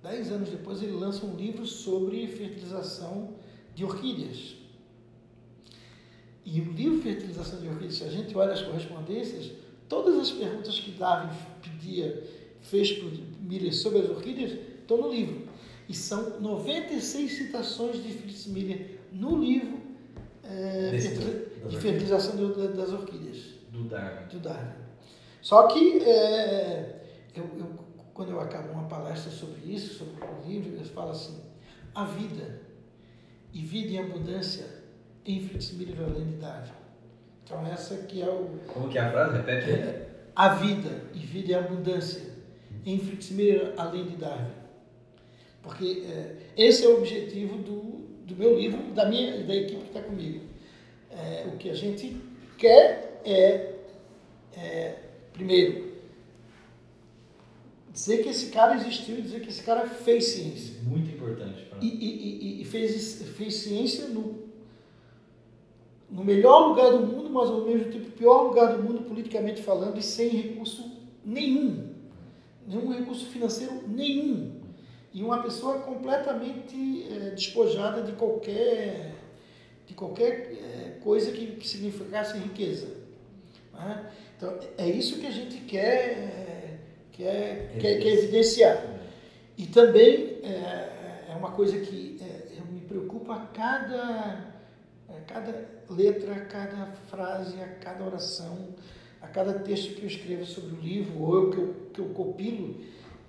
dez 0.03 0.33
anos 0.33 0.49
depois, 0.49 0.83
ele 0.83 0.91
lança 0.91 1.25
um 1.25 1.37
livro 1.37 1.65
sobre 1.67 2.27
fertilização 2.27 3.35
de 3.77 3.85
orquídeas. 3.85 4.57
E 6.45 6.61
o 6.61 6.73
livro 6.73 7.01
Fertilização 7.01 7.61
de 7.61 7.69
Orquídeas, 7.69 7.95
se 7.95 8.03
a 8.03 8.09
gente 8.09 8.37
olha 8.37 8.55
as 8.55 8.63
correspondências, 8.63 9.53
todas 9.89 10.19
as 10.19 10.33
perguntas 10.33 10.81
que 10.81 10.91
Darwin 10.91 11.33
pedia, 11.63 12.25
fez 12.61 12.91
para 12.91 13.09
Miller 13.41 13.73
sobre 13.73 14.01
as 14.01 14.11
orquídeas, 14.11 14.59
estão 14.81 14.97
no 14.97 15.13
livro. 15.13 15.50
E 15.91 15.95
são 15.95 16.39
96 16.39 17.33
citações 17.33 18.01
de 18.01 18.13
Fritz 18.13 18.47
Miller 18.47 19.01
no 19.11 19.43
livro 19.43 19.81
é, 20.45 20.91
de 20.93 21.81
fertilização 21.81 22.37
das 22.77 22.91
orquídeas. 22.91 23.57
Do 23.73 23.83
Darwin. 23.89 24.29
Do 24.29 24.39
Darwin. 24.39 24.71
Só 25.43 25.67
que 25.67 25.99
é, 26.05 26.95
eu, 27.35 27.43
eu, 27.59 27.67
quando 28.15 28.31
eu 28.31 28.39
acabo 28.39 28.73
uma 28.73 28.85
palestra 28.85 29.33
sobre 29.33 29.69
isso, 29.69 29.95
sobre 29.95 30.15
o 30.23 30.49
livro, 30.49 30.77
eu 30.79 30.85
falo 30.85 31.11
assim, 31.11 31.41
a 31.93 32.05
vida 32.05 32.61
e 33.53 33.61
vida 33.65 33.91
em 33.91 33.99
abundância 33.99 34.67
inflexibilidade 35.27 36.09
além 36.09 36.25
de 36.25 36.35
idade. 36.35 36.71
Então 37.43 37.67
essa 37.67 37.97
que 37.97 38.23
é 38.23 38.29
o... 38.31 38.61
Como 38.69 38.89
que 38.89 38.97
é 38.97 39.01
a 39.01 39.11
frase? 39.11 39.39
Repete 39.39 39.71
aí. 39.73 40.07
a 40.37 40.55
vida 40.55 41.03
e 41.13 41.19
vida 41.19 41.53
é 41.53 41.59
abundância, 41.59 42.23
inflexibilidade 42.87 43.73
além 43.77 44.05
de 44.05 44.15
idade. 44.15 44.60
Porque 45.63 46.05
é, 46.07 46.37
esse 46.57 46.85
é 46.85 46.89
o 46.89 46.99
objetivo 46.99 47.59
do, 47.59 47.81
do 48.27 48.37
meu 48.37 48.59
livro, 48.59 48.83
da 48.93 49.07
minha 49.07 49.43
da 49.45 49.55
equipe 49.55 49.83
que 49.83 49.89
está 49.89 50.01
comigo. 50.01 50.41
É, 51.11 51.47
o 51.53 51.57
que 51.57 51.69
a 51.69 51.75
gente 51.75 52.17
quer 52.57 53.21
é, 53.25 53.75
é, 54.57 54.95
primeiro, 55.33 55.91
dizer 57.93 58.23
que 58.23 58.29
esse 58.29 58.51
cara 58.51 58.75
existiu 58.77 59.19
e 59.19 59.23
dizer 59.23 59.41
que 59.41 59.49
esse 59.49 59.63
cara 59.63 59.89
fez 59.89 60.25
ciência. 60.25 60.77
Muito 60.83 61.11
importante. 61.11 61.65
Pra... 61.65 61.79
E, 61.81 61.87
e, 61.87 62.59
e, 62.59 62.63
e 62.63 62.65
fez, 62.65 63.23
fez 63.37 63.55
ciência 63.55 64.07
no 64.07 64.51
no 66.11 66.25
melhor 66.25 66.71
lugar 66.71 66.91
do 66.91 67.07
mundo, 67.07 67.31
mas 67.31 67.49
ao 67.49 67.61
mesmo 67.65 67.93
tempo 67.93 68.11
pior 68.11 68.43
lugar 68.43 68.77
do 68.77 68.83
mundo 68.83 69.03
politicamente 69.03 69.63
falando 69.63 69.97
e 69.97 70.03
sem 70.03 70.29
recurso 70.29 70.91
nenhum, 71.25 71.95
nenhum 72.67 72.93
recurso 72.93 73.27
financeiro 73.27 73.85
nenhum 73.87 74.60
e 75.13 75.23
uma 75.23 75.43
pessoa 75.43 75.81
completamente 75.81 77.07
é, 77.11 77.31
despojada 77.31 78.03
de 78.03 78.13
qualquer 78.13 79.15
de 79.87 79.95
qualquer 79.95 80.53
é, 80.53 81.01
coisa 81.03 81.33
que, 81.33 81.47
que, 81.57 81.69
significasse 81.69 82.39
riqueza. 82.39 82.87
Né? 83.75 84.11
Então 84.37 84.57
é 84.79 84.89
isso 84.89 85.19
que 85.19 85.27
a 85.27 85.31
gente 85.33 85.57
quer 85.63 85.89
é, 85.89 86.79
quer, 87.13 87.73
quer, 87.81 87.99
quer 87.99 88.13
evidenciar 88.13 88.85
e 89.59 89.67
também 89.67 90.39
é, 90.45 91.27
é 91.31 91.35
uma 91.37 91.51
coisa 91.51 91.79
que 91.81 92.21
me 92.71 92.81
preocupa 92.81 93.35
a 93.35 93.47
cada 93.47 94.51
a 95.09 95.21
cada 95.27 95.69
letra, 95.91 96.35
a 96.35 96.45
cada 96.45 96.87
frase, 97.09 97.61
a 97.61 97.67
cada 97.67 98.05
oração, 98.05 98.69
a 99.21 99.27
cada 99.27 99.55
texto 99.55 99.95
que 99.95 100.03
eu 100.03 100.07
escrevo 100.07 100.47
sobre 100.47 100.77
o 100.77 100.81
livro 100.81 101.21
ou 101.21 101.35
eu, 101.35 101.51
que, 101.51 101.59
eu, 101.59 101.75
que 101.93 102.01
eu 102.01 102.09
copilo, 102.11 102.81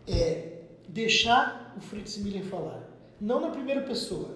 é 0.08 0.51
deixar 0.92 1.74
o 1.78 1.82
Fritz 1.82 2.18
Miller 2.18 2.44
falar. 2.44 2.84
Não 3.20 3.40
na 3.40 3.50
primeira 3.50 3.82
pessoa, 3.82 4.30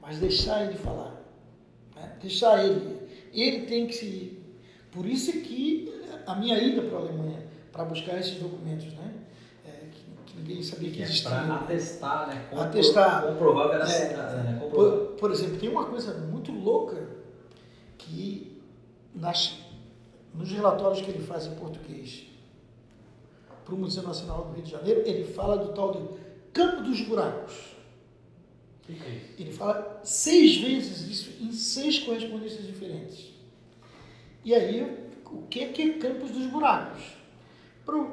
mas 0.00 0.18
deixar 0.18 0.64
ele 0.64 0.76
falar. 0.76 1.14
Né? 1.94 2.16
Deixar 2.20 2.64
ele. 2.64 3.00
Ele 3.32 3.66
tem 3.66 3.86
que 3.86 3.94
se. 3.94 4.38
Por 4.90 5.06
isso 5.06 5.32
que 5.32 5.92
a 6.26 6.34
minha 6.34 6.58
ida 6.58 6.82
para 6.82 6.98
a 6.98 7.00
Alemanha, 7.00 7.46
para 7.72 7.84
buscar 7.84 8.18
esses 8.18 8.38
documentos, 8.38 8.92
né? 8.94 9.14
ninguém 10.36 10.62
sabia 10.62 10.90
que, 10.90 10.96
que 10.96 11.02
existia. 11.02 11.30
É 11.30 11.44
para 11.44 11.54
atestar, 11.56 12.28
né? 12.28 12.46
Compro, 12.50 12.64
atestar. 12.64 13.26
Comprovar 13.26 13.66
a 13.66 13.70
veracidade. 13.70 14.34
É, 14.34 14.42
né? 14.42 14.58
Comprovar. 14.60 14.90
Por, 14.90 15.06
por, 15.16 15.30
exemplo, 15.30 15.58
tem 15.58 15.68
uma 15.68 15.86
coisa 15.86 16.14
muito 16.14 16.52
louca 16.52 17.08
que 17.98 18.60
nas, 19.14 19.58
nos 20.34 20.50
relatórios 20.50 21.00
que 21.00 21.10
ele 21.10 21.24
faz 21.24 21.46
em 21.46 21.54
português 21.54 22.26
para 23.66 23.74
o 23.74 23.78
Museu 23.78 24.04
Nacional 24.04 24.44
do 24.44 24.54
Rio 24.54 24.62
de 24.62 24.70
Janeiro, 24.70 25.02
ele 25.04 25.24
fala 25.24 25.58
do 25.58 25.72
tal 25.72 25.92
de 25.92 26.08
Campo 26.52 26.82
dos 26.82 27.00
Buracos. 27.00 27.74
Que 28.82 28.94
que 28.94 29.04
é 29.04 29.34
ele 29.40 29.52
fala 29.52 30.00
seis 30.04 30.56
vezes 30.58 31.00
isso 31.10 31.42
em 31.42 31.50
seis 31.50 31.98
correspondências 31.98 32.64
diferentes. 32.64 33.34
E 34.44 34.54
aí, 34.54 35.10
o 35.26 35.42
que 35.48 35.64
é, 35.64 35.68
que 35.72 35.82
é 35.82 35.98
Campos 35.98 36.30
dos 36.30 36.46
Buracos? 36.46 37.16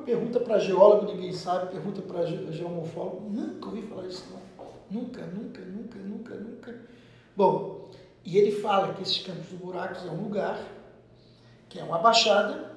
Pergunta 0.03 0.39
para 0.39 0.57
geólogo, 0.57 1.05
ninguém 1.05 1.31
sabe. 1.31 1.71
Pergunta 1.71 2.01
para 2.01 2.25
geomorfólogo, 2.25 3.29
nunca 3.29 3.67
ouvi 3.67 3.83
falar 3.83 4.07
isso 4.07 4.25
não. 4.31 4.41
Nunca, 4.89 5.21
nunca, 5.27 5.61
nunca, 5.61 5.99
nunca, 5.99 6.35
nunca. 6.35 6.81
Bom, 7.35 7.91
e 8.25 8.37
ele 8.37 8.51
fala 8.51 8.93
que 8.93 9.03
esses 9.03 9.19
campos 9.19 9.47
do 9.47 9.57
buracos 9.57 10.05
é 10.05 10.09
um 10.09 10.23
lugar, 10.23 10.59
que 11.69 11.79
é 11.79 11.83
uma 11.83 11.99
baixada, 11.99 12.71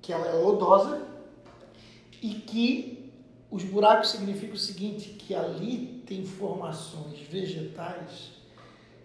que 0.00 0.12
ela 0.12 0.26
é 0.26 0.32
lodosa 0.32 1.09
e 2.22 2.34
que 2.34 3.10
os 3.50 3.64
buracos 3.64 4.10
significam 4.10 4.54
o 4.54 4.58
seguinte, 4.58 5.10
que 5.10 5.34
ali 5.34 6.02
tem 6.06 6.24
formações 6.24 7.20
vegetais 7.20 8.32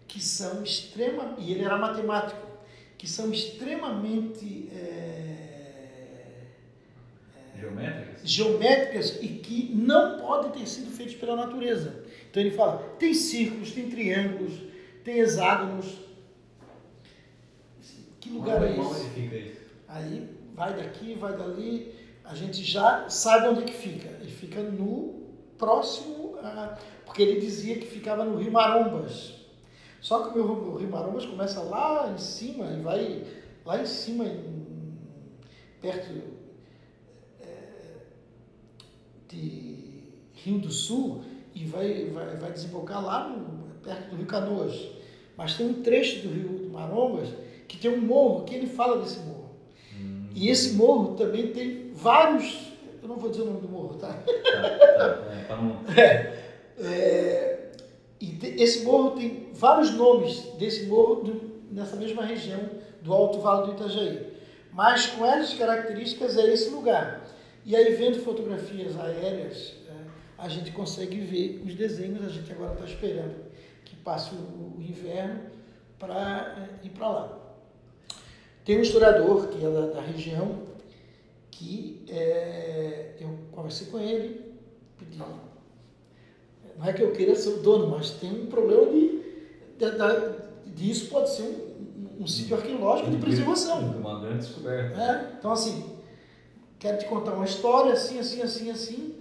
que 0.08 0.22
são 0.22 0.64
extremamente, 0.64 1.42
e 1.42 1.52
ele 1.52 1.64
era 1.64 1.78
matemático, 1.78 2.46
que 2.98 3.10
são 3.10 3.32
extremamente 3.32 4.70
é, 4.72 5.46
Geométricas? 7.60 8.22
Geométricas 8.24 9.24
e 9.24 9.28
que 9.28 9.74
não 9.74 10.20
podem 10.20 10.52
ter 10.52 10.68
sido 10.68 10.92
feitas 10.92 11.16
pela 11.16 11.36
natureza. 11.36 12.04
Então 12.30 12.42
ele 12.42 12.52
fala: 12.52 12.78
tem 13.00 13.14
círculos, 13.14 13.72
tem 13.72 13.90
triângulos, 13.90 14.54
tem 15.04 15.20
hexágonos. 15.20 16.00
Que 18.20 18.30
lugar 18.30 18.64
é 18.64 18.78
esse? 18.78 19.10
Fica 19.10 19.36
isso? 19.36 19.62
Aí 19.88 20.28
vai 20.54 20.76
daqui, 20.76 21.14
vai 21.14 21.38
dali, 21.38 21.94
a 22.28 22.36
gente 22.36 22.64
já 22.64 23.10
sabe 23.10 23.48
onde 23.48 23.64
é 23.64 23.66
que 23.66 23.74
fica. 23.74 24.10
Ele 24.22 24.32
fica 24.32 24.62
no 24.62 25.26
próximo, 25.58 26.38
a, 26.42 26.78
porque 27.06 27.22
ele 27.22 27.40
dizia 27.40 27.78
que 27.78 27.86
ficava 27.86 28.24
no 28.26 28.38
Rio 28.38 28.52
Marombas. 28.52 29.34
Só 30.02 30.30
que 30.30 30.38
o 30.38 30.76
Rio 30.76 30.90
Marombas 30.90 31.26
começa 31.26 31.62
lá 31.62 32.12
em 32.12 32.18
cima 32.18 32.72
e 32.72 32.82
vai 32.82 33.24
lá 33.66 33.82
em 33.82 33.86
cima, 33.86 34.26
em, 34.26 34.66
perto 35.82 36.12
de 39.30 40.04
Rio 40.34 40.60
do 40.60 40.72
Sul 40.72 41.24
e 41.54 41.66
vai, 41.66 42.06
vai, 42.06 42.38
vai 42.38 42.52
desembocar 42.52 43.04
lá 43.04 43.28
no, 43.28 43.66
perto 43.82 44.10
do 44.10 44.16
Rio 44.18 44.26
Canoas. 44.26 44.90
Mas 45.38 45.56
tem 45.56 45.68
um 45.68 45.82
trecho 45.82 46.28
do 46.28 46.34
Rio 46.34 46.70
Marombas 46.72 47.30
que 47.68 47.78
tem 47.78 47.92
um 47.92 48.02
morro, 48.02 48.46
que 48.46 48.56
ele 48.56 48.68
fala 48.68 49.02
desse 49.02 49.20
morro. 49.20 49.50
Hum. 49.94 50.30
E 50.34 50.50
esse 50.50 50.74
morro 50.74 51.16
também 51.16 51.52
tem 51.52 51.85
vários. 51.96 52.74
Eu 53.02 53.10
não 53.10 53.18
vou 53.18 53.30
dizer 53.30 53.44
o 53.44 53.46
nome 53.46 53.62
do 53.62 53.70
morro, 53.70 53.98
tá? 53.98 54.10
tá, 54.10 55.10
tá 55.48 55.94
é, 55.96 56.34
é, 56.78 56.84
é, 56.84 57.72
e 58.20 58.40
esse 58.62 58.84
morro 58.84 59.12
tem 59.12 59.50
vários 59.54 59.92
nomes 59.92 60.42
desse 60.58 60.86
morro 60.86 61.16
do, 61.24 61.52
nessa 61.72 61.96
mesma 61.96 62.24
região 62.24 62.62
do 63.02 63.14
Alto 63.14 63.40
Vale 63.40 63.68
do 63.68 63.74
Itajaí. 63.74 64.36
Mas 64.74 65.08
com 65.08 65.26
essas 65.26 65.58
características 65.58 66.38
é 66.38 66.52
esse 66.52 66.70
lugar. 66.70 67.26
E 67.64 67.76
aí, 67.76 67.96
vendo 67.96 68.20
fotografias 68.20 69.00
aéreas, 69.00 69.74
é, 69.88 69.94
a 70.38 70.50
gente 70.50 70.72
consegue 70.72 71.20
ver 71.22 71.64
os 71.66 71.76
desenhos. 71.76 72.26
A 72.26 72.30
gente 72.30 72.52
agora 72.52 72.74
está 72.74 72.86
esperando 72.86 73.36
que 73.86 73.96
passe 73.96 74.36
o, 74.36 74.76
inverno 74.80 75.42
para 75.98 76.70
ir 76.84 76.90
para 76.90 77.08
lá. 77.08 77.40
Tem 78.64 78.78
um 78.78 78.82
historiador 78.82 79.48
que 79.48 79.64
é 79.64 79.70
da, 79.70 79.88
da 79.88 80.02
região 80.02 80.75
que 81.58 82.04
é, 82.10 83.16
eu 83.20 83.30
conversei 83.52 83.88
com 83.88 84.00
ele, 84.00 84.54
pedi. 85.00 85.18
Não 85.18 86.86
é 86.86 86.92
que 86.92 87.02
eu 87.02 87.14
queira 87.14 87.34
ser 87.36 87.50
o 87.50 87.62
dono, 87.62 87.88
mas 87.88 88.12
tem 88.12 88.44
um 88.44 88.48
problema 88.48 88.92
de, 88.92 89.22
de, 89.80 90.94
de, 90.94 91.06
pode 91.06 91.30
ser 91.30 91.44
um, 91.44 92.24
um 92.24 92.28
sítio 92.28 92.58
arqueológico 92.58 93.10
de 93.10 93.18
preservação. 93.18 93.80
Uma 93.80 94.20
grande 94.20 94.40
descoberta. 94.40 95.02
É, 95.02 95.36
então, 95.40 95.52
assim, 95.52 95.96
quero 96.78 96.98
te 96.98 97.06
contar 97.06 97.34
uma 97.34 97.46
história 97.46 97.94
assim, 97.94 98.20
assim, 98.20 98.42
assim, 98.42 98.70
assim. 98.70 99.16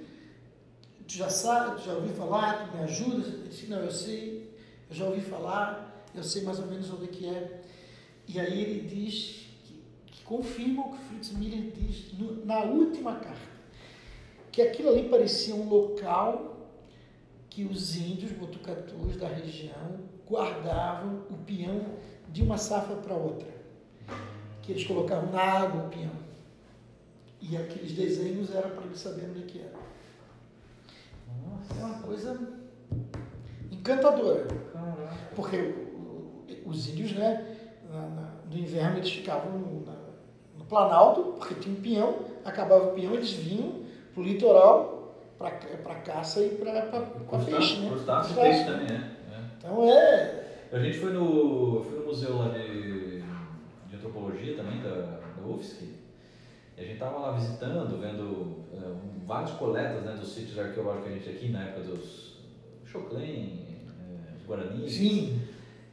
tu 1.07 1.15
já 1.15 1.29
sabe, 1.29 1.81
tu 1.81 1.87
já 1.87 1.95
ouviu 1.95 2.15
falar, 2.15 2.69
tu 2.69 2.77
me 2.77 2.83
ajudas? 2.83 3.29
Ele 3.29 3.49
disse, 3.49 3.67
não, 3.69 3.79
eu 3.79 3.93
sei, 3.93 4.53
eu 4.91 4.97
já 4.97 5.05
ouvi 5.05 5.21
falar, 5.21 6.05
eu 6.13 6.25
sei 6.25 6.43
mais 6.43 6.59
ou 6.59 6.67
menos 6.67 6.91
onde 6.93 7.05
é 7.05 7.09
que 7.09 7.27
é. 7.29 7.61
E 8.27 8.41
aí 8.41 8.61
ele 8.61 8.89
diz, 8.89 9.44
confirma 10.25 10.87
o 10.87 10.93
que 10.93 11.05
Fritz 11.05 11.33
Miller 11.33 11.71
diz 11.73 12.13
no, 12.19 12.45
na 12.45 12.61
última 12.61 13.17
carta, 13.17 13.55
que 14.51 14.63
aquilo 14.63 14.89
ali 14.89 15.09
parecia 15.09 15.55
um 15.55 15.69
local 15.69 16.55
que 17.51 17.65
os 17.65 17.97
índios 17.97 18.33
botucatus 18.33 19.17
da 19.17 19.29
região 19.29 20.01
guardavam 20.29 21.23
o 21.31 21.37
peão 21.47 21.85
de 22.29 22.43
uma 22.43 22.57
safra 22.57 22.97
para 22.97 23.15
outra. 23.15 23.47
Que 24.63 24.73
eles 24.73 24.85
colocavam 24.85 25.31
na 25.31 25.41
água 25.41 25.85
o 25.85 25.89
peão. 25.89 26.25
E 27.41 27.57
aqueles 27.57 27.93
desenhos 27.93 28.53
eram 28.55 28.71
para 28.71 28.87
eles 28.87 28.99
saberem 28.99 29.31
onde 29.31 29.43
é 29.43 29.47
que 29.47 29.61
era. 29.61 29.75
Nossa. 31.47 31.81
É 31.81 31.85
uma 31.85 32.03
coisa 32.03 32.41
encantadora. 33.71 34.47
Caraca. 34.73 35.17
Porque 35.37 35.75
os 36.65 36.89
índios, 36.89 37.13
né, 37.13 37.57
no 38.51 38.59
inverno 38.59 38.97
eles 38.99 39.13
ficavam 39.13 39.83
na, 39.87 40.04
no 40.65 40.69
Planalto, 40.69 41.23
porque 41.39 41.55
tinha 41.55 41.77
um 41.77 41.81
peão, 41.81 42.17
acabava 42.45 42.89
o 42.89 42.93
peão, 42.93 43.15
eles 43.15 43.33
vinham 43.33 43.85
para 44.13 44.23
o 44.23 44.25
litoral 44.25 44.95
para 45.39 45.95
caça 45.97 46.41
e 46.41 46.51
para 46.51 46.83
peixe, 47.45 47.81
né? 47.81 47.89
Crustáceo 47.91 48.33
e 48.33 48.41
peixe 48.41 48.65
também, 48.65 48.87
né? 48.87 49.17
É. 49.31 49.41
Então 49.59 49.89
é. 49.89 50.45
A 50.73 50.79
gente 50.79 50.99
foi 50.99 51.13
no, 51.13 51.85
foi 51.85 51.99
no 51.99 52.07
museu 52.07 52.39
lá 52.39 52.49
de, 52.49 53.21
de 53.21 53.97
antropologia 53.97 54.57
também, 54.57 54.81
da, 54.81 55.21
da 55.37 55.47
UFSC, 55.47 55.85
e 56.77 56.81
a 56.81 56.85
gente 56.85 56.99
tava 56.99 57.19
lá 57.19 57.33
visitando, 57.33 58.01
vendo 58.01 58.65
é, 58.73 59.25
várias 59.27 59.53
coletas 59.53 60.03
né, 60.03 60.15
dos 60.15 60.33
sítios 60.33 60.59
arqueológicos 60.59 61.07
que 61.07 61.13
a 61.13 61.17
gente 61.17 61.29
aqui 61.31 61.49
na 61.49 61.63
época 61.65 61.83
dos 61.83 62.39
Choclen, 62.85 63.67
é, 64.01 64.47
Guarani. 64.47 64.89
Sim. 64.89 65.41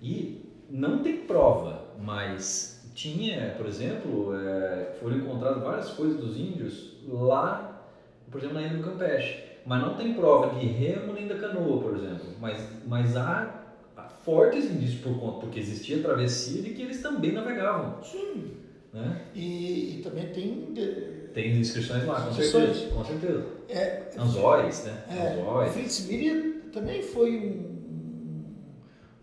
E 0.01 0.49
não 0.69 1.03
tem 1.03 1.17
prova, 1.17 1.85
mas 1.99 2.70
tinha, 2.93 3.53
por 3.57 3.65
exemplo, 3.65 4.35
é, 4.35 4.95
foram 4.99 5.17
encontradas 5.17 5.63
várias 5.63 5.89
coisas 5.91 6.19
dos 6.19 6.37
índios 6.37 6.93
lá, 7.07 7.87
por 8.29 8.39
exemplo, 8.39 8.55
na 8.55 8.67
Ilha 8.67 8.77
do 8.77 8.83
Campeche. 8.83 9.51
Mas 9.65 9.81
não 9.81 9.95
tem 9.95 10.13
prova 10.13 10.59
de 10.59 10.65
remo 10.65 11.13
nem 11.13 11.27
da 11.27 11.37
canoa, 11.37 11.81
por 11.81 11.95
exemplo. 11.95 12.25
Mas, 12.39 12.57
mas 12.87 13.15
há, 13.15 13.63
há 13.95 14.03
fortes 14.03 14.65
indícios 14.65 15.01
por 15.01 15.19
conta, 15.19 15.41
porque 15.41 15.59
existia 15.59 16.01
travessia 16.01 16.61
de 16.61 16.71
que 16.71 16.81
eles 16.81 17.01
também 17.01 17.31
navegavam. 17.31 18.03
Sim. 18.03 18.57
Né? 18.91 19.21
E, 19.33 19.97
e 19.97 20.01
também 20.01 20.27
tem. 20.27 20.73
De... 20.73 21.21
Tem 21.33 21.59
inscrições 21.59 22.05
lá, 22.05 22.21
com 22.21 22.33
certeza. 22.33 22.87
Com 22.89 23.05
certeza. 23.05 23.45
É, 23.69 24.09
Anzóis, 24.17 24.83
né? 24.83 25.03
É, 25.09 25.39
Anzóis. 25.39 25.73
Fritz 25.73 26.05
Miller 26.07 26.61
também 26.73 27.01
foi 27.01 27.37
um, 27.37 28.43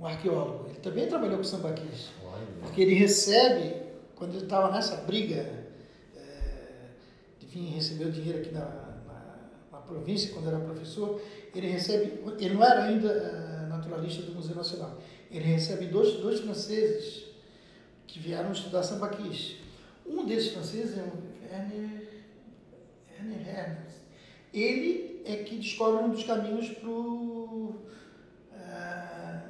um 0.01 0.07
arqueólogo. 0.07 0.69
Ele 0.71 0.79
também 0.79 1.07
trabalhou 1.07 1.37
com 1.37 1.45
sambaquis. 1.45 2.11
Porque 2.61 2.83
ele 2.83 2.95
recebe, 2.95 3.83
quando 4.15 4.35
ele 4.35 4.45
estava 4.45 4.73
nessa 4.73 4.97
briga 5.03 5.47
é, 6.17 6.91
de 7.39 7.47
vir 7.47 7.75
receber 7.75 8.07
o 8.07 8.13
dinheiro 8.13 8.39
aqui 8.41 8.53
na, 8.53 8.61
na, 8.61 9.39
na, 9.73 9.79
província, 9.79 10.33
quando 10.33 10.49
era 10.49 10.59
professor, 10.59 11.21
ele 11.55 11.69
recebe, 11.69 12.21
ele 12.39 12.55
não 12.55 12.65
era 12.65 12.85
ainda 12.85 13.09
é, 13.09 13.67
naturalista 13.69 14.23
do 14.23 14.33
Museu 14.33 14.55
Nacional, 14.55 14.99
ele 15.31 15.45
recebe 15.45 15.87
dois, 15.87 16.15
dois 16.15 16.41
franceses 16.41 17.27
que 18.07 18.19
vieram 18.19 18.53
estudar 18.53 18.83
sambaquis. 18.83 19.57
Um 20.07 20.25
desses 20.25 20.53
franceses 20.53 20.97
é 20.97 21.03
o 21.03 21.13
Werner, 21.45 21.99
Hermes. 23.49 23.99
Ele 24.53 25.23
é 25.25 25.37
que 25.37 25.57
descobre 25.57 26.05
um 26.05 26.11
dos 26.11 26.25
caminhos 26.25 26.71
para 26.71 26.89
o. 26.89 27.75
Uh, 28.53 29.49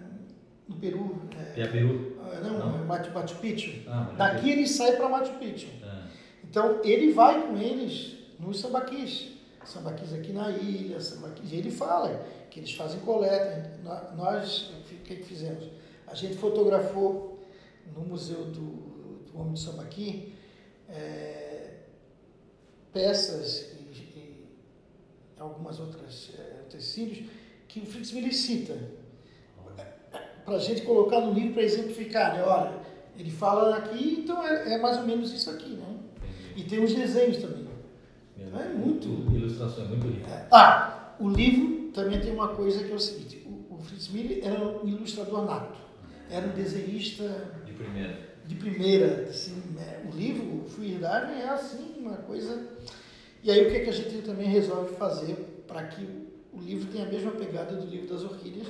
no 0.69 0.77
Peru. 0.77 1.23
É, 1.57 1.67
Peru? 1.67 2.18
Uh, 2.41 2.45
não, 2.45 2.79
não. 2.79 2.85
Machu, 2.87 3.13
Machu 3.13 3.37
Picchu. 3.37 3.83
Ah, 3.89 4.13
Daqui 4.17 4.51
ele 4.51 4.67
sai 4.67 4.97
para 4.97 5.09
Machu 5.09 5.33
Picchu. 5.35 5.69
É. 5.83 6.09
Então 6.45 6.81
ele 6.85 7.13
vai 7.13 7.47
com 7.47 7.57
eles 7.57 8.17
nos 8.39 8.61
sambaquis. 8.61 9.29
Sambaquis 9.65 10.13
aqui 10.15 10.33
na 10.33 10.51
ilha, 10.51 11.01
sambaquis. 11.01 11.53
E 11.53 11.57
ele 11.57 11.71
fala 11.71 12.25
que 12.51 12.61
eles 12.61 12.73
fazem 12.73 13.01
coleta. 13.01 13.79
Nós, 14.17 14.71
o 14.71 14.83
que, 15.05 15.17
que 15.17 15.23
fizemos? 15.23 15.69
A 16.07 16.15
gente 16.15 16.37
fotografou 16.37 17.39
no 17.95 18.03
Museu 18.03 18.47
do, 18.47 19.27
do 19.31 19.39
Homem 19.39 19.55
de 19.55 19.61
Sambaqui 19.61 20.35
é, 20.89 21.75
peças 22.93 23.73
e, 23.73 23.99
e, 23.99 24.47
algumas 25.39 25.79
outras 25.79 26.31
é, 26.39 26.63
tecidos 26.71 27.29
que 27.69 27.81
o 27.81 27.87
Fritz 27.87 28.13
Miller 28.13 28.35
cita 28.35 28.75
para 30.49 30.57
a 30.57 30.61
gente 30.61 30.83
colocar 30.83 31.21
no 31.21 31.33
livro 31.33 31.53
para 31.53 31.63
exemplificar, 31.63 32.35
né? 32.35 32.43
Olha, 32.43 32.73
ele 33.17 33.31
fala 33.31 33.77
aqui, 33.77 34.21
então 34.21 34.45
é, 34.45 34.75
é, 34.75 34.79
mais 34.79 34.97
ou 34.97 35.05
menos 35.05 35.33
isso 35.33 35.51
aqui, 35.51 35.71
né? 35.71 35.87
E 36.57 36.65
tem 36.65 36.83
os 36.83 36.93
desenhos 36.95 37.37
também. 37.37 37.69
Então 38.37 38.61
é 38.61 38.69
muito. 38.69 39.07
Ilustrações, 39.33 39.89
muito 39.89 40.09
rico. 40.09 40.29
É. 40.29 40.47
Ah, 40.51 41.15
o 41.21 41.29
livro 41.29 41.93
também 41.93 42.19
tem 42.21 42.33
uma 42.33 42.49
coisa 42.49 42.83
que 42.83 42.91
é 42.91 42.95
o 42.95 42.99
seguinte: 42.99 43.47
o, 43.47 43.75
o 43.75 43.79
Fritz 43.79 44.09
Miller 44.09 44.41
era 44.43 44.67
um 44.67 44.89
ilustrador 44.89 45.45
nato, 45.45 45.79
era 46.31 46.47
um 46.47 46.53
desenhista 46.53 47.25
de 47.65 47.73
primeira 47.73 48.29
de 48.49 48.55
primeira, 48.55 49.29
assim, 49.29 49.63
né? 49.75 50.03
o 50.11 50.17
livro, 50.17 50.65
o 50.65 50.69
Fluidade 50.69 51.33
é 51.35 51.51
assim, 51.51 51.97
uma 51.99 52.17
coisa... 52.17 52.67
E 53.45 53.51
aí 53.51 53.67
o 53.67 53.71
que, 53.71 53.77
é 53.77 53.81
que 53.81 53.91
a 53.91 53.93
gente 53.93 54.23
também 54.23 54.49
resolve 54.49 54.97
fazer 54.97 55.63
para 55.67 55.85
que 55.85 56.03
o 56.51 56.59
livro 56.59 56.91
tenha 56.91 57.07
a 57.07 57.09
mesma 57.11 57.31
pegada 57.33 57.77
do 57.77 57.87
livro 57.87 58.09
das 58.09 58.25
orquídeas, 58.25 58.67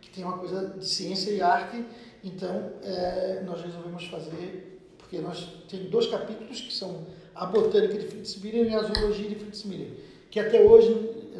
que 0.00 0.10
tem 0.10 0.24
uma 0.24 0.38
coisa 0.38 0.74
de 0.78 0.86
ciência 0.86 1.30
e 1.30 1.40
arte, 1.40 1.84
então 2.22 2.72
é, 2.82 3.42
nós 3.44 3.62
resolvemos 3.62 4.04
fazer, 4.06 4.80
porque 4.98 5.18
nós 5.18 5.46
temos 5.68 5.90
dois 5.90 6.06
capítulos 6.06 6.60
que 6.60 6.72
são 6.72 7.06
a 7.34 7.46
botânica 7.46 7.94
de 7.98 8.06
Fritz 8.06 8.36
Miller 8.36 8.70
e 8.70 8.74
a 8.74 8.82
zoologia 8.82 9.28
de 9.28 9.36
Fritz 9.36 9.64
Miller, 9.64 9.90
que 10.30 10.40
até 10.40 10.60
hoje 10.60 10.90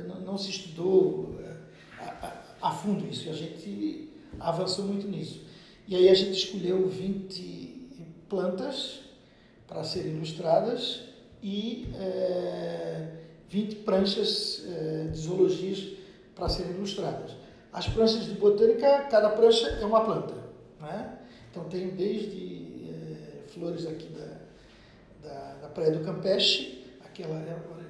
não, 0.06 0.20
não 0.20 0.39
se 0.39 0.51
estudou 0.51 1.36
é, 1.40 2.02
a, 2.02 2.44
a, 2.60 2.68
a 2.68 2.70
fundo 2.70 3.06
isso, 3.09 3.26
e 3.26 3.30
a 3.30 3.35
gente 3.35 4.09
avançou 4.39 4.85
muito 4.85 5.09
nisso. 5.09 5.43
E 5.86 5.97
aí 5.97 6.09
a 6.09 6.14
gente 6.14 6.32
escolheu 6.32 6.86
20 6.86 7.78
plantas 8.28 9.01
para 9.66 9.82
serem 9.85 10.12
ilustradas 10.12 11.01
e 11.43 11.89
é, 11.94 13.09
20 13.48 13.76
pranchas 13.76 14.64
é, 14.66 15.05
de 15.05 15.18
zoologias 15.18 15.94
para 16.35 16.48
serem 16.48 16.72
ilustradas. 16.72 17.32
As 17.72 17.86
pranchas 17.88 18.24
de 18.24 18.32
botânica, 18.32 19.06
cada 19.10 19.30
prancha 19.30 19.66
é 19.66 19.84
uma 19.84 20.04
planta. 20.04 20.34
Né? 20.80 21.18
Então 21.50 21.64
tem 21.64 21.88
desde 21.90 22.90
é, 22.90 23.48
flores 23.48 23.86
aqui 23.86 24.08
da, 24.08 25.28
da, 25.28 25.54
da, 25.62 25.68
Praia 25.68 25.92
do 25.92 26.04
Campeche, 26.04 26.86
aquela 27.04 27.42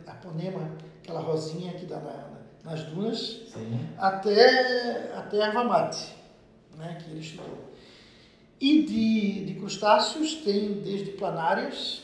aponema, 0.07 0.77
aquela 1.03 1.21
rosinha 1.21 1.73
que 1.75 1.87
dá 1.87 2.01
na, 2.01 2.39
nas 2.65 2.83
dunas, 2.85 3.19
Sim. 3.53 3.89
até, 3.97 5.13
até 5.15 5.39
erva 5.39 5.65
mate, 5.65 6.15
né, 6.77 6.99
que 7.03 7.11
ele 7.11 7.21
estudou. 7.21 7.69
E 8.61 8.83
de, 8.83 9.45
de 9.45 9.55
crustáceos 9.55 10.35
tem 10.37 10.81
desde 10.81 11.13
planárias, 11.13 12.03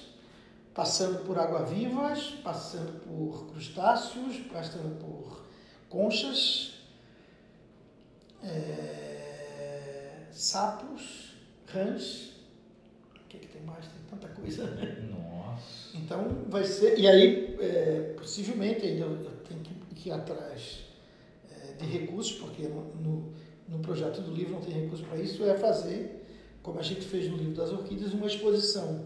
passando 0.72 1.24
por 1.24 1.38
água-vivas, 1.38 2.34
passando 2.44 3.00
por 3.00 3.46
crustáceos, 3.48 4.38
passando 4.52 4.98
por 4.98 5.44
conchas, 5.88 6.73
é, 8.44 10.26
sapos, 10.30 11.34
rãs. 11.66 12.32
O 13.14 13.28
que, 13.28 13.36
é 13.36 13.40
que 13.40 13.48
tem 13.48 13.62
mais? 13.62 13.86
Tem 13.86 14.02
tanta 14.10 14.28
coisa. 14.28 14.66
Nossa. 15.10 15.96
Então 15.96 16.44
vai 16.48 16.64
ser. 16.64 16.98
E 16.98 17.06
aí, 17.06 17.56
é, 17.60 18.14
possivelmente, 18.16 18.84
ainda 18.84 19.04
eu 19.06 19.30
tenho 19.48 19.60
que 19.60 20.08
ir 20.08 20.12
atrás 20.12 20.84
é, 21.50 21.72
de 21.72 21.86
recursos, 21.86 22.38
porque 22.38 22.68
no, 22.68 22.94
no, 22.94 23.32
no 23.68 23.78
projeto 23.80 24.20
do 24.20 24.32
livro 24.32 24.54
não 24.54 24.60
tem 24.60 24.82
recurso 24.82 25.04
para 25.04 25.18
isso, 25.18 25.44
é 25.44 25.54
fazer 25.54 26.22
como 26.62 26.78
a 26.78 26.82
gente 26.82 27.02
fez 27.02 27.30
no 27.30 27.36
livro 27.36 27.54
das 27.54 27.70
orquídeas, 27.70 28.14
uma 28.14 28.26
exposição. 28.26 29.04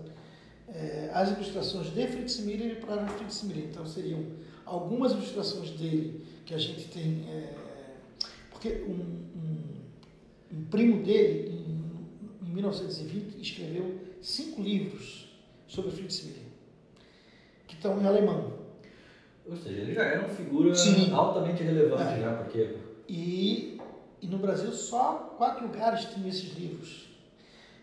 É, 0.68 1.10
as 1.12 1.30
ilustrações 1.30 1.92
de 1.92 2.06
Fritz 2.06 2.40
Miller 2.40 2.72
e 2.72 2.74
para 2.76 3.06
Fritz 3.08 3.42
Miller. 3.42 3.64
Então, 3.64 3.84
seriam 3.86 4.24
algumas 4.64 5.12
ilustrações 5.12 5.70
dele 5.70 6.24
que 6.44 6.54
a 6.54 6.58
gente 6.58 6.88
tem. 6.88 7.24
É, 7.28 7.54
porque 8.50 8.84
um, 8.86 9.27
um, 10.52 10.64
primo 10.64 11.02
dele, 11.02 11.64
em, 12.42 12.48
em 12.48 12.54
1920, 12.54 13.40
escreveu 13.40 14.00
cinco 14.22 14.62
livros 14.62 15.28
sobre 15.66 15.90
Fritz 15.90 16.24
Miller, 16.24 16.42
que 17.66 17.74
estão 17.74 18.00
em 18.00 18.06
alemão. 18.06 18.52
Ou 19.46 19.56
seja, 19.56 19.80
ele 19.80 19.94
já 19.94 20.02
era 20.02 20.20
uma 20.20 20.28
figura 20.28 20.74
Sim. 20.74 21.12
altamente 21.12 21.62
relevante, 21.62 22.14
é. 22.14 22.20
já, 22.20 22.32
porque. 22.34 22.76
E, 23.08 23.80
e 24.20 24.26
no 24.26 24.38
Brasil 24.38 24.72
só 24.72 25.34
quatro 25.38 25.66
lugares 25.66 26.04
tinham 26.06 26.28
esses 26.28 26.54
livros. 26.54 27.08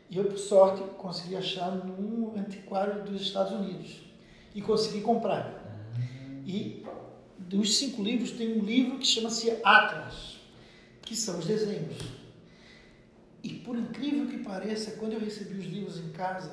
E 0.10 0.18
eu, 0.18 0.26
por 0.26 0.38
sorte, 0.38 0.84
consegui 0.98 1.36
achar 1.36 1.72
num 1.72 2.38
antiquário 2.38 3.04
dos 3.04 3.22
Estados 3.22 3.54
Unidos. 3.54 4.02
E 4.54 4.62
consegui 4.62 5.02
comprar. 5.02 5.64
E 6.46 6.86
dos 7.38 7.78
cinco 7.78 8.04
livros, 8.04 8.32
tem 8.32 8.60
um 8.60 8.64
livro 8.64 9.00
que 9.00 9.06
chama-se 9.06 9.50
Atlas, 9.64 10.38
que 11.02 11.16
são 11.16 11.40
os 11.40 11.46
desenhos. 11.46 11.98
E 13.46 13.54
por 13.60 13.78
incrível 13.78 14.26
que 14.28 14.40
pareça, 14.40 14.98
quando 15.00 15.14
eu 15.14 15.20
recebi 15.20 15.60
os 15.60 15.66
livros 15.66 16.00
em 16.00 16.10
casa, 16.10 16.52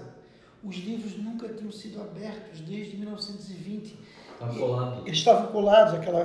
os 0.62 0.77
livros 0.77 1.16
nunca 1.16 1.48
tinham 1.48 1.73
sido 1.73 2.02
abertos 2.02 2.60
desde 2.60 2.98
1920. 2.98 3.98
Está 4.35 4.48
colado. 4.48 5.06
Eles 5.06 5.19
estavam 5.19 5.47
colados, 5.51 5.94
aquela, 5.94 6.24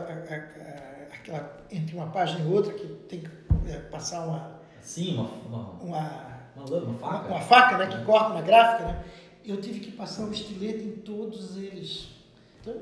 aquela, 1.09 1.57
entre 1.71 1.95
uma 1.95 2.07
página 2.07 2.41
e 2.43 2.53
outra, 2.53 2.73
que 2.73 2.85
tem 3.07 3.21
que 3.21 3.29
é, 3.71 3.77
passar 3.79 4.27
uma, 4.27 4.59
Sim, 4.81 5.13
uma, 5.13 5.29
uma, 5.45 5.69
uma, 5.81 6.11
uma 6.57 6.69
lâmina, 6.69 6.91
uma 6.91 6.97
uma, 6.97 6.99
faca. 6.99 7.27
uma 7.29 7.39
faca 7.39 7.77
né, 7.77 7.87
que 7.87 8.03
corta 8.03 8.33
na 8.33 8.41
gráfica. 8.41 8.91
Né? 8.91 9.03
Eu 9.45 9.61
tive 9.61 9.79
que 9.79 9.93
passar 9.93 10.25
o 10.25 10.33
estilete 10.33 10.83
em 10.83 10.97
todos 10.97 11.55
eles. 11.55 12.09
Então, 12.59 12.75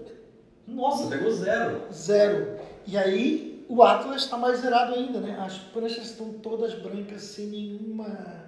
Nossa, 0.68 1.08
pegou 1.08 1.32
zero. 1.32 1.84
Zero. 1.94 2.60
E 2.88 2.98
aí 2.98 3.55
o 3.68 3.82
Atlas 3.84 4.24
está 4.24 4.38
mais 4.38 4.60
zerado 4.60 4.94
ainda, 4.94 5.20
né? 5.20 5.38
As 5.40 5.58
pranchas 5.58 6.06
estão 6.12 6.34
todas 6.34 6.74
brancas, 6.76 7.22
sem 7.22 7.48
nenhuma. 7.48 8.46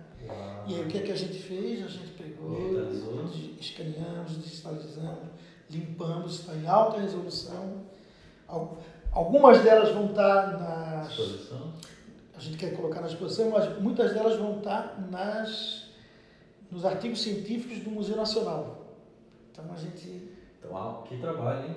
E 0.68 0.76
aí 0.76 0.82
o 0.82 0.88
que 0.88 0.98
é 0.98 1.02
que 1.02 1.12
a 1.12 1.16
gente 1.16 1.40
fez? 1.40 1.84
A 1.86 1.88
gente 1.88 2.12
pegou, 2.12 2.52
escaneamos, 3.60 4.44
digitalizamos, 4.44 5.30
limpamos, 5.70 6.40
está 6.40 6.54
em 6.56 6.68
alta 6.68 7.00
resolução. 7.00 7.84
Al- 8.48 8.78
Algumas 9.14 9.64
delas 9.64 9.90
vão 9.92 10.08
estar 10.08 10.60
nas. 10.60 11.10
Exposição. 11.12 11.74
A 12.36 12.40
gente 12.40 12.58
quer 12.58 12.76
colocar 12.76 13.02
na 13.02 13.08
exposição, 13.08 13.50
mas 13.50 13.80
muitas 13.82 14.14
delas 14.14 14.38
vão 14.38 14.58
estar 14.60 15.00
nas, 15.10 15.86
nos 16.70 16.86
artigos 16.86 17.22
científicos 17.24 17.80
do 17.80 17.90
Museu 17.90 18.16
Nacional. 18.16 18.86
Então 19.52 19.66
a 19.74 19.78
gente. 19.78 20.30
Então, 20.60 20.78
ah, 20.78 21.02
que 21.08 21.18
trabalho, 21.18 21.68
hein? 21.68 21.76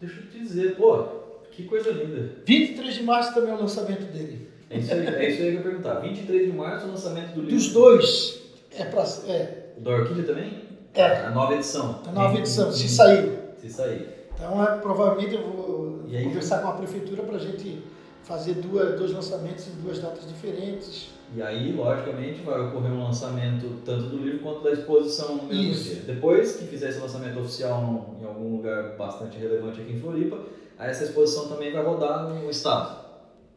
Deixa 0.00 0.20
eu 0.20 0.30
te 0.30 0.38
dizer, 0.38 0.76
pô, 0.76 1.17
que 1.58 1.64
coisa 1.64 1.90
linda. 1.90 2.30
23 2.46 2.94
de 2.94 3.02
março 3.02 3.34
também 3.34 3.50
é 3.50 3.54
o 3.54 3.58
lançamento 3.60 4.04
dele. 4.12 4.48
É 4.70 4.78
isso 4.78 4.92
aí, 4.92 5.06
é 5.06 5.28
isso 5.28 5.42
aí 5.42 5.48
que 5.48 5.48
eu 5.48 5.52
ia 5.54 5.60
perguntar. 5.62 5.94
23 5.94 6.46
de 6.46 6.56
março, 6.56 6.86
o 6.86 6.90
lançamento 6.90 7.34
do 7.34 7.40
livro. 7.40 7.56
Dos 7.56 7.72
dois, 7.72 8.40
é 8.76 8.84
para. 8.84 9.02
É, 9.26 9.64
O 9.76 9.80
da 9.80 9.90
Orquídea 9.90 10.22
também? 10.24 10.52
É. 10.94 11.16
A 11.26 11.30
nova 11.30 11.54
edição. 11.54 12.00
a 12.06 12.12
nova 12.12 12.38
edição, 12.38 12.70
se 12.70 12.88
sair. 12.88 13.32
Se 13.60 13.68
sair. 13.68 14.08
Então, 14.34 14.62
é, 14.62 14.78
provavelmente 14.78 15.34
eu 15.34 15.42
vou 15.42 16.04
E 16.06 16.16
aí, 16.16 16.22
conversar 16.24 16.62
com 16.62 16.68
a 16.68 16.72
prefeitura 16.74 17.24
para 17.24 17.34
a 17.36 17.40
gente 17.40 17.82
fazer 18.22 18.54
duas, 18.54 18.96
dois 18.96 19.10
lançamentos 19.10 19.66
em 19.66 19.82
duas 19.82 19.98
datas 19.98 20.28
diferentes. 20.28 21.08
E 21.34 21.42
aí, 21.42 21.72
logicamente, 21.72 22.40
vai 22.42 22.60
ocorrer 22.60 22.92
um 22.92 23.02
lançamento 23.02 23.82
tanto 23.84 24.04
do 24.04 24.18
livro 24.18 24.38
quanto 24.38 24.62
da 24.62 24.70
exposição 24.70 25.36
no 25.38 25.42
mesmo 25.42 25.72
Isso. 25.72 25.94
dia. 25.94 26.02
Depois 26.14 26.54
que 26.56 26.66
fizer 26.66 26.90
esse 26.90 27.00
lançamento 27.00 27.40
oficial 27.40 28.14
em 28.20 28.24
algum 28.24 28.56
lugar 28.56 28.96
bastante 28.96 29.36
relevante 29.38 29.80
aqui 29.80 29.92
em 29.92 30.00
Floripa, 30.00 30.38
aí 30.78 30.90
essa 30.90 31.04
exposição 31.04 31.48
também 31.48 31.72
vai 31.72 31.82
rodar 31.84 32.28
no 32.28 32.48
estado. 32.50 32.98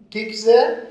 Quem 0.10 0.27
quiser, 0.27 0.88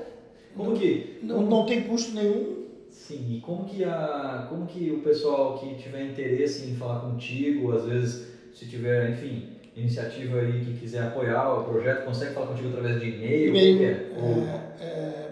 Como 0.55 0.73
que? 0.73 1.17
não, 1.21 1.41
não 1.41 1.65
tem 1.65 1.83
custo 1.83 2.13
nenhum. 2.13 2.61
Sim, 2.89 3.35
e 3.35 3.39
como 3.41 3.65
que, 3.65 3.83
a, 3.83 4.45
como 4.49 4.65
que 4.65 4.89
o 4.91 5.01
pessoal 5.01 5.57
que 5.57 5.75
tiver 5.75 6.03
interesse 6.05 6.69
em 6.69 6.75
falar 6.75 6.99
contigo, 6.99 7.73
às 7.73 7.85
vezes, 7.85 8.27
se 8.53 8.65
tiver, 8.67 9.11
enfim, 9.11 9.47
iniciativa 9.75 10.39
aí 10.39 10.63
que 10.65 10.73
quiser 10.79 11.03
apoiar 11.03 11.53
o 11.53 11.63
projeto, 11.63 12.03
consegue 12.05 12.33
falar 12.33 12.47
contigo 12.47 12.69
através 12.69 12.99
de 12.99 13.09
e-mail? 13.09 13.55
E-mail, 13.55 13.83
é? 13.83 14.07
Ou- 14.19 14.43
É, 14.43 14.61
é, 14.83 15.31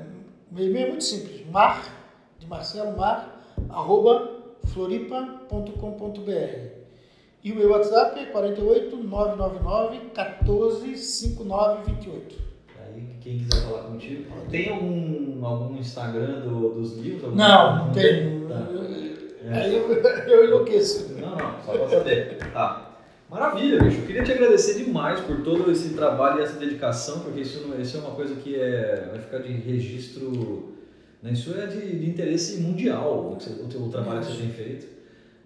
meu 0.52 0.66
e-mail 0.66 0.86
é 0.86 0.90
muito 0.90 1.04
simples, 1.04 1.42
mar, 1.52 1.84
de 2.40 2.48
Marcelo 2.48 2.96
Mar, 2.98 3.44
arroba 3.70 4.32
floripa.com.br. 4.68 6.79
E 7.44 7.52
o 7.52 7.56
meu 7.56 7.70
WhatsApp 7.70 8.20
é 8.20 8.26
48 8.26 8.98
999 8.98 10.00
14 10.14 10.98
5928. 10.98 12.36
Aí, 12.78 13.04
quem 13.22 13.40
quiser 13.40 13.62
falar 13.66 13.84
contigo. 13.84 14.26
Tem 14.50 14.70
algum, 14.70 15.46
algum 15.46 15.78
Instagram 15.78 16.42
do- 16.42 16.74
dos 16.74 16.98
livros? 16.98 17.34
Não, 17.36 17.86
não 17.88 17.94
tem. 17.94 18.42
Tá. 18.48 18.68
Aí 19.52 19.76
eu, 19.76 19.90
eu 20.28 20.46
enlouqueço. 20.46 21.14
Não, 21.14 21.30
não, 21.36 21.56
só 21.66 21.78
pra 21.78 21.88
saber. 21.88 22.38
Tá. 22.52 22.86
Maravilha, 23.30 23.80
bicho. 23.84 24.02
Eu 24.02 24.08
queria 24.08 24.24
te 24.24 24.32
agradecer 24.34 24.74
demais 24.84 25.20
por 25.22 25.42
todo 25.44 25.72
esse 25.72 25.94
trabalho 25.94 26.40
e 26.40 26.44
essa 26.44 26.58
dedicação, 26.60 27.20
porque 27.20 27.42
isso, 27.42 27.66
não- 27.68 27.80
isso 27.80 27.96
é 27.98 28.00
uma 28.02 28.12
coisa 28.16 28.36
que 28.36 28.56
é, 28.56 29.08
vai 29.12 29.20
ficar 29.22 29.38
de 29.40 29.54
registro. 29.54 30.74
Né? 31.22 31.32
Isso 31.34 31.54
é 31.58 31.68
de, 31.68 32.00
de 32.00 32.10
interesse 32.10 32.58
mundial, 32.60 33.32
o, 33.34 33.68
teu- 33.70 33.82
o 33.82 33.90
trabalho 33.90 34.20
que 34.22 34.26
você 34.32 34.38
tem 34.42 34.50
feito. 34.50 34.99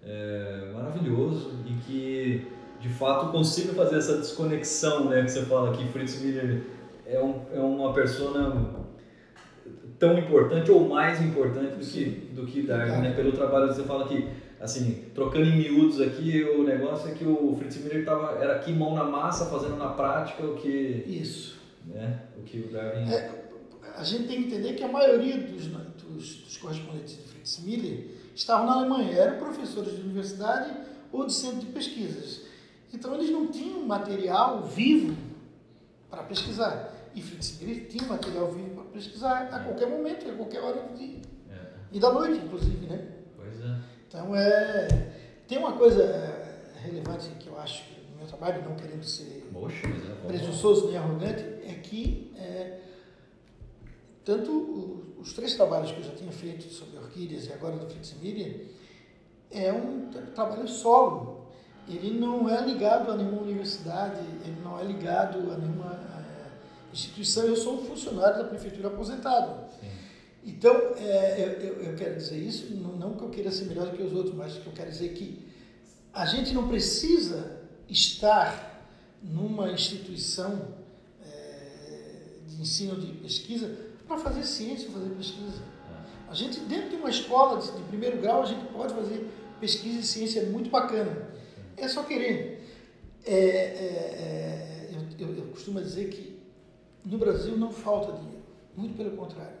É 0.06 0.70
maravilhoso 0.74 1.52
e 1.66 1.72
que 1.84 2.46
de 2.80 2.88
fato 2.90 3.32
consiga 3.32 3.72
fazer 3.72 3.96
essa 3.96 4.18
desconexão, 4.18 5.08
né? 5.08 5.22
Que 5.22 5.30
você 5.30 5.42
fala 5.42 5.74
que 5.74 5.86
Fritz 5.88 6.20
Miller 6.20 6.62
é, 7.06 7.18
um, 7.18 7.40
é 7.52 7.58
uma 7.58 7.92
persona 7.94 8.84
tão 9.98 10.18
importante 10.18 10.70
ou 10.70 10.86
mais 10.86 11.22
importante 11.22 11.76
do 11.76 11.84
que, 11.84 12.04
do 12.34 12.46
que 12.46 12.62
Darwin, 12.62 13.00
né? 13.00 13.12
Pelo 13.14 13.32
trabalho 13.32 13.68
que 13.68 13.74
você 13.74 13.84
fala 13.84 14.06
que, 14.06 14.28
assim, 14.60 15.04
trocando 15.14 15.46
em 15.46 15.56
miúdos 15.56 16.00
aqui, 16.00 16.44
o 16.44 16.62
negócio 16.62 17.10
é 17.10 17.14
que 17.14 17.24
o 17.24 17.56
Fritz 17.56 17.78
Miller 17.78 18.04
tava, 18.04 18.38
era 18.38 18.56
aqui 18.56 18.72
mão 18.72 18.94
na 18.94 19.04
massa, 19.04 19.46
fazendo 19.46 19.76
na 19.76 19.88
prática 19.88 20.44
o 20.44 20.56
que, 20.56 21.04
Isso. 21.06 21.58
né? 21.86 22.20
O 22.38 22.42
que 22.42 22.58
o 22.58 22.70
Darwin... 22.70 23.10
É, 23.10 23.44
a 23.96 24.04
gente 24.04 24.26
tem 24.26 24.42
que 24.42 24.48
entender 24.48 24.74
que 24.74 24.82
a 24.82 24.88
maioria 24.88 25.38
dos, 25.38 25.68
dos, 25.68 26.36
dos 26.36 26.56
correspondentes 26.58 27.16
de 27.16 27.22
Fritz 27.22 27.64
Miller 27.64 28.13
estavam 28.34 28.66
na 28.66 28.74
Alemanha, 28.74 29.12
eram 29.12 29.38
professores 29.38 29.94
de 29.94 30.02
universidade 30.02 30.74
ou 31.12 31.26
de 31.26 31.32
centro 31.32 31.60
de 31.60 31.66
pesquisas. 31.66 32.42
Então 32.92 33.14
eles 33.14 33.30
não 33.30 33.46
tinham 33.48 33.86
material 33.86 34.62
vivo 34.62 35.16
para 36.10 36.22
pesquisar. 36.22 36.92
E 37.14 37.22
Fritz 37.22 37.58
tinha 37.88 38.08
material 38.08 38.50
vivo 38.52 38.70
para 38.70 38.84
pesquisar 38.84 39.48
a 39.52 39.60
qualquer 39.60 39.88
momento, 39.88 40.28
a 40.28 40.34
qualquer 40.34 40.60
hora 40.60 40.82
do 40.82 40.96
dia. 40.96 41.20
É, 41.50 41.56
E 41.92 42.00
da 42.00 42.12
noite, 42.12 42.44
inclusive, 42.44 42.86
né? 42.86 43.08
pois 43.36 43.60
é. 43.60 43.78
Então 44.08 44.34
é. 44.34 44.88
Tem 45.46 45.58
uma 45.58 45.72
coisa 45.72 46.02
é, 46.02 46.72
relevante 46.82 47.28
que 47.38 47.48
eu 47.48 47.58
acho 47.60 47.84
no 48.10 48.16
meu 48.16 48.26
trabalho, 48.26 48.64
não 48.64 48.74
querendo 48.74 49.04
ser 49.04 49.48
Poxa, 49.52 49.86
é 49.86 50.26
presunçoso 50.26 50.86
nem 50.88 50.96
arrogante, 50.96 51.42
é 51.42 51.78
que 51.82 52.32
é, 52.36 52.80
tanto 54.24 54.50
o- 54.50 55.14
os 55.20 55.32
três 55.32 55.54
trabalhos 55.54 55.90
que 55.92 55.98
eu 55.98 56.04
já 56.04 56.12
tinha 56.14 56.32
feito 56.32 56.64
sobre 56.72 56.98
orquídeas 56.98 57.46
e 57.46 57.52
agora 57.52 57.76
do 57.76 57.86
Fritz 57.88 58.14
é 59.50 59.72
um 59.72 60.08
tra- 60.10 60.22
trabalho 60.34 60.66
solo. 60.68 61.44
Ele 61.88 62.18
não 62.18 62.48
é 62.48 62.64
ligado 62.64 63.10
a 63.12 63.16
nenhuma 63.16 63.42
universidade, 63.42 64.20
ele 64.44 64.60
não 64.62 64.78
é 64.80 64.84
ligado 64.84 65.38
a 65.52 65.56
nenhuma 65.58 65.92
é, 65.92 66.92
instituição. 66.92 67.44
Eu 67.44 67.56
sou 67.56 67.74
um 67.80 67.84
funcionário 67.84 68.38
da 68.38 68.44
prefeitura 68.44 68.88
aposentado. 68.88 69.70
Sim. 69.80 69.88
Então, 70.46 70.74
é, 70.96 71.58
eu, 71.60 71.74
eu- 71.82 71.96
quero 71.96 72.16
dizer 72.16 72.38
isso, 72.38 72.74
não, 72.74 72.96
não 72.96 73.14
que 73.16 73.22
eu 73.22 73.30
queira 73.30 73.50
ser 73.50 73.64
melhor 73.66 73.86
do 73.90 73.96
que 73.96 74.02
os 74.02 74.12
outros, 74.12 74.34
mas 74.34 74.54
que 74.54 74.66
eu 74.66 74.72
quero 74.72 74.90
dizer 74.90 75.10
que 75.14 75.46
a 76.12 76.26
gente 76.26 76.52
não 76.52 76.68
precisa 76.68 77.60
estar 77.88 78.82
numa 79.22 79.70
instituição 79.70 80.74
é, 81.24 82.38
de 82.46 82.60
ensino 82.60 82.96
de 83.00 83.12
pesquisa 83.14 83.74
para 84.14 84.30
fazer 84.30 84.44
ciência, 84.44 84.90
fazer 84.90 85.10
pesquisa. 85.10 85.62
A 86.28 86.34
gente, 86.34 86.60
dentro 86.60 86.90
de 86.90 86.96
uma 86.96 87.10
escola 87.10 87.60
de, 87.60 87.70
de 87.72 87.82
primeiro 87.84 88.20
grau, 88.20 88.42
a 88.42 88.46
gente 88.46 88.64
pode 88.72 88.92
fazer 88.94 89.28
pesquisa 89.60 90.00
e 90.00 90.02
ciência 90.02 90.44
muito 90.46 90.70
bacana. 90.70 91.28
É 91.76 91.86
só 91.88 92.02
querer. 92.02 92.60
É, 93.24 93.34
é, 93.34 93.38
é, 93.38 94.90
eu, 95.18 95.28
eu, 95.28 95.34
eu 95.36 95.44
costumo 95.48 95.80
dizer 95.80 96.08
que 96.08 96.38
no 97.04 97.18
Brasil 97.18 97.56
não 97.56 97.70
falta 97.72 98.12
dinheiro, 98.18 98.42
muito 98.76 98.96
pelo 98.96 99.16
contrário. 99.16 99.56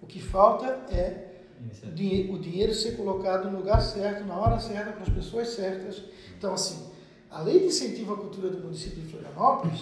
O 0.00 0.06
que 0.06 0.20
falta 0.20 0.66
é 0.92 1.26
o 1.58 1.64
Iniciativa. 1.64 1.92
dinhe- 1.94 2.30
o 2.32 2.38
dinheiro 2.38 2.72
ser 2.74 2.96
colocado 2.96 3.50
no 3.50 3.58
lugar 3.58 3.80
certo, 3.80 4.24
na 4.24 4.36
hora 4.38 4.58
certa, 4.60 4.92
para 4.92 5.02
as 5.02 5.08
pessoas 5.08 5.48
certas. 5.48 6.02
Então, 6.36 6.54
assim, 6.54 6.88
a 7.30 7.42
lei 7.42 7.58
de 7.60 7.66
incentivo 7.66 8.14
à 8.14 8.16
cultura 8.16 8.48
do 8.50 8.58
município 8.62 9.02
de 9.02 9.08
Florianópolis 9.10 9.80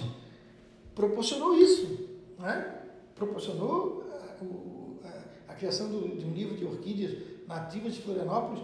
proporcionou 0.94 1.54
isso, 1.58 2.08
né? 2.38 2.75
Proporcionou 3.16 4.04
ah, 4.12 4.44
o- 4.44 4.98
a, 5.04 5.52
a 5.52 5.54
criação 5.56 5.88
do- 5.88 6.16
de 6.16 6.24
um 6.24 6.32
livro 6.32 6.56
de 6.56 6.64
orquídeas 6.64 7.16
nativas 7.48 7.94
de 7.94 8.02
Florianópolis, 8.02 8.62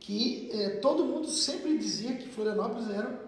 que 0.00 0.50
eh, 0.52 0.70
todo 0.80 1.04
mundo 1.04 1.28
sempre 1.28 1.78
dizia 1.78 2.14
que 2.16 2.28
Florianópolis 2.28 2.90
era, 2.90 3.20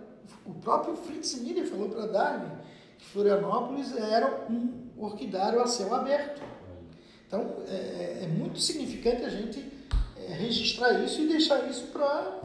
o 0.44 0.54
próprio 0.54 0.96
Fritz 0.96 1.40
Miller 1.40 1.66
falou 1.68 1.88
para 1.88 2.06
Darwin, 2.06 2.50
que 2.98 3.04
Florianópolis 3.06 3.94
era 3.96 4.46
um 4.50 4.72
orquidário 4.98 5.60
a 5.60 5.66
céu 5.66 5.94
aberto. 5.94 6.42
Então, 7.26 7.56
é, 7.68 7.74
é- 7.74 8.20
é 8.24 8.26
muito 8.28 8.58
significante 8.60 9.22
a 9.24 9.28
gente 9.28 9.64
é, 10.16 10.32
registrar 10.32 11.04
isso 11.04 11.20
e 11.20 11.28
deixar 11.28 11.68
isso 11.68 11.88
para... 11.92 12.40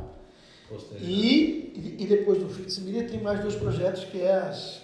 E, 1.02 1.96
e 2.00 2.06
depois 2.06 2.38
do 2.40 2.50
Fritz 2.50 2.78
Miller 2.80 3.10
tem 3.10 3.22
mais 3.22 3.40
dois 3.42 3.56
projetos, 3.56 4.04
que 4.06 4.22
é 4.22 4.34
as 4.36 4.82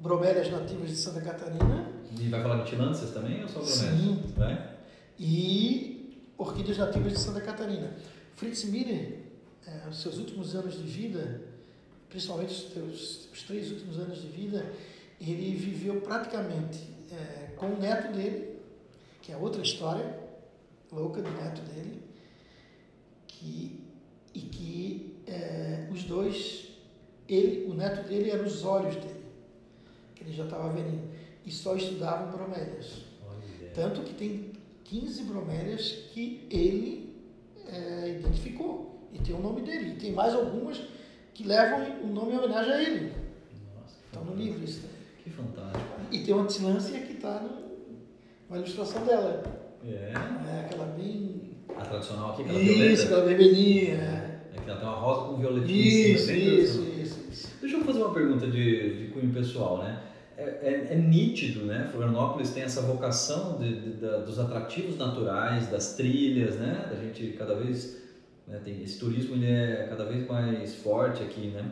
bromélias 0.00 0.50
nativas 0.50 0.88
de 0.90 0.96
Santa 0.96 1.20
Catarina 1.20 1.86
E 2.18 2.28
vai 2.28 2.42
falar 2.42 2.62
de 2.62 2.70
tilâncias 2.70 3.10
também 3.10 3.42
ou 3.42 3.48
só 3.48 3.60
bromélias? 3.60 4.00
Sim. 4.00 4.22
Vai? 4.36 4.78
e 5.18 6.16
orquídeas 6.36 6.78
nativas 6.78 7.12
de 7.12 7.18
Santa 7.18 7.40
Catarina. 7.40 7.92
Fritz 8.36 8.64
Miller, 8.64 9.18
é, 9.66 9.88
os 9.88 10.00
seus 10.00 10.18
últimos 10.18 10.54
anos 10.54 10.74
de 10.74 10.84
vida, 10.84 11.42
principalmente 12.08 12.50
os, 12.50 12.62
teus, 12.64 13.28
os 13.32 13.42
três 13.42 13.70
últimos 13.72 13.98
anos 13.98 14.22
de 14.22 14.28
vida, 14.28 14.64
ele 15.20 15.56
viveu 15.56 16.00
praticamente 16.00 16.88
é, 17.10 17.52
com 17.56 17.66
o 17.66 17.78
neto 17.78 18.12
dele, 18.12 18.60
que 19.20 19.32
é 19.32 19.36
outra 19.36 19.60
história 19.62 20.16
louca 20.92 21.20
do 21.20 21.30
neto 21.30 21.60
dele, 21.62 22.00
que, 23.26 23.84
e 24.32 24.40
que 24.40 25.16
é, 25.26 25.88
os 25.90 26.04
dois, 26.04 26.68
ele, 27.28 27.68
o 27.68 27.74
neto 27.74 28.08
dele 28.08 28.30
eram 28.30 28.46
os 28.46 28.64
olhos 28.64 28.94
dele, 28.94 29.24
que 30.14 30.22
ele 30.22 30.32
já 30.32 30.44
estava 30.44 30.72
vendo, 30.72 31.02
e 31.48 31.50
só 31.50 31.74
estudavam 31.74 32.30
bromélias. 32.30 33.04
Tanto 33.74 34.02
que 34.02 34.12
tem 34.12 34.52
15 34.84 35.22
bromélias 35.24 35.92
que 36.12 36.46
ele 36.50 37.14
é, 37.66 38.18
identificou, 38.18 39.08
e 39.12 39.18
tem 39.18 39.34
o 39.34 39.40
nome 39.40 39.62
dele, 39.62 39.92
e 39.92 39.96
tem 39.96 40.12
mais 40.12 40.34
algumas 40.34 40.78
que 41.32 41.44
levam 41.44 42.02
o 42.02 42.06
nome 42.06 42.32
em 42.32 42.36
homenagem 42.38 42.72
a 42.72 42.82
ele. 42.82 43.12
Estão 44.06 44.24
no 44.24 44.34
livro 44.34 44.62
isso. 44.62 44.82
Que 45.22 45.30
fantástico. 45.30 45.84
E 46.12 46.18
tem 46.24 46.34
uma 46.34 46.46
tilância 46.46 46.98
que 47.00 47.14
está 47.14 47.42
numa 48.48 48.58
ilustração 48.58 49.04
dela. 49.06 49.42
É. 49.84 50.12
É 50.12 50.60
aquela 50.66 50.86
bem. 50.86 51.40
A 51.76 51.82
tradicional 51.82 52.32
aqui, 52.32 52.42
aquela 52.42 52.58
Isso, 52.60 52.74
violeta. 52.74 53.02
aquela 53.04 53.24
vermelhinha. 53.24 53.94
é. 53.94 54.38
É 54.56 54.60
que 54.60 54.70
ela 54.70 54.80
tem 54.80 54.88
uma 54.88 54.96
rosa 54.96 55.28
com 55.28 55.36
violetinha 55.36 55.78
Isso, 56.14 56.32
isso, 56.32 56.82
isso, 56.82 57.26
isso. 57.30 57.48
Deixa 57.60 57.76
eu 57.76 57.84
fazer 57.84 57.98
uma 58.00 58.12
pergunta 58.12 58.46
de, 58.50 59.06
de 59.06 59.12
cunho 59.12 59.32
pessoal, 59.32 59.78
né? 59.78 60.02
É, 60.38 60.42
é- 60.42 60.88
é 60.92 60.94
nítido, 60.94 61.64
né? 61.66 61.88
Florianópolis 61.90 62.50
tem 62.50 62.62
essa 62.62 62.80
vocação 62.82 63.58
de- 63.58 63.80
de- 63.80 63.92
da- 63.94 64.18
dos 64.18 64.38
atrativos 64.38 64.96
naturais, 64.96 65.66
das 65.68 65.94
trilhas, 65.96 66.54
né? 66.56 66.86
Da 66.88 66.96
gente 66.96 67.32
cada 67.36 67.54
vez 67.56 67.98
né, 68.46 68.58
tem 68.64 68.82
esse 68.82 68.98
turismo 68.98 69.34
ele 69.34 69.46
é 69.50 69.86
cada 69.90 70.04
vez 70.06 70.26
mais 70.26 70.74
forte 70.76 71.22
aqui, 71.22 71.48
né? 71.48 71.64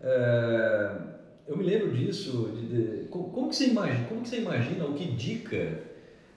É, 0.00 0.90
eu 1.48 1.56
me 1.56 1.64
lembro 1.64 1.90
disso. 1.92 2.52
de- 2.54 2.66
de- 2.66 3.04
co- 3.08 3.24
como, 3.24 3.48
que 3.48 3.56
você 3.56 3.66
imagina? 3.68 4.06
Como 4.08 4.20
que 4.20 4.28
você 4.28 4.36
imagina? 4.40 4.84
O 4.84 4.94
que 4.94 5.06
dica? 5.12 5.80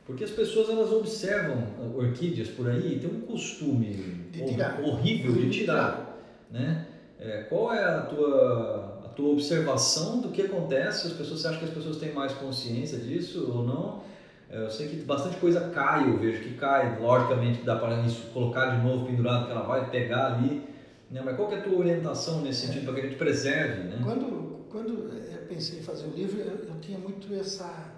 Porque 0.06 0.24
as 0.24 0.32
pessoas 0.32 0.70
elas 0.70 0.92
observam 0.92 1.68
orquídeas 1.96 2.48
por 2.50 2.68
aí 2.70 2.96
e 2.96 3.00
tem 3.00 3.10
um 3.12 3.22
costume 3.22 3.94
De 4.32 4.42
horrível 4.90 5.34
de 5.34 5.50
De 5.50 5.60
tirar, 5.60 6.18
né? 6.50 6.86
É, 7.20 7.44
qual 7.50 7.72
é 7.74 7.84
a 7.84 8.02
tua, 8.02 8.89
tua 9.20 9.32
observação 9.32 10.22
do 10.22 10.30
que 10.30 10.44
acontece? 10.44 11.08
As 11.08 11.14
pessoas, 11.14 11.42
você 11.42 11.48
acha 11.50 11.60
que 11.60 11.66
as 11.66 11.72
pessoas 11.72 11.98
têm 11.98 12.14
mais 12.14 12.32
consciência 12.34 12.98
disso 12.98 13.52
ou 13.54 13.64
não? 13.64 14.02
É, 14.50 14.64
eu 14.64 14.72
sei 14.72 14.88
que 14.88 14.96
bastante 14.98 15.38
coisa 15.38 15.70
cai, 15.70 16.10
eu 16.10 16.18
vejo 16.18 16.42
que 16.42 16.54
cai, 16.56 16.98
logicamente 17.00 17.62
dá 17.64 17.76
para 17.76 18.04
colocar 18.34 18.78
de 18.78 18.88
novo 18.88 19.06
pendurado, 19.06 19.46
que 19.46 19.52
ela 19.52 19.64
vai 19.64 19.90
pegar 19.90 20.34
ali, 20.34 20.64
né? 21.12 21.22
mas 21.24 21.36
qual 21.36 21.52
é 21.52 21.58
a 21.58 21.62
tua 21.62 21.78
orientação 21.78 22.42
nesse 22.42 22.66
sentido 22.66 22.86
para 22.86 22.94
que 22.96 23.00
a 23.02 23.04
gente 23.04 23.18
preserve? 23.18 23.90
Né? 23.90 24.00
Quando, 24.02 24.66
quando 24.70 25.14
eu 25.14 25.42
pensei 25.48 25.80
em 25.80 25.84
fazer 25.84 26.08
o 26.08 26.12
livro, 26.12 26.40
eu, 26.40 26.68
eu 26.68 26.80
tinha 26.80 26.98
muito 26.98 27.32
essa, 27.36 27.94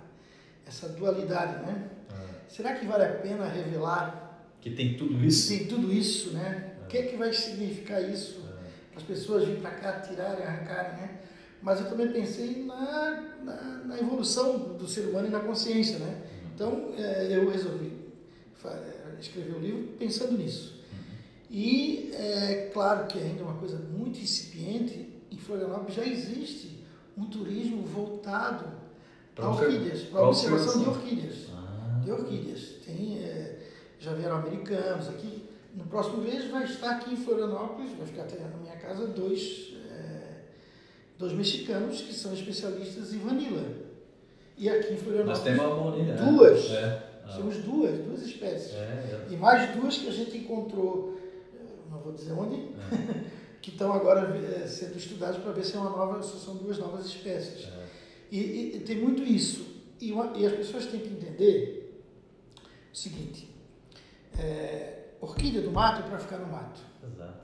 essa 0.65 0.89
dualidade, 0.89 1.65
né? 1.65 1.89
Será 2.49 2.73
que 2.73 2.85
vale 2.85 3.05
a 3.05 3.13
pena 3.13 3.47
revelar 3.47 4.41
Que 4.59 4.71
tem 4.71 4.97
tudo 4.97 5.23
isso? 5.23 5.47
tem 5.47 5.67
tudo 5.67 5.93
isso, 5.93 6.31
né? 6.31 6.73
O 6.83 6.87
que 6.87 6.97
é 6.97 7.03
que 7.03 7.15
vai 7.15 7.31
significar 7.31 8.01
isso? 8.03 8.40
É. 8.93 8.97
As 8.97 9.03
pessoas 9.03 9.45
virem 9.45 9.61
para 9.61 9.71
cá, 9.71 9.99
tirarem, 10.01 10.45
arrancarem, 10.45 10.91
né? 10.97 11.19
Mas 11.61 11.79
eu 11.79 11.89
também 11.89 12.11
pensei 12.11 12.63
na, 12.65 13.21
na, 13.43 13.55
na 13.85 13.99
evolução 13.99 14.57
do, 14.75 14.87
ser 14.87 15.01
humano 15.01 15.27
e 15.27 15.31
na 15.31 15.39
consciência, 15.39 15.99
né? 15.99 16.23
Então, 16.55 16.91
eh, 16.97 17.27
eu 17.31 17.49
resolvi 17.49 18.01
escrever 19.19 19.55
o 19.55 19.59
livro 19.59 19.87
pensando 19.99 20.37
nisso. 20.37 20.81
E 21.49 22.11
é 22.13 22.69
claro 22.73 23.07
que 23.07 23.19
ainda 23.19 23.41
é 23.41 23.43
uma 23.43 23.57
coisa 23.57 23.77
muito 23.77 24.19
incipiente, 24.19 25.21
em 25.31 25.37
Florianópolis 25.37 25.95
já 25.95 26.05
existe 26.05 26.83
um 27.17 27.25
turismo 27.25 27.83
voltado 27.83 28.65
Pra 29.35 29.45
a 29.45 29.49
obser- 29.51 29.67
orquídeas, 29.67 30.01
para 30.03 30.21
observação 30.23 30.83
de 30.83 30.89
orquídeas. 30.89 31.35
Ah, 31.53 31.99
De 32.03 32.11
orquídeas. 32.11 32.61
Tem, 32.85 33.19
é, 33.19 33.59
já 33.99 34.13
vieram 34.13 34.37
americanos 34.37 35.07
aqui. 35.09 35.43
No 35.75 35.85
próximo 35.85 36.17
mês 36.17 36.49
vai 36.49 36.65
estar 36.65 36.91
aqui 36.97 37.13
em 37.13 37.17
Florianópolis, 37.17 37.91
vai 37.97 38.07
ficar 38.07 38.23
até 38.23 38.35
casa, 38.81 39.07
dois, 39.07 39.73
é, 39.89 40.21
dois 41.17 41.33
mexicanos 41.33 42.01
que 42.01 42.13
são 42.13 42.33
especialistas 42.33 43.13
em 43.13 43.19
vanila. 43.19 43.63
E 44.57 44.69
aqui 44.69 44.89
em 44.89 44.91
nós 44.91 45.01
Florianópolis 45.01 45.39
temos 45.41 45.65
uma 45.65 45.91
bonita. 45.91 46.13
Duas. 46.23 46.65
É. 46.71 47.07
Ah, 47.25 47.33
temos 47.37 47.57
duas, 47.57 47.97
duas 47.99 48.21
espécies. 48.23 48.73
é, 48.73 49.27
E 49.29 49.35
mais 49.37 49.75
duas 49.75 49.97
que 49.97 50.07
a 50.07 50.11
gente 50.11 50.37
encontrou, 50.37 51.17
eh, 51.53 51.57
não 51.89 51.99
vou 51.99 52.11
dizer 52.13 52.33
onde, 52.33 52.55
é, 52.55 53.23
que 53.61 53.69
estão 53.71 53.93
agora 53.93 54.67
sendo 54.67 54.97
estudadas 54.97 55.37
para 55.37 55.51
ver 55.51 55.63
se 55.63 55.75
é 55.75 55.79
uma 55.79 55.91
nova, 55.91 56.21
se 56.21 56.37
são 56.39 56.55
duas 56.57 56.77
novas 56.77 57.05
espécies. 57.05 57.65
é. 57.67 57.81
E, 58.31 58.39
e- 58.39 58.77
e 58.77 58.79
tem 58.81 58.97
muito 58.97 59.21
isso. 59.23 59.65
E, 59.99 60.11
uma- 60.11 60.33
e 60.37 60.45
as 60.45 60.53
pessoas 60.53 60.85
têm 60.87 60.99
que 60.99 61.09
entender 61.09 62.01
o 62.91 62.95
seguinte: 62.97 63.47
é, 64.37 64.99
orquídea 65.19 65.61
do 65.61 65.71
mato 65.71 65.99
é 66.05 66.09
para 66.09 66.17
ficar 66.19 66.37
no 66.39 66.47
mato. 66.51 66.81
Exato. 67.03 67.40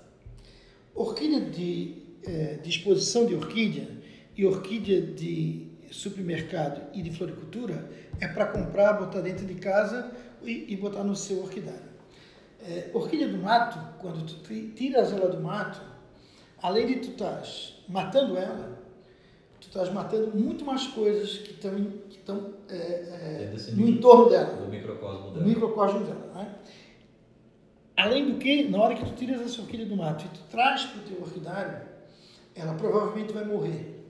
Orquídea 0.97 1.41
de, 1.41 1.95
é, 2.25 2.55
de 2.55 2.69
exposição 2.69 3.25
de 3.25 3.35
orquídea 3.35 3.87
e 4.35 4.45
orquídea 4.45 5.01
de 5.01 5.67
supermercado 5.91 6.81
e 6.93 7.01
de 7.01 7.11
floricultura 7.11 7.89
é 8.19 8.27
para 8.27 8.47
comprar, 8.47 8.93
botar 8.93 9.21
dentro 9.21 9.45
de 9.45 9.55
casa 9.55 10.11
e, 10.43 10.65
e 10.73 10.75
botar 10.75 11.03
no 11.03 11.15
seu 11.15 11.41
orquidário. 11.43 11.87
É, 12.67 12.89
orquídea 12.93 13.27
do 13.29 13.37
mato, 13.37 13.77
quando 14.01 14.25
tu 14.25 14.35
ti- 14.43 14.73
tiras 14.75 15.11
ela 15.13 15.29
do 15.29 15.39
mato, 15.39 15.79
além 16.61 16.87
de 16.87 16.95
tu 16.95 17.09
estás 17.11 17.75
matando 17.87 18.35
ela, 18.35 18.77
tu 19.61 19.67
estás 19.67 19.93
matando 19.93 20.35
muito 20.35 20.65
mais 20.65 20.87
coisas 20.87 21.37
que 21.37 21.51
estão 21.51 21.75
que 22.09 22.73
é, 22.73 22.75
é, 22.75 23.49
desse 23.53 23.71
no 23.75 23.87
entorno 23.87 24.29
dela 24.29 24.53
Do 24.55 24.67
microcosmo 24.69 25.31
dela. 25.31 25.45
microcosmo 25.45 25.99
dela. 26.05 26.31
Né? 26.35 26.55
Além 27.97 28.31
do 28.31 28.37
que, 28.37 28.69
na 28.69 28.79
hora 28.79 28.93
que 28.93 29.03
tu 29.03 29.13
tiras 29.13 29.41
essa 29.41 29.59
orquídea 29.59 29.87
do 29.87 29.97
mato 29.97 30.23
e 30.25 30.29
tu 30.29 30.39
traz 30.51 30.85
para 30.85 31.01
o 31.01 31.03
teu 31.03 31.19
orquidário, 31.19 31.81
ela 32.55 32.75
provavelmente 32.75 33.33
vai 33.33 33.43
morrer. 33.43 34.05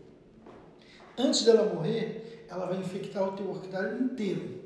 Antes 1.18 1.46
dela 1.46 1.74
morrer, 1.74 2.46
ela 2.50 2.66
vai 2.66 2.78
infectar 2.78 3.24
o 3.24 3.32
teu 3.32 3.50
orquidário 3.50 4.04
inteiro. 4.04 4.58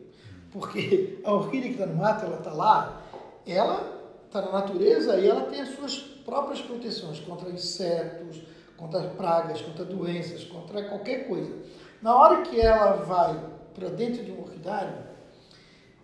Porque 0.51 1.21
a 1.23 1.33
orquídea 1.33 1.69
que 1.69 1.75
está 1.75 1.85
no 1.85 1.95
mato, 1.95 2.25
ela 2.25 2.37
está 2.37 2.51
lá, 2.51 3.01
ela 3.45 4.01
está 4.25 4.41
na 4.41 4.51
natureza 4.51 5.17
e 5.19 5.27
ela 5.27 5.43
tem 5.43 5.61
as 5.61 5.69
suas 5.69 5.99
próprias 5.99 6.61
proteções 6.61 7.19
contra 7.19 7.49
insetos, 7.49 8.41
contra 8.75 9.01
pragas, 9.09 9.61
contra 9.61 9.85
doenças, 9.85 10.43
contra 10.45 10.83
qualquer 10.85 11.27
coisa. 11.27 11.53
Na 12.01 12.15
hora 12.15 12.41
que 12.41 12.59
ela 12.59 12.93
vai 13.03 13.39
para 13.75 13.89
dentro 13.89 14.25
de 14.25 14.31
um 14.31 14.41
orquidário, 14.41 14.93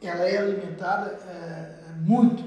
ela 0.01 0.23
é 0.23 0.37
alimentada 0.37 1.19
é, 1.27 1.91
muito. 1.99 2.46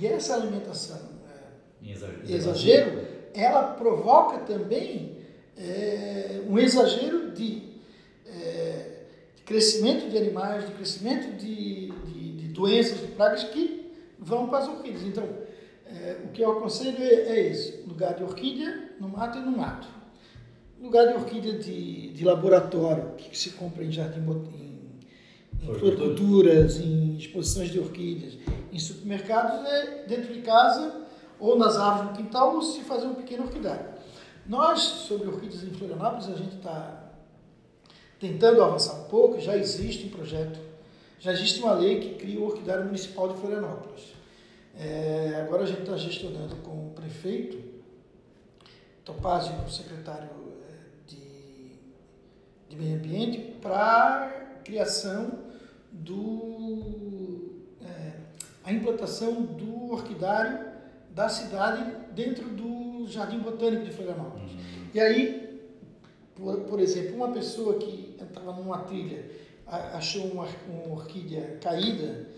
E 0.00 0.06
essa 0.06 0.34
alimentação 0.34 0.98
é, 1.28 1.90
exagero. 1.90 2.22
exagero, 2.26 3.06
ela 3.34 3.74
provoca 3.74 4.38
também 4.38 5.18
é, 5.58 6.40
um 6.48 6.58
exagero 6.58 7.32
de, 7.32 7.62
é, 8.26 9.02
de 9.36 9.42
crescimento 9.42 10.08
de 10.08 10.16
animais, 10.16 10.66
de 10.66 10.72
crescimento 10.72 11.36
de, 11.36 11.90
de, 12.06 12.32
de 12.32 12.48
doenças, 12.48 12.98
de 12.98 13.08
pragas 13.08 13.44
que 13.44 13.92
vão 14.18 14.48
para 14.48 14.60
as 14.60 14.68
orquídeas. 14.68 15.02
Então, 15.02 15.28
é, 15.86 16.16
o 16.24 16.28
que 16.28 16.40
eu 16.40 16.52
aconselho 16.52 16.96
é, 16.98 17.04
é 17.04 17.50
esse: 17.50 17.82
lugar 17.86 18.14
de 18.14 18.22
orquídea 18.22 18.92
no 18.98 19.08
mato 19.08 19.36
e 19.36 19.42
no 19.42 19.52
mato. 19.52 19.86
Lugar 20.80 21.08
de 21.08 21.12
orquídea 21.12 21.58
de, 21.58 22.24
laboratório, 22.24 23.16
que 23.18 23.36
se 23.36 23.50
compra 23.50 23.84
em 23.84 23.92
jardim 23.92 24.20
em, 25.62 25.64
em 25.64 25.74
Floricultura. 25.74 25.86
floriculturas, 25.86 26.80
em 26.80 27.16
exposições 27.16 27.70
de 27.70 27.78
orquídeas, 27.78 28.34
em 28.72 28.78
supermercados, 28.78 29.66
é 29.68 30.04
dentro 30.06 30.32
de 30.32 30.40
casa 30.40 31.00
ou 31.38 31.58
nas 31.58 31.76
árvores 31.76 32.10
no 32.10 32.16
quintal, 32.16 32.54
ou 32.54 32.62
se 32.62 32.82
fazer 32.82 33.06
um 33.06 33.14
pequeno 33.14 33.44
orquidário. 33.44 33.86
Nós, 34.46 34.80
sobre 34.80 35.28
orquídeas 35.28 35.62
em 35.62 35.70
Florianópolis, 35.70 36.28
a 36.28 36.34
gente 36.34 36.56
está 36.56 37.12
tentando 38.18 38.62
avançar 38.62 38.94
um 39.00 39.04
pouco, 39.04 39.40
já 39.40 39.56
existe 39.56 40.06
um 40.06 40.10
projeto, 40.10 40.60
já 41.18 41.32
existe 41.32 41.60
uma 41.60 41.72
lei 41.72 42.00
que 42.00 42.14
cria 42.16 42.38
o 42.38 42.44
Orquidário 42.44 42.84
Municipal 42.84 43.28
de 43.28 43.40
Florianópolis. 43.40 44.12
É, 44.78 45.42
agora 45.42 45.62
a 45.62 45.66
gente 45.66 45.80
está 45.80 45.96
gestionando 45.96 46.56
com 46.56 46.88
o 46.88 46.90
prefeito, 46.94 47.58
Topazio, 49.04 49.54
o 49.66 49.70
secretário 49.70 50.28
é, 50.68 51.08
de, 51.08 51.72
de 52.68 52.76
Meio 52.76 52.96
Ambiente, 52.96 53.38
para 53.60 54.60
criação 54.64 55.49
do. 55.92 57.62
é, 57.82 58.12
a 58.64 58.72
implantação 58.72 59.42
do 59.42 59.92
orquidário 59.92 60.70
da 61.14 61.28
cidade 61.28 61.84
dentro 62.14 62.48
do 62.48 63.06
Jardim 63.06 63.38
Botânico 63.38 63.84
de 63.84 63.90
Florianópolis. 63.90 64.52
E 64.94 65.00
aí, 65.00 65.60
por, 66.34 66.60
por 66.60 66.80
exemplo, 66.80 67.16
uma 67.16 67.32
pessoa 67.32 67.78
que 67.78 68.16
estava 68.20 68.52
numa 68.52 68.78
trilha, 68.78 69.24
achou 69.66 70.26
uma, 70.26 70.46
uma 70.68 70.94
orquídea 70.94 71.58
caída, 71.60 72.28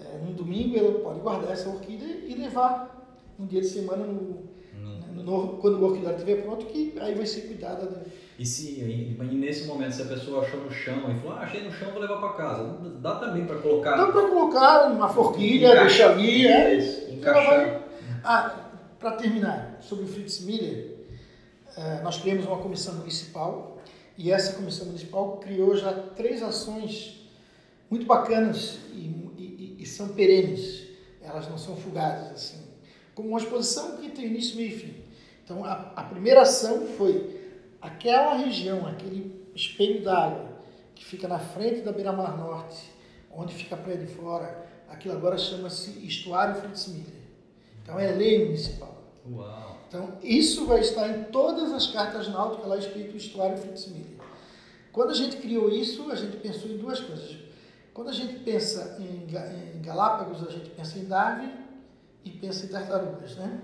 é, 0.00 0.18
num 0.18 0.32
domingo, 0.32 0.78
ela 0.78 1.00
pode 1.00 1.20
guardar 1.20 1.52
essa 1.52 1.68
orquídea 1.68 2.24
e 2.26 2.34
levar 2.34 2.96
um 3.38 3.46
dia 3.46 3.60
de 3.60 3.68
semana 3.68 4.06
no, 4.06 4.48
Hum. 4.78 5.22
No, 5.22 5.58
quando 5.58 5.78
o 5.80 5.84
orquidário 5.84 6.16
estiver 6.16 6.42
pronto, 6.42 6.66
que 6.66 6.94
aí 7.00 7.14
vai 7.14 7.26
ser 7.26 7.42
cuidada. 7.42 7.86
Da... 7.86 8.00
E 8.38 8.46
se 8.46 8.80
e, 8.80 9.34
nesse 9.34 9.66
momento 9.66 9.92
se 9.92 10.02
a 10.02 10.04
pessoa 10.04 10.44
achou 10.44 10.60
no 10.60 10.70
chão 10.70 11.10
e 11.10 11.18
falou, 11.18 11.36
ah, 11.36 11.40
achei 11.40 11.64
no 11.64 11.72
chão, 11.72 11.90
vou 11.90 12.00
levar 12.00 12.18
para 12.18 12.34
casa. 12.34 12.78
Dá 13.00 13.16
também 13.16 13.44
para 13.44 13.58
colocar. 13.58 13.96
Dá 13.96 14.12
para 14.12 14.28
colocar 14.28 14.88
numa 14.90 15.08
forquilha, 15.08 15.74
deixar 15.74 16.12
ali, 16.12 16.46
é. 16.46 16.74
Isso, 16.74 17.10
encaixar. 17.10 17.82
Ah, 18.22 18.70
para 19.00 19.12
terminar, 19.12 19.78
sobre 19.80 20.04
o 20.04 20.08
Fritz 20.08 20.40
Miller, 20.40 20.98
eh, 21.76 22.00
nós 22.04 22.18
criamos 22.18 22.46
uma 22.46 22.58
comissão 22.58 22.94
municipal 22.94 23.78
e 24.16 24.30
essa 24.30 24.52
comissão 24.52 24.86
municipal 24.86 25.38
criou 25.38 25.76
já 25.76 25.92
três 25.92 26.40
ações 26.40 27.28
muito 27.90 28.06
bacanas 28.06 28.78
e, 28.92 28.98
e, 29.36 29.76
e 29.80 29.86
são 29.86 30.08
perenes, 30.08 30.86
elas 31.22 31.48
não 31.48 31.58
são 31.58 31.76
fugazes, 31.76 32.32
assim, 32.32 32.62
como 33.14 33.30
uma 33.30 33.38
exposição 33.38 33.96
que 33.96 34.10
tem 34.10 34.26
início, 34.26 34.56
meio 34.56 34.68
e 34.68 34.78
fim. 34.78 34.94
Então, 35.44 35.64
a, 35.64 35.92
a 35.96 36.02
primeira 36.04 36.42
ação 36.42 36.86
foi 36.86 37.37
aquela 37.80 38.34
região, 38.34 38.86
aquele 38.86 39.48
espelho 39.54 40.02
d'água 40.02 40.46
que 40.94 41.04
fica 41.04 41.28
na 41.28 41.38
frente 41.38 41.80
da 41.82 41.92
beira-mar 41.92 42.36
norte, 42.36 42.92
onde 43.32 43.54
fica 43.54 43.74
a 43.74 43.78
Praia 43.78 43.98
de 43.98 44.06
Fora, 44.06 44.66
aquilo 44.88 45.14
agora 45.14 45.38
chama-se 45.38 46.04
Estuário 46.06 46.56
Fritz 46.56 46.88
Miller. 46.88 47.22
Então, 47.82 47.98
é 47.98 48.10
lei 48.10 48.44
municipal. 48.46 48.96
Uau. 49.30 49.78
Então, 49.88 50.18
isso 50.22 50.66
vai 50.66 50.80
estar 50.80 51.08
em 51.08 51.24
todas 51.24 51.72
as 51.72 51.86
cartas 51.86 52.28
náuticas 52.28 52.68
lá 52.68 52.76
escrito 52.76 53.16
Estuário 53.16 53.56
Fritz 53.56 53.86
Miller. 53.86 54.18
Quando 54.92 55.10
a 55.10 55.14
gente 55.14 55.36
criou 55.36 55.70
isso, 55.70 56.10
a 56.10 56.14
gente 56.14 56.36
pensou 56.38 56.70
em 56.70 56.76
duas 56.76 57.00
coisas. 57.00 57.36
Quando 57.94 58.08
a 58.08 58.12
gente 58.12 58.40
pensa 58.40 58.96
em, 59.00 59.26
em 59.76 59.82
Galápagos, 59.82 60.46
a 60.46 60.50
gente 60.50 60.70
pensa 60.70 60.98
em 60.98 61.04
Darwin 61.04 61.52
e 62.24 62.30
pensa 62.30 62.66
em 62.66 62.68
tartarugas, 62.68 63.36
né? 63.36 63.60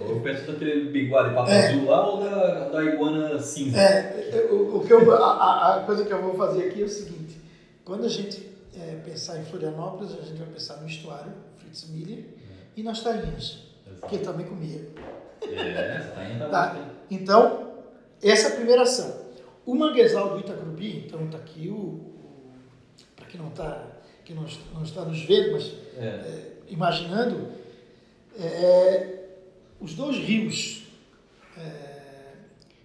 Eu 0.00 0.20
penso 0.20 0.50
naquele 0.50 0.90
bigode 0.90 1.34
papo 1.34 1.50
é. 1.50 1.68
azul 1.68 1.86
lá 1.86 2.08
ou 2.08 2.20
da, 2.22 2.68
da 2.68 2.84
iguana 2.84 3.38
cinza? 3.40 3.78
É, 3.78 4.48
o, 4.50 4.76
o 4.76 4.86
que 4.86 4.92
eu, 4.92 5.12
a, 5.12 5.76
a, 5.76 5.80
coisa 5.80 6.04
que 6.04 6.12
eu 6.12 6.22
vou 6.22 6.34
fazer 6.34 6.68
aqui 6.68 6.82
é 6.82 6.84
o 6.84 6.88
seguinte: 6.88 7.40
quando 7.84 8.04
a 8.04 8.08
gente 8.08 8.48
é, 8.76 8.96
pensar 9.04 9.38
em 9.38 9.44
Florianópolis, 9.44 10.12
a 10.12 10.22
gente 10.22 10.38
vai 10.38 10.48
pensar 10.48 10.76
no 10.76 10.86
estuário, 10.86 11.32
Fritz 11.56 11.88
Miller, 11.90 12.18
é. 12.18 12.24
e 12.76 12.82
nas 12.82 13.02
tainhas, 13.02 13.58
que 14.08 14.16
ele 14.16 14.24
também 14.24 14.46
comia. 14.46 14.88
É, 15.42 15.98
tainha 16.14 16.46
tá, 16.50 16.90
Então, 17.10 17.72
essa 18.22 18.48
é 18.48 18.52
a 18.52 18.56
primeira 18.56 18.82
ação. 18.82 19.28
O 19.66 19.74
manguezal 19.74 20.30
do 20.30 20.40
Itacurubi, 20.40 21.04
então 21.06 21.24
está 21.26 21.38
aqui 21.38 21.68
o, 21.68 21.74
o 21.74 22.12
para 23.16 23.26
quem 23.26 23.40
não 23.40 23.48
está 23.48 23.84
que 24.28 24.34
não, 24.34 24.44
não 24.74 24.82
está 24.82 25.06
nos 25.06 25.22
vendo, 25.22 25.52
mas 25.52 25.72
é. 25.96 26.04
É, 26.04 26.52
imaginando, 26.68 27.48
é, 28.38 29.17
os 29.80 29.94
dois 29.94 30.16
rios, 30.16 30.86
é, 31.56 32.32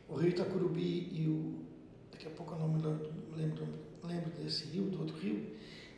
o 0.08 0.16
rio 0.16 0.30
Itacurubi 0.30 1.10
e 1.12 1.28
o, 1.28 1.64
daqui 2.12 2.28
a 2.28 2.30
pouco 2.32 2.54
eu 2.54 2.60
não 2.60 2.68
me 2.68 2.82
lembro, 3.36 3.68
lembro, 4.04 4.32
desse 4.42 4.66
rio, 4.66 4.84
do 4.84 5.00
outro 5.00 5.18
rio, 5.18 5.46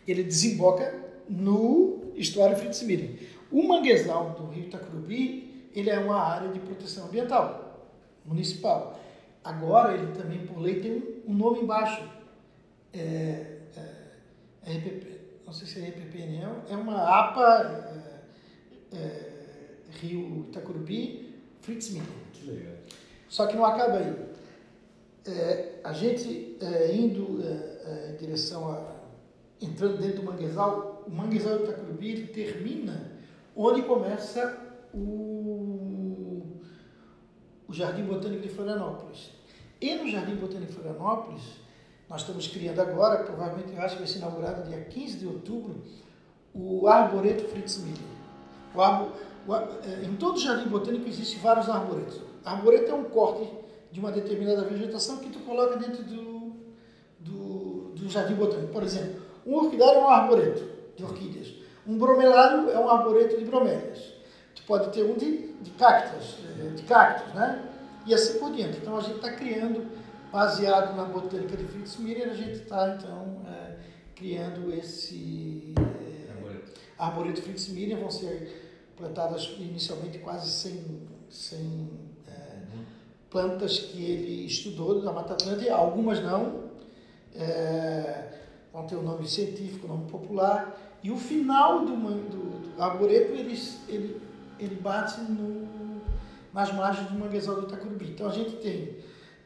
ele 0.07 0.23
desemboca 0.23 1.03
no 1.27 2.11
estuário 2.15 2.55
Fritz 2.55 2.81
Miren. 2.83 3.17
O 3.51 3.67
manguezal 3.67 4.31
do 4.31 4.47
rio 4.47 4.65
Itacurubi, 4.65 5.69
ele 5.73 5.89
é 5.89 5.99
uma 5.99 6.21
área 6.21 6.49
de 6.49 6.59
proteção 6.59 7.07
ambiental 7.07 7.65
municipal. 8.25 8.99
Agora 9.43 9.93
ele 9.93 10.11
também, 10.13 10.45
por 10.45 10.59
lei, 10.59 10.79
tem 10.79 11.21
um, 11.27 11.33
nome 11.33 11.61
embaixo. 11.61 12.03
É, 12.93 13.59
é, 13.75 14.71
RPP, 14.77 15.21
não 15.45 15.53
sei 15.53 15.67
se 15.67 15.79
é 15.79 15.89
RPPNL, 15.89 16.63
é 16.69 16.75
uma 16.75 17.03
APA 17.03 18.23
é, 18.91 18.97
é, 18.97 19.34
Rio 19.99 20.45
Itacurubi, 20.49 21.33
Fritz 21.61 21.91
Miller. 21.91 22.07
Que 22.33 22.51
legal. 22.51 22.73
Só 23.27 23.47
que 23.47 23.55
não 23.55 23.65
acaba 23.65 23.97
aí. 23.97 24.15
É, 25.27 25.79
a 25.83 25.91
gente 25.93 26.57
é, 26.61 26.95
indo 26.95 27.41
é, 27.43 28.11
em 28.11 28.17
direção 28.17 28.69
a. 28.69 28.95
entrando 29.61 29.97
dentro 29.97 30.21
do 30.21 30.23
manguezal, 30.23 31.03
o 31.07 31.11
manguezal 31.11 31.57
Itacurubi 31.63 32.11
ele 32.11 32.27
termina 32.27 33.11
onde 33.55 33.81
começa 33.83 34.57
o, 34.93 36.43
o 37.67 37.73
Jardim 37.73 38.03
Botânico 38.03 38.43
de 38.43 38.49
Florianópolis. 38.49 39.31
E 39.81 39.95
no 39.95 40.09
Jardim 40.09 40.35
Botânico 40.35 40.71
de 40.71 40.77
Florianópolis, 40.77 41.43
nós 42.09 42.21
estamos 42.21 42.47
criando 42.47 42.79
agora, 42.79 43.23
provavelmente 43.23 43.73
eu 43.73 43.81
acho 43.81 43.95
que 43.95 44.03
vai 44.03 44.07
ser 44.07 44.19
inaugurado 44.19 44.69
dia 44.69 44.81
15 44.81 45.17
de 45.17 45.25
outubro, 45.25 45.81
o 46.53 46.87
Arboreto 46.87 47.45
Fritz 47.45 47.77
Miller. 47.79 47.99
O 48.73 48.81
é, 48.81 49.11
em 50.03 50.15
todo 50.15 50.39
jardim 50.39 50.69
botânico 50.69 51.07
existem 51.07 51.39
vários 51.39 51.69
arboretos. 51.69 52.19
Arboreto 52.43 52.91
é 52.91 52.93
um 52.95 53.03
corte 53.05 53.49
de 53.91 53.99
uma 53.99 54.11
determinada 54.11 54.63
vegetação 54.63 55.17
que 55.17 55.29
tu 55.29 55.39
coloca 55.39 55.77
dentro 55.77 56.03
do, 56.03 56.53
do, 57.19 57.91
do 57.95 58.09
jardim 58.09 58.33
botânico. 58.33 58.73
Por 58.73 58.83
exemplo, 58.83 59.21
um 59.45 59.55
orquidário 59.55 59.99
é 59.99 60.03
um 60.03 60.09
arboreto 60.09 60.63
de 60.95 61.03
orquídeas. 61.03 61.53
Um 61.87 61.97
bromelário 61.97 62.69
é 62.71 62.79
um 62.79 62.89
arboreto 62.89 63.37
de 63.37 63.45
bromélias. 63.45 64.13
Tu 64.55 64.63
pode 64.63 64.91
ter 64.91 65.03
um 65.03 65.15
de, 65.15 65.53
de 65.61 65.71
cactos, 65.71 66.39
é, 66.59 66.69
de 66.69 66.83
cactos, 66.83 67.33
né? 67.33 67.69
E 68.05 68.13
assim 68.13 68.39
por 68.39 68.51
diante. 68.51 68.77
Então 68.77 68.97
a 68.97 69.01
gente 69.01 69.17
está 69.17 69.31
criando 69.31 69.85
baseado 70.31 70.95
na 70.95 71.05
botânica 71.05 71.55
de 71.55 71.63
Fritz 71.65 71.97
Miller, 71.97 72.29
a 72.29 72.33
gente 72.33 72.53
está, 72.53 72.97
então, 72.99 73.41
é, 73.47 73.75
criando 74.15 74.73
esse 74.73 75.73
é, 75.77 76.31
arboreto. 76.31 76.73
arboreto 76.97 77.41
Fritz 77.41 77.69
Miller, 77.69 77.97
vão 77.97 78.09
ser 78.09 78.64
plantadas 78.97 79.55
inicialmente 79.59 80.19
quase 80.19 80.49
100, 80.49 80.83
100 81.29 81.89
é, 82.27 82.31
plantas 83.29 83.79
que 83.79 84.03
ele 84.03 84.45
estudou 84.45 85.01
da 85.01 85.11
Mata 85.11 85.33
Atlântica, 85.33 85.73
algumas 85.73 86.21
não, 86.21 86.65
é, 87.35 88.31
vão 88.71 88.85
ter 88.85 88.95
o 88.95 88.99
um 88.99 89.03
nome 89.03 89.27
científico, 89.27 89.85
o 89.85 89.89
nome 89.89 90.09
popular, 90.09 90.79
e 91.03 91.11
o 91.11 91.17
final 91.17 91.85
do, 91.85 91.95
do, 91.95 92.75
do 92.75 92.81
arboreto, 92.81 93.33
ele, 93.33 93.59
ele, 93.87 94.21
ele 94.59 94.75
bate 94.75 95.21
no, 95.21 96.01
nas 96.53 96.73
margens 96.73 97.09
do 97.09 97.19
manguezal 97.19 97.55
do 97.55 97.67
Itacurubi. 97.67 98.09
Então, 98.09 98.27
a 98.27 98.31
gente 98.31 98.55
tem 98.57 98.97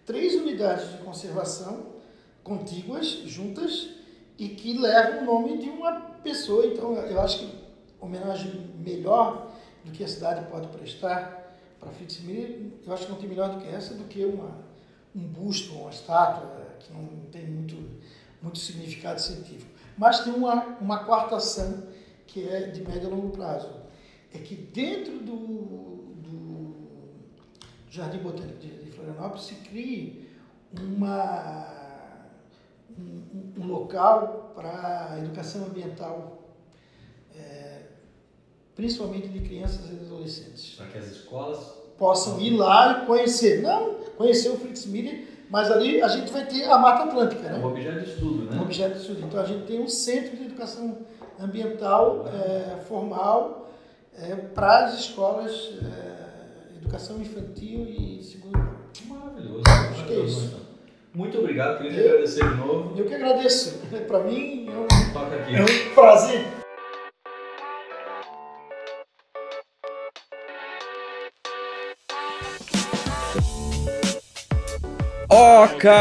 três 0.06 0.36
unidades 0.36 0.92
de 0.92 0.98
conservação 1.00 2.00
contíguas, 2.44 3.06
juntas, 3.26 3.90
e 4.38 4.50
que 4.50 4.78
levam 4.78 5.22
o 5.22 5.26
nome 5.26 5.58
de 5.58 5.70
uma 5.70 5.92
pessoa. 6.24 6.66
Então, 6.66 6.96
eu 6.96 7.20
acho 7.20 7.40
que 7.40 7.59
homenagem 8.00 8.72
melhor 8.80 9.52
do 9.84 9.92
que 9.92 10.04
a 10.04 10.08
cidade 10.08 10.50
pode 10.50 10.68
prestar 10.68 11.58
para 11.80 11.92
Fritz 11.92 12.20
Miller, 12.22 12.72
eu 12.86 12.94
acho 12.94 13.06
que 13.06 13.12
não 13.12 13.20
tem 13.20 13.30
melhor 13.30 13.50
do 13.50 13.62
que 13.62 13.68
essa, 13.68 13.94
do 13.94 14.04
que 14.06 14.26
uma, 14.26 14.52
um 15.16 15.26
busto, 15.28 15.74
uma 15.74 15.90
estátua, 15.90 16.68
que 16.80 16.92
não 16.92 17.06
tem 17.32 17.48
muito, 17.48 17.76
muito 18.42 18.60
significado 18.60 19.20
científico. 19.20 19.72
Mas 19.98 20.20
tem 20.20 20.34
uma, 20.34 20.78
uma 20.80 21.04
quarta 21.04 21.38
ação 21.38 21.84
que 22.28 22.48
é 22.48 22.68
de 22.68 22.82
médio 22.84 23.08
a 23.08 23.16
longo 23.16 23.30
prazo. 23.30 23.70
É 24.34 24.38
que 24.38 24.56
dentro 24.56 25.20
do, 25.20 25.36
do 26.22 26.76
Jardim 27.90 28.20
Botânico 28.20 28.60
de 28.60 28.92
Florianópolis 28.92 29.46
se 29.46 29.56
crie 29.56 30.30
uma, 30.78 31.66
um, 32.98 33.54
um 33.58 33.68
local 33.68 34.54
para 34.56 35.18
educação 35.20 35.66
ambiental, 35.66 36.39
principalmente 38.80 39.28
de 39.28 39.42
crianças 39.42 39.92
e 39.92 40.06
adolescentes. 40.06 40.76
Para 40.78 40.86
que 40.86 40.98
as 40.98 41.08
escolas 41.08 41.60
possam 41.98 42.40
ir 42.40 42.52
lá 42.52 43.04
e 43.04 43.06
conhecer. 43.06 43.62
Não 43.62 43.96
conhecer 44.16 44.50
o 44.50 44.58
Fritz 44.58 44.86
Miller, 44.86 45.26
mas 45.50 45.70
ali 45.70 46.02
a 46.02 46.08
gente 46.08 46.32
vai 46.32 46.46
ter 46.46 46.64
a 46.64 46.78
Mata 46.78 47.04
Atlântica. 47.04 47.42
Né? 47.42 47.60
Um 47.60 47.68
objeto 47.68 48.00
de 48.00 48.10
estudo, 48.10 48.46
né? 48.46 48.58
Um 48.58 48.62
objeto 48.62 48.94
de 48.94 49.02
estudo. 49.02 49.22
Então 49.26 49.42
a 49.42 49.44
gente 49.44 49.66
tem 49.66 49.82
um 49.82 49.88
centro 49.90 50.38
de 50.38 50.46
educação 50.46 50.98
ambiental 51.38 52.26
é, 52.28 52.80
formal 52.88 53.70
é, 54.18 54.36
para 54.36 54.86
as 54.86 54.98
escolas, 54.98 55.74
é, 55.84 56.78
educação 56.78 57.20
infantil 57.20 57.86
e 57.86 58.24
segundo. 58.24 58.60
Maravilhoso. 59.08 59.64
Acho 59.68 60.06
que 60.06 60.14
é 60.14 60.20
isso. 60.22 60.70
Muito 61.14 61.38
obrigado, 61.38 61.82
queria 61.82 61.92
te 61.92 62.08
agradecer 62.08 62.48
de 62.48 62.56
novo. 62.56 62.98
Eu 62.98 63.06
que 63.06 63.16
agradeço. 63.16 63.80
Para 64.08 64.24
mim 64.24 64.70
é 64.70 64.78
um, 64.78 65.58
é 65.58 65.62
um 65.64 65.94
prazer. 65.94 66.59
OcaCast! 75.32 76.00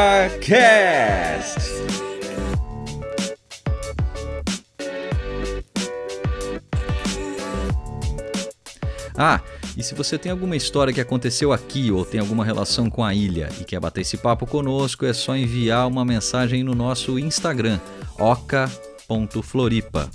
Ah, 9.15 9.43
e 9.77 9.83
se 9.83 9.95
você 9.95 10.17
tem 10.17 10.33
alguma 10.33 10.57
história 10.57 10.95
que 10.95 11.01
aconteceu 11.01 11.53
aqui 11.53 11.93
ou 11.93 12.07
tem 12.07 12.19
alguma 12.21 12.43
relação 12.43 12.89
com 12.89 13.05
a 13.05 13.13
ilha 13.13 13.51
e 13.61 13.65
quer 13.65 13.79
bater 13.79 14.01
esse 14.01 14.17
papo 14.17 14.47
conosco, 14.47 15.05
é 15.05 15.13
só 15.13 15.37
enviar 15.37 15.87
uma 15.87 16.07
mensagem 16.07 16.65
no 16.65 16.75
nosso 16.75 17.19
Instagram, 17.19 17.79
oca.floripa. 18.19 20.09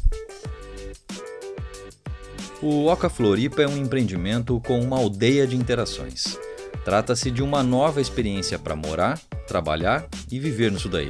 O 2.64 2.88
Oca 2.88 3.10
Floripa 3.10 3.62
é 3.62 3.68
um 3.68 3.78
empreendimento 3.78 4.60
com 4.62 4.80
uma 4.80 4.98
aldeia 4.98 5.46
de 5.46 5.56
interações. 5.56 6.40
Trata-se 6.84 7.32
de 7.32 7.42
uma 7.42 7.64
nova 7.64 8.02
experiência 8.02 8.60
para 8.60 8.76
morar, 8.76 9.18
trabalhar 9.48 10.06
e 10.32 10.40
viver 10.40 10.72
no 10.72 10.80
Sudaí. 10.80 11.10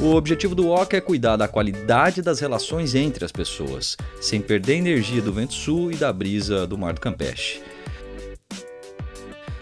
O 0.00 0.14
objetivo 0.14 0.54
do 0.54 0.70
Oca 0.70 0.96
é 0.96 1.00
cuidar 1.00 1.36
da 1.36 1.46
qualidade 1.46 2.22
das 2.22 2.40
relações 2.40 2.94
entre 2.94 3.22
as 3.22 3.30
pessoas, 3.30 3.98
sem 4.18 4.40
perder 4.40 4.72
a 4.72 4.76
energia 4.76 5.20
do 5.20 5.30
vento 5.30 5.52
sul 5.52 5.92
e 5.92 5.96
da 5.96 6.10
brisa 6.10 6.66
do 6.66 6.78
Mar 6.78 6.94
do 6.94 7.00
Campeche. 7.00 7.60